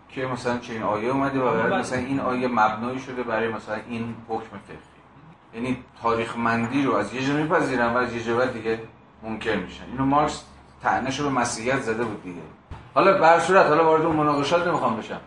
که 0.09 0.25
مثلا 0.25 0.57
چه 0.57 0.73
این 0.73 0.83
آیه 0.83 1.09
اومده 1.09 1.39
و 1.39 1.53
بعد 1.53 1.73
مثلا 1.73 1.99
این 1.99 2.19
آیه 2.19 2.47
مبنایی 2.47 2.99
شده 2.99 3.23
برای 3.23 3.47
مثلا 3.47 3.75
این 3.89 4.15
حکم 4.27 4.57
فقهی. 4.67 4.77
یعنی 5.53 5.77
تاریخ 6.01 6.37
مندی 6.37 6.83
رو 6.83 6.95
از 6.95 7.13
یه 7.13 7.27
جا 7.27 7.33
میپذیرن 7.33 7.93
و 7.93 7.97
از 7.97 8.13
یه 8.13 8.23
جا 8.23 8.45
دیگه 8.45 8.79
منکر 9.23 9.55
میشن. 9.55 9.83
اینو 9.91 10.05
مارکس 10.05 10.43
تعنش 10.83 11.19
رو 11.19 11.29
به 11.29 11.35
مسیحیت 11.35 11.81
زده 11.81 12.03
بود 12.03 12.23
دیگه. 12.23 12.41
حالا 12.93 13.17
به 13.17 13.39
صورت 13.39 13.65
حالا 13.65 13.85
وارد 13.85 14.05
اون 14.05 14.15
مناقشات 14.15 14.67
نمی‌خوام 14.67 14.97
بشم. 14.97 15.19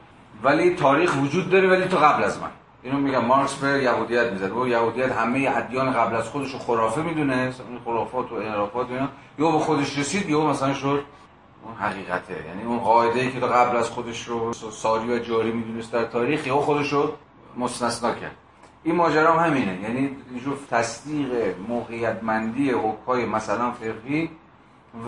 ولی 0.42 0.74
تاریخ 0.74 1.16
وجود 1.22 1.50
داره 1.50 1.68
ولی 1.68 1.84
تو 1.84 1.96
قبل 1.96 2.24
از 2.24 2.40
من. 2.40 2.50
اینو 2.84 2.98
میگم 2.98 3.24
مارکس 3.24 3.54
به 3.54 3.82
یهودیت 3.82 4.32
می‌زد. 4.32 4.52
و 4.52 4.68
یهودیت 4.68 5.12
همه 5.12 5.52
ادیان 5.56 5.92
قبل 5.92 6.16
از 6.16 6.28
خودش 6.28 6.52
رو 6.52 6.58
خرافه 6.58 7.02
می‌دونه. 7.02 7.34
این 7.34 7.78
خرافات 7.84 8.32
و 8.32 8.34
انحرافات 8.34 8.90
اینا. 8.90 9.08
یا 9.38 9.50
به 9.50 9.58
خودش 9.58 9.98
رسید 9.98 10.30
یا 10.30 10.40
مثلا 10.40 10.74
شد 10.74 11.04
اون 11.64 11.74
حقیقته. 11.80 12.34
یعنی 12.48 12.62
اون 12.64 12.78
قاعده 12.78 13.20
ای 13.20 13.32
که 13.32 13.40
تو 13.40 13.46
قبل 13.46 13.76
از 13.76 13.90
خودش 13.90 14.28
رو 14.28 14.52
ساری 14.52 15.12
و 15.12 15.18
جاری 15.18 15.52
می‌دونست 15.52 15.92
در 15.92 16.04
تاریخ 16.04 16.46
یا 16.46 16.56
خودش 16.56 16.92
رو 16.92 17.12
مستثنا 17.56 18.12
کرد. 18.12 18.36
این 18.82 18.94
ماجرا 18.94 19.32
هم 19.32 19.50
همینه. 19.50 19.82
یعنی 19.82 20.16
اینجور 20.30 20.58
تصدیق 20.70 21.28
موقعیتمندی 21.68 22.70
حکمای 22.70 23.26
مثلا 23.26 23.70
فقهی 23.70 24.30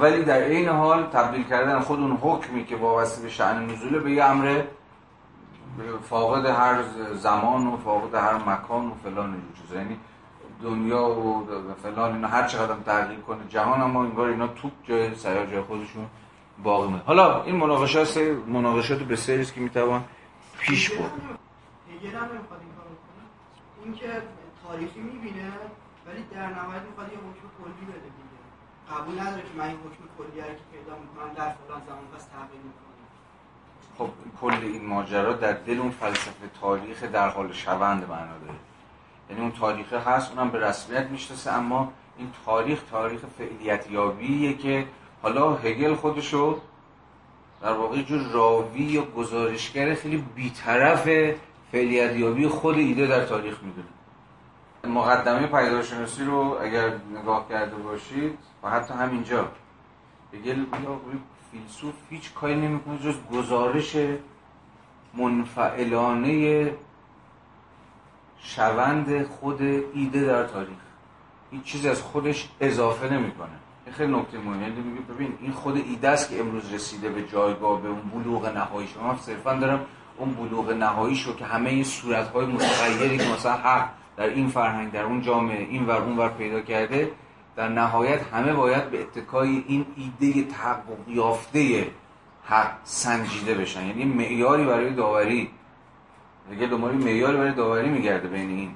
ولی 0.00 0.22
در 0.22 0.40
این 0.40 0.68
حال 0.68 1.02
تبدیل 1.02 1.44
کردن 1.44 1.80
خود 1.80 2.00
اون 2.00 2.18
حکمی 2.22 2.64
که 2.64 2.76
وابسته 2.76 3.22
به 3.22 3.28
شأن 3.28 3.66
نزوله 3.66 3.98
به 3.98 4.12
یه 4.12 4.24
امر 4.24 4.62
فاقد 6.02 6.46
هر 6.46 6.82
زمان 7.14 7.66
و 7.66 7.76
فاقد 7.76 8.14
هر 8.14 8.34
مکان 8.34 8.86
و 8.86 8.94
فلان 8.94 9.32
اینجور 9.32 9.56
چیزا. 9.62 9.76
یعنی 9.76 9.98
دنیا 10.62 11.08
و 11.08 11.46
فلان 11.82 12.14
اینا 12.14 12.28
هر 12.28 12.46
چقدر 12.46 12.74
تغییر 12.74 13.20
کنه 13.20 13.48
جهان 13.48 13.82
اما 13.82 14.04
انگار 14.04 14.28
اینا 14.28 14.46
توپ 14.46 14.72
جای 14.84 15.14
سیار 15.14 15.46
جای 15.46 15.60
خودشون 15.60 16.06
باقی 16.62 16.88
مونده. 16.88 17.04
حالا 17.04 17.42
این 17.42 17.56
مناقشات 17.56 18.16
مناقشات 18.46 18.98
بسیاری 18.98 19.42
است 19.42 19.54
که 19.54 19.60
می‌توان 19.60 20.04
پیش 20.58 20.90
برد. 20.90 20.98
هگل 21.00 22.16
هم 22.16 22.24
نمی‌خواد 22.24 22.60
این 22.60 22.72
کارو 22.78 22.94
کنه. 23.04 23.24
این 23.84 23.94
که 23.94 24.22
تاریخی 24.68 25.00
می‌بینه 25.00 25.52
ولی 26.06 26.22
در 26.34 26.46
نهایت 26.46 26.82
می‌خواد 26.82 27.12
یه 27.12 27.18
حکم 27.18 27.46
کلی 27.58 27.86
بده 27.86 28.08
دیگه. 28.18 28.38
قبول 28.92 29.20
نداره 29.20 29.42
که 29.42 29.54
من 29.58 29.64
این 29.64 29.76
حکم 29.76 30.02
کلی 30.18 30.42
که 30.42 30.64
پیدا 30.72 30.94
می‌کنم 31.02 31.34
در 31.34 31.54
فلان 31.58 31.82
زمان 31.86 32.06
پس 32.14 32.24
تغییر 32.24 32.62
می‌کنم. 32.68 32.85
خب 33.98 34.08
کل 34.40 34.54
این 34.62 34.86
ماجرا 34.86 35.32
در 35.32 35.52
دل 35.52 35.78
اون 35.78 35.90
فلسفه 35.90 36.50
تاریخ 36.60 37.02
در 37.02 37.28
حال 37.28 37.52
شوند 37.52 38.08
معنا 38.08 38.38
داره. 38.46 38.58
یعنی 39.30 39.42
اون 39.42 39.52
تاریخ 39.52 39.92
هست 39.92 40.32
اونم 40.32 40.50
به 40.50 40.60
رسمیت 40.60 41.06
می‌شناسه 41.06 41.52
اما 41.52 41.92
این 42.18 42.30
تاریخ 42.46 42.82
تاریخ 42.90 43.20
فعلیت 43.38 43.90
یابیه 43.90 44.54
که 44.54 44.86
حالا 45.22 45.54
هگل 45.54 45.94
خودشو 45.94 46.60
در 47.62 47.72
واقع 47.72 48.02
جور 48.02 48.22
راوی 48.32 48.82
یا 48.82 49.02
گزارشگر 49.02 49.94
خیلی 49.94 50.24
بیطرف 50.34 51.08
فعلیت 51.72 52.16
یابی 52.16 52.48
خود 52.48 52.78
ایده 52.78 53.06
در 53.06 53.24
تاریخ 53.24 53.58
می‌دونه. 53.62 53.88
مقدمه 55.00 55.46
پیداشناسی 55.46 56.24
رو 56.24 56.58
اگر 56.60 56.92
نگاه 57.20 57.48
کرده 57.48 57.76
باشید 57.76 58.38
و 58.62 58.70
حتی 58.70 58.94
همینجا 58.94 59.48
هگل 60.34 60.64
فیلسوف 61.52 61.94
هیچ 62.10 62.34
کاری 62.34 62.54
نمی‌کنه 62.54 62.98
جز 62.98 63.14
گزارش 63.32 63.96
منفعلانه 65.14 66.72
شوند 68.38 69.26
خود 69.26 69.62
ایده 69.94 70.24
در 70.24 70.44
تاریخ. 70.44 70.78
هیچ 71.50 71.62
چیز 71.62 71.86
از 71.86 72.02
خودش 72.02 72.48
اضافه 72.60 73.12
نمی‌کنه. 73.12 73.48
این 73.86 73.94
خیلی 73.94 74.12
نکته 74.12 74.38
مهمه. 74.38 74.62
یعنی 74.62 74.80
میگه 74.80 75.00
ببین 75.00 75.32
این 75.40 75.52
خود 75.52 75.76
ایده 75.76 76.08
است 76.08 76.30
که 76.30 76.40
امروز 76.40 76.72
رسیده 76.72 77.08
به 77.08 77.22
جایگاه 77.22 77.82
به 77.82 77.88
اون 77.88 78.00
بلوغ 78.00 78.46
نهایی 78.46 78.88
شما. 78.88 79.16
صرفا 79.16 79.54
دارم 79.54 79.86
اون 80.18 80.34
بلوغ 80.34 80.70
نهایی 80.70 81.16
شو 81.16 81.36
که 81.36 81.44
همه 81.44 81.70
این 81.70 81.84
صورت‌های 81.84 82.46
متغیری 82.46 83.18
که 83.18 83.28
مثلا 83.32 83.52
حق 83.52 83.88
در 84.16 84.28
این 84.28 84.48
فرهنگ 84.48 84.92
در 84.92 85.02
اون 85.02 85.22
جامعه 85.22 85.66
این 85.70 85.86
ور 85.86 85.96
اون 85.96 86.18
ور 86.18 86.28
پیدا 86.28 86.60
کرده 86.60 87.10
در 87.56 87.68
نهایت 87.68 88.22
همه 88.22 88.52
باید 88.52 88.90
به 88.90 89.00
اتکای 89.00 89.64
این 89.68 89.86
ایده 89.96 90.50
تحقق 90.50 91.08
یافته 91.08 91.90
حق 92.44 92.72
سنجیده 92.84 93.54
بشن. 93.54 93.86
یعنی 93.86 94.04
معیاری 94.04 94.64
برای 94.64 94.94
داوری. 94.94 95.50
دیگه 96.50 96.66
دنبال 96.66 96.94
معیاری 96.94 97.36
برای 97.36 97.52
داوری 97.52 97.88
میگرده 97.88 98.28
بین 98.28 98.50
این 98.50 98.74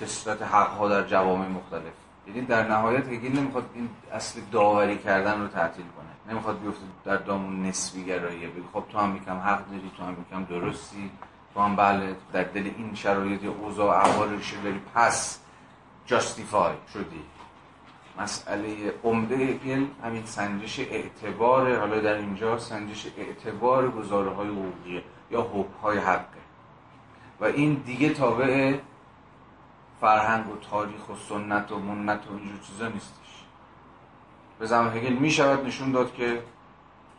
کسرت 0.00 0.42
حق 0.42 0.70
ها 0.70 0.88
در 0.88 1.02
جوامع 1.02 1.48
مختلف. 1.48 1.92
یعنی 2.26 2.40
در 2.40 2.68
نهایت 2.68 3.08
هگل 3.08 3.38
نمی‌خواد 3.38 3.70
این 3.74 3.88
اصل 4.12 4.40
داوری 4.52 4.98
کردن 4.98 5.40
رو 5.40 5.48
تعطیل 5.48 5.84
کنه. 5.84 6.32
نمی‌خواد 6.32 6.60
بیفته 6.60 6.84
در 7.04 7.16
دامون 7.16 7.66
نسبی 7.66 8.04
گرایی. 8.04 8.38
بگه 8.38 8.62
خب 8.72 8.84
تو 8.92 8.98
هم 8.98 9.10
میکم 9.10 9.36
حق 9.36 9.70
داری 9.70 9.90
تو 9.96 10.04
هم 10.04 10.16
میکم 10.18 10.44
درستی. 10.44 11.10
تو 11.54 11.60
هم 11.60 11.76
بله 11.76 12.16
در 12.32 12.42
دل 12.42 12.70
این 12.76 12.94
شرایط 12.94 13.44
اوضاع 13.44 13.96
احوال 13.96 14.28
داری. 14.28 14.80
پس 14.94 15.38
جاستیفای 16.06 16.72
شدی. 16.92 17.37
مسئله 18.18 18.94
عمده 19.04 19.36
هگل 19.36 19.86
همین 20.02 20.24
سنجش 20.24 20.80
اعتبار 20.80 21.78
حالا 21.78 22.00
در 22.00 22.14
اینجا 22.14 22.58
سنجش 22.58 23.06
اعتبار 23.16 23.90
گزاره 23.90 24.30
های 24.30 24.48
حقوقیه 24.48 25.02
یا 25.30 25.42
حکم 25.42 25.80
های 25.82 25.98
حقه. 25.98 26.38
و 27.40 27.44
این 27.44 27.74
دیگه 27.74 28.08
تابع 28.08 28.78
فرهنگ 30.00 30.48
و 30.48 30.56
تاریخ 30.70 31.08
و 31.08 31.14
سنت 31.28 31.72
و 31.72 31.78
منت 31.78 32.20
و 32.26 32.36
اینجور 32.36 32.60
چیزا 32.66 32.88
نیستش. 32.88 33.44
به 34.58 34.66
زمان 34.66 34.96
هگل 34.96 35.12
می 35.12 35.30
شود 35.30 35.66
نشون 35.66 35.92
داد 35.92 36.14
که 36.14 36.42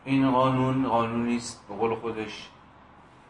این 0.05 0.31
قانون 0.31 0.87
قانونی 0.87 1.37
است 1.37 1.65
به 1.69 1.75
قول 1.75 1.95
خودش 1.95 2.49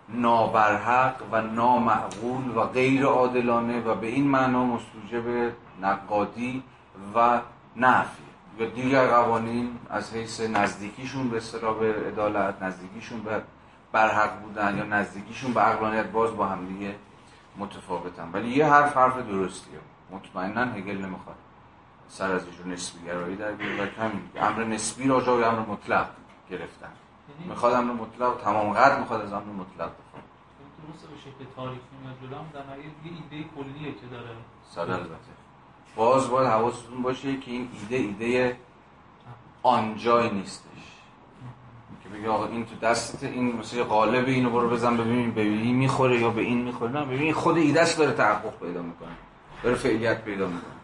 نابرحق 0.10 1.16
و 1.32 1.42
نامعقول 1.42 2.58
و 2.58 2.66
غیر 2.66 3.06
عادلانه 3.06 3.82
و 3.82 3.96
به 3.96 4.08
این 4.08 4.28
معنا 4.28 4.66
مستوجب 4.66 5.54
نقادی 5.82 6.64
و 7.16 7.42
نفی. 7.80 8.24
یا 8.60 8.70
دیگر 8.70 9.08
قوانین 9.08 9.80
از 9.90 10.14
حیث 10.14 10.42
نزدیکیشون 10.42 11.30
به 11.30 11.38
اصطلاح 11.38 11.80
به 11.80 12.08
عدالت 12.08 12.62
نزدیکیشون 12.62 13.20
به 13.22 13.42
برحق 13.92 14.42
بودن 14.42 14.78
یا 14.78 14.84
نزدیکیشون 14.84 15.54
به 15.54 15.62
عقلانیت 15.62 16.06
باز 16.06 16.36
با 16.36 16.46
هم 16.46 16.66
دیگه 16.66 16.96
متفاوتن. 17.58 18.30
ولی 18.34 18.50
یه 18.50 18.66
حرف 18.66 18.98
حرف 18.98 19.18
درستیه. 19.18 19.80
مطمئنا 20.12 20.62
هگل 20.62 20.98
نمی‌خواد 20.98 21.36
سر 22.08 22.32
از 22.32 22.46
ایشون 22.46 22.72
نسبی 22.72 23.06
گرایی 23.06 23.36
در 23.36 23.52
بیاره 23.52 23.92
و 23.98 24.02
همین 24.02 24.22
امر 24.42 24.64
نسبی 24.64 25.08
را 25.08 25.22
جای 25.22 25.44
امر 25.44 25.60
مطلق 25.60 26.10
گرفتن. 26.50 26.92
می‌خواد 27.46 27.74
امر 27.74 27.94
مطلق 27.94 28.42
تمام 28.44 28.74
قد 28.74 29.00
می‌خواد 29.00 29.22
از 29.22 29.34
امر 29.34 29.44
مطلق 29.44 29.92
بخواد. 30.00 30.24
درسته 30.88 31.08
به 31.08 31.18
شکل 31.18 31.56
تاریخی 31.56 31.82
جلو 32.22 32.36
هم 32.36 32.46
در 32.54 32.60
ایده 33.04 33.50
کلیه 33.56 33.92
که 33.92 34.08
داره. 34.12 34.36
سال 34.70 34.92
البته. 34.92 35.49
باز 36.00 36.30
باید 36.30 36.48
حواستون 36.48 37.02
باشه 37.02 37.38
که 37.38 37.52
این 37.52 37.70
ایده 37.74 37.96
ایده 37.96 38.58
آنجای 39.64 40.30
نیستش. 40.30 40.64
که 42.04 42.10
بگی 42.10 42.28
آقا 42.28 42.46
این 42.46 42.66
تو 42.66 42.76
دستت 42.76 43.24
این 43.24 43.56
مثل 43.56 43.84
قالب 43.84 44.28
اینو 44.28 44.50
برو 44.50 44.70
بزن 44.70 44.98
ببین 44.98 45.32
به 45.32 45.42
این 45.42 45.76
می‌خوره 45.76 46.20
یا 46.20 46.30
به 46.30 46.42
این 46.42 46.62
می‌خوره؟ 46.62 46.92
نه 46.92 47.06
ببین 47.06 47.34
خود 47.34 47.58
ایده 47.58 47.82
است 47.82 47.98
داره 47.98 48.12
تحقق 48.12 48.60
پیدا 48.60 48.82
می‌کنه. 48.82 49.10
داره 49.64 49.76
فعلیت 49.76 50.24
پیدا 50.24 50.46
می‌کنه. 50.46 50.80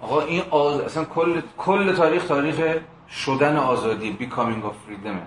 آقا 0.00 0.20
این 0.20 0.42
آز... 0.50 0.80
اصلا 0.80 1.04
کل 1.04 1.40
کل 1.58 1.92
تاریخ 1.92 2.26
تاریخ 2.26 2.76
شدن 3.10 3.56
آزادی 3.56 4.10
بیکامینگ 4.10 4.64
آف 4.64 4.74
فریدم 4.86 5.20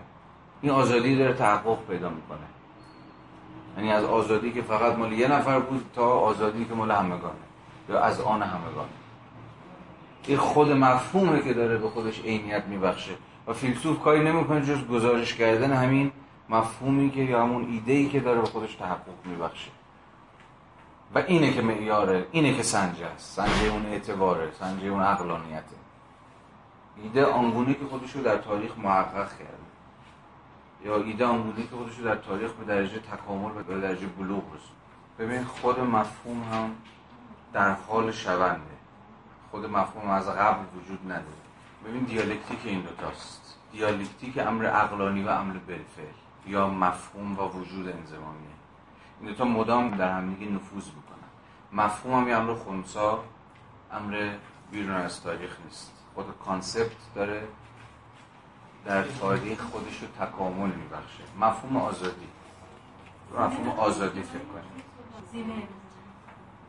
این 0.62 0.72
آزادی 0.72 1.16
داره 1.16 1.34
تحقق 1.34 1.78
پیدا 1.90 2.10
می‌کنه. 2.10 2.48
یعنی 3.78 3.92
از 3.92 4.04
آزادی 4.04 4.52
که 4.52 4.62
فقط 4.62 4.98
مال 4.98 5.12
یه 5.12 5.28
نفر 5.28 5.60
بود 5.60 5.86
تا 5.96 6.06
آزادی 6.06 6.66
که 6.66 6.74
مال 6.74 6.92
همگانه. 6.92 7.49
یا 7.90 8.00
از 8.00 8.22
آن 8.22 8.42
همگانه 8.42 8.90
این 10.28 10.38
خود 10.38 10.72
مفهومه 10.72 11.42
که 11.42 11.54
داره 11.54 11.78
به 11.78 11.90
خودش 11.90 12.22
عینیت 12.22 12.66
میبخشه 12.66 13.12
و 13.48 13.54
فیلسوف 13.54 14.00
کاری 14.00 14.24
نمی‌کنه 14.24 14.66
جز 14.66 14.88
گزارش 14.88 15.34
کردن 15.34 15.72
همین 15.74 16.12
مفهومی 16.50 17.12
که 17.12 17.22
یا 17.22 17.44
همون 17.44 17.66
ایده 17.72 17.94
ای 17.94 18.10
که 18.10 18.20
داره 18.20 18.42
به 18.42 18.48
خودش 18.48 18.76
تحقق 18.76 19.26
میبخشه. 19.26 19.72
و 21.16 21.20
اینه 21.20 21.54
که 21.54 21.62
معیاره 21.62 22.28
اینه 22.32 22.54
که 22.54 22.64
سنجه 22.64 23.06
است. 23.06 23.36
سنجه 23.36 23.72
اون 23.72 23.86
اعتباره 23.86 24.52
سنجه 24.60 24.88
اون 24.88 25.02
عقلانیته. 25.02 25.76
ایده 27.04 27.26
آنگونه 27.26 27.74
که 27.74 27.86
خودش 27.90 28.12
رو 28.12 28.24
در 28.24 28.38
تاریخ 28.38 28.78
محقق 28.78 29.30
کرده. 29.30 29.70
یا 30.86 30.98
ایده 30.98 31.26
آنگونه 31.26 31.64
که 31.64 31.76
خودش 31.76 31.98
رو 31.98 32.06
در 32.06 32.16
تاریخ 32.16 32.52
به 32.52 32.66
درجه 32.66 33.00
تکامل 33.00 33.52
و 33.52 33.64
به 33.64 33.80
درجه 33.80 34.08
بلوغ 34.08 34.44
رسون 34.44 34.76
ببین 35.20 35.44
خود 35.44 35.80
مفهوم 35.80 36.44
هم 36.54 36.72
در 37.54 37.72
حال 37.72 38.12
شدنه. 38.12 38.80
خود 39.52 39.66
مفهوم 39.66 40.10
از 40.10 40.30
قبل 40.30 40.64
وجود 40.76 41.06
نداره. 41.06 41.40
ببین 41.86 42.04
دیالکتیک 42.04 42.60
این 42.66 42.82
دوتاست 42.82 43.58
دیالکتیک 43.72 44.38
امر 44.38 44.66
عقلانی 44.66 45.24
و 45.24 45.30
امر 45.30 45.58
بالفعل 45.58 46.06
یا 46.48 46.70
مفهوم 46.70 47.40
و 47.40 47.42
وجود 47.42 47.88
انضمامیه 47.88 48.50
این 49.20 49.30
دوتا 49.30 49.46
مدام 49.46 49.90
در 49.90 50.12
همدیگه 50.12 50.52
نفوذ 50.52 50.86
می‌کنن. 50.86 51.30
مفهوم 51.74 52.22
هم 52.22 52.28
یه 52.28 52.36
امر 52.36 52.54
خونسا 52.54 53.24
امر 53.92 54.34
بیرون 54.72 54.96
از 54.96 55.24
تاریخ 55.24 55.58
نیست. 55.66 55.94
خود 56.16 56.26
concept 56.46 56.96
داره 57.16 57.48
در 58.86 59.04
تاریخ 59.04 59.62
خودش 59.62 60.02
رو 60.02 60.08
تکامل 60.26 60.70
میبخشه. 60.70 61.24
مفهوم 61.40 61.78
آزادی. 61.78 62.28
مفهوم 63.40 63.70
آزادی 63.70 64.22
فکر 64.22 64.40
کنید 64.40 65.79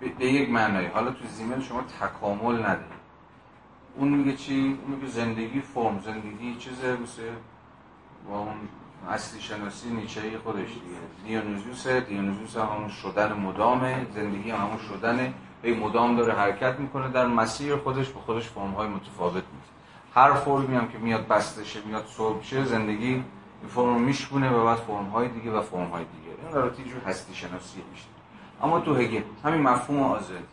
به 0.01 0.27
یک 0.27 0.51
معنایی. 0.51 0.87
حالا 0.87 1.11
تو 1.11 1.27
زیمل 1.27 1.61
شما 1.61 1.83
تکامل 1.83 2.59
نداری. 2.59 3.01
اون 3.97 4.09
میگه 4.09 4.37
چی؟ 4.37 4.79
اون 4.87 4.97
میگه 4.97 5.07
زندگی 5.07 5.61
فرم. 5.61 6.01
زندگی 6.01 6.57
چیزه؟ 6.59 6.97
مثل 6.97 7.23
با 8.29 8.39
اون 8.39 8.57
اصلی 9.09 9.41
شناسی 9.41 9.91
نیچه 9.91 10.21
خودش 10.45 10.69
دیگه. 10.69 11.41
دیونوزیوس. 12.09 12.57
هم 12.57 12.67
همون 12.77 12.89
شدن 12.89 13.33
مدامه. 13.33 14.07
زندگی 14.15 14.51
هم 14.51 14.59
همون 14.59 14.79
شدنه. 14.79 15.35
به 15.63 15.75
مدام 15.75 16.17
داره 16.17 16.33
حرکت 16.33 16.81
می‌کنه. 16.81 17.09
در 17.09 17.27
مسیر 17.27 17.77
خودش 17.77 18.09
به 18.09 18.21
خودش 18.21 18.49
فرم 18.49 18.71
های 18.71 18.89
متفاوت 18.89 19.35
میده 19.35 19.71
هر 20.15 20.35
فرمی 20.35 20.77
هم 20.77 20.89
که 20.89 20.99
میاد 20.99 21.29
بسته 21.29 21.65
شه 21.65 21.81
میاد 21.87 22.07
صلب 22.07 22.65
زندگی 22.65 23.07
این 23.07 23.69
فرم 23.69 23.85
رو 23.85 23.99
میشکونه 23.99 24.51
و 24.51 24.65
بعد 24.65 24.79
فرم 24.79 25.07
های 25.07 25.29
دیگه 25.29 25.51
و 25.51 25.61
فرم 25.61 25.89
های 25.89 26.05
دیگه. 26.05 26.43
این 26.43 26.51
قرار 26.51 26.71
جور 26.71 27.03
هستی 27.07 27.35
شناسی 27.35 27.83
میشه 27.93 28.10
اما 28.63 28.81
تو 28.81 28.95
هگل 28.95 29.23
همین 29.45 29.63
مفهوم 29.63 30.03
آزادی. 30.03 30.45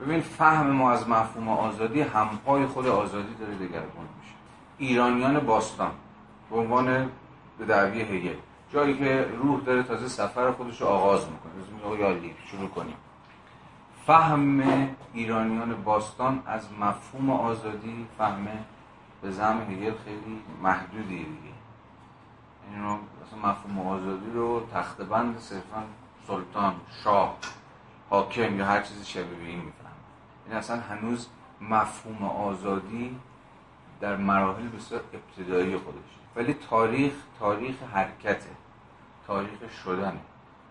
ببین 0.00 0.20
فهم 0.20 0.70
ما 0.70 0.92
از 0.92 1.08
مفهوم 1.08 1.48
آزادی 1.48 2.00
همپای 2.00 2.66
خود 2.66 2.86
آزادی 2.86 3.34
داره 3.34 3.54
دگرگون 3.54 4.06
میشه. 4.20 4.34
ایرانیان 4.78 5.40
باستان 5.40 5.90
به 6.50 6.56
عنوان 6.56 7.10
به 7.58 7.64
دعوی 7.64 8.00
هگل 8.00 8.36
جایی 8.72 8.98
که 8.98 9.28
روح 9.42 9.60
داره 9.60 9.82
تازه 9.82 10.08
سفر 10.08 10.52
خودش 10.52 10.80
رو 10.80 10.86
آغاز 10.86 11.26
می‌کنه. 11.30 11.52
از 11.92 11.98
یا 11.98 12.30
شروع 12.46 12.68
کنیم. 12.68 12.96
فهم 14.06 14.62
ایرانیان 15.12 15.82
باستان 15.82 16.42
از 16.46 16.68
مفهوم 16.80 17.30
آزادی 17.30 18.06
فهم 18.18 18.48
به 19.22 19.30
زم 19.30 19.60
هگل 19.70 19.92
خیلی 20.04 20.42
محدودی 20.62 21.18
دیگه. 21.18 21.54
این 22.70 22.82
رو 22.82 22.98
مفهوم 23.38 23.88
آزادی 23.88 24.30
رو 24.34 24.66
تخت 24.74 25.02
بند 25.02 25.38
صرفا 25.38 25.82
سلطان 26.28 26.74
شاه 27.04 27.36
حاکم 28.10 28.58
یا 28.58 28.64
هر 28.64 28.82
چیزی 28.82 29.04
شبیه 29.04 29.38
به 29.38 29.44
این 29.44 29.60
میفهم 29.60 29.92
این 30.46 30.56
اصلا 30.56 30.80
هنوز 30.80 31.28
مفهوم 31.60 32.24
آزادی 32.24 33.20
در 34.00 34.16
مراحل 34.16 34.68
بسیار 34.68 35.00
ابتدایی 35.12 35.78
خودش 35.78 36.18
ولی 36.36 36.54
تاریخ 36.54 37.12
تاریخ 37.38 37.82
حرکته. 37.94 38.50
تاریخ 39.26 39.72
شدنه. 39.84 40.20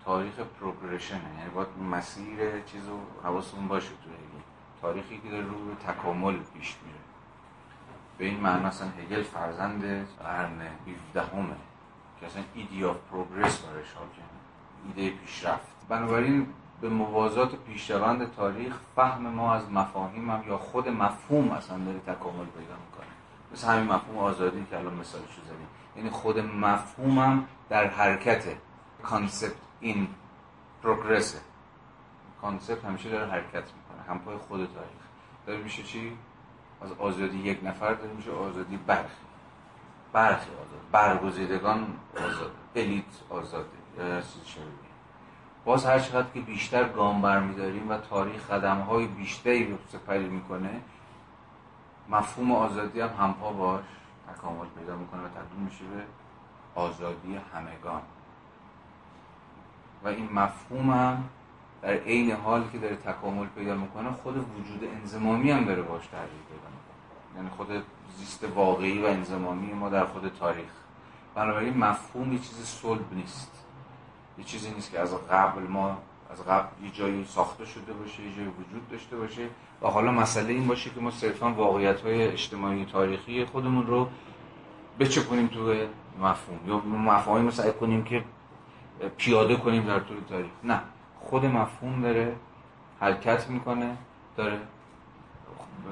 تاریخ 0.05 0.34
پروگرشن 0.59 1.15
یعنی 1.15 1.49
باید 1.55 1.67
مسیر 1.91 2.61
چیز 2.65 2.88
رو 2.88 2.99
حواسمون 3.23 3.67
باشه 3.67 3.89
تو 3.89 4.09
هگل 4.09 4.43
تاریخی 4.81 5.17
که 5.17 5.29
داره 5.29 5.45
رو 5.45 5.75
تکامل 5.75 6.34
پیش 6.34 6.75
میره. 6.85 6.99
به 8.17 8.25
این 8.25 8.39
معنی 8.39 8.65
اصلا 8.65 8.88
هگل 8.88 9.23
فرزند 9.23 10.07
قرن 10.19 10.61
17 11.11 11.35
همه 11.35 11.55
که 12.19 12.25
اصلا 12.25 12.43
idea 12.53 12.85
of 12.85 12.97
progress 13.11 13.57
برش 13.57 13.93
حاکمه 13.93 14.47
ایده 14.88 15.15
پیشرفت. 15.18 15.68
بنابراین 15.89 16.47
به 16.81 16.89
موازات 16.89 17.55
پیشروند 17.55 18.35
تاریخ 18.35 18.76
فهم 18.95 19.27
ما 19.27 19.53
از 19.53 19.72
مفاهیم 19.72 20.30
هم 20.30 20.43
یا 20.47 20.57
خود 20.57 20.89
مفهوم 20.89 21.51
اصلا 21.51 21.77
داره 21.77 21.99
تکامل 21.99 22.45
پیدا 22.45 22.76
می‌کنه. 22.85 23.07
مثل 23.53 23.68
همین 23.68 23.84
مفهوم 23.84 24.18
آزادی 24.18 24.65
که 24.69 24.77
الان 24.77 24.93
مثالش 24.93 25.23
زدیم. 25.23 25.68
یعنی 25.95 26.09
خود 26.09 26.39
مفهومم 26.39 27.45
در 27.69 27.88
حرکته 27.88 28.57
concept 29.03 29.55
in 29.80 30.07
progress 30.84 31.33
ه 31.33 31.39
concept 32.41 32.85
همیشه 32.85 33.09
داره 33.09 33.31
حرکت 33.31 33.64
می‌کنه. 33.64 34.01
هم 34.09 34.19
پای 34.19 34.38
خود 34.38 34.59
تاریخ. 34.59 34.89
داره 35.45 35.64
میشه 35.64 35.84
چی؟ 35.84 36.18
از 36.81 36.91
آزادی 36.91 37.38
یک 37.38 37.59
نفر 37.64 37.93
داره 37.93 38.14
میشه 38.14 38.31
آزادی 38.31 38.77
برخی. 38.77 39.26
برخی 40.14 40.49
آزاد. 40.51 40.81
برگزیدگان 40.91 41.88
آزاد. 42.15 42.51
الیت 42.76 43.03
آزاده 43.30 43.76
یا 43.98 44.22
باز 45.65 45.86
هر 45.86 45.99
چقدر 45.99 46.28
که 46.34 46.40
بیشتر 46.40 46.90
گام 46.90 47.22
برمیداریم 47.22 47.90
و 47.90 47.98
تاریخ 47.98 48.52
قدم 48.52 48.80
های 48.80 49.07
بیشتری 49.07 49.72
رو 49.72 49.78
سپری 49.90 50.30
می‌کنه 50.30 50.82
مفهوم 52.10 52.52
آزادی 52.52 53.02
هم 53.02 53.10
همپا 53.19 53.52
باش 53.52 53.84
تکامل 54.34 54.65
پیدا 54.80 54.95
می‌کنه 54.95 55.22
و 55.22 55.28
تبدیل 55.28 55.60
میشه 55.60 55.84
به 55.84 56.03
آزادی 56.82 57.40
همگان. 57.53 58.02
و 60.03 60.07
این 60.07 60.30
مفهوم 60.34 60.90
هم 60.90 61.24
در 61.82 61.94
عین 61.94 62.32
حال 62.32 62.69
که 62.72 62.78
داره 62.78 62.95
تکامل 62.95 63.45
پیدا 63.48 63.76
می‌کنه 63.76 64.11
خود 64.11 64.38
وجود 64.38 64.84
انزمامی 64.84 65.52
هم 65.52 65.65
داره 65.65 65.82
باش 65.82 66.07
تغییر 66.07 66.28
پیدا 66.28 66.69
می‌کنه. 66.69 67.36
یعنی 67.36 67.49
خود 67.49 67.84
زیست 68.18 68.44
واقعی 68.56 69.02
و 69.02 69.06
انزمامی 69.06 69.74
ما 69.74 69.90
در 69.90 70.06
خود 70.06 70.32
تاریخ. 70.40 70.72
بنابراین 71.36 71.78
مفهوم 71.78 72.34
یه 72.34 72.40
چیز 72.40 72.65
صلب 72.65 73.14
نیست. 73.14 73.66
یه 74.38 74.43
چیزی 74.43 74.72
نیست 74.72 74.91
که 74.91 74.99
از 74.99 75.15
قبل 75.30 75.61
ما 75.61 75.97
از 76.31 76.45
قبل 76.45 76.85
یه 76.85 76.91
جایی 76.91 77.26
ساخته 77.26 77.65
شده 77.65 77.93
باشه 77.93 78.23
یه 78.23 78.35
جایی 78.35 78.47
وجود 78.47 78.89
داشته 78.91 79.18
باشه. 79.18 79.47
و 79.81 79.88
حالا 79.88 80.11
مسئله 80.11 80.53
این 80.53 80.68
باشه 80.68 80.89
که 80.89 80.99
ما 80.99 81.11
صرفا 81.11 81.53
واقعیت 81.53 82.01
های 82.01 82.27
اجتماعی 82.27 82.85
تاریخی 82.85 83.45
خودمون 83.45 83.88
رو 83.88 84.07
بچپونیم 84.99 85.47
تو 85.47 85.73
مفهوم. 86.22 86.59
یا 86.68 86.77
مفاهیم 86.77 87.49
سعی 87.49 87.72
کنیم 87.72 88.03
که 88.03 88.23
پیاده 89.18 89.55
کنیم 89.55 89.85
در 89.85 89.99
طول 89.99 90.18
تاریخ. 90.30 90.51
نه 90.64 90.81
خود 91.19 91.45
مفهوم 91.45 92.01
داره 92.01 92.35
حرکت 92.99 93.49
می‌کنه 93.49 93.97
داره 94.38 94.59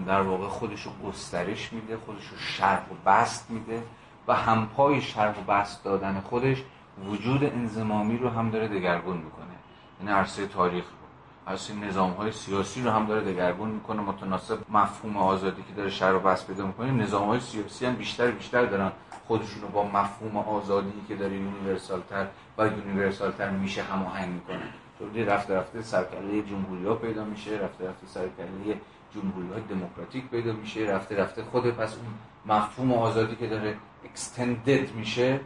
در 0.08 0.22
واقع 0.22 0.48
خودش 0.48 0.82
رو 0.82 0.92
گسترش 1.10 1.74
میده 1.74 1.98
خودش 1.98 2.28
رو 2.28 2.38
شرح 2.38 2.86
و 2.92 3.10
بست 3.10 3.52
میده 3.52 3.84
و 4.28 4.36
همپای 4.36 5.02
شرح 5.02 5.40
و 5.40 5.44
بست 5.44 5.84
دادن 5.84 6.20
خودش 6.20 6.64
وجود 7.10 7.44
انزمامی 7.44 8.18
رو 8.18 8.30
هم 8.30 8.50
داره 8.50 8.68
دگرگون 8.68 9.18
می‌کنه. 9.18 9.46
یعنی 10.00 10.12
عرصه 10.12 10.48
تاریخ 10.48 10.84
رو 10.84 11.52
عرصه 11.52 11.74
نظام 11.74 12.12
های 12.12 12.32
سیاسی 12.32 12.82
رو 12.82 12.92
هم 12.92 13.06
داره 13.06 13.34
دگرگون 13.34 13.70
می‌کنه. 13.70 14.02
متناسب 14.02 14.58
مفهوم 14.70 15.18
آزادی 15.18 15.64
که 15.64 15.74
داره 15.74 15.90
شرح 15.90 16.16
و 16.16 16.20
بست 16.20 16.48
پیدا 16.48 16.66
می‌کنه 16.66 16.92
نظام 16.92 17.28
های 17.28 17.40
سیاسی 17.40 17.86
هم 17.86 17.96
بیشتر 17.96 18.32
بیشتر 18.32 18.66
دارن 18.66 18.92
خودشون 19.28 19.62
رو 19.62 19.68
با 19.68 19.84
مفهوم 19.84 20.38
آزادی 20.38 20.92
که 21.08 21.16
داره 21.16 21.34
universal 21.34 22.02
تر 22.10 22.28
و 22.58 22.68
universal 22.68 23.32
تر 23.32 23.50
میشه 23.50 23.84
هماهنگ 23.84 24.34
می‌کنه. 24.34 24.64
تو 25.00 25.06
رفته 25.26 25.56
رفته 25.56 25.82
سر 25.82 25.99
و 25.99 26.07
کله 26.07 26.42
جمهوری 26.42 26.86
ها 26.86 26.96
پیدا 26.96 27.24
میشه 27.24 27.52
رفته 27.52 27.90
رفته 27.90 28.08
سر 28.08 28.28
و 28.28 28.38
کله 28.38 28.78
جمهوری 29.16 29.48
های 29.54 29.62
دموکراتیک 29.62 30.30
پیدا 30.30 30.54
میشه 30.54 30.80
رفته 30.80 31.16
رفته 31.16 31.44
خود 31.44 31.72
پس 31.72 31.96
اون 31.96 32.58
مفهوم 32.58 32.94
آزادی 32.94 33.36
که 33.36 33.48
داره 33.48 33.78
extended 34.06 34.96
میشه 34.96 35.40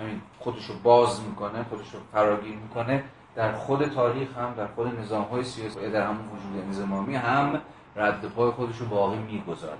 همین 0.00 0.20
خودش 0.38 0.66
رو 0.66 0.74
باز 0.82 1.20
می‌کنه 1.22 1.64
خودش 1.70 1.94
رو 1.94 2.00
فراگیر 2.12 2.56
می‌کنه 2.56 3.04
در 3.34 3.52
خود 3.52 3.84
تاریخ 3.84 4.38
هم 4.38 4.54
در 4.56 4.66
خود 4.66 5.00
نظام 5.00 5.22
های 5.22 5.44
سیاسی 5.44 5.90
در 5.90 6.06
همون 6.06 6.24
وجود 6.24 6.64
انضمامی 6.66 7.14
هم 7.14 7.60
رد 7.96 8.28
پای 8.28 8.50
خودش 8.50 8.76
رو 8.76 8.86
باقی 8.86 9.18
می‌گذاره. 9.18 9.78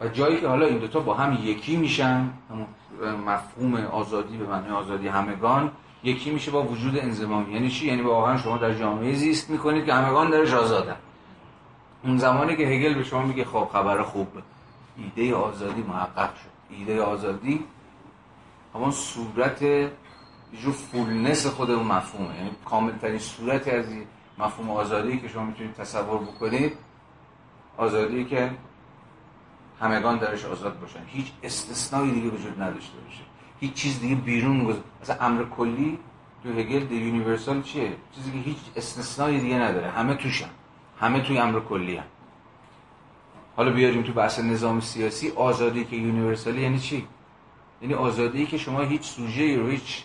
و 0.00 0.08
جایی 0.08 0.40
که 0.40 0.48
حالا 0.48 0.66
این 0.66 0.78
دوتا 0.78 1.00
با 1.00 1.14
هم 1.14 1.38
یکی 1.42 1.76
میشن 1.76 2.30
همون 2.50 2.66
مفهوم 3.26 3.74
آزادی 3.74 4.36
به 4.36 4.46
معنی 4.46 4.68
آزادی 4.68 5.08
همگان 5.08 5.70
یکی 6.04 6.30
میشه 6.30 6.50
با 6.50 6.62
وجود 6.62 6.98
انزمامی 6.98 7.52
یعنی 7.52 7.70
چی؟ 7.70 7.86
یعنی 7.86 8.02
واقعا 8.02 8.36
شما 8.36 8.58
در 8.58 8.74
جامعه 8.74 9.14
زیست 9.14 9.50
می‌کنید 9.50 9.86
که 9.86 9.94
همگان 9.94 10.30
درش 10.30 10.52
آزادن. 10.52 10.96
اون 12.04 12.18
زمانی 12.18 12.56
که 12.56 12.62
هگل 12.62 12.94
به 12.94 13.04
شما 13.04 13.22
میگه 13.22 13.44
خب 13.44 13.68
خبر 13.72 14.02
خوب 14.02 14.28
ایده 14.96 15.34
آزادی 15.34 15.82
محقق 15.82 16.34
شد. 16.34 16.76
ایده 16.76 17.02
آزادی 17.02 17.64
همون 18.74 18.90
صورت 18.90 19.64
جو 20.62 20.72
فولنس 20.72 21.46
خود 21.46 21.70
اون 21.70 21.86
مفهومه. 21.86 22.36
یعنی 22.36 22.50
کامل 22.64 22.92
ترین 22.92 23.18
صورت 23.18 23.68
از 23.68 23.86
مفهوم 24.38 24.70
آزادی 24.70 25.18
که 25.18 25.28
شما 25.28 25.44
می‌تونید 25.44 25.74
تصور 25.74 26.18
بکنید 26.18 26.72
آزادی 27.76 28.24
که 28.24 28.50
همگان 29.80 30.18
درش 30.18 30.44
آزاد 30.44 30.80
باشن. 30.80 31.00
هیچ 31.06 31.32
استثنایی 31.42 32.12
دیگه 32.12 32.28
وجود 32.28 32.62
نداشته 32.62 32.98
باشه. 32.98 33.22
هیچ 33.60 33.74
چیز 33.74 34.00
دیگه 34.00 34.14
بیرون 34.14 34.64
گذار 34.64 34.82
مثلا 35.02 35.16
امر 35.20 35.44
کلی 35.44 35.98
تو 36.42 36.48
هگل 36.48 36.84
the 36.84 36.96
universal 36.96 37.62
چیه؟ 37.62 37.92
چیزی 38.14 38.32
که 38.32 38.38
هیچ 38.38 38.56
استثنایی 38.76 39.40
دیگه 39.40 39.56
نداره. 39.56 39.90
همه 39.90 40.14
توشن. 40.14 40.48
همه 41.00 41.20
توی 41.20 41.38
امر 41.38 41.60
کلی‌ان. 41.60 42.04
حالا 43.56 43.72
بیاریم 43.72 44.02
تو 44.02 44.12
بحث 44.12 44.38
نظام 44.38 44.80
سیاسی. 44.80 45.30
آزادی 45.30 45.84
که 45.84 45.96
universal 45.96 46.55
ی 46.55 46.62
یعنی 46.62 46.78
چی؟ 46.78 47.06
یعنی 47.82 47.94
آزادی 47.94 48.46
که 48.46 48.58
شما 48.58 48.80
هیچ 48.80 49.02
سوژه 49.02 49.56
رو 49.56 49.68
هیچ 49.68 50.04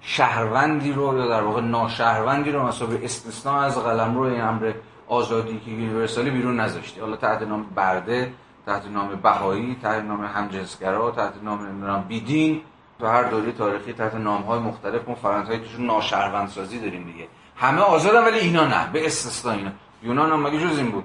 شهروندی 0.00 0.92
رو 0.92 1.18
یا 1.18 1.28
در 1.28 1.42
واقع 1.42 1.60
ناشهروندی 1.60 2.50
رو 2.50 2.62
مثلا 2.62 2.88
استثناء 3.02 3.60
از 3.60 3.78
قلم 3.78 4.14
رو 4.14 4.22
این 4.22 4.40
امر 4.40 4.72
آزادی 5.08 5.60
که 5.64 5.70
یونیورسالی 5.70 6.30
بیرون 6.30 6.60
نذاشتی 6.60 7.00
حالا 7.00 7.16
تحت 7.16 7.42
نام 7.42 7.66
برده 7.74 8.32
تحت 8.66 8.86
نام 8.86 9.14
بهایی 9.22 9.76
تحت 9.82 10.04
نام 10.04 10.24
همجنسگرا 10.24 11.10
تحت 11.10 11.32
نام 11.42 12.04
بیدین. 12.08 12.60
تو 12.98 13.06
هر 13.06 13.22
دوره 13.22 13.52
تاریخی 13.52 13.92
تحت 13.92 14.14
نام 14.14 14.42
های 14.42 14.60
مختلف 14.60 15.08
ما 15.08 15.14
فرانسوی 15.14 15.58
توشون 15.58 15.86
ناشهروند 15.86 16.48
سازی 16.48 16.78
داریم 16.78 17.04
دیگه. 17.04 17.28
همه 17.56 17.80
آزادن 17.80 18.24
ولی 18.24 18.38
اینا 18.38 18.64
نه. 18.64 18.90
به 18.92 19.06
استثنا 19.06 19.52
اینا. 19.52 19.70
یونان 20.02 20.32
هم 20.32 20.46
مگه 20.46 20.58
جز 20.58 20.78
این 20.78 20.90
بود؟ 20.90 21.04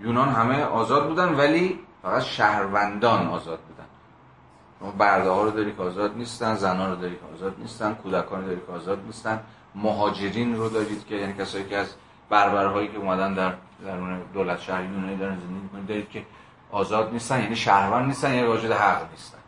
یونان 0.00 0.28
همه 0.28 0.64
آزاد 0.64 1.08
بودن 1.08 1.34
ولی 1.34 1.78
فقط 2.02 2.22
شهروندان 2.22 3.26
آزاد 3.26 3.58
برده 4.90 5.30
ها 5.30 5.42
رو 5.42 5.50
داری 5.50 5.72
که 5.72 5.82
آزاد 5.82 6.16
نیستن 6.16 6.54
زنان 6.54 6.90
رو 6.90 6.96
داری 6.96 7.14
که 7.14 7.34
آزاد 7.34 7.54
نیستن 7.58 7.94
کودکان 7.94 8.40
رو 8.40 8.46
داری 8.46 8.60
که 8.66 8.72
آزاد 8.72 8.98
نیستن. 9.06 9.40
مهاجرین 9.74 10.56
رو 10.56 10.68
دارید 10.68 11.06
که 11.06 11.14
یعنی 11.14 11.32
کسایی 11.32 11.64
که 11.64 11.76
از 11.76 11.94
بربرهایی 12.28 12.88
که 12.88 12.98
اومدن 12.98 13.34
در 13.34 13.54
درون 13.84 14.20
دولت 14.34 14.60
شهری 14.60 14.84
یونانی 14.84 15.16
دارن 15.16 15.36
زندگی 15.40 15.60
می‌کنن 15.62 15.84
دارید 15.84 16.10
که 16.10 16.22
آزاد 16.70 17.12
نیستن 17.12 17.42
یعنی 17.42 17.56
شهروند 17.56 18.06
نیستن 18.06 18.34
یعنی 18.34 18.46
واجد 18.46 18.72
حق 18.72 19.10
نیستن. 19.10 19.38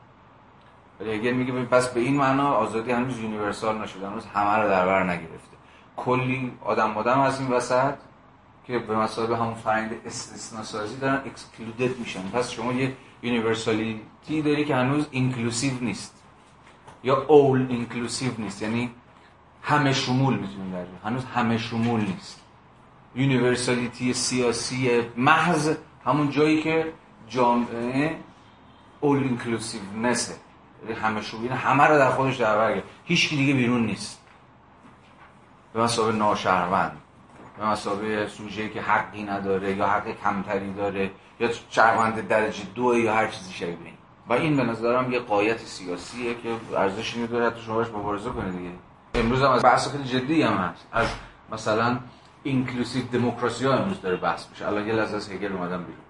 ولی 1.01 1.13
اگر 1.13 1.33
میگه 1.33 1.53
پس 1.53 1.89
به 1.89 2.01
این 2.01 2.17
معنا 2.17 2.53
آزادی 2.53 2.93
هنوز 2.93 3.19
universal 3.19 3.79
نشده 3.79 4.07
هنوز 4.09 4.27
همه 4.27 4.63
رو 4.63 4.69
در 4.69 4.87
بر 4.87 5.03
نگرفته. 5.03 5.57
کلی 5.97 6.53
آدم 6.65 6.97
آدم 6.97 7.21
از 7.21 7.41
این 7.41 7.51
وسط 7.51 7.95
که 8.67 8.79
به 8.79 8.97
مثابه 8.97 9.37
همون 9.37 9.55
فرایند 9.55 9.91
استثنا 10.07 10.63
سازی 10.63 10.97
دارن 10.97 11.21
excluded 11.27 11.99
میشن. 11.99 12.29
پس 12.29 12.51
شما 12.51 12.73
یه 12.73 12.97
universality 13.25 14.43
داری 14.43 14.65
که 14.65 14.77
هنوز 14.77 15.07
inclusive 15.11 15.73
نیست. 15.81 16.23
یا 17.05 17.27
all 17.29 17.67
inclusive 17.69 18.31
نیست. 18.39 18.63
یعنی 18.63 18.91
همه 19.63 19.93
شمول 19.93 20.35
می‌تونیم 20.39 20.73
در 20.73 21.09
هنوز 21.09 21.25
همه 21.25 21.59
شمول 21.59 22.01
نیست. 22.01 22.41
universality 23.15 24.13
سیاسی 24.13 25.03
محض 25.17 25.77
همون 26.05 26.31
جایی 26.31 26.63
که 26.63 26.93
جامعه 27.29 28.17
all 29.01 29.17
inclusiveness 29.17 29.81
ه 30.03 30.35
یعنی 30.83 31.01
همه 31.01 31.23
شمول. 31.23 31.49
همه 31.49 31.85
رو 31.85 31.99
در 31.99 32.11
خودش 32.11 32.37
در 32.37 32.57
بر 32.57 32.83
هیچ 33.05 33.31
دیگه 33.31 33.55
بیرون 33.55 33.87
نیست. 33.87 34.21
به 35.73 35.83
مثابه 35.83 36.17
ناشهروند. 36.17 36.97
به 37.59 37.67
مثابه 37.67 38.29
سوژه 38.29 38.69
که 38.69 38.81
حقی 38.83 39.23
نداره 39.23 39.77
یا 39.77 39.87
حق 39.87 40.21
کمتری 40.23 40.73
داره. 40.73 41.11
یا 41.41 41.51
شهروند 41.71 42.29
درجه 42.29 42.65
دو 42.75 42.99
یا 42.99 43.15
هر 43.15 43.29
چیزی 43.29 43.53
شبیه 43.53 43.77
این. 43.85 43.95
و 44.29 44.33
این 44.33 44.57
به 44.57 44.63
نظرم 44.63 45.13
یه 45.13 45.19
غایت 45.19 45.59
سیاسیه 45.59 46.35
که 46.35 46.49
ارزش 46.77 47.15
اینو 47.15 47.27
داره 47.27 47.51
تو 47.51 47.61
شما 47.61 47.75
باش 47.75 47.89
مبارزه 47.89 48.31
کنه 48.31 48.51
دیگه. 48.51 48.71
امروز 49.15 49.43
هم 49.43 49.51
از 49.51 49.63
بحث 49.63 49.93
خیلی 49.93 50.05
جدی 50.05 50.43
هم 50.43 50.57
هست. 50.57 50.87
از 50.93 51.09
مثلا 51.53 51.99
inclusive 52.43 53.05
democracy 53.13 53.67
ها 53.67 53.73
امروز 53.75 54.01
داره 54.01 54.17
بحث 54.17 54.51
میشه. 54.51 54.67
الان 54.67 54.87
یه 54.87 54.93
لحظه 54.93 55.17
از 55.17 55.31
هگل 55.31 55.53
اومدم 55.53 55.85
بیرون. 55.85 56.03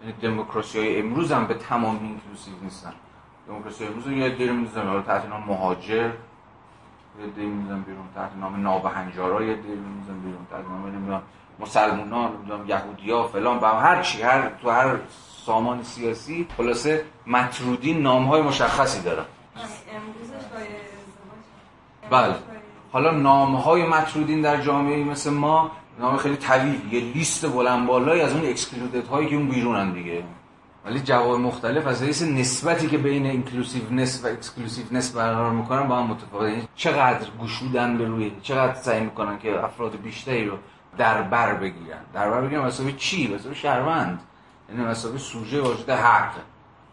یعنی 0.00 0.12
دموکراسی 0.12 0.78
های 0.78 1.00
امروز 1.00 1.32
هم 1.32 1.46
به 1.46 1.54
تمام 1.54 1.98
inclusive 2.02 2.54
نیستن. 2.62 2.92
دموکراسی 3.48 3.84
امروز 3.84 4.06
یه 4.06 4.30
دیگه 4.30 4.52
می‌ذارن 4.52 4.88
حالا 4.88 5.02
تحت 5.02 5.26
مهاجر 5.46 6.10
یه 7.20 7.26
دیگه 7.26 7.46
می‌ذارن 7.46 7.82
بیرون 7.82 8.06
تحت 8.14 8.30
نام 8.40 8.62
نابهنجارا 8.62 9.42
یه 9.42 9.54
دیگه 9.54 9.74
می‌ذارن 9.74 10.18
بیرون 10.18 10.46
تحت 10.50 10.64
نام 10.70 10.86
نمی‌دونم 10.86 11.22
مسلمونا 11.60 12.28
نمی‌دونم 12.28 12.68
یهودیا 12.68 13.22
فلان 13.22 13.58
با 13.58 13.68
هر 13.68 14.02
چی 14.02 14.22
هر 14.22 14.50
تو 14.62 14.70
هر 14.70 14.96
سامان 15.46 15.82
سیاسی 15.82 16.46
خلاصه 16.56 17.04
مطرودی 17.26 17.94
نام 17.94 18.24
های 18.24 18.42
مشخصی 18.42 19.02
دارن. 19.02 19.24
بله. 22.10 22.34
حالا 22.92 23.10
نام 23.10 23.54
های 23.56 23.86
مطرودین 23.86 24.40
در 24.40 24.56
جامعه 24.56 25.04
مثل 25.04 25.30
ما 25.30 25.70
نام 25.98 26.16
خیلی 26.16 26.36
طویل 26.36 26.92
یه 26.92 27.00
لیست 27.00 27.52
بلند 27.52 27.86
بالایی 27.86 28.22
از 28.22 28.32
اون 28.32 28.46
excluded 28.46 29.06
هایی 29.06 29.28
که 29.28 29.36
اون 29.36 29.48
بیرونن 29.48 29.92
دیگه. 29.92 30.24
ولی 30.86 31.00
جوامع 31.00 31.40
مختلف 31.40 31.86
از 31.86 32.02
حیث 32.02 32.22
نسبتی 32.22 32.86
که 32.86 32.98
بین 32.98 33.26
inclusiveness 33.26 34.24
و 34.24 34.26
exclusiveness 34.26 35.12
برقرار 35.12 35.52
می‌کنن 35.52 35.88
با 35.88 35.96
هم 35.96 36.06
متفاوته. 36.06 36.50
یعنی 36.50 36.68
چقدر 36.76 37.28
گشودن 37.42 37.98
به 37.98 38.04
روی 38.04 38.32
چقدر 38.42 38.74
سعی 38.74 39.00
می‌کنن 39.00 39.38
که 39.38 39.64
افراد 39.64 39.96
بیشتری 39.96 40.44
رو 40.44 40.56
در 40.98 41.22
بر 41.22 41.54
بگیرن. 41.54 41.98
در 42.14 42.30
بر 42.30 42.40
بگیرن 42.40 42.60
مسابقه 42.64 42.92
چی؟ 42.92 43.34
مسابقه 43.34 43.54
شهروند. 43.54 44.20
یعنی 44.68 44.84
مسابقه 44.84 45.18
سوژه 45.18 45.60
واجد 45.60 45.90
حق. 45.90 46.32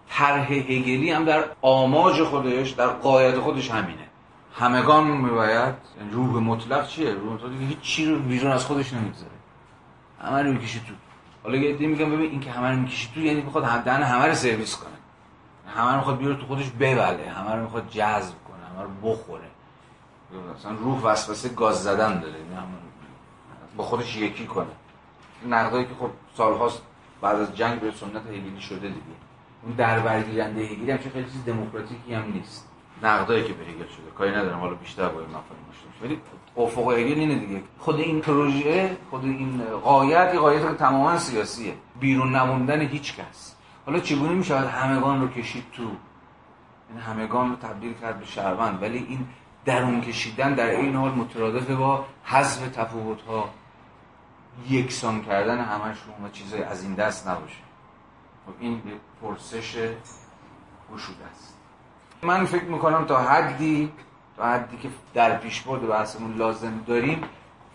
طرح 0.10 0.52
هگلی 0.52 1.12
هم 1.12 1.26
در 1.26 1.44
آماج 1.62 2.24
خودش 2.24 2.70
در 2.70 2.88
قایت 2.88 3.40
خودش 3.40 3.72
همینه. 3.72 4.08
همگان 4.56 5.08
میباید 5.08 5.76
یعنی 6.00 6.12
روح 6.12 6.44
مطلق 6.44 6.88
چیه؟ 6.88 7.12
روح 7.12 7.34
مطلق 7.34 7.52
هیچ 7.60 7.80
چی 7.80 8.06
رو 8.06 8.20
بیرون 8.20 8.52
از 8.52 8.66
خودش 8.66 8.94
نمی‌گذاره. 8.94 9.32
همه 10.22 10.42
رو 10.42 10.54
تو. 10.54 10.94
حالا 11.44 11.58
یه 11.58 11.76
عده 11.76 11.88
میگم 11.88 12.12
ببین 12.12 12.32
این 12.32 12.40
که 12.40 12.52
همه 12.52 12.76
می‌کشه 12.76 13.14
تو 13.14 13.20
یعنی 13.20 13.42
می‌خواد 13.42 13.84
دهن 13.84 14.04
همه 14.04 14.26
رو 14.26 14.34
سرویس 14.34 14.78
کنه. 14.78 14.94
همه 15.76 15.92
رو 15.92 15.98
می‌خواد 15.98 16.18
بیاره 16.18 16.36
تو 16.36 16.46
خودش 16.46 16.70
ببله 16.70 17.30
همه 17.30 17.56
رو 17.56 17.62
می‌خواد 17.62 17.90
جذب 17.90 18.34
کنه 18.48 18.66
همه 18.74 18.84
رو 18.84 19.12
بخوره. 19.12 19.48
مثلا 20.60 20.72
روح 20.72 21.02
وسوسه 21.04 21.50
گاز 21.50 21.84
زدن 21.84 22.20
داره 22.20 22.36
با 23.78 23.84
خودش 23.84 24.16
یکی 24.16 24.46
کنه. 24.46 24.68
نقدایی 25.50 25.86
که 25.86 25.94
خب 26.00 26.10
سالهاست 26.38 26.82
بعد 27.22 27.36
از 27.36 27.56
جنگ 27.56 27.80
به 27.80 27.92
سنت 27.92 28.28
هگلی 28.28 28.62
شده 28.62 28.88
دیگه. 28.88 29.16
اون 29.64 29.74
در 29.74 30.00
برگیرنده 30.00 30.62
هگلی 30.62 30.92
هم 30.92 30.98
خیلی 30.98 31.26
چیز 31.26 31.46
دموکراتیکی 31.46 32.14
هم 32.14 32.32
نیست. 32.34 32.68
نقدایی 33.04 33.44
که 33.44 33.54
به 33.54 33.66
هگل 33.66 33.88
شده 33.88 34.12
کاری 34.18 34.32
ندارم 34.32 34.60
حالا 34.60 34.74
بیشتر 34.74 35.10
با 35.10 35.20
این 35.20 35.30
مفاهیم 35.30 35.64
ولی 36.04 36.22
افق 36.58 36.92
هگل 36.92 37.20
اینه 37.20 37.36
دیگه. 37.36 37.62
خود 37.80 38.00
این 38.00 38.22
پروژه 38.22 38.98
خود 39.10 39.24
این 39.24 39.62
قایت 39.84 40.34
یه 40.34 40.40
قایت 40.40 40.78
تماما 40.78 41.18
سیاسیه. 41.18 41.74
بیرون 42.00 42.36
نموندن 42.36 42.82
هیچ 42.82 43.16
کس. 43.16 43.56
حالا 43.86 44.00
چگونه 44.00 44.34
میشه 44.34 44.58
همگان 44.60 45.22
رو 45.22 45.28
کشید 45.28 45.66
تو؟ 45.72 45.84
این 46.90 47.00
همگان 47.00 47.50
رو 47.50 47.56
تبدیل 47.56 47.94
کرد 47.94 48.20
به 48.20 48.26
شهروند. 48.26 48.82
ولی 48.82 48.98
این 49.10 49.28
درون 49.66 50.02
کشیدن 50.02 50.54
در 50.54 50.70
این 50.70 50.96
حال 50.96 51.12
مترادف 51.12 51.72
با 51.72 52.06
حذف 52.24 52.70
تفاوت 52.70 53.22
ها 53.22 53.50
یکسان 54.70 55.22
کردن 55.22 55.60
همشون 55.60 56.26
و 56.26 56.30
چیزای 56.32 56.64
از 56.64 56.84
این 56.84 56.94
دست 56.94 57.28
نباشه. 57.28 57.64
خب 58.46 58.54
این 58.60 58.82
پرسش 59.22 59.76
گشوده 60.94 61.26
است. 61.32 61.58
من 62.22 62.46
فکر 62.46 62.64
می‌کنم 62.64 63.06
تا 63.06 63.18
حدی 63.18 63.92
تا 64.38 64.44
حدی 64.44 64.78
که 64.78 64.90
در 65.14 65.38
پیشبرد 65.38 65.88
بحثمون 65.88 66.38
لازم 66.38 66.84
داریم 66.88 67.24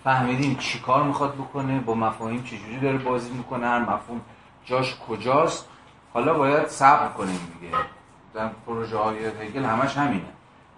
فهمیدیم 0.04 0.56
چی 0.56 0.78
کار 0.78 1.02
می‌خواد 1.02 1.34
بکنه 1.34 1.80
با 1.80 1.94
مفاهیم 1.94 2.42
چجوری 2.42 2.80
داره 2.80 2.98
بازی 2.98 3.30
می‌کنه 3.30 3.66
هر 3.66 3.78
مفهوم 3.78 4.20
جاش 4.64 4.96
کجاست. 5.08 5.68
حالا 6.14 6.34
باید 6.34 6.68
صبر 6.68 7.08
کنیم 7.08 7.40
دیگه. 7.60 7.74
در 8.34 8.48
پروژه 8.66 8.96
های 8.96 9.26
هگل 9.26 9.64
همش 9.64 9.96
همینه. 9.96 10.28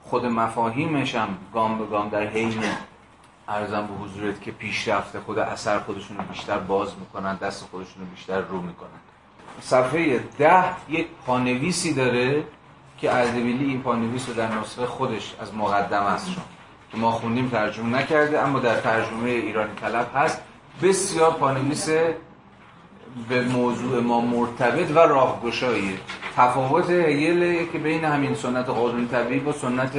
خود 0.03 0.27
مفاهیمش 0.27 1.15
هم 1.15 1.29
گام 1.55 1.79
به 1.79 1.87
گام 1.87 2.09
در 2.09 2.27
حین 2.27 2.65
ارزم 3.49 3.87
به 3.87 4.05
حضورت 4.05 4.43
که 4.43 4.51
پیشرفته 4.51 5.21
خود 5.21 5.39
اثر 5.39 5.79
خودشون 5.79 6.17
رو 6.17 6.23
بیشتر 6.23 6.59
باز 6.59 6.99
می‌کنن 6.99 7.37
دست 7.37 7.69
خودشون 7.71 8.03
رو 8.03 8.09
بیشتر 8.09 8.41
رو 8.41 8.61
می‌کنن. 8.63 8.89
صفحه 9.61 10.19
ده 10.39 10.65
یک 10.89 11.07
پانویسی 11.27 11.95
داره. 11.95 12.45
که 13.01 13.15
اردبیلی 13.15 13.65
این 13.65 13.83
پانویس 13.83 14.29
رو 14.29 14.35
در 14.35 14.59
نسخه 14.59 14.87
خودش 14.87 15.35
از 15.41 15.55
مقدم 15.55 16.03
است 16.03 16.31
که 16.93 16.97
ما 16.97 17.11
خوندیم 17.11 17.49
ترجمه 17.49 17.99
نکرده 17.99 18.41
اما 18.41 18.59
در 18.59 18.81
ترجمه 18.81 19.31
ایرانی 19.31 19.75
طلب 19.81 20.11
هست. 20.15 20.43
بسیار 20.83 21.31
پانویس 21.31 21.89
به 23.29 23.43
موضوع 23.43 24.01
ما 24.01 24.21
مرتبط 24.21 24.91
و 24.91 24.99
راهگشاییه 24.99 25.99
تفاوت 26.37 26.91
هگل 26.91 27.65
که 27.73 27.79
بین 27.79 28.05
همین 28.05 28.35
سنت 28.35 28.69
قانون 28.69 29.09
طبیعی 29.09 29.41
با 29.41 29.53
سنت 29.53 29.93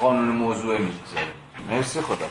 قانون 0.00 0.28
موضوع 0.28 0.78
می‌گذاره 0.78 1.26
مرسی 1.70 2.00
خدا 2.00 2.26